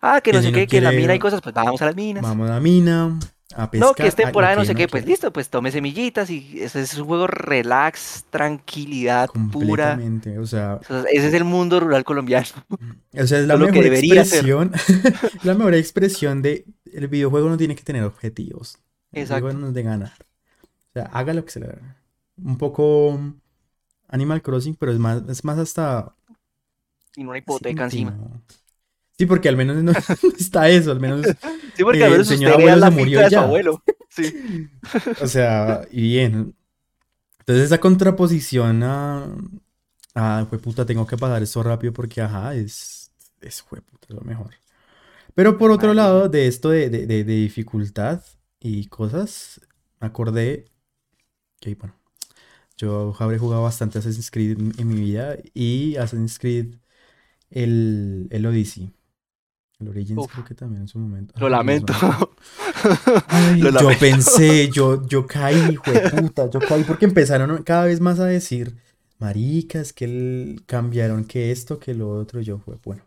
Ah, 0.00 0.20
que 0.20 0.32
no 0.32 0.40
sé 0.40 0.50
no 0.50 0.54
qué, 0.54 0.66
que 0.66 0.78
en 0.78 0.84
la 0.84 0.92
mina 0.92 1.12
hay 1.12 1.18
cosas, 1.18 1.40
pues 1.40 1.54
vamos 1.54 1.80
a 1.82 1.86
las 1.86 1.96
minas. 1.96 2.22
Vamos 2.22 2.48
a 2.48 2.54
la 2.54 2.60
mina, 2.60 3.18
a 3.56 3.70
pescar. 3.70 3.88
No, 3.88 3.94
que 3.94 4.06
es 4.06 4.14
temporada 4.14 4.52
de 4.52 4.58
no 4.60 4.64
sé 4.64 4.74
qué, 4.74 4.86
pues 4.86 5.04
listo, 5.06 5.32
pues 5.32 5.48
tome 5.48 5.72
semillitas 5.72 6.30
y 6.30 6.60
ese 6.62 6.82
es 6.82 6.96
un 6.98 7.06
juego 7.06 7.26
relax, 7.26 8.24
tranquilidad 8.30 9.28
pura. 9.30 9.50
Completamente, 9.96 10.38
o 10.38 10.46
sea, 10.46 10.74
O 10.82 10.84
sea, 10.84 11.04
Ese 11.10 11.28
es 11.28 11.34
el 11.34 11.44
mundo 11.44 11.80
rural 11.80 12.04
colombiano. 12.04 12.46
o 13.18 13.26
sea, 13.26 13.40
es 13.40 13.46
la 13.46 13.56
Lo 13.56 13.66
que 13.66 13.72
mejor 13.72 13.84
debería 13.84 14.20
expresión, 14.20 14.72
la 15.42 15.54
mejor 15.54 15.74
expresión 15.74 16.42
de 16.42 16.66
el 16.92 17.08
videojuego 17.08 17.48
no 17.48 17.56
tiene 17.56 17.74
que 17.74 17.82
tener 17.82 18.04
objetivos. 18.04 18.78
El 19.12 19.22
Exacto. 19.22 19.46
videojuego 19.46 19.60
no 19.60 19.68
es 19.68 19.74
de 19.74 19.82
ganar. 19.82 20.12
O 20.96 21.00
sea, 21.00 21.04
haga 21.12 21.34
lo 21.34 21.44
que 21.44 21.50
se 21.52 21.60
le 21.60 21.66
dé. 21.68 21.78
Un 22.38 22.58
poco 22.58 23.20
Animal 24.08 24.42
Crossing, 24.42 24.76
pero 24.76 24.92
es 24.92 24.98
más, 24.98 25.22
es 25.28 25.44
más 25.44 25.58
hasta 25.58 26.14
Y 27.16 27.24
una 27.24 27.38
hipoteca 27.38 27.84
encima. 27.84 28.16
Sí, 29.18 29.26
porque 29.26 29.48
al 29.48 29.56
menos 29.56 29.76
no 29.82 29.92
está 30.38 30.68
eso, 30.68 30.92
al 30.92 31.00
menos, 31.00 31.26
Sí, 31.74 31.84
porque 31.84 32.04
Eh, 32.04 32.04
a 32.04 32.08
veces 32.08 32.30
el 32.30 32.38
señor 32.38 32.52
abuelo 32.54 32.80
la 32.80 32.90
se 32.90 32.90
murió 32.90 33.20
de 33.20 33.30
su 33.30 33.38
ya. 33.38 33.40
abuelo. 33.40 33.82
Sí. 34.08 34.34
o 35.20 35.26
sea, 35.26 35.86
y 35.90 36.02
bien. 36.02 36.54
Entonces 37.40 37.66
esa 37.66 37.80
contraposición 37.80 38.82
a, 38.84 39.26
a, 40.14 40.46
puta, 40.62 40.86
tengo 40.86 41.06
que 41.06 41.16
pasar 41.18 41.42
esto 41.42 41.62
rápido 41.62 41.92
porque, 41.92 42.20
ajá, 42.22 42.54
es, 42.54 43.12
es 43.40 43.62
jueputa, 43.62 44.08
es 44.10 44.14
lo 44.16 44.22
mejor. 44.22 44.50
Pero 45.34 45.58
por 45.58 45.70
otro 45.72 45.94
lado, 45.94 46.28
de 46.28 46.46
esto 46.48 46.70
de, 46.70 46.90
de, 46.90 47.06
de- 47.06 47.24
de 47.24 47.34
dificultad 47.36 48.22
y 48.60 48.86
cosas, 48.88 49.60
me 50.00 50.08
acordé 50.08 50.66
que, 51.70 51.74
bueno, 51.76 51.94
yo 52.76 53.14
habré 53.20 53.38
jugado 53.38 53.62
bastante 53.62 53.98
Assassin's 53.98 54.30
Creed 54.30 54.58
en, 54.60 54.72
en 54.78 54.88
mi 54.88 54.96
vida 55.00 55.36
y 55.54 55.96
Assassin's 55.96 56.38
Creed, 56.38 56.76
el, 57.50 58.28
el 58.30 58.46
Odyssey. 58.46 58.92
El 59.80 59.88
Origins 59.88 60.22
Uf. 60.22 60.32
creo 60.32 60.44
que 60.44 60.54
también 60.54 60.82
en 60.82 60.88
su 60.88 60.98
momento. 60.98 61.34
Lo 61.38 61.48
lamento. 61.48 61.92
santo. 61.92 62.34
Ay, 63.28 63.60
Lo 63.62 63.70
yo 63.70 63.72
lamento. 63.72 64.00
pensé, 64.00 64.70
yo, 64.70 65.06
yo 65.06 65.26
caí, 65.26 65.76
puta, 65.78 66.48
yo 66.50 66.60
caí 66.60 66.84
porque 66.84 67.04
empezaron 67.06 67.62
cada 67.62 67.84
vez 67.86 68.00
más 68.00 68.20
a 68.20 68.26
decir, 68.26 68.76
maricas, 69.18 69.92
que 69.92 70.04
el- 70.06 70.62
cambiaron 70.66 71.24
que 71.24 71.50
esto, 71.52 71.78
que 71.78 71.94
lo 71.94 72.10
otro, 72.10 72.40
yo 72.40 72.58
fue, 72.58 72.76
bueno. 72.84 73.02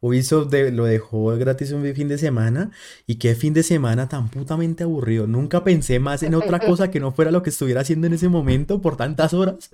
Ubisoft 0.00 0.50
de- 0.50 0.72
lo 0.72 0.84
dejó 0.84 1.26
gratis 1.36 1.72
un 1.72 1.84
fin 1.94 2.08
de 2.08 2.18
semana 2.18 2.70
y 3.06 3.16
qué 3.16 3.34
fin 3.34 3.54
de 3.54 3.62
semana 3.62 4.08
tan 4.08 4.28
putamente 4.28 4.84
aburrido. 4.84 5.26
Nunca 5.26 5.64
pensé 5.64 5.98
más 6.00 6.22
en 6.22 6.34
otra 6.34 6.58
cosa 6.66 6.90
que 6.90 7.00
no 7.00 7.12
fuera 7.12 7.30
lo 7.30 7.42
que 7.42 7.50
estuviera 7.50 7.80
haciendo 7.82 8.06
en 8.06 8.14
ese 8.14 8.28
momento 8.28 8.80
por 8.80 8.96
tantas 8.96 9.34
horas. 9.34 9.70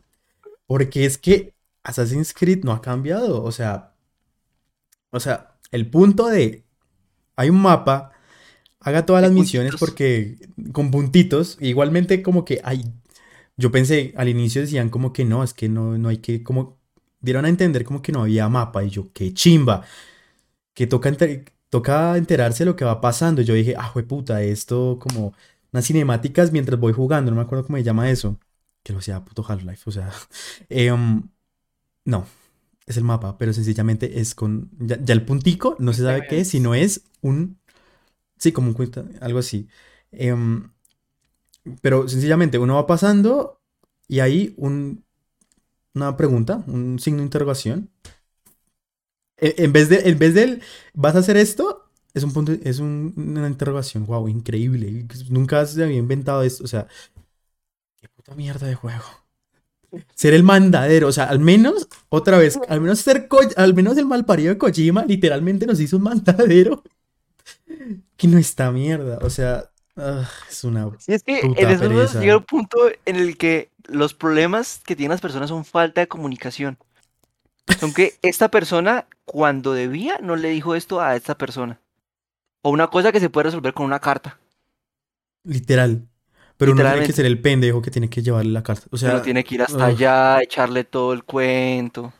Porque 0.66 1.06
es 1.06 1.18
que 1.18 1.54
Assassin's 1.84 2.34
Creed 2.34 2.64
no 2.64 2.72
ha 2.72 2.82
cambiado, 2.82 3.42
o 3.44 3.52
sea, 3.52 3.94
o 5.10 5.20
sea, 5.20 5.54
el 5.70 5.88
punto 5.90 6.28
de 6.28 6.64
hay 7.36 7.50
un 7.50 7.62
mapa, 7.62 8.12
haga 8.80 9.06
todas 9.06 9.22
las 9.22 9.32
misiones 9.32 9.76
porque 9.76 10.38
con 10.72 10.90
puntitos, 10.90 11.58
igualmente 11.60 12.22
como 12.22 12.44
que 12.44 12.60
hay, 12.64 12.84
yo 13.56 13.72
pensé 13.72 14.14
al 14.16 14.28
inicio 14.28 14.62
decían 14.62 14.90
como 14.90 15.12
que 15.12 15.24
no, 15.24 15.44
es 15.44 15.54
que 15.54 15.68
no, 15.68 15.98
no 15.98 16.08
hay 16.10 16.18
que, 16.18 16.42
como 16.42 16.78
dieron 17.20 17.46
a 17.46 17.48
entender 17.50 17.84
como 17.84 18.02
que 18.02 18.12
no 18.12 18.22
había 18.22 18.48
mapa 18.48 18.84
y 18.84 18.90
yo, 18.90 19.10
qué 19.14 19.34
chimba, 19.34 19.84
que 20.74 20.86
toca, 20.86 21.08
enter- 21.10 21.44
toca 21.70 22.16
enterarse 22.16 22.64
de 22.64 22.70
lo 22.70 22.76
que 22.76 22.84
va 22.84 23.00
pasando. 23.00 23.42
Yo 23.42 23.54
dije, 23.54 23.74
ah, 23.78 23.92
puta, 24.08 24.42
esto 24.42 24.98
como 25.00 25.34
unas 25.72 25.86
cinemáticas 25.86 26.52
mientras 26.52 26.78
voy 26.80 26.92
jugando, 26.92 27.30
no 27.30 27.36
me 27.36 27.42
acuerdo 27.42 27.66
cómo 27.66 27.78
se 27.78 27.84
llama 27.84 28.10
eso. 28.10 28.38
que 28.82 28.92
lo 28.92 29.00
sea 29.00 29.24
puto 29.24 29.44
Half-Life. 29.46 29.82
O 29.86 29.92
sea, 29.92 30.10
em, 30.68 31.22
no, 32.04 32.26
es 32.86 32.96
el 32.98 33.04
mapa, 33.04 33.38
pero 33.38 33.52
sencillamente 33.52 34.20
es 34.20 34.34
con. 34.34 34.70
Ya, 34.80 34.98
ya 35.02 35.14
el 35.14 35.24
puntico 35.24 35.76
no 35.80 35.92
se 35.94 36.02
sabe 36.02 36.26
qué 36.28 36.40
es, 36.42 36.50
sino 36.50 36.74
es 36.74 37.04
un. 37.22 37.58
Sí, 38.38 38.52
como 38.52 38.68
un 38.68 38.74
cuenta, 38.74 39.04
algo 39.20 39.38
así. 39.40 39.68
Em, 40.12 40.70
pero 41.80 42.08
sencillamente 42.08 42.58
uno 42.58 42.74
va 42.74 42.86
pasando 42.86 43.60
y 44.08 44.20
hay 44.20 44.54
un, 44.56 45.04
una 45.94 46.16
pregunta, 46.16 46.64
un 46.68 46.98
signo 46.98 47.18
de 47.20 47.24
interrogación. 47.24 47.90
E- 49.42 49.54
En 49.64 49.72
vez 49.72 49.88
de, 49.88 50.08
en 50.08 50.18
vez 50.18 50.32
del, 50.34 50.62
¿vas 50.94 51.14
a 51.16 51.18
hacer 51.18 51.36
esto? 51.36 51.84
Es 52.14 52.22
un 52.22 52.32
punto, 52.32 52.52
es 52.62 52.78
un- 52.78 53.12
una 53.16 53.48
interrogación, 53.48 54.06
wow, 54.06 54.28
increíble. 54.28 55.06
Nunca 55.28 55.66
se 55.66 55.82
había 55.82 55.96
inventado 55.98 56.42
esto, 56.42 56.64
o 56.64 56.66
sea, 56.68 56.86
qué 58.00 58.08
puta 58.08 58.34
mierda 58.34 58.66
de 58.66 58.74
juego. 58.74 59.04
Ser 60.14 60.32
el 60.32 60.42
mandadero, 60.42 61.08
o 61.08 61.12
sea, 61.12 61.24
al 61.24 61.38
menos, 61.40 61.88
otra 62.08 62.38
vez, 62.38 62.58
al 62.68 62.80
menos 62.80 63.00
ser, 63.00 63.28
Ko- 63.28 63.40
al 63.56 63.74
menos 63.74 63.96
el 63.98 64.06
malparido 64.06 64.50
de 64.52 64.58
Kojima 64.58 65.04
literalmente 65.04 65.66
nos 65.66 65.80
hizo 65.80 65.96
un 65.98 66.04
mandadero. 66.04 66.82
Que 68.16 68.28
no 68.28 68.38
está 68.38 68.70
mierda, 68.70 69.18
o 69.22 69.30
sea, 69.30 69.70
ah, 69.96 70.28
es 70.48 70.64
una 70.64 70.90
Sí, 70.98 71.12
es 71.12 71.22
que 71.22 71.40
en 71.40 71.54
esos 71.58 71.88
momentos 71.90 72.20
llega 72.20 72.36
un 72.36 72.44
punto 72.44 72.78
en 73.04 73.16
el 73.16 73.36
que 73.36 73.70
los 73.88 74.14
problemas 74.14 74.80
que 74.86 74.94
tienen 74.96 75.10
las 75.10 75.20
personas 75.20 75.48
son 75.48 75.64
falta 75.64 76.00
de 76.00 76.08
comunicación. 76.08 76.78
Son 77.78 77.92
que 77.92 78.14
esta 78.22 78.50
persona, 78.50 79.06
cuando 79.32 79.72
debía, 79.72 80.18
no 80.22 80.36
le 80.36 80.50
dijo 80.50 80.74
esto 80.74 81.00
a 81.00 81.16
esta 81.16 81.36
persona. 81.36 81.80
O 82.62 82.70
una 82.70 82.88
cosa 82.88 83.10
que 83.10 83.18
se 83.18 83.30
puede 83.30 83.44
resolver 83.46 83.72
con 83.74 83.86
una 83.86 83.98
carta. 83.98 84.38
Literal. 85.44 86.06
Pero 86.56 86.72
uno 86.72 86.82
tiene 86.84 87.06
que 87.06 87.12
ser 87.12 87.24
el 87.26 87.40
pendejo 87.40 87.82
que 87.82 87.90
tiene 87.90 88.08
que 88.08 88.22
llevarle 88.22 88.52
la 88.52 88.62
carta. 88.62 88.86
O 88.90 88.96
sea, 88.96 89.10
Pero 89.10 89.22
tiene 89.22 89.42
que 89.42 89.54
ir 89.56 89.62
hasta 89.62 89.86
allá, 89.86 90.40
echarle 90.42 90.84
todo 90.84 91.12
el 91.12 91.24
cuento. 91.24 92.12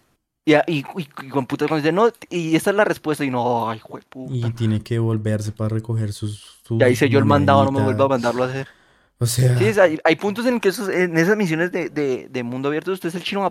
Y, 0.44 0.54
y, 0.54 0.60
y, 0.66 0.84
y 0.96 1.28
con 1.28 1.46
putas 1.46 1.68
cuando 1.68 1.82
dice, 1.84 1.92
no, 1.92 2.08
y 2.30 2.56
esta 2.56 2.70
es 2.70 2.76
la 2.76 2.84
respuesta. 2.84 3.24
Y 3.24 3.30
no, 3.30 3.70
ay, 3.70 3.78
jueputa. 3.78 4.34
y 4.48 4.50
tiene 4.52 4.82
que 4.82 4.98
volverse 4.98 5.52
para 5.52 5.68
recoger 5.68 6.12
sus, 6.12 6.60
sus 6.66 6.78
Ya 6.80 6.88
hice 6.88 7.08
yo 7.08 7.18
el 7.20 7.24
mandado, 7.26 7.64
no 7.64 7.70
me 7.72 7.82
vuelvo 7.84 8.04
a 8.04 8.08
mandarlo 8.08 8.42
a 8.42 8.46
hacer. 8.46 8.66
O 9.18 9.26
sea, 9.26 9.56
Sí, 9.56 9.78
hay, 9.78 10.00
hay 10.02 10.16
puntos 10.16 10.46
en 10.46 10.58
que 10.58 10.70
esos- 10.70 10.88
en 10.88 11.16
esas 11.16 11.36
misiones 11.36 11.70
de, 11.70 11.90
de, 11.90 12.26
de 12.28 12.42
mundo 12.42 12.68
abierto, 12.68 12.90
usted 12.90 13.10
es 13.10 13.14
el 13.14 13.22
chino 13.22 13.42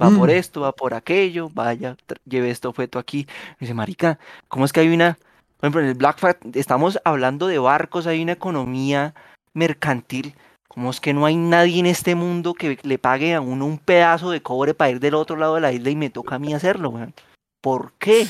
va 0.00 0.10
por. 0.10 0.28
Mm. 0.28 0.32
esto, 0.32 0.60
va 0.62 0.72
por 0.72 0.94
aquello, 0.94 1.48
vaya, 1.52 1.96
lleve 2.24 2.50
este 2.50 2.68
objeto 2.68 2.98
aquí. 2.98 3.26
Y 3.56 3.60
dice, 3.60 3.74
marica, 3.74 4.18
¿cómo 4.48 4.64
es 4.64 4.72
que 4.72 4.80
hay 4.80 4.88
una. 4.88 5.18
Por 5.58 5.68
ejemplo, 5.68 5.80
en 5.80 5.86
el 5.88 5.94
Black 5.94 6.18
Flag 6.18 6.38
estamos 6.54 7.00
hablando 7.04 7.46
de 7.46 7.58
barcos, 7.58 8.06
hay 8.06 8.22
una 8.22 8.32
economía 8.32 9.14
mercantil. 9.54 10.34
¿Cómo 10.68 10.90
es 10.90 11.00
que 11.00 11.14
no 11.14 11.24
hay 11.24 11.36
nadie 11.36 11.78
en 11.78 11.86
este 11.86 12.14
mundo 12.14 12.52
que 12.52 12.78
le 12.82 12.98
pague 12.98 13.34
a 13.34 13.40
uno 13.40 13.64
un 13.64 13.78
pedazo 13.78 14.30
de 14.30 14.42
cobre 14.42 14.74
para 14.74 14.90
ir 14.90 15.00
del 15.00 15.14
otro 15.14 15.36
lado 15.36 15.54
de 15.54 15.62
la 15.62 15.72
isla 15.72 15.88
y 15.88 15.96
me 15.96 16.10
toca 16.10 16.34
a 16.34 16.38
mí 16.38 16.52
hacerlo, 16.52 16.90
weón? 16.90 17.14
¿Por 17.62 17.92
qué? 17.94 18.28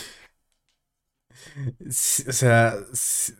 sí, 1.91 2.23
o 2.29 2.33
sea, 2.33 2.75
sí. 2.93 3.33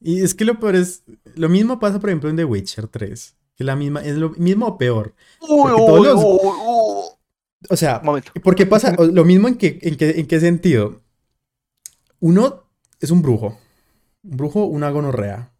y 0.00 0.22
es 0.22 0.34
que 0.34 0.44
lo 0.44 0.58
peor 0.60 0.76
es, 0.76 1.02
lo 1.34 1.48
mismo 1.48 1.80
pasa 1.80 1.98
por 1.98 2.10
ejemplo 2.10 2.30
en 2.30 2.36
The 2.36 2.44
Witcher 2.44 2.86
3, 2.86 3.36
que 3.56 3.64
la 3.64 3.74
misma, 3.74 4.00
es 4.02 4.14
lo 4.16 4.30
mismo 4.30 4.66
o 4.66 4.78
peor. 4.78 5.12
Uy, 5.40 5.72
uy, 5.72 6.04
los- 6.06 6.22
uy. 6.22 7.09
O 7.68 7.76
sea, 7.76 8.00
momento. 8.02 8.32
porque 8.42 8.66
pasa 8.66 8.96
lo 8.96 9.24
mismo 9.24 9.48
en 9.48 9.56
qué, 9.56 9.78
en 9.82 9.96
en 10.00 10.26
qué 10.26 10.40
sentido. 10.40 11.02
Uno 12.18 12.64
es 13.00 13.10
un 13.10 13.22
brujo, 13.22 13.58
un 14.22 14.36
brujo, 14.36 14.64
una 14.64 14.90
gonorrea. 14.90 15.52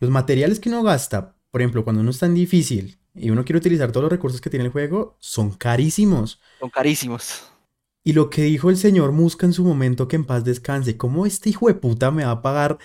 Los 0.00 0.10
materiales 0.10 0.60
que 0.60 0.68
uno 0.68 0.82
gasta, 0.82 1.36
por 1.50 1.60
ejemplo, 1.60 1.84
cuando 1.84 2.02
uno 2.02 2.10
es 2.10 2.18
tan 2.18 2.34
difícil 2.34 2.98
y 3.14 3.30
uno 3.30 3.44
quiere 3.44 3.58
utilizar 3.58 3.90
todos 3.90 4.04
los 4.04 4.12
recursos 4.12 4.40
que 4.40 4.50
tiene 4.50 4.66
el 4.66 4.70
juego, 4.70 5.16
son 5.18 5.50
carísimos. 5.50 6.40
Son 6.60 6.70
carísimos. 6.70 7.50
Y 8.04 8.12
lo 8.12 8.30
que 8.30 8.42
dijo 8.42 8.70
el 8.70 8.76
señor 8.76 9.12
Musca 9.12 9.44
en 9.44 9.52
su 9.52 9.64
momento, 9.64 10.08
que 10.08 10.16
en 10.16 10.24
paz 10.24 10.44
descanse, 10.44 10.96
¿cómo 10.96 11.26
este 11.26 11.50
hijo 11.50 11.68
de 11.68 11.74
puta 11.74 12.10
me 12.10 12.24
va 12.24 12.30
a 12.30 12.42
pagar 12.42 12.78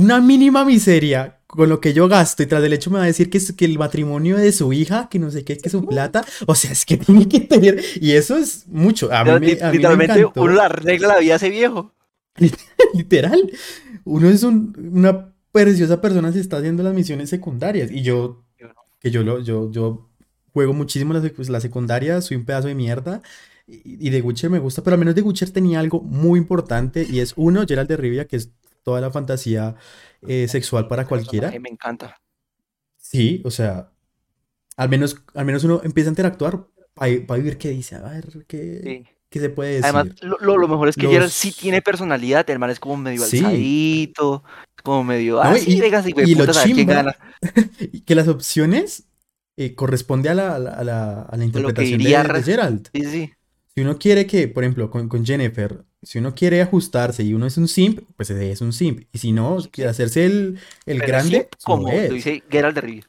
una 0.00 0.20
mínima 0.20 0.64
miseria 0.64 1.40
con 1.46 1.68
lo 1.68 1.80
que 1.80 1.92
yo 1.94 2.08
gasto 2.08 2.42
y 2.42 2.46
tras 2.46 2.62
del 2.62 2.72
hecho 2.74 2.90
me 2.90 2.98
va 2.98 3.04
a 3.04 3.06
decir 3.06 3.30
que, 3.30 3.38
es, 3.38 3.52
que 3.52 3.64
el 3.64 3.78
matrimonio 3.78 4.36
de 4.36 4.52
su 4.52 4.72
hija, 4.72 5.08
que 5.10 5.18
no 5.18 5.30
sé 5.30 5.44
qué, 5.44 5.56
que 5.56 5.70
su 5.70 5.84
plata? 5.86 6.24
O 6.46 6.54
sea, 6.54 6.72
es 6.72 6.84
que 6.84 6.96
tiene 6.98 7.26
que 7.28 7.40
tener... 7.40 7.82
Y 8.00 8.12
eso 8.12 8.36
es 8.36 8.66
mucho. 8.68 9.10
A 9.12 9.24
mí 9.24 9.30
me, 9.30 9.36
a 9.36 9.40
mí 9.40 9.46
me 9.62 9.72
Literalmente, 9.72 10.20
encantó. 10.20 10.42
uno 10.42 10.60
arregla 10.60 11.08
la 11.08 11.18
vida 11.18 11.32
a 11.34 11.36
ese 11.36 11.50
viejo. 11.50 11.94
Literal. 12.94 13.50
Uno 14.04 14.28
es 14.28 14.42
un- 14.42 14.74
una 14.92 15.32
preciosa 15.52 16.00
persona 16.00 16.32
si 16.32 16.38
está 16.38 16.58
haciendo 16.58 16.82
las 16.82 16.94
misiones 16.94 17.30
secundarias. 17.30 17.90
Y 17.90 18.02
yo, 18.02 18.44
que 19.00 19.10
yo 19.10 19.22
lo, 19.22 19.40
yo, 19.40 19.70
yo 19.70 20.08
juego 20.52 20.72
muchísimo 20.74 21.14
la, 21.14 21.22
pues, 21.34 21.48
la 21.48 21.60
secundaria, 21.60 22.20
soy 22.20 22.36
un 22.36 22.44
pedazo 22.44 22.68
de 22.68 22.74
mierda. 22.74 23.22
Y, 23.66 24.10
The 24.10 24.22
Witcher 24.22 24.50
me 24.50 24.58
gusta, 24.58 24.82
pero 24.82 24.94
al 24.94 24.98
menos 25.00 25.14
The 25.14 25.22
Witcher 25.22 25.50
tenía 25.50 25.80
algo 25.80 26.00
muy 26.00 26.38
importante. 26.38 27.06
Y 27.10 27.20
es 27.20 27.32
uno, 27.36 27.64
Geralt 27.66 27.88
de 27.88 27.96
Rivia, 27.96 28.26
que 28.26 28.36
es 28.36 28.50
toda 28.88 29.02
la 29.02 29.10
fantasía 29.10 29.74
eh, 30.26 30.48
sexual 30.48 30.88
para 30.88 31.06
cualquiera. 31.06 31.50
Me 31.60 31.68
encanta. 31.68 32.16
Sí, 32.96 33.42
o 33.44 33.50
sea, 33.50 33.92
al 34.78 34.88
menos, 34.88 35.16
al 35.34 35.44
menos 35.44 35.62
uno 35.64 35.82
empieza 35.84 36.08
a 36.08 36.12
interactuar 36.12 36.66
para 36.94 37.36
vivir 37.36 37.58
qué 37.58 37.68
dice, 37.68 37.96
a 37.96 38.00
ver 38.00 38.46
qué, 38.46 38.80
Sí. 38.82 39.04
qué 39.28 39.40
se 39.40 39.50
puede 39.50 39.70
decir. 39.74 39.84
Además, 39.84 40.06
lo, 40.22 40.38
lo- 40.40 40.56
lo 40.56 40.68
mejor 40.68 40.88
es 40.88 40.96
que 40.96 41.02
Los- 41.06 41.32
sí 41.34 41.52
tiene 41.52 41.82
personalidad. 41.82 42.48
El 42.48 42.58
man 42.58 42.70
es 42.70 42.80
como 42.80 42.96
medio 42.96 43.20
Sí. 43.26 43.38
alzadito, 43.38 44.42
como 44.82 45.04
medio. 45.04 45.34
No, 45.34 45.42
Ah, 45.42 45.58
y- 45.58 45.60
sí, 45.60 45.72
y 46.24 46.34
lo 46.34 46.46
quién 46.72 46.86
gana. 46.86 47.14
Que 48.06 48.14
las 48.14 48.26
opciones 48.28 49.04
eh, 49.58 49.74
corresponde 49.74 50.30
a 50.30 50.34
la, 50.34 50.54
a 50.56 50.58
la, 50.58 51.22
a 51.22 51.36
la- 51.36 51.44
interpretación 51.44 51.98
de, 51.98 52.08
de 52.08 52.22
Ra- 52.22 52.42
Geralt. 52.42 52.88
Sí, 52.94 53.04
sí. 53.04 53.32
Si 53.78 53.82
uno 53.82 53.96
quiere 53.96 54.26
que, 54.26 54.48
por 54.48 54.64
ejemplo, 54.64 54.90
con, 54.90 55.08
con 55.08 55.24
Jennifer, 55.24 55.84
si 56.02 56.18
uno 56.18 56.34
quiere 56.34 56.60
ajustarse 56.60 57.22
y 57.22 57.32
uno 57.32 57.46
es 57.46 57.56
un 57.58 57.68
simp, 57.68 58.00
pues 58.16 58.28
es 58.28 58.60
un 58.60 58.72
simp. 58.72 59.04
Y 59.12 59.18
si 59.18 59.30
no, 59.30 59.58
quiere 59.70 59.88
hacerse 59.88 60.26
el, 60.26 60.58
grande, 60.84 61.46
pues 61.48 61.62
como 61.64 61.88
lo 61.92 62.08
dice 62.12 62.42
Geralt 62.50 62.74
de 62.74 62.80
Rivia. 62.80 63.04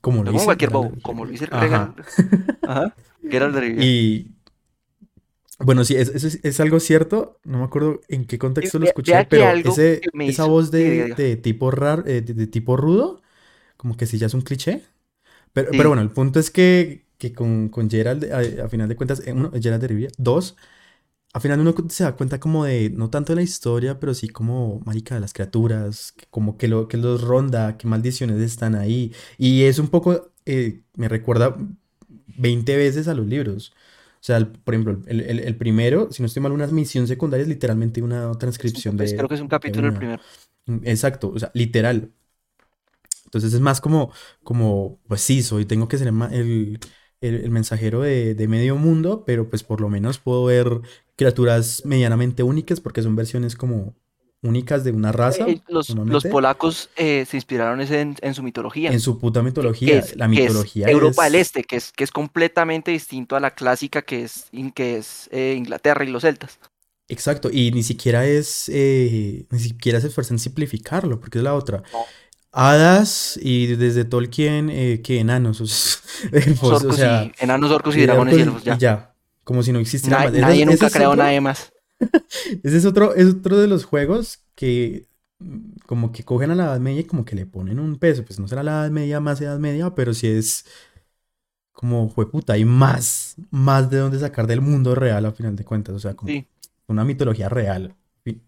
como 0.00 0.24
lo 0.24 0.24
como 0.24 0.32
dice 0.32 0.44
cualquier 0.44 0.70
bobo, 0.70 0.92
como 1.02 1.24
lo 1.24 1.30
dice 1.30 1.46
Ajá. 1.52 1.94
Ajá. 2.66 2.96
Geralt 3.30 3.54
de 3.54 3.60
Rivia. 3.60 3.84
Y 3.84 4.32
bueno, 5.60 5.84
sí, 5.84 5.94
es- 5.94 6.08
eso 6.08 6.26
es, 6.26 6.40
es 6.42 6.58
algo 6.58 6.80
cierto. 6.80 7.38
No 7.44 7.58
me 7.58 7.64
acuerdo 7.64 8.00
en 8.08 8.24
qué 8.26 8.40
contexto 8.40 8.80
lo 8.80 8.86
escuché, 8.86 9.24
pero 9.30 9.52
ese, 9.52 10.00
esa 10.18 10.46
voz 10.46 10.72
de, 10.72 11.38
tipo 11.40 11.70
rar, 11.70 12.02
eh, 12.08 12.22
de, 12.22 12.34
de 12.34 12.48
tipo 12.48 12.76
rudo, 12.76 13.22
como 13.76 13.96
que 13.96 14.06
sí 14.06 14.18
ya 14.18 14.26
es 14.26 14.34
un 14.34 14.40
cliché. 14.40 14.82
Pero, 15.52 15.70
Sí. 15.70 15.76
pero 15.76 15.90
bueno, 15.90 16.02
el 16.02 16.10
punto 16.10 16.40
es 16.40 16.50
que, 16.50 17.06
que 17.18 17.32
con, 17.34 17.68
con 17.68 17.90
Gerald, 17.90 18.24
a, 18.32 18.64
a 18.66 18.68
final 18.68 18.88
de 18.88 18.96
cuentas, 18.96 19.22
eh, 19.26 19.32
uno, 19.32 19.50
Gerald 19.60 19.82
de 19.82 19.88
Rivia, 19.88 20.08
dos, 20.18 20.56
a 21.34 21.40
final 21.40 21.60
uno 21.60 21.74
se 21.90 22.04
da 22.04 22.16
cuenta 22.16 22.40
como 22.40 22.64
de, 22.64 22.90
no 22.90 23.10
tanto 23.10 23.32
de 23.32 23.36
la 23.36 23.42
historia, 23.42 24.00
pero 24.00 24.14
sí 24.14 24.28
como, 24.28 24.80
marica, 24.86 25.14
de 25.16 25.20
las 25.20 25.32
criaturas, 25.34 26.14
como 26.30 26.56
que, 26.58 26.68
lo, 26.68 26.88
que 26.88 26.96
los 26.96 27.22
ronda, 27.22 27.76
qué 27.78 27.86
maldiciones 27.88 28.40
están 28.40 28.74
ahí. 28.74 29.12
Y 29.38 29.64
es 29.64 29.78
un 29.78 29.88
poco, 29.88 30.32
eh, 30.46 30.82
me 30.96 31.08
recuerda 31.08 31.56
20 32.38 32.76
veces 32.76 33.08
a 33.08 33.14
los 33.14 33.26
libros. 33.26 33.72
O 34.20 34.24
sea, 34.24 34.36
el- 34.38 34.48
por 34.48 34.74
ejemplo, 34.74 35.02
el, 35.06 35.20
el- 35.22 35.40
el 35.40 35.56
primero, 35.56 36.10
si 36.12 36.22
no 36.22 36.26
estoy 36.26 36.42
mal, 36.42 36.52
una 36.52 36.66
misión 36.68 37.06
secundaria 37.06 37.42
es 37.42 37.48
literalmente 37.48 38.02
una 38.02 38.32
transcripción 38.38 38.96
Pues 38.96 39.12
de... 39.12 39.14
creo 39.14 39.28
que 39.28 39.34
es 39.36 39.40
un 39.40 39.48
capítulo 39.48 39.86
el 39.88 39.92
primero. 39.94 40.22
Exacto, 40.84 41.30
o 41.34 41.38
sea, 41.38 41.50
literal. 41.54 42.12
Entonces 43.24 43.52
es 43.54 43.60
más 43.60 43.80
como, 43.80 44.12
como, 44.42 45.00
pues 45.08 45.20
sí, 45.20 45.42
soy, 45.42 45.66
tengo 45.66 45.86
que 45.88 45.98
ser 45.98 46.08
el, 46.08 46.80
el- 47.20 47.50
mensajero 47.50 48.02
de, 48.02 48.34
de 48.34 48.48
medio 48.48 48.76
mundo, 48.76 49.24
pero 49.26 49.48
pues 49.50 49.62
por 49.62 49.80
lo 49.80 49.88
menos 49.88 50.18
puedo 50.18 50.44
ver 50.44 50.80
criaturas 51.16 51.82
medianamente 51.84 52.42
únicas 52.42 52.80
porque 52.80 53.02
son 53.02 53.16
versiones 53.16 53.56
como 53.56 53.94
únicas 54.40 54.84
de 54.84 54.92
una 54.92 55.10
raza, 55.10 55.48
Eh, 55.48 55.60
los, 55.66 55.88
polacos 56.24 56.90
eh, 56.96 57.26
se 57.28 57.36
inspiraron 57.36 57.80
en, 57.80 58.14
en 58.20 58.34
su 58.34 58.42
mitología. 58.44 58.92
en 58.92 59.00
su 59.00 59.18
puta 59.18 59.40
que 59.40 59.46
mitología. 59.46 59.98
es, 59.98 60.16
La 60.16 60.28
que 60.28 60.44
es 60.44 60.50
mitología 60.52 60.88
Europa 60.88 61.24
del 61.24 61.34
es- 61.34 61.48
Este, 61.48 61.64
que 61.64 61.76
es, 61.76 61.90
que 61.92 62.04
es 62.04 62.10
completamente 62.12 62.92
distinto 62.92 63.34
a 63.34 63.40
la 63.40 63.50
clásica 63.52 64.02
que 64.02 64.22
es, 64.22 64.46
in- 64.52 64.70
que 64.70 64.98
es 64.98 65.28
eh, 65.32 65.54
Inglaterra 65.58 66.04
y 66.04 66.08
los 66.08 66.22
celtas. 66.22 66.58
Exacto, 67.08 67.48
y 67.50 67.70
ni 67.72 67.82
siquiera 67.82 68.26
es, 68.26 68.68
ni 69.50 69.58
siquiera 69.58 69.98
se 70.00 70.08
esfuerza 70.08 70.34
en 70.34 70.38
simplificarlo, 70.38 71.18
porque 71.18 71.38
es 71.38 71.44
la 71.44 71.54
otra. 71.54 71.82
No. 71.92 72.04
Hadas 72.58 73.38
y 73.42 73.66
desde 73.76 74.04
Tolkien, 74.04 74.68
eh, 74.70 75.00
que 75.02 75.20
enanos, 75.20 75.60
elfos, 76.32 76.82
Orcos 76.82 76.94
o 76.94 76.96
sea, 76.96 77.24
y, 77.40 77.44
enanos, 77.44 77.70
orcos 77.70 77.96
y 77.96 78.00
y 78.00 78.06
dragones 78.06 78.36
y 78.36 78.40
elfos, 78.40 78.64
ya. 78.64 78.74
y 78.74 78.78
ya, 78.78 79.14
como 79.44 79.62
si 79.62 79.72
no 79.72 79.78
existiera 79.78 80.18
Na- 80.18 80.24
más. 80.24 80.32
Nadie 80.40 80.62
ese 80.64 80.66
nunca 80.72 80.90
creó 80.90 81.10
otro- 81.10 81.22
nadie 81.22 81.40
más. 81.40 81.72
Ese 82.62 82.76
es 82.76 82.84
otro, 82.84 83.14
es 83.16 83.26
otro 83.26 83.58
de 83.58 83.66
los 83.66 83.84
juegos 83.84 84.40
que 84.54 85.06
mm, 85.40 85.58
como 85.86 86.12
que 86.12 86.22
cogen 86.24 86.50
a 86.52 86.54
la 86.54 86.64
Edad 86.66 86.80
Media 86.80 87.00
y 87.00 87.04
como 87.04 87.24
que 87.24 87.34
le 87.36 87.44
ponen 87.46 87.80
un 87.80 87.96
peso. 87.98 88.24
Pues 88.24 88.38
no 88.38 88.46
será 88.48 88.62
la 88.62 88.82
Edad 88.82 88.90
Media 88.90 89.18
más 89.20 89.40
Edad 89.40 89.58
Media, 89.58 89.94
pero 89.94 90.14
sí 90.14 90.28
es 90.28 90.64
como, 91.72 92.08
jueputa, 92.08 92.54
hay 92.54 92.64
más, 92.64 93.36
más 93.50 93.88
de 93.90 93.98
dónde 93.98 94.18
sacar 94.18 94.46
del 94.46 94.60
mundo 94.60 94.94
real 94.94 95.26
a 95.26 95.32
final 95.32 95.54
de 95.56 95.64
cuentas. 95.64 95.94
O 95.94 95.98
sea, 96.00 96.14
como 96.14 96.30
Sí. 96.32 96.46
una 96.88 97.04
mitología 97.04 97.48
real. 97.48 97.94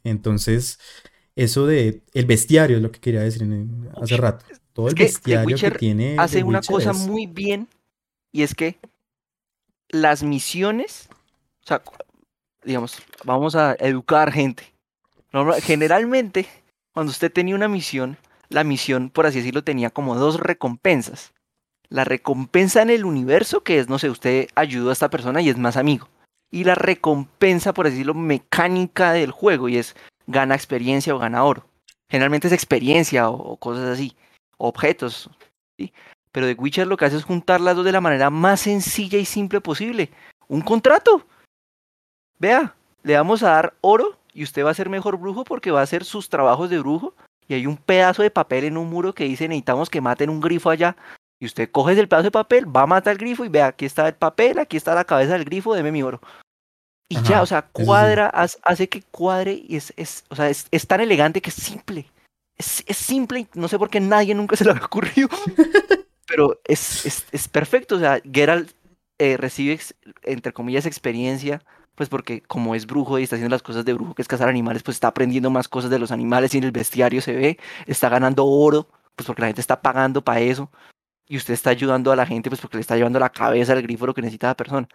Entonces, 0.05 0.79
eso 1.37 1.67
de 1.67 2.03
el 2.13 2.27
bestiario 2.27 2.77
es 2.77 2.83
lo 2.83 2.91
que 2.93 3.01
quería 3.01 3.21
decir 3.21 3.43
en- 3.43 3.89
hace 4.01 4.17
rato. 4.17 4.45
todo 4.73 4.87
Es 4.89 4.93
el 4.93 4.97
que 4.99 5.05
bestiario 5.05 5.57
que 5.57 5.71
tiene. 5.73 6.17
hace 6.19 6.39
The 6.39 6.45
una 6.45 6.59
Witcher 6.59 6.75
cosa 6.75 6.91
es- 6.93 6.99
muy 6.99 7.27
bien 7.27 7.69
y 8.33 8.43
es 8.43 8.55
que 8.55 8.79
las 9.89 10.23
misiones, 10.23 11.09
o 11.65 11.67
sea, 11.67 11.83
digamos, 12.65 13.03
vamos 13.25 13.57
a 13.57 13.75
educar 13.81 14.33
gente. 14.33 14.65
Generalmente, 15.63 16.47
cuando 16.93 17.11
usted 17.11 17.33
tenía 17.33 17.55
una 17.55 17.69
misión, 17.69 18.17
la 18.49 18.65
misión, 18.65 19.11
por 19.11 19.27
así 19.27 19.39
decirlo, 19.39 19.63
tenía 19.65 19.91
como 19.91 20.17
dos 20.17 20.41
recompensas. 20.41 21.33
La 21.89 22.05
recompensa 22.05 22.83
en 22.83 22.91
el 22.91 23.05
universo, 23.05 23.63
que 23.63 23.79
es, 23.79 23.89
no 23.89 23.99
sé, 23.99 24.11
usted 24.11 24.49
ayudó 24.55 24.91
a 24.91 24.93
esta 24.93 25.11
persona 25.11 25.41
y 25.43 25.49
es 25.49 25.59
más 25.59 25.77
amigo. 25.77 26.09
Y 26.53 26.65
la 26.65 26.75
recompensa, 26.75 27.73
por 27.73 27.87
así 27.87 27.95
decirlo, 27.95 28.15
mecánica 28.15 29.13
del 29.13 29.31
juego, 29.31 29.69
y 29.69 29.77
es 29.77 29.95
gana 30.27 30.55
experiencia 30.55 31.15
o 31.15 31.19
gana 31.19 31.45
oro. 31.45 31.65
Generalmente 32.09 32.49
es 32.49 32.53
experiencia 32.53 33.29
o, 33.31 33.57
cosas 33.57 33.85
así, 33.85 34.17
objetos. 34.59 35.31
¿sí? 35.79 35.93
Pero 36.33 36.47
The 36.47 36.55
Witcher 36.55 36.87
lo 36.87 36.97
que 36.97 37.05
hace 37.05 37.17
es 37.17 37.25
juntar 37.25 37.61
las 37.61 37.77
dos 37.77 37.85
de 37.85 37.93
la 37.93 38.01
manera 38.01 38.31
más 38.31 38.61
sencilla 38.61 39.19
y 39.19 39.25
simple 39.25 39.61
posible. 39.61 40.11
Un 40.49 40.61
contrato. 40.61 41.25
Vea, 42.39 42.75
le 43.03 43.17
vamos 43.17 43.43
a 43.43 43.51
dar 43.51 43.75
oro 43.81 44.17
y 44.33 44.43
usted 44.43 44.65
va 44.65 44.71
a 44.71 44.75
ser 44.75 44.89
mejor 44.89 45.19
brujo 45.19 45.45
porque 45.45 45.71
va 45.71 45.81
a 45.81 45.85
hacer 45.85 46.05
sus 46.05 46.29
trabajos 46.29 46.71
de 46.71 46.79
brujo. 46.79 47.15
Y 47.47 47.55
hay 47.55 47.67
un 47.67 47.77
pedazo 47.77 48.23
de 48.23 48.31
papel 48.31 48.65
en 48.65 48.77
un 48.77 48.89
muro 48.89 49.13
que 49.13 49.25
dice 49.25 49.49
necesitamos 49.49 49.91
que 49.91 50.01
maten 50.01 50.31
un 50.31 50.41
grifo 50.41 50.71
allá. 50.71 50.97
Y 51.41 51.47
usted 51.47 51.71
coge 51.71 51.99
el 51.99 52.09
pedazo 52.09 52.25
de 52.25 52.31
papel, 52.31 52.77
va 52.77 52.83
a 52.83 52.87
matar 52.87 53.13
el 53.13 53.19
grifo 53.19 53.45
y 53.45 53.49
vea, 53.49 53.69
aquí 53.69 53.87
está 53.87 54.07
el 54.07 54.15
papel, 54.15 54.59
aquí 54.59 54.77
está 54.77 54.95
la 54.95 55.05
cabeza 55.05 55.33
del 55.33 55.45
grifo, 55.45 55.75
deme 55.75 55.91
mi 55.91 56.03
oro. 56.03 56.21
Y 57.13 57.21
ya, 57.23 57.43
o 57.43 57.47
sea, 57.47 57.69
sí. 57.77 57.85
cuadra, 57.85 58.27
hace 58.29 58.89
que 58.89 59.03
cuadre 59.03 59.63
y 59.67 59.77
es, 59.77 59.93
es, 59.97 60.25
o 60.29 60.37
sea, 60.37 60.49
es, 60.49 60.69
es 60.71 60.87
tan 60.87 61.01
elegante 61.01 61.43
que 61.43 61.51
es 61.51 61.57
simple. 61.57 62.07
Es, 62.57 62.85
es 62.87 62.97
simple 62.97 63.41
y 63.41 63.49
no 63.55 63.67
sé 63.69 63.79
por 63.79 63.91
qué 63.91 63.99
nadie 64.01 64.35
nunca 64.35 64.55
se 64.55 64.65
le 64.65 64.71
había 64.71 64.85
ocurrido. 64.85 65.29
Pero 66.29 66.61
es, 66.65 67.05
es, 67.05 67.27
es 67.33 67.49
perfecto, 67.49 67.97
o 67.97 67.99
sea, 67.99 68.23
Geralt 68.33 68.71
eh, 69.19 69.37
recibe, 69.37 69.73
ex- 69.75 69.95
entre 70.23 70.53
comillas, 70.53 70.87
experiencia, 70.87 71.61
pues 71.97 72.09
porque 72.09 72.43
como 72.43 72.77
es 72.77 72.87
brujo 72.87 73.19
y 73.19 73.25
está 73.25 73.35
haciendo 73.35 73.55
las 73.55 73.63
cosas 73.63 73.85
de 73.85 73.93
brujo, 73.93 74.15
que 74.15 74.23
es 74.23 74.29
cazar 74.29 74.49
animales, 74.49 74.85
pues 74.85 74.97
está 74.97 75.09
aprendiendo 75.09 75.51
más 75.51 75.67
cosas 75.69 75.91
de 75.91 75.99
los 75.99 76.13
animales 76.13 76.55
y 76.55 76.59
en 76.59 76.65
el 76.65 76.71
bestiario 76.71 77.21
se 77.21 77.35
ve, 77.35 77.59
está 77.87 78.09
ganando 78.09 78.47
oro, 78.47 78.87
pues 79.17 79.27
porque 79.27 79.43
la 79.43 79.49
gente 79.49 79.61
está 79.61 79.83
pagando 79.83 80.23
para 80.23 80.41
eso, 80.41 80.71
y 81.27 81.37
usted 81.37 81.55
está 81.55 81.71
ayudando 81.71 82.13
a 82.13 82.17
la 82.17 82.27
gente, 82.27 82.49
pues 82.49 82.61
porque 82.61 82.77
le 82.77 82.83
está 82.83 82.97
llevando 82.97 83.19
la 83.19 83.31
cabeza 83.31 83.73
al 83.73 83.83
grifo 83.83 84.07
lo 84.07 84.15
que 84.15 84.23
necesita 84.23 84.47
la 84.47 84.57
persona. 84.57 84.89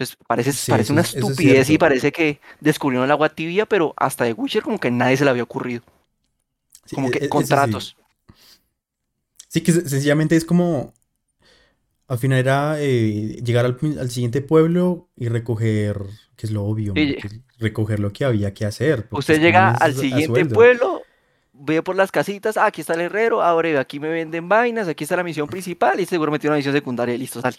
Entonces 0.00 0.16
parece, 0.26 0.52
Sí, 0.52 0.72
parece 0.72 0.92
una 0.92 1.02
es 1.02 1.14
estupidez 1.14 1.68
y 1.68 1.76
parece 1.76 2.10
que 2.10 2.40
descubrieron 2.60 3.04
el 3.04 3.10
agua 3.10 3.28
tibia, 3.28 3.66
pero 3.66 3.92
hasta 3.98 4.24
de 4.24 4.32
Witcher 4.32 4.62
como 4.62 4.78
que 4.80 4.90
nadie 4.90 5.18
se 5.18 5.24
le 5.24 5.30
había 5.30 5.42
ocurrido. 5.42 5.82
Sí, 6.84 6.96
Como 6.96 7.08
e- 7.08 7.10
e- 7.26 7.28
que 7.28 7.28
sí. 7.28 7.28
contratos. 7.28 7.96
Sí, 9.48 9.60
que 9.62 9.72
se- 9.72 9.88
sencillamente 9.88 10.36
es 10.36 10.44
como. 10.44 10.94
Al 12.08 12.18
final 12.18 12.38
era 12.40 12.80
eh, 12.80 13.40
llegar 13.44 13.64
al, 13.66 13.78
al 13.98 14.10
siguiente 14.10 14.40
pueblo 14.40 15.08
y 15.14 15.28
recoger, 15.28 16.02
que 16.36 16.46
es 16.46 16.50
lo 16.52 16.64
obvio, 16.64 16.94
recoger 17.58 18.00
lo 18.00 18.12
que 18.12 18.24
había 18.24 18.52
que 18.52 18.66
hacer. 18.66 19.06
Usted 19.12 19.40
llega 19.40 19.70
al 19.70 19.94
siguiente 19.94 20.44
pueblo, 20.44 21.02
ve 21.52 21.82
por 21.82 21.94
las 21.94 22.10
casitas, 22.10 22.56
ah, 22.56 22.66
aquí 22.66 22.80
está 22.80 22.94
el 22.94 23.02
herrero, 23.02 23.42
ahora 23.42 23.78
aquí 23.78 24.00
me 24.00 24.08
venden 24.08 24.48
vainas, 24.48 24.88
aquí 24.88 25.04
está 25.04 25.14
la 25.16 25.22
misión 25.22 25.46
principal 25.46 26.00
y 26.00 26.06
seguro 26.06 26.32
metió 26.32 26.50
una 26.50 26.56
misión 26.56 26.74
secundaria 26.74 27.14
y 27.14 27.18
listo, 27.18 27.40
sale. 27.40 27.58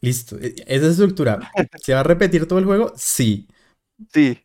Listo. 0.00 0.38
e- 0.40 0.54
Esa 0.66 0.88
estructura. 0.88 1.50
¿Se 1.82 1.94
va 1.94 2.00
a 2.00 2.02
repetir 2.02 2.46
todo 2.46 2.58
el 2.58 2.64
juego? 2.64 2.92
Sí. 2.96 3.48
Sí, 4.12 4.38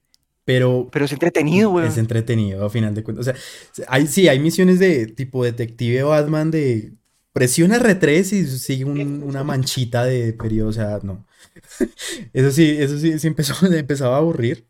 Pero 0.45 0.89
pero 0.91 1.05
es 1.05 1.11
entretenido, 1.13 1.69
güey. 1.69 1.87
es 1.87 1.97
entretenido, 1.97 2.65
a 2.65 2.69
final 2.69 2.93
de 2.95 3.03
cuentas. 3.03 3.27
O 3.27 3.33
sea, 3.73 3.85
hay, 3.87 4.07
sí, 4.07 4.27
hay 4.27 4.39
misiones 4.39 4.79
de 4.79 5.07
tipo 5.07 5.43
detective 5.43 6.03
Batman 6.03 6.51
de 6.51 6.93
presiona 7.33 7.77
R3 7.77 8.33
y 8.33 8.45
sigue 8.47 8.85
un- 8.85 9.23
una 9.23 9.43
manchita 9.43 10.03
de 10.05 10.33
periodo. 10.33 10.69
O 10.69 10.73
sea, 10.73 10.99
no. 11.03 11.25
Eso 12.33 12.51
sí, 12.51 12.75
eso 12.79 12.97
sí, 12.99 13.19
sí 13.19 13.27
empezó, 13.27 13.53
empezaba 13.73 14.15
a 14.15 14.19
aburrir. 14.19 14.67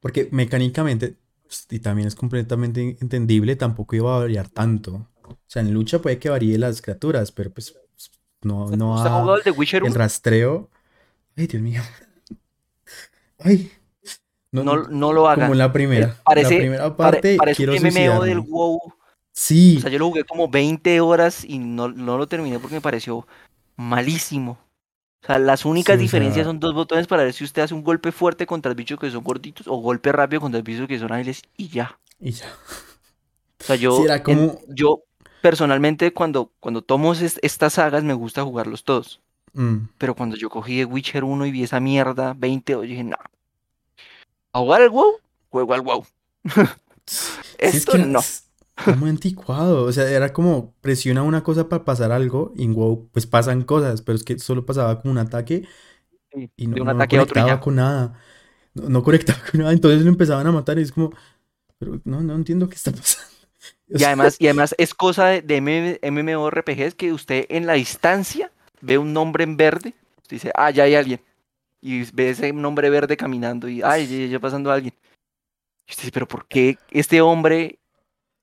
Porque 0.00 0.28
mecánicamente, 0.32 1.16
y 1.70 1.78
también 1.80 2.08
es 2.08 2.14
completamente 2.14 2.96
entendible, 3.00 3.56
tampoco 3.56 3.96
iba 3.96 4.16
a 4.16 4.20
variar 4.20 4.48
tanto. 4.48 5.08
O 5.24 5.36
sea, 5.46 5.62
en 5.62 5.72
lucha 5.74 6.00
puede 6.00 6.18
que 6.18 6.30
varíe 6.30 6.58
las 6.58 6.80
criaturas, 6.82 7.32
pero 7.32 7.52
pues 7.52 7.74
no, 8.42 8.68
no 8.70 8.94
¿Usted 8.94 9.08
ha 9.10 9.20
jugado 9.20 9.36
el 9.36 9.42
de 9.44 9.50
Witcher 9.50 9.82
el 9.82 9.88
1? 9.90 9.94
rastreo. 9.98 10.68
Ay, 11.36 11.46
Dios 11.46 11.62
mío. 11.62 11.82
Ay. 13.38 13.70
No, 14.50 14.64
No, 14.64 14.76
no 14.84 15.12
lo 15.12 15.28
haga. 15.28 15.42
como 15.44 15.54
la 15.54 15.72
primera. 15.72 16.06
Eh, 16.08 16.14
parece- 16.24 16.54
la 16.54 16.58
primera 16.60 16.96
Pare- 16.96 17.12
parte, 17.18 17.36
parece 17.36 17.56
quiero 17.56 17.72
un 17.72 17.78
MMO 17.78 18.24
del. 18.24 18.40
WoW. 18.40 18.76
O 18.76 18.92
Sí, 19.32 19.80
sea, 19.80 19.90
yo 19.90 19.98
lo 20.00 20.08
jugué 20.08 20.24
como 20.24 20.48
20 20.48 21.00
horas 21.00 21.44
y 21.44 21.58
no, 21.58 21.88
no 21.88 22.18
lo 22.18 22.26
terminé 22.26 22.58
porque 22.58 22.74
me 22.74 22.80
pareció 22.80 23.26
malísimo. 23.76 24.58
O 25.22 25.26
sea, 25.26 25.38
las 25.38 25.64
únicas 25.64 25.94
Sí, 25.96 26.00
o 26.00 26.02
diferencias 26.02 26.36
sea- 26.36 26.44
son 26.44 26.58
dos 26.60 26.74
botones 26.74 27.06
para 27.06 27.22
ver 27.24 27.32
si 27.32 27.44
usted 27.44 27.62
hace 27.62 27.74
un 27.74 27.84
golpe 27.84 28.10
fuerte 28.10 28.46
contra 28.46 28.70
los 28.70 28.76
bichos 28.76 28.98
que 28.98 29.10
son 29.10 29.22
gorditos 29.22 29.68
o 29.68 29.76
golpe 29.76 30.10
rápido 30.10 30.40
contra 30.40 30.58
los 30.58 30.64
bichos 30.64 30.88
que 30.88 30.98
son 30.98 31.12
ágiles 31.12 31.42
y 31.56 31.68
ya. 31.68 31.98
y 32.20 32.32
ya. 32.32 32.46
O 33.60 33.64
sea, 33.64 33.76
yo, 33.76 33.96
Sí, 33.98 34.02
era 34.04 34.16
en- 34.16 34.22
como- 34.22 34.60
yo 34.68 35.02
personalmente 35.40 36.12
cuando, 36.12 36.52
cuando 36.60 36.82
tomo 36.82 37.12
es- 37.12 37.38
estas 37.42 37.74
sagas 37.74 38.04
me 38.04 38.14
gusta 38.14 38.44
jugarlos 38.44 38.84
todos. 38.84 39.20
Mm. 39.54 39.88
Pero 39.98 40.14
cuando 40.14 40.36
yo 40.36 40.50
cogí 40.50 40.78
The 40.78 40.84
Witcher 40.86 41.24
1 41.24 41.46
y 41.46 41.52
vi 41.52 41.64
esa 41.64 41.80
mierda, 41.80 42.34
20, 42.36 42.72
yo 42.74 42.82
dije, 42.82 43.04
no. 43.04 43.16
¿A 44.52 44.58
jugar 44.60 44.82
al 44.82 44.90
WoW? 44.90 45.20
Juego 45.50 45.74
al 45.74 45.80
WoW. 45.82 46.04
Sí, 47.06 47.32
es 47.58 47.74
Esto 47.76 47.92
que 47.92 47.98
no. 47.98 48.20
es- 48.20 48.44
Está 48.76 48.94
muy 48.94 49.10
anticuado. 49.10 49.84
O 49.84 49.92
sea, 49.92 50.08
era 50.10 50.32
como 50.32 50.74
presiona 50.80 51.22
una 51.22 51.42
cosa 51.42 51.68
para 51.68 51.84
pasar 51.84 52.12
algo 52.12 52.52
y 52.54 52.64
en 52.64 52.74
WoW 52.74 53.08
pues 53.12 53.26
pasan 53.26 53.62
cosas, 53.62 54.02
pero 54.02 54.16
es 54.16 54.24
que 54.24 54.38
solo 54.38 54.66
pasaba 54.66 55.00
como 55.00 55.12
un 55.12 55.18
ataque 55.18 55.66
Sí, 56.32 56.50
y 56.56 56.66
no, 56.68 56.74
de 56.76 56.80
un 56.82 56.86
no 56.86 56.92
ataque 56.92 57.16
a 57.18 57.22
otro 57.22 57.40
y 57.40 57.44
conectaba 57.44 57.60
con 57.60 57.76
nada. 57.76 58.20
No, 58.74 58.88
no 58.90 59.02
conectaba 59.04 59.40
con 59.50 59.60
nada, 59.60 59.72
entonces 59.72 60.02
lo 60.02 60.10
empezaban 60.10 60.46
a 60.46 60.52
matar 60.52 60.78
y 60.78 60.82
es 60.82 60.92
como, 60.92 61.12
pero 61.78 62.00
no, 62.04 62.22
no 62.22 62.34
entiendo 62.36 62.68
qué 62.68 62.76
está 62.76 62.92
pasando. 62.92 63.37
Y 63.88 64.04
además, 64.04 64.36
y 64.38 64.46
además 64.46 64.74
es 64.78 64.94
cosa 64.94 65.26
de, 65.26 65.60
MM 65.60 65.98
MMORPGs 66.22 66.94
que 66.94 67.12
usted 67.12 67.46
en 67.48 67.66
la 67.66 67.74
distancia 67.74 68.52
ve 68.80 68.98
un 68.98 69.12
nombre 69.12 69.44
en 69.44 69.56
verde, 69.56 69.94
usted 70.18 70.36
dice, 70.36 70.52
ah, 70.54 70.70
ya 70.70 70.84
hay 70.84 70.94
alguien. 70.94 71.20
Y 71.80 72.04
ve 72.12 72.30
ese 72.30 72.52
nombre 72.52 72.90
verde 72.90 73.16
caminando 73.16 73.68
y, 73.68 73.82
ay, 73.82 74.06
ya, 74.06 74.26
ya 74.26 74.40
pasando 74.40 74.70
alguien. 74.70 74.94
Y 75.86 75.92
usted 75.92 76.02
dice, 76.02 76.12
pero 76.12 76.28
¿por 76.28 76.46
qué 76.46 76.76
este 76.90 77.20
hombre? 77.20 77.78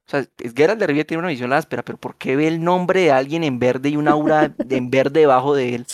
O 0.08 0.10
sea, 0.10 0.26
es 0.40 0.54
Geralt 0.54 0.80
de 0.80 0.88
Rivia 0.88 1.06
tiene 1.06 1.20
una 1.20 1.30
visión 1.30 1.54
áspera, 1.54 1.84
pero 1.84 1.98
¿por 1.98 2.16
qué 2.16 2.36
ve 2.36 2.48
el 2.48 2.64
nombre 2.64 3.02
de 3.02 3.12
alguien 3.12 3.44
en 3.44 3.60
verde 3.60 3.90
y 3.90 3.98
una 3.98 4.12
aura 4.12 4.54
en 4.70 4.90
verde 4.90 5.22
debajo 5.22 5.56
de 5.56 5.76
él? 5.76 5.86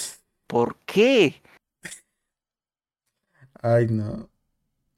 ¿Por 0.47 0.75
qué? 0.85 1.41
Ay, 3.61 3.87
no. 3.87 4.29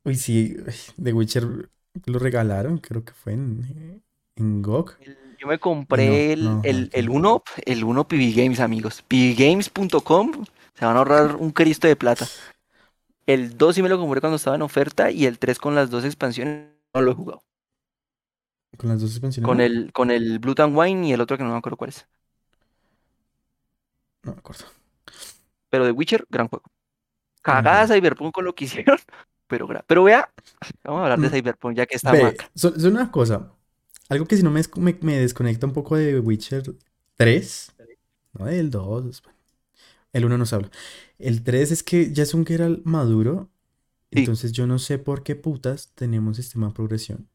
Uy, 0.03 0.15
sí, 0.15 0.57
The 1.01 1.13
Witcher 1.13 1.69
lo 2.05 2.19
regalaron, 2.19 2.77
creo 2.77 3.05
que 3.05 3.13
fue 3.13 3.33
en, 3.33 4.02
en 4.35 4.61
GOG. 4.61 4.97
Yo 5.39 5.47
me 5.47 5.59
compré 5.59 6.33
el, 6.33 6.43
no, 6.45 6.61
el, 6.63 6.89
el 6.93 7.09
1, 7.09 7.43
el 7.65 7.83
1 7.83 8.07
PB 8.07 8.33
Games, 8.35 8.59
amigos. 8.59 9.03
pbgames.com, 9.07 10.45
se 10.73 10.85
van 10.85 10.95
a 10.95 10.99
ahorrar 10.99 11.35
un 11.35 11.51
cristo 11.51 11.87
de 11.87 11.95
plata. 11.95 12.25
El 13.25 13.57
2 13.57 13.75
sí 13.75 13.83
me 13.83 13.89
lo 13.89 13.97
compré 13.99 14.21
cuando 14.21 14.37
estaba 14.37 14.55
en 14.55 14.61
oferta 14.61 15.11
y 15.11 15.25
el 15.25 15.39
3 15.39 15.59
con 15.59 15.75
las 15.75 15.89
dos 15.89 16.05
expansiones 16.05 16.67
no 16.93 17.01
lo 17.01 17.11
he 17.11 17.15
jugado. 17.15 17.43
Con 18.77 18.89
las 18.89 19.01
dos 19.01 19.11
expansiones. 19.11 19.45
Con 19.47 19.59
el, 19.61 19.91
con 19.93 20.11
el 20.11 20.39
Blue 20.39 20.55
and 20.57 20.77
Wine 20.77 21.07
y 21.07 21.13
el 21.13 21.21
otro 21.21 21.37
que 21.37 21.43
no 21.43 21.51
me 21.51 21.57
acuerdo 21.57 21.77
cuál 21.77 21.89
es. 21.89 22.07
No 24.23 24.31
me 24.33 24.39
acuerdo. 24.39 24.65
Pero 25.69 25.85
The 25.85 25.91
Witcher, 25.91 26.25
gran 26.29 26.47
juego. 26.47 26.65
Cagada 27.41 27.87
Cyberpunk 27.93 28.33
con 28.33 28.45
lo 28.45 28.55
que 28.55 28.63
hicieron, 28.65 28.97
pero, 29.47 29.67
pero 29.85 30.03
vea, 30.03 30.29
vamos 30.83 31.01
a 31.01 31.03
hablar 31.03 31.19
de 31.19 31.27
Mm. 31.27 31.31
Cyberpunk 31.31 31.75
ya 31.75 31.85
que 31.85 31.95
está 31.97 32.11
Ve, 32.13 32.37
so- 32.55 32.71
solo 32.79 32.95
una 32.95 33.11
cosa. 33.11 33.51
Algo 34.13 34.25
que 34.27 34.37
si 34.37 34.43
no 34.43 34.51
me, 34.51 34.61
me, 34.77 34.97
me 35.01 35.17
desconecta 35.17 35.65
un 35.65 35.73
poco 35.73 35.95
de 35.97 36.19
Witcher 36.19 36.75
3. 37.15 37.71
No, 38.33 38.47
el 38.47 38.69
2. 38.69 39.21
bueno, 39.23 39.37
El 40.13 40.25
1 40.25 40.37
no 40.37 40.45
se 40.45 40.55
habla. 40.55 40.71
El 41.17 41.43
3 41.43 41.71
es 41.71 41.81
que 41.83 42.13
ya 42.13 42.21
es 42.23 42.33
un 42.33 42.45
Geralt 42.45 42.83
maduro. 42.85 43.49
Sí. 44.11 44.19
Entonces 44.19 44.51
yo 44.51 44.67
no 44.67 44.77
sé 44.77 44.99
por 44.99 45.23
qué 45.23 45.35
putas 45.35 45.91
tenemos 45.95 46.37
sistema 46.37 46.67
de 46.67 46.73
progresión. 46.73 47.27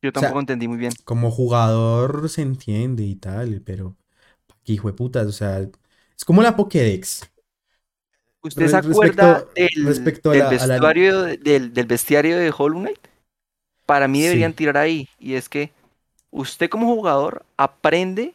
Yo 0.00 0.10
sea, 0.10 0.12
tampoco 0.12 0.40
entendí 0.40 0.68
muy 0.68 0.78
bien. 0.78 0.92
Como 1.04 1.30
jugador 1.32 2.28
se 2.28 2.42
entiende 2.42 3.02
y 3.02 3.16
tal, 3.16 3.60
pero 3.62 3.96
aquí 4.60 4.74
hijo 4.74 4.86
de 4.88 4.94
putas, 4.94 5.26
o 5.26 5.32
sea, 5.32 5.58
es 5.60 6.24
como 6.24 6.42
la 6.42 6.54
Pokédex. 6.54 7.28
¿Usted 8.42 8.68
se 8.68 8.76
acuerda 8.76 9.46
del, 9.56 9.84
respecto 9.86 10.30
a 10.30 10.32
del 10.34 10.42
la- 10.42 10.48
a 10.50 10.66
la- 10.66 10.74
vestuario, 10.74 11.22
de- 11.22 11.36
del, 11.38 11.72
del 11.72 11.86
bestiario 11.86 12.38
de 12.38 12.52
Hollow 12.56 12.78
Knight? 12.80 12.98
Para 13.86 14.08
mí 14.08 14.22
deberían 14.22 14.52
Sí. 14.52 14.56
tirar 14.56 14.76
ahí. 14.76 15.08
Y 15.18 15.34
es 15.34 15.48
que 15.48 15.70
usted 16.30 16.68
como 16.70 16.86
jugador 16.94 17.44
aprende 17.56 18.34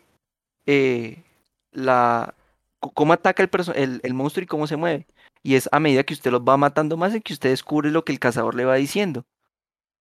eh, 0.65 1.23
la, 1.71 2.33
cómo 2.79 3.13
ataca 3.13 3.43
el, 3.43 3.49
el, 3.75 3.99
el 4.03 4.13
monstruo 4.13 4.43
y 4.43 4.47
cómo 4.47 4.67
se 4.67 4.77
mueve. 4.77 5.07
Y 5.41 5.55
es 5.55 5.69
a 5.71 5.79
medida 5.79 6.03
que 6.03 6.13
usted 6.13 6.31
los 6.31 6.41
va 6.41 6.57
matando 6.57 6.97
más 6.97 7.15
y 7.15 7.21
que 7.21 7.33
usted 7.33 7.49
descubre 7.49 7.91
lo 7.91 8.03
que 8.03 8.11
el 8.11 8.19
cazador 8.19 8.55
le 8.55 8.65
va 8.65 8.75
diciendo. 8.75 9.25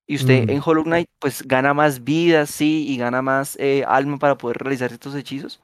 Y 0.06 0.16
usted 0.16 0.46
Mm. 0.46 0.50
en 0.50 0.62
Hollow 0.64 0.84
Knight 0.84 1.08
pues 1.18 1.42
gana 1.42 1.74
más 1.74 2.02
vida, 2.02 2.46
sí, 2.46 2.86
y 2.88 2.96
gana 2.96 3.22
más 3.22 3.56
eh, 3.60 3.84
alma 3.86 4.18
para 4.18 4.38
poder 4.38 4.58
realizar 4.58 4.92
estos 4.92 5.14
hechizos. 5.14 5.60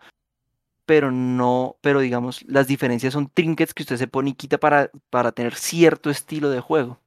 Pero 0.87 1.11
no, 1.11 1.77
pero 1.81 2.01
digamos, 2.01 2.43
las 2.47 2.67
diferencias 2.67 3.15
son 3.15 3.31
trinkets 3.33 3.73
que 3.73 3.83
usted 3.85 3.97
se 3.97 4.07
pone 4.07 4.31
y 4.31 4.35
quita 4.35 4.59
para, 4.59 4.91
para 5.09 5.33
tener 5.33 5.55
cierto 5.55 6.11
estilo 6.11 6.51
de 6.51 6.61
juego. 6.61 6.99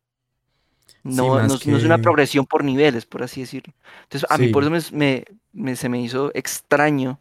No, 1.03 1.35
más 1.35 1.47
no, 1.47 1.55
es- 1.55 1.67
no 1.67 1.77
es 1.77 1.83
una 1.83 1.97
que- 1.97 2.03
progresión 2.03 2.45
por 2.45 2.63
niveles, 2.63 3.05
por 3.05 3.23
así 3.23 3.41
decirlo. 3.41 3.73
Entonces, 4.03 4.29
a 4.29 4.37
mí 4.37 4.49
por 4.49 4.63
Sí. 4.63 4.69
eso 4.75 4.91
me, 4.95 4.97
me- 4.97 5.25
me- 5.53 5.75
se 5.75 5.89
me 5.89 6.01
hizo 6.01 6.31
extraño 6.33 7.19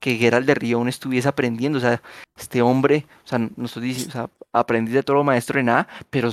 que 0.00 0.16
Geralt 0.16 0.46
de 0.46 0.54
Rivia 0.54 0.76
aún 0.76 0.88
estuviese 0.88 1.28
aprendiendo. 1.28 1.78
O 1.78 1.80
sea, 1.80 2.02
este 2.36 2.60
hombre, 2.62 3.06
o 3.24 3.28
sea, 3.28 3.38
no 3.38 3.66
estoy 3.66 3.84
diciendo, 3.84 4.10
o 4.10 4.12
sea, 4.12 4.30
aprendiz 4.52 4.94
de 4.94 5.02
todo 5.02 5.22
maestro 5.22 5.58
de 5.58 5.64
nada, 5.64 5.86
pero 6.10 6.28
o 6.30 6.32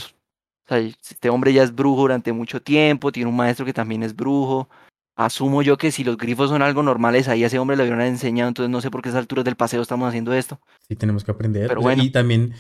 sea, 0.68 0.78
este 0.80 1.30
hombre 1.30 1.54
ya 1.54 1.64
es 1.64 1.74
brujo 1.74 2.02
durante 2.02 2.32
mucho 2.32 2.62
tiempo, 2.62 3.12
tiene 3.12 3.30
un 3.30 3.36
maestro 3.36 3.66
que 3.66 3.74
también 3.74 4.04
es 4.04 4.16
brujo. 4.16 4.70
Asumo 5.16 5.62
yo 5.62 5.78
que 5.78 5.92
si 5.92 6.04
los 6.04 6.16
grifos 6.16 6.50
son 6.50 6.62
algo 6.62 6.82
normales, 6.82 7.28
ahí 7.28 7.44
a 7.44 7.48
ese 7.48 7.60
hombre 7.60 7.76
le 7.76 7.84
hubieran 7.84 8.02
enseñado, 8.06 8.48
entonces 8.48 8.70
no 8.72 8.80
sé 8.80 8.90
por 8.90 9.02
qué 9.02 9.10
a 9.10 9.12
esas 9.12 9.20
alturas 9.22 9.44
del 9.46 9.56
paseo 9.58 9.82
estamos 9.82 10.08
haciendo 10.08 10.32
esto. 10.34 10.60
Sí, 10.88 10.96
tenemos 10.96 11.24
que 11.24 11.32
aprender. 11.32 11.68
Pero 11.68 11.82
O 11.82 11.84
sea, 11.84 11.88
bueno. 11.90 12.04
Y 12.04 12.10
también 12.12 12.54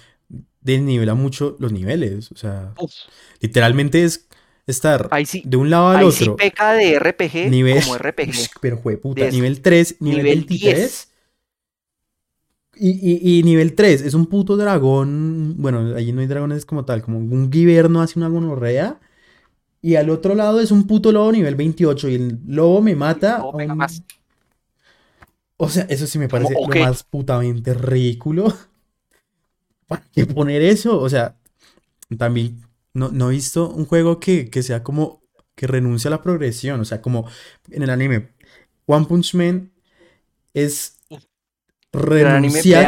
desnivela 0.62 1.16
mucho 1.16 1.56
los 1.60 1.72
niveles. 1.72 2.32
O 2.32 2.36
sea, 2.36 2.74
Uf, 2.78 2.92
literalmente 3.42 4.04
es 4.04 4.28
estar 4.68 5.10
sí, 5.26 5.42
de 5.46 5.58
un 5.58 5.70
lado 5.70 5.90
al 5.90 5.98
ahí 5.98 6.12
sí 6.12 6.24
otro. 6.24 6.36
peca 6.38 6.74
de 6.74 7.00
RPG 7.00 7.50
nivel, 7.50 7.84
como 7.84 7.98
RPG. 7.98 8.50
Pero 8.62 8.78
jueputa, 8.78 9.26
Des- 9.26 9.34
nivel 9.34 9.62
3, 9.62 9.98
nivel, 10.00 10.18
nivel 10.24 10.40
23. 10.40 10.78
10. 10.78 11.10
Y, 12.76 12.92
y, 12.92 13.40
y 13.40 13.44
nivel 13.44 13.76
3 13.76 14.02
es 14.02 14.14
un 14.14 14.28
puto 14.28 14.56
dragón. 14.56 15.56
Bueno, 15.58 15.96
allí 15.96 16.14
no 16.14 16.22
hay 16.22 16.28
dragones 16.28 16.66
como 16.66 16.86
tal, 16.86 17.02
como 17.02 17.18
un 17.20 17.50
guiberno 17.50 18.02
hace 18.02 18.20
una 18.20 18.30
gonorrea. 18.30 19.00
Y 19.82 19.96
al 19.96 20.10
otro 20.10 20.36
lado 20.36 20.62
es 20.62 20.72
un 20.72 20.88
puto 20.88 21.12
lobo 21.12 21.32
nivel 21.32 21.56
28. 21.56 22.10
Y 22.10 22.16
el 22.16 22.40
lobo 22.48 22.82
me 22.82 22.96
mata. 22.96 23.40
lobo 23.40 23.54
a 23.54 23.58
pega 23.58 23.74
un- 23.74 23.80
más. 23.80 24.04
O 25.58 25.68
sea, 25.70 25.84
eso 25.90 26.08
sí 26.08 26.18
me 26.20 26.30
parece 26.30 26.54
lo 26.54 26.68
más 26.68 27.04
putamente 27.04 27.74
ridículo. 27.74 28.54
¿Para 29.90 30.04
qué 30.14 30.26
poner 30.28 30.62
eso? 30.62 31.00
O 31.02 31.10
sea, 31.10 31.38
también 32.18 32.62
no, 32.94 33.10
no 33.12 33.30
he 33.32 33.34
visto 33.36 33.70
un 33.70 33.86
juego 33.86 34.20
que, 34.22 34.50
que 34.50 34.64
sea 34.64 34.84
como 34.84 35.24
que 35.56 35.68
renuncie 35.68 36.10
a 36.10 36.12
la 36.12 36.24
progresión. 36.24 36.80
O 36.82 36.86
sea, 36.86 37.02
como 37.02 37.28
en 37.72 37.84
el 37.84 37.90
anime, 37.92 38.30
One 38.88 39.06
Punch 39.08 39.36
Man 39.36 39.72
es 40.54 40.98
anime, 41.94 42.62
renunciar 42.62 42.86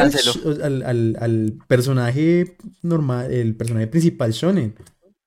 al, 0.63 0.83
al- 0.83 1.17
al- 1.19 1.53
personaje 1.67 2.57
normal, 2.83 3.31
el 3.31 3.55
personaje 3.55 3.87
principal 3.87 4.31
shonen. 4.31 4.75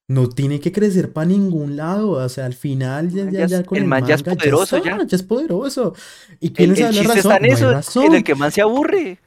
No 0.06 0.28
tiene 0.28 0.60
que 0.60 0.70
crecer 0.70 1.12
para 1.14 1.26
ningún 1.28 1.76
lado. 1.76 2.10
O 2.12 2.28
sea, 2.28 2.46
al 2.46 2.54
final 2.54 3.10
ya, 3.10 3.62
con 3.64 3.78
el 3.78 3.84
el 3.84 3.88
man 3.88 4.04
ya 4.06 4.16
es 4.16 4.26
manga 4.26 4.38
poderoso, 4.38 4.76
está, 4.76 4.88
ya. 4.90 5.06
es 5.10 5.22
poderoso. 5.22 5.94
¿Y 6.40 6.50
quién 6.52 6.72
el 6.72 6.76
la 6.94 7.14
razón? 7.14 7.32
está 7.32 7.36
en 7.38 7.42
No 7.42 7.46
hay 7.46 7.52
eso, 7.52 7.72
razón. 7.72 8.04
en 8.06 8.14
el 8.14 8.24
que 8.24 8.34
más 8.34 8.54
se 8.54 8.60
aburre. 8.60 9.18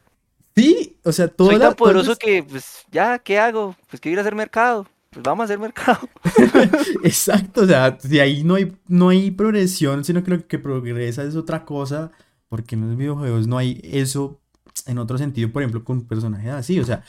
Sí, 0.57 0.97
o 1.03 1.11
sea, 1.11 1.27
toda 1.27 1.51
Soy 1.51 1.59
tan 1.59 1.75
poderoso 1.75 2.15
que, 2.15 2.41
pues, 2.41 2.84
ya, 2.91 3.19
¿qué 3.19 3.38
hago? 3.38 3.75
Pues 3.91 4.01
quiero 4.01 4.13
ir 4.13 4.17
a 4.17 4.21
hacer 4.21 4.34
mercado. 4.34 4.88
Pues 5.11 5.21
vamos 5.23 5.43
a 5.43 5.45
hacer 5.45 5.59
mercado. 5.59 5.99
Exacto, 7.03 7.61
o 7.61 7.67
sea, 7.67 7.91
de 7.91 8.21
ahí 8.21 8.43
no 8.43 8.55
hay, 8.55 8.75
no 8.88 9.09
hay 9.09 9.29
progresión, 9.29 10.03
sino 10.03 10.23
que 10.23 10.31
lo 10.31 10.47
que 10.47 10.57
progresa 10.57 11.23
es 11.23 11.35
otra 11.35 11.63
cosa, 11.63 12.11
porque 12.49 12.73
en 12.73 12.89
los 12.89 12.97
videojuegos 12.97 13.45
no 13.45 13.59
hay 13.59 13.79
eso 13.84 14.41
en 14.88 14.97
otro 14.97 15.19
sentido, 15.19 15.51
por 15.51 15.61
ejemplo, 15.61 15.84
con 15.84 16.07
personajes 16.07 16.51
así, 16.51 16.79
o 16.79 16.85
sea, 16.85 17.03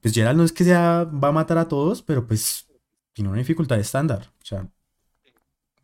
pues 0.00 0.12
Geralt 0.12 0.36
no 0.36 0.44
es 0.44 0.52
que 0.52 0.64
sea, 0.64 1.04
va 1.04 1.28
a 1.28 1.32
matar 1.32 1.58
a 1.58 1.68
todos, 1.68 2.02
pero 2.02 2.26
pues 2.26 2.66
tiene 3.12 3.30
una 3.30 3.38
dificultad 3.38 3.78
estándar, 3.78 4.32
o 4.42 4.44
sea, 4.44 4.68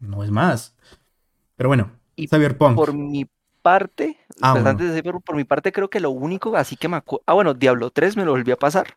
no 0.00 0.24
es 0.24 0.30
más. 0.32 0.74
Pero 1.54 1.68
bueno, 1.68 1.92
Y 2.16 2.26
Cyberpunk. 2.26 2.74
Por 2.74 2.92
mi 2.94 3.26
parte, 3.66 4.16
Ah, 4.40 4.52
pues 4.52 4.64
bueno. 4.64 4.70
antes 4.70 4.86
de 4.88 4.94
decir, 4.94 5.10
por, 5.12 5.22
por 5.22 5.34
mi 5.36 5.44
parte, 5.44 5.72
creo 5.72 5.90
que 5.90 5.98
lo 6.00 6.10
único, 6.10 6.56
así 6.56 6.76
que 6.76 6.88
me 6.88 6.96
acuerdo. 6.98 7.24
Ah, 7.26 7.34
bueno, 7.34 7.54
Diablo 7.54 7.90
3 7.90 8.16
me 8.16 8.24
lo 8.24 8.30
volví 8.32 8.52
a 8.52 8.56
pasar 8.56 8.96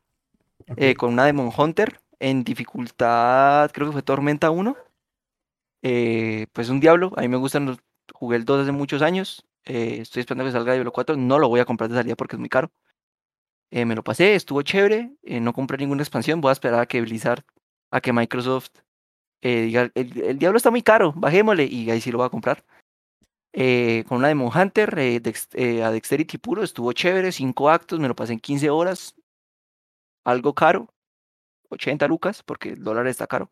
eh, 0.77 0.93
con 0.95 1.13
una 1.13 1.25
Demon 1.25 1.51
Hunter 1.57 1.99
en 2.19 2.43
dificultad, 2.43 3.71
creo 3.73 3.87
que 3.87 3.93
fue 3.93 4.03
Tormenta 4.03 4.51
1. 4.51 4.75
Eh, 5.81 6.47
pues 6.53 6.69
un 6.69 6.79
Diablo, 6.79 7.11
a 7.17 7.21
mí 7.21 7.27
me 7.29 7.37
gustan 7.37 7.65
los. 7.65 7.77
Jugué 8.13 8.37
el 8.37 8.45
2 8.45 8.63
hace 8.63 8.71
muchos 8.71 9.01
años. 9.01 9.45
eh, 9.65 9.97
estoy 10.01 10.21
esperando 10.21 10.45
que 10.45 10.51
salga 10.51 10.73
Diablo 10.73 10.91
4. 10.91 11.15
No 11.17 11.39
lo 11.39 11.47
voy 11.49 11.59
a 11.61 11.65
comprar 11.65 11.89
de 11.89 11.95
salida 11.95 12.15
porque 12.15 12.35
es 12.35 12.39
muy 12.39 12.49
caro. 12.49 12.71
Me 13.71 13.95
lo 13.95 14.03
pasé, 14.03 14.33
estuvo 14.35 14.61
chévere. 14.63 15.11
no 15.23 15.53
compré 15.53 15.77
ninguna 15.77 16.01
expansión. 16.03 16.41
Voy 16.41 16.49
a 16.49 16.53
esperar 16.53 16.79
a 16.81 16.85
que 16.87 17.01
Blizzard, 17.01 17.43
a 17.91 18.01
que 18.01 18.11
Microsoft 18.13 18.69
diga: 19.41 19.91
el, 19.93 20.21
el 20.23 20.39
Diablo 20.39 20.57
está 20.57 20.71
muy 20.71 20.81
caro, 20.81 21.13
bajémosle. 21.15 21.65
Y 21.65 21.89
ahí 21.91 22.01
sí 22.01 22.11
lo 22.11 22.17
voy 22.19 22.27
a 22.27 22.31
comprar. 22.31 22.63
Eh, 23.53 24.03
con 24.07 24.19
una 24.19 24.27
Demon 24.27 24.51
Hunter 24.55 24.97
eh, 24.99 25.19
dex- 25.21 25.49
eh, 25.53 25.83
a 25.83 25.91
Dexterity 25.91 26.37
puro, 26.37 26.63
estuvo 26.63 26.91
chévere. 26.93 27.31
5 27.31 27.69
actos, 27.69 27.99
me 27.99 28.07
lo 28.07 28.15
pasé 28.15 28.33
en 28.33 28.39
15 28.39 28.69
horas. 28.69 29.15
Algo 30.23 30.53
caro. 30.53 30.87
80 31.69 32.07
lucas, 32.07 32.43
porque 32.43 32.69
el 32.69 32.83
dólar 32.83 33.07
está 33.07 33.27
caro. 33.27 33.51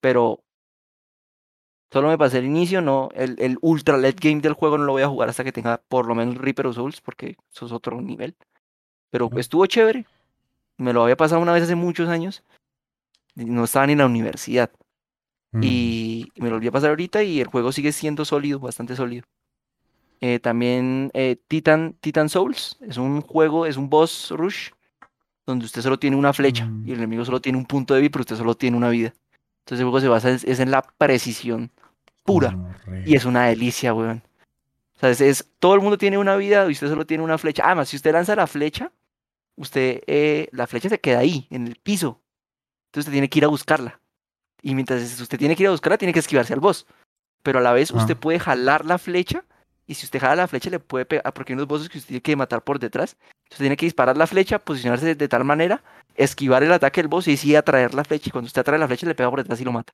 Pero 0.00 0.42
solo 1.90 2.08
me 2.08 2.18
pasé 2.18 2.38
el 2.38 2.44
inicio, 2.46 2.80
no, 2.82 3.08
el, 3.14 3.36
el 3.40 3.58
ultra 3.62 3.96
late 3.96 4.28
game 4.28 4.40
del 4.42 4.52
juego 4.52 4.76
no 4.76 4.84
lo 4.84 4.92
voy 4.92 5.02
a 5.02 5.08
jugar 5.08 5.28
hasta 5.28 5.44
que 5.44 5.52
tenga 5.52 5.78
por 5.88 6.06
lo 6.06 6.14
menos 6.14 6.36
Reaper 6.36 6.66
of 6.66 6.74
Souls, 6.74 7.00
porque 7.00 7.36
eso 7.52 7.66
es 7.66 7.72
otro 7.72 8.00
nivel. 8.00 8.36
Pero 9.10 9.30
estuvo 9.38 9.64
chévere. 9.66 10.06
Me 10.78 10.92
lo 10.92 11.02
había 11.04 11.16
pasado 11.16 11.40
una 11.40 11.52
vez 11.52 11.62
hace 11.62 11.74
muchos 11.74 12.08
años. 12.08 12.42
No 13.34 13.64
estaba 13.64 13.86
ni 13.86 13.92
en 13.92 13.98
la 13.98 14.06
universidad. 14.06 14.70
Mm. 15.58 15.62
Y 15.64 16.32
me 16.36 16.48
lo 16.48 16.56
volví 16.56 16.68
a 16.68 16.72
pasar 16.72 16.90
ahorita 16.90 17.22
y 17.22 17.40
el 17.40 17.46
juego 17.46 17.72
sigue 17.72 17.92
siendo 17.92 18.24
sólido, 18.24 18.58
bastante 18.60 18.96
sólido. 18.96 19.24
Eh, 20.20 20.38
también 20.38 21.10
eh, 21.14 21.36
Titan, 21.48 21.94
Titan 22.00 22.28
Souls 22.28 22.78
es 22.80 22.96
un 22.96 23.20
juego, 23.20 23.66
es 23.66 23.76
un 23.76 23.90
boss 23.90 24.30
rush 24.30 24.70
donde 25.44 25.64
usted 25.66 25.82
solo 25.82 25.98
tiene 25.98 26.16
una 26.16 26.32
flecha 26.32 26.64
Mm. 26.66 26.88
y 26.88 26.92
el 26.92 26.98
enemigo 26.98 27.24
solo 27.24 27.40
tiene 27.40 27.58
un 27.58 27.66
punto 27.66 27.94
de 27.94 28.00
vida, 28.00 28.10
pero 28.12 28.22
usted 28.22 28.36
solo 28.36 28.54
tiene 28.56 28.76
una 28.76 28.88
vida. 28.88 29.14
Entonces 29.60 29.80
el 29.80 29.84
juego 29.84 30.00
se 30.00 30.08
basa 30.08 30.30
es, 30.30 30.44
es 30.44 30.58
en 30.60 30.70
la 30.70 30.82
precisión 30.82 31.70
pura 32.24 32.50
y 33.06 33.14
es 33.14 33.24
una 33.24 33.46
delicia, 33.46 33.92
weón. 33.94 34.22
O 34.96 34.98
sea, 34.98 35.10
es, 35.10 35.20
es- 35.20 35.48
todo 35.58 35.74
el 35.74 35.80
mundo 35.82 35.98
tiene 35.98 36.18
una 36.18 36.36
vida 36.36 36.66
y 36.68 36.72
usted 36.72 36.88
solo 36.88 37.04
tiene 37.06 37.22
una 37.22 37.36
flecha. 37.38 37.62
Además, 37.66 37.88
si 37.90 37.96
usted 37.96 38.12
lanza 38.12 38.34
la 38.34 38.46
flecha, 38.46 38.90
usted, 39.56 40.02
eh, 40.06 40.48
la 40.52 40.66
flecha 40.66 40.88
se 40.88 40.98
queda 41.00 41.18
ahí, 41.20 41.46
en 41.50 41.66
el 41.66 41.76
piso. 41.76 42.20
Entonces 42.86 43.02
usted 43.08 43.12
tiene 43.12 43.28
que 43.28 43.38
ir 43.38 43.44
a 43.44 43.48
buscarla. 43.48 44.00
Y 44.62 44.74
mientras 44.74 45.20
usted 45.20 45.38
tiene 45.38 45.54
que 45.54 45.62
ir 45.62 45.68
a 45.68 45.72
buscarla, 45.72 45.98
tiene 45.98 46.12
que 46.12 46.20
esquivarse 46.20 46.52
al 46.52 46.60
boss. 46.60 46.86
Pero 47.42 47.58
a 47.60 47.62
la 47.62 47.72
vez 47.72 47.90
usted 47.90 48.16
Ah. 48.16 48.20
puede 48.20 48.38
jalar 48.38 48.84
la 48.84 48.98
flecha. 48.98 49.44
Y 49.86 49.94
si 49.94 50.04
usted 50.06 50.18
jala 50.18 50.34
la 50.34 50.48
flecha, 50.48 50.68
le 50.70 50.80
puede 50.80 51.04
pegar. 51.06 51.32
Porque 51.32 51.52
hay 51.52 51.54
unos 51.54 51.68
bosses 51.68 51.88
que 51.88 51.98
usted 51.98 52.08
tiene 52.08 52.22
que 52.22 52.34
matar 52.34 52.62
por 52.64 52.78
detrás. 52.78 53.16
Entonces 53.44 53.58
tiene 53.58 53.76
que 53.76 53.86
disparar 53.86 54.16
la 54.16 54.26
flecha, 54.26 54.58
posicionarse 54.58 55.14
de, 55.14 55.28
tal 55.28 55.44
manera, 55.44 55.84
esquivar 56.16 56.64
el 56.64 56.72
ataque 56.72 57.00
del 57.00 57.08
boss 57.08 57.28
y 57.28 57.36
sí 57.36 57.54
atraer 57.54 57.94
la 57.94 58.02
flecha. 58.02 58.28
Y 58.28 58.32
cuando 58.32 58.46
usted 58.46 58.62
atrae 58.62 58.78
la 58.78 58.88
flecha, 58.88 59.06
le 59.06 59.14
pega 59.14 59.30
por 59.30 59.38
detrás 59.40 59.60
y 59.60 59.64
lo 59.64 59.70
mata. 59.72 59.92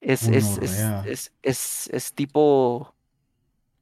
Es, 0.00 0.28
es, 0.28 0.58
es, 0.58 0.78
es, 1.06 1.32
es, 1.42 1.90
es 1.92 2.12
tipo. 2.12 2.94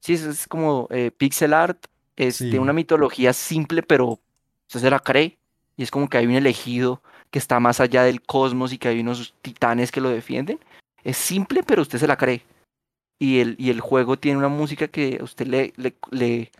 Sí, 0.01 0.14
es, 0.14 0.47
como 0.48 0.88
eh, 0.90 1.10
pixel 1.10 1.52
art. 1.52 1.86
Es 2.16 2.38
de 2.38 2.59
una 2.59 2.72
mitología 2.72 3.34
simple, 3.34 3.82
pero 3.82 4.18
usted 4.68 4.80
se 4.80 4.88
la 4.88 5.01
cree. 5.01 5.38
Y 5.76 5.82
es 5.82 5.90
como 5.90 6.09
que 6.09 6.16
hay 6.16 6.26
un 6.26 6.32
elegido 6.32 7.02
que 7.31 7.39
está 7.39 7.61
más 7.61 7.81
allá 7.81 8.03
del 8.05 8.23
cosmos 8.23 8.73
y 8.73 8.78
que 8.78 8.89
hay 8.89 9.01
unos 9.01 9.35
titanes 9.43 9.93
que 9.93 10.01
lo 10.01 10.11
defienden. 10.11 10.59
Es 11.05 11.16
simple, 11.16 11.62
pero 11.62 11.82
usted 11.82 11.98
se 11.98 12.07
la 12.07 12.16
cree. 12.16 12.43
Y 13.19 13.40
el, 13.40 13.57
y 13.59 13.70
el 13.70 13.81
juego 13.81 14.19
tiene 14.19 14.39
una 14.39 14.48
música 14.48 14.89
que 14.89 15.19
usted 15.23 15.47
le, 15.47 15.73
le, 15.77 15.97
le 16.11 16.51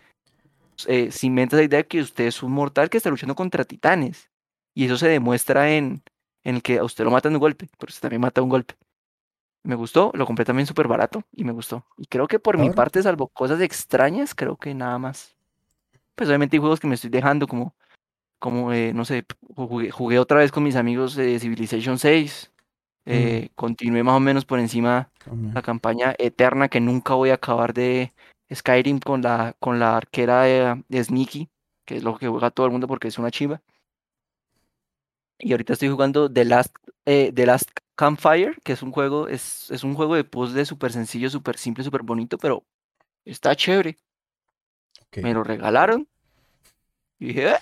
eh, 0.87 1.11
cimenta 1.11 1.55
esa 1.55 1.63
idea 1.63 1.79
de 1.79 1.87
que 1.87 2.01
usted 2.01 2.25
es 2.25 2.41
un 2.41 2.51
mortal 2.51 2.89
que 2.89 2.97
está 2.97 3.09
luchando 3.09 3.35
contra 3.35 3.63
titanes. 3.63 4.29
Y 4.73 4.85
eso 4.85 4.97
se 4.97 5.07
demuestra 5.07 5.71
en, 5.71 6.01
en 6.43 6.55
el 6.55 6.61
que 6.61 6.79
a 6.79 6.83
usted 6.83 7.03
lo 7.03 7.11
matan 7.11 7.33
de 7.33 7.37
un 7.37 7.41
golpe, 7.41 7.67
pero 7.77 7.89
usted 7.89 8.01
también 8.01 8.21
mata 8.21 8.41
de 8.41 8.43
un 8.43 8.49
golpe. 8.49 8.75
Me 9.63 9.75
gustó, 9.75 10.11
lo 10.13 10.25
compré 10.25 10.45
también 10.45 10.65
súper 10.65 10.87
barato 10.87 11.23
y 11.33 11.43
me 11.43 11.51
gustó. 11.51 11.85
Y 11.97 12.05
creo 12.05 12.27
que 12.27 12.39
por 12.39 12.57
mi 12.57 12.69
parte, 12.69 13.03
salvo 13.03 13.27
cosas 13.27 13.59
extrañas, 13.59 14.33
creo 14.33 14.55
que 14.55 14.73
nada 14.73 14.97
más. 14.97 15.35
Pues 16.15 16.29
obviamente 16.29 16.55
hay 16.55 16.59
juegos 16.61 16.79
que 16.79 16.87
me 16.87 16.95
estoy 16.95 17.09
dejando, 17.09 17.47
como, 17.47 17.75
como 18.39 18.71
eh, 18.73 18.93
no 18.93 19.05
sé, 19.05 19.25
jugué, 19.55 19.91
jugué 19.91 20.19
otra 20.19 20.39
vez 20.39 20.51
con 20.51 20.63
mis 20.63 20.75
amigos 20.75 21.15
de 21.15 21.39
Civilization 21.39 21.97
6. 21.99 22.51
eh, 23.05 23.49
Continué 23.55 24.03
más 24.03 24.15
o 24.15 24.19
menos 24.19 24.45
por 24.45 24.59
encima 24.59 25.09
Hombre. 25.29 25.53
la 25.53 25.61
campaña 25.61 26.13
eterna 26.17 26.67
que 26.69 26.79
nunca 26.81 27.13
voy 27.15 27.29
a 27.31 27.35
acabar 27.35 27.73
de 27.73 28.13
Skyrim 28.53 28.99
con 28.99 29.21
la, 29.21 29.55
con 29.59 29.79
la 29.79 29.97
arquera 29.97 30.43
de, 30.43 30.83
de 30.87 31.03
Sneaky, 31.03 31.49
que 31.85 31.97
es 31.97 32.03
lo 32.03 32.17
que 32.17 32.27
juega 32.27 32.51
todo 32.51 32.65
el 32.65 32.71
mundo 32.71 32.87
porque 32.87 33.07
es 33.07 33.17
una 33.17 33.31
chiva. 33.31 33.61
Y 35.39 35.51
ahorita 35.51 35.73
estoy 35.73 35.89
jugando 35.89 36.31
The 36.31 36.45
Last, 36.45 36.75
eh, 37.05 37.31
The 37.33 37.45
Last 37.45 37.69
Campfire, 37.95 38.55
que 38.63 38.73
es 38.73 38.81
un 38.81 38.91
juego, 38.91 39.27
es, 39.27 39.69
es 39.71 39.83
un 39.83 39.93
juego 39.93 40.15
de 40.15 40.23
puzzle 40.23 40.65
súper 40.65 40.91
sencillo, 40.91 41.29
súper 41.29 41.57
simple, 41.57 41.83
súper 41.83 42.01
bonito, 42.03 42.37
pero 42.37 42.63
está 43.23 43.55
chévere. 43.55 43.97
Ok. 45.01 45.17
Me 45.23 45.33
lo 45.33 45.43
regalaron. 45.43 46.07
Y 47.19 47.27
dije, 47.27 47.49
"Eh, 47.51 47.55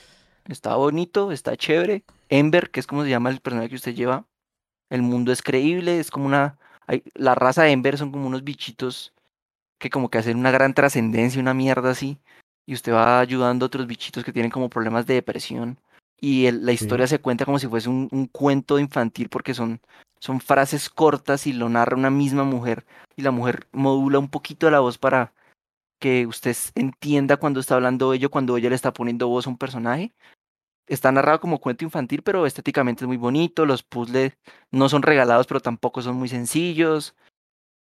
está 0.48 0.76
bonito, 0.76 1.32
está 1.32 1.56
chévere. 1.56 2.04
Ember, 2.30 2.70
que 2.72 2.80
es 2.80 2.88
como 2.88 3.04
se 3.04 3.10
llama 3.10 3.30
el 3.30 3.40
personaje 3.40 3.70
que 3.70 3.76
usted 3.76 3.96
lleva. 3.96 4.26
El 4.90 5.02
mundo 5.02 5.32
es 5.32 5.42
creíble, 5.42 6.00
es 6.00 6.12
como 6.12 6.26
una 6.26 6.58
hay, 6.88 7.04
la 7.16 7.34
raza 7.34 7.64
de 7.64 7.72
Ember 7.72 7.98
son 7.98 8.12
como 8.12 8.28
unos 8.28 8.44
bichitos 8.44 9.12
que 9.80 9.90
como 9.90 10.10
que 10.10 10.20
hacen 10.20 10.38
una 10.38 10.52
gran 10.52 10.74
trascendencia, 10.76 11.42
una 11.42 11.54
mierda 11.56 11.90
así. 11.92 12.20
Y 12.68 12.74
usted 12.74 12.94
va 12.94 13.20
ayudando 13.20 13.66
a 13.66 13.68
otros 13.68 13.88
bichitos 13.88 14.24
que 14.24 14.32
tienen 14.32 14.52
como 14.52 14.70
problemas 14.70 15.06
de 15.06 15.16
depresión. 15.16 15.80
Y 16.20 16.46
el- 16.46 16.66
la 16.66 16.72
Sí. 16.72 16.76
historia 16.76 17.08
se 17.08 17.20
cuenta 17.20 17.46
como 17.46 17.60
si 17.60 17.68
fuese 17.68 17.90
un, 17.90 18.08
un 18.12 18.28
cuento 18.28 18.80
infantil 18.80 19.30
porque 19.30 19.54
son, 19.54 19.82
son 20.20 20.40
frases 20.40 20.90
cortas 20.90 21.46
y 21.48 21.54
lo 21.54 21.70
narra 21.70 21.98
una 21.98 22.10
misma 22.10 22.44
mujer. 22.44 22.86
Y 23.16 23.22
la 23.24 23.32
mujer 23.32 23.68
modula 23.72 24.20
un 24.20 24.30
poquito 24.30 24.70
la 24.70 24.80
voz 24.80 24.98
para 24.98 25.34
que 26.00 26.26
usted 26.28 26.56
entienda 26.76 27.38
cuando 27.38 27.60
está 27.60 27.76
hablando 27.76 28.14
ello, 28.14 28.30
cuando 28.30 28.58
ella 28.58 28.70
le 28.70 28.76
está 28.76 28.94
poniendo 28.94 29.28
voz 29.28 29.48
a 29.48 29.50
un 29.50 29.58
personaje. 29.58 30.14
Está 30.88 31.12
narrado 31.12 31.40
como 31.40 31.60
cuento 31.60 31.84
infantil, 31.84 32.22
pero 32.22 32.46
estéticamente 32.46 33.04
es 33.04 33.08
muy 33.08 33.18
bonito. 33.18 33.66
Los 33.66 33.82
puzzles 33.84 34.34
no 34.72 34.88
son 34.90 35.02
regalados, 35.02 35.48
pero 35.48 35.60
tampoco 35.60 36.02
son 36.02 36.16
muy 36.16 36.30
sencillos. 36.30 37.16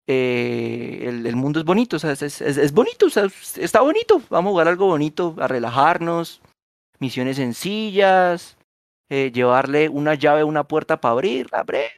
Eh, 0.08 1.04
el, 1.08 1.26
el 1.26 1.36
mundo 1.36 1.60
es 1.60 1.66
bonito, 1.66 1.96
o 1.98 2.00
sea, 2.00 2.12
es, 2.12 2.22
es- 2.22 2.42
es- 2.42 2.58
es 2.58 2.72
bonito, 2.72 3.08
o 3.08 3.10
sea, 3.10 3.26
es- 3.26 3.58
está 3.58 3.82
bonito. 3.82 4.22
Vamos 4.30 4.50
a 4.50 4.52
jugar 4.54 4.68
algo 4.68 4.88
bonito, 4.88 5.36
a 5.40 5.48
relajarnos. 5.48 6.42
Misiones 7.00 7.38
sencillas. 7.38 8.58
eh, 9.10 9.32
llevarle 9.32 9.88
una 9.88 10.16
llave 10.16 10.42
a 10.42 10.46
una 10.46 10.64
puerta 10.64 11.00
para 11.00 11.12
abrir, 11.12 11.48
abre. 11.52 11.92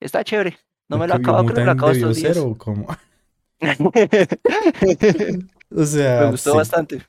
Está 0.00 0.24
chévere. 0.24 0.58
No 0.88 0.98
me 0.98 1.06
lo 1.06 1.14
¿Que 1.14 1.20
acabo, 1.20 1.46
pero 1.46 1.60
me 1.60 1.64
lo 1.66 1.70
acabo 1.70 1.92
estos 1.92 2.16
días. 2.16 2.36
o 2.38 2.56
cómo? 2.58 2.88
O 5.74 5.84
sea, 5.84 6.20
Me 6.22 6.30
gustó 6.32 6.52
sí. 6.52 6.56
bastante. 6.56 7.02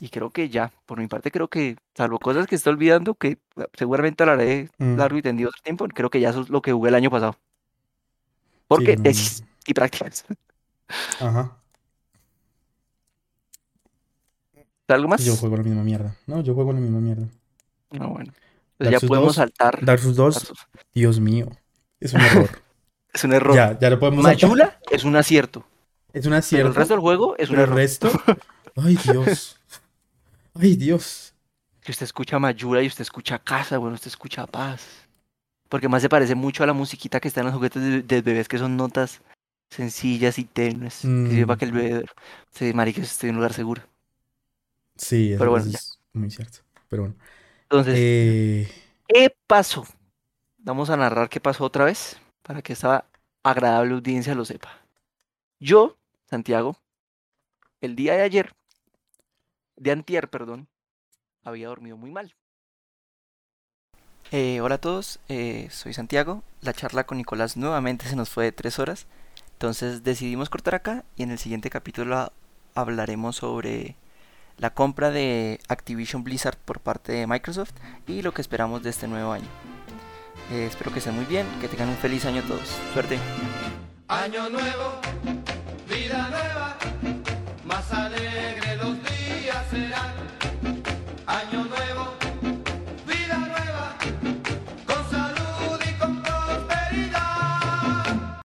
Y 0.00 0.08
creo 0.08 0.30
que 0.30 0.48
ya, 0.48 0.72
por 0.86 0.98
mi 0.98 1.06
parte, 1.06 1.30
creo 1.30 1.48
que, 1.48 1.76
salvo 1.94 2.18
cosas 2.18 2.46
que 2.46 2.54
estoy 2.54 2.72
olvidando, 2.74 3.14
que 3.14 3.38
eh, 3.56 3.66
seguramente 3.74 4.22
hablaré 4.22 4.68
Mm. 4.78 4.96
largo 4.96 5.18
y 5.18 5.22
tendido 5.22 5.48
otro 5.50 5.62
tiempo, 5.62 5.86
creo 5.88 6.10
que 6.10 6.20
ya 6.20 6.30
eso 6.30 6.40
es 6.42 6.48
lo 6.50 6.62
que 6.62 6.72
jugué 6.72 6.88
el 6.90 6.94
año 6.94 7.10
pasado. 7.10 7.36
Porque 8.68 8.96
no, 8.96 9.02
tesis 9.04 9.44
y 9.66 9.74
prácticas. 9.74 10.24
Ajá. 11.20 11.56
¿Algo 14.88 15.08
más? 15.08 15.24
Yo 15.24 15.34
juego 15.36 15.56
la 15.56 15.62
misma 15.62 15.82
mierda. 15.82 16.16
No, 16.26 16.42
yo 16.42 16.54
juego 16.54 16.72
la 16.72 16.80
misma 16.80 17.00
mierda. 17.00 17.26
No, 17.92 18.08
bueno. 18.10 18.32
Dark 18.78 18.92
ya 18.92 19.00
podemos 19.00 19.28
2, 19.28 19.36
saltar. 19.36 19.82
Dark 19.84 20.00
Souls 20.00 20.16
2, 20.16 20.34
Dark 20.34 20.46
Souls. 20.46 20.66
Dios 20.92 21.18
mío. 21.20 21.48
Es 22.00 22.12
un 22.14 22.20
error. 22.20 22.50
Es 23.14 23.24
un 23.24 23.34
error. 23.34 23.54
ya, 23.54 23.78
ya 23.78 23.90
lo 23.90 23.98
podemos 24.00 24.24
saltar. 24.24 24.48
Mayula 24.48 24.78
es 24.90 25.04
un 25.04 25.16
acierto. 25.16 25.66
Es 26.14 26.24
un 26.24 26.30
Pero 26.30 26.36
acierto. 26.38 26.68
el 26.68 26.74
resto 26.74 26.94
del 26.94 27.00
juego 27.02 27.36
es 27.36 27.50
un 27.50 27.56
el 27.56 27.60
error. 27.62 27.76
resto. 27.76 28.10
Ay, 28.76 28.96
Dios. 28.96 29.58
Ay, 30.54 30.76
Dios. 30.76 31.34
Que 31.80 31.90
usted 31.92 32.04
escucha 32.04 32.38
Mayula 32.38 32.82
y 32.82 32.86
usted 32.86 33.02
escucha 33.02 33.38
casa, 33.38 33.78
bueno, 33.78 33.94
usted 33.94 34.08
escucha 34.08 34.46
paz. 34.46 34.86
Porque 35.68 35.88
más 35.88 36.02
se 36.02 36.08
parece 36.08 36.34
mucho 36.34 36.62
a 36.62 36.66
la 36.66 36.72
musiquita 36.72 37.18
que 37.20 37.28
está 37.28 37.40
en 37.40 37.46
los 37.46 37.54
juguetes 37.54 37.82
de, 37.82 38.02
de 38.02 38.20
bebés, 38.22 38.46
que 38.48 38.58
son 38.58 38.76
notas 38.76 39.20
sencillas 39.70 40.38
y 40.38 40.44
tenues. 40.44 41.00
Que 41.00 41.08
Mm. 41.08 41.46
para 41.46 41.58
que 41.58 41.64
el 41.64 41.72
bebé 41.72 42.04
se 42.50 42.72
marique 42.74 43.00
esté 43.00 43.28
en 43.28 43.30
un 43.34 43.36
lugar 43.36 43.52
seguro. 43.54 43.82
Sí, 44.96 45.34
Pero 45.38 45.50
bueno, 45.50 45.66
ya. 45.66 45.78
es 45.78 45.98
muy 46.12 46.30
cierto. 46.30 46.58
Pero 46.88 47.02
bueno. 47.04 47.16
Entonces, 47.62 47.94
Eh, 47.98 48.70
¿qué 49.08 49.34
pasó? 49.46 49.86
Vamos 50.58 50.90
a 50.90 50.96
narrar 50.96 51.28
qué 51.30 51.40
pasó 51.40 51.64
otra 51.64 51.86
vez 51.86 52.20
para 52.42 52.60
que 52.62 52.74
esta 52.74 53.06
agradable 53.42 53.94
audiencia 53.94 54.34
lo 54.34 54.44
sepa. 54.44 54.78
Yo, 55.58 55.96
Santiago, 56.28 56.76
el 57.80 57.96
día 57.96 58.12
de 58.14 58.22
ayer, 58.22 58.54
de 59.76 59.90
antier, 59.90 60.28
perdón, 60.30 60.68
había 61.44 61.68
dormido 61.68 61.96
muy 61.96 62.10
mal. 62.10 62.34
Eh, 64.30 64.60
hola 64.60 64.76
a 64.76 64.80
todos, 64.80 65.20
eh, 65.28 65.68
soy 65.70 65.92
Santiago. 65.92 66.42
La 66.62 66.72
charla 66.72 67.04
con 67.04 67.18
Nicolás 67.18 67.56
nuevamente 67.56 68.06
se 68.06 68.16
nos 68.16 68.30
fue 68.30 68.44
de 68.44 68.52
tres 68.52 68.78
horas. 68.78 69.06
Entonces 69.52 70.02
decidimos 70.02 70.48
cortar 70.48 70.74
acá 70.74 71.04
y 71.16 71.22
en 71.22 71.30
el 71.30 71.38
siguiente 71.38 71.70
capítulo 71.70 72.32
hablaremos 72.74 73.36
sobre 73.36 73.96
la 74.56 74.70
compra 74.74 75.10
de 75.10 75.60
Activision 75.68 76.24
Blizzard 76.24 76.56
por 76.56 76.80
parte 76.80 77.12
de 77.12 77.26
Microsoft 77.26 77.72
y 78.06 78.22
lo 78.22 78.32
que 78.32 78.40
esperamos 78.40 78.82
de 78.82 78.90
este 78.90 79.06
nuevo 79.06 79.32
año. 79.32 79.48
Eh, 80.50 80.66
espero 80.66 80.92
que 80.92 80.98
estén 80.98 81.14
muy 81.14 81.24
bien, 81.26 81.46
que 81.60 81.68
tengan 81.68 81.88
un 81.88 81.96
feliz 81.96 82.24
año 82.24 82.42
todos. 82.42 82.68
Suerte. 82.92 83.18
Año 84.08 84.48
nuevo, 84.50 85.00
vida 85.88 86.28
nueva, 86.28 86.76
más 87.64 87.92
alegre 87.92 88.41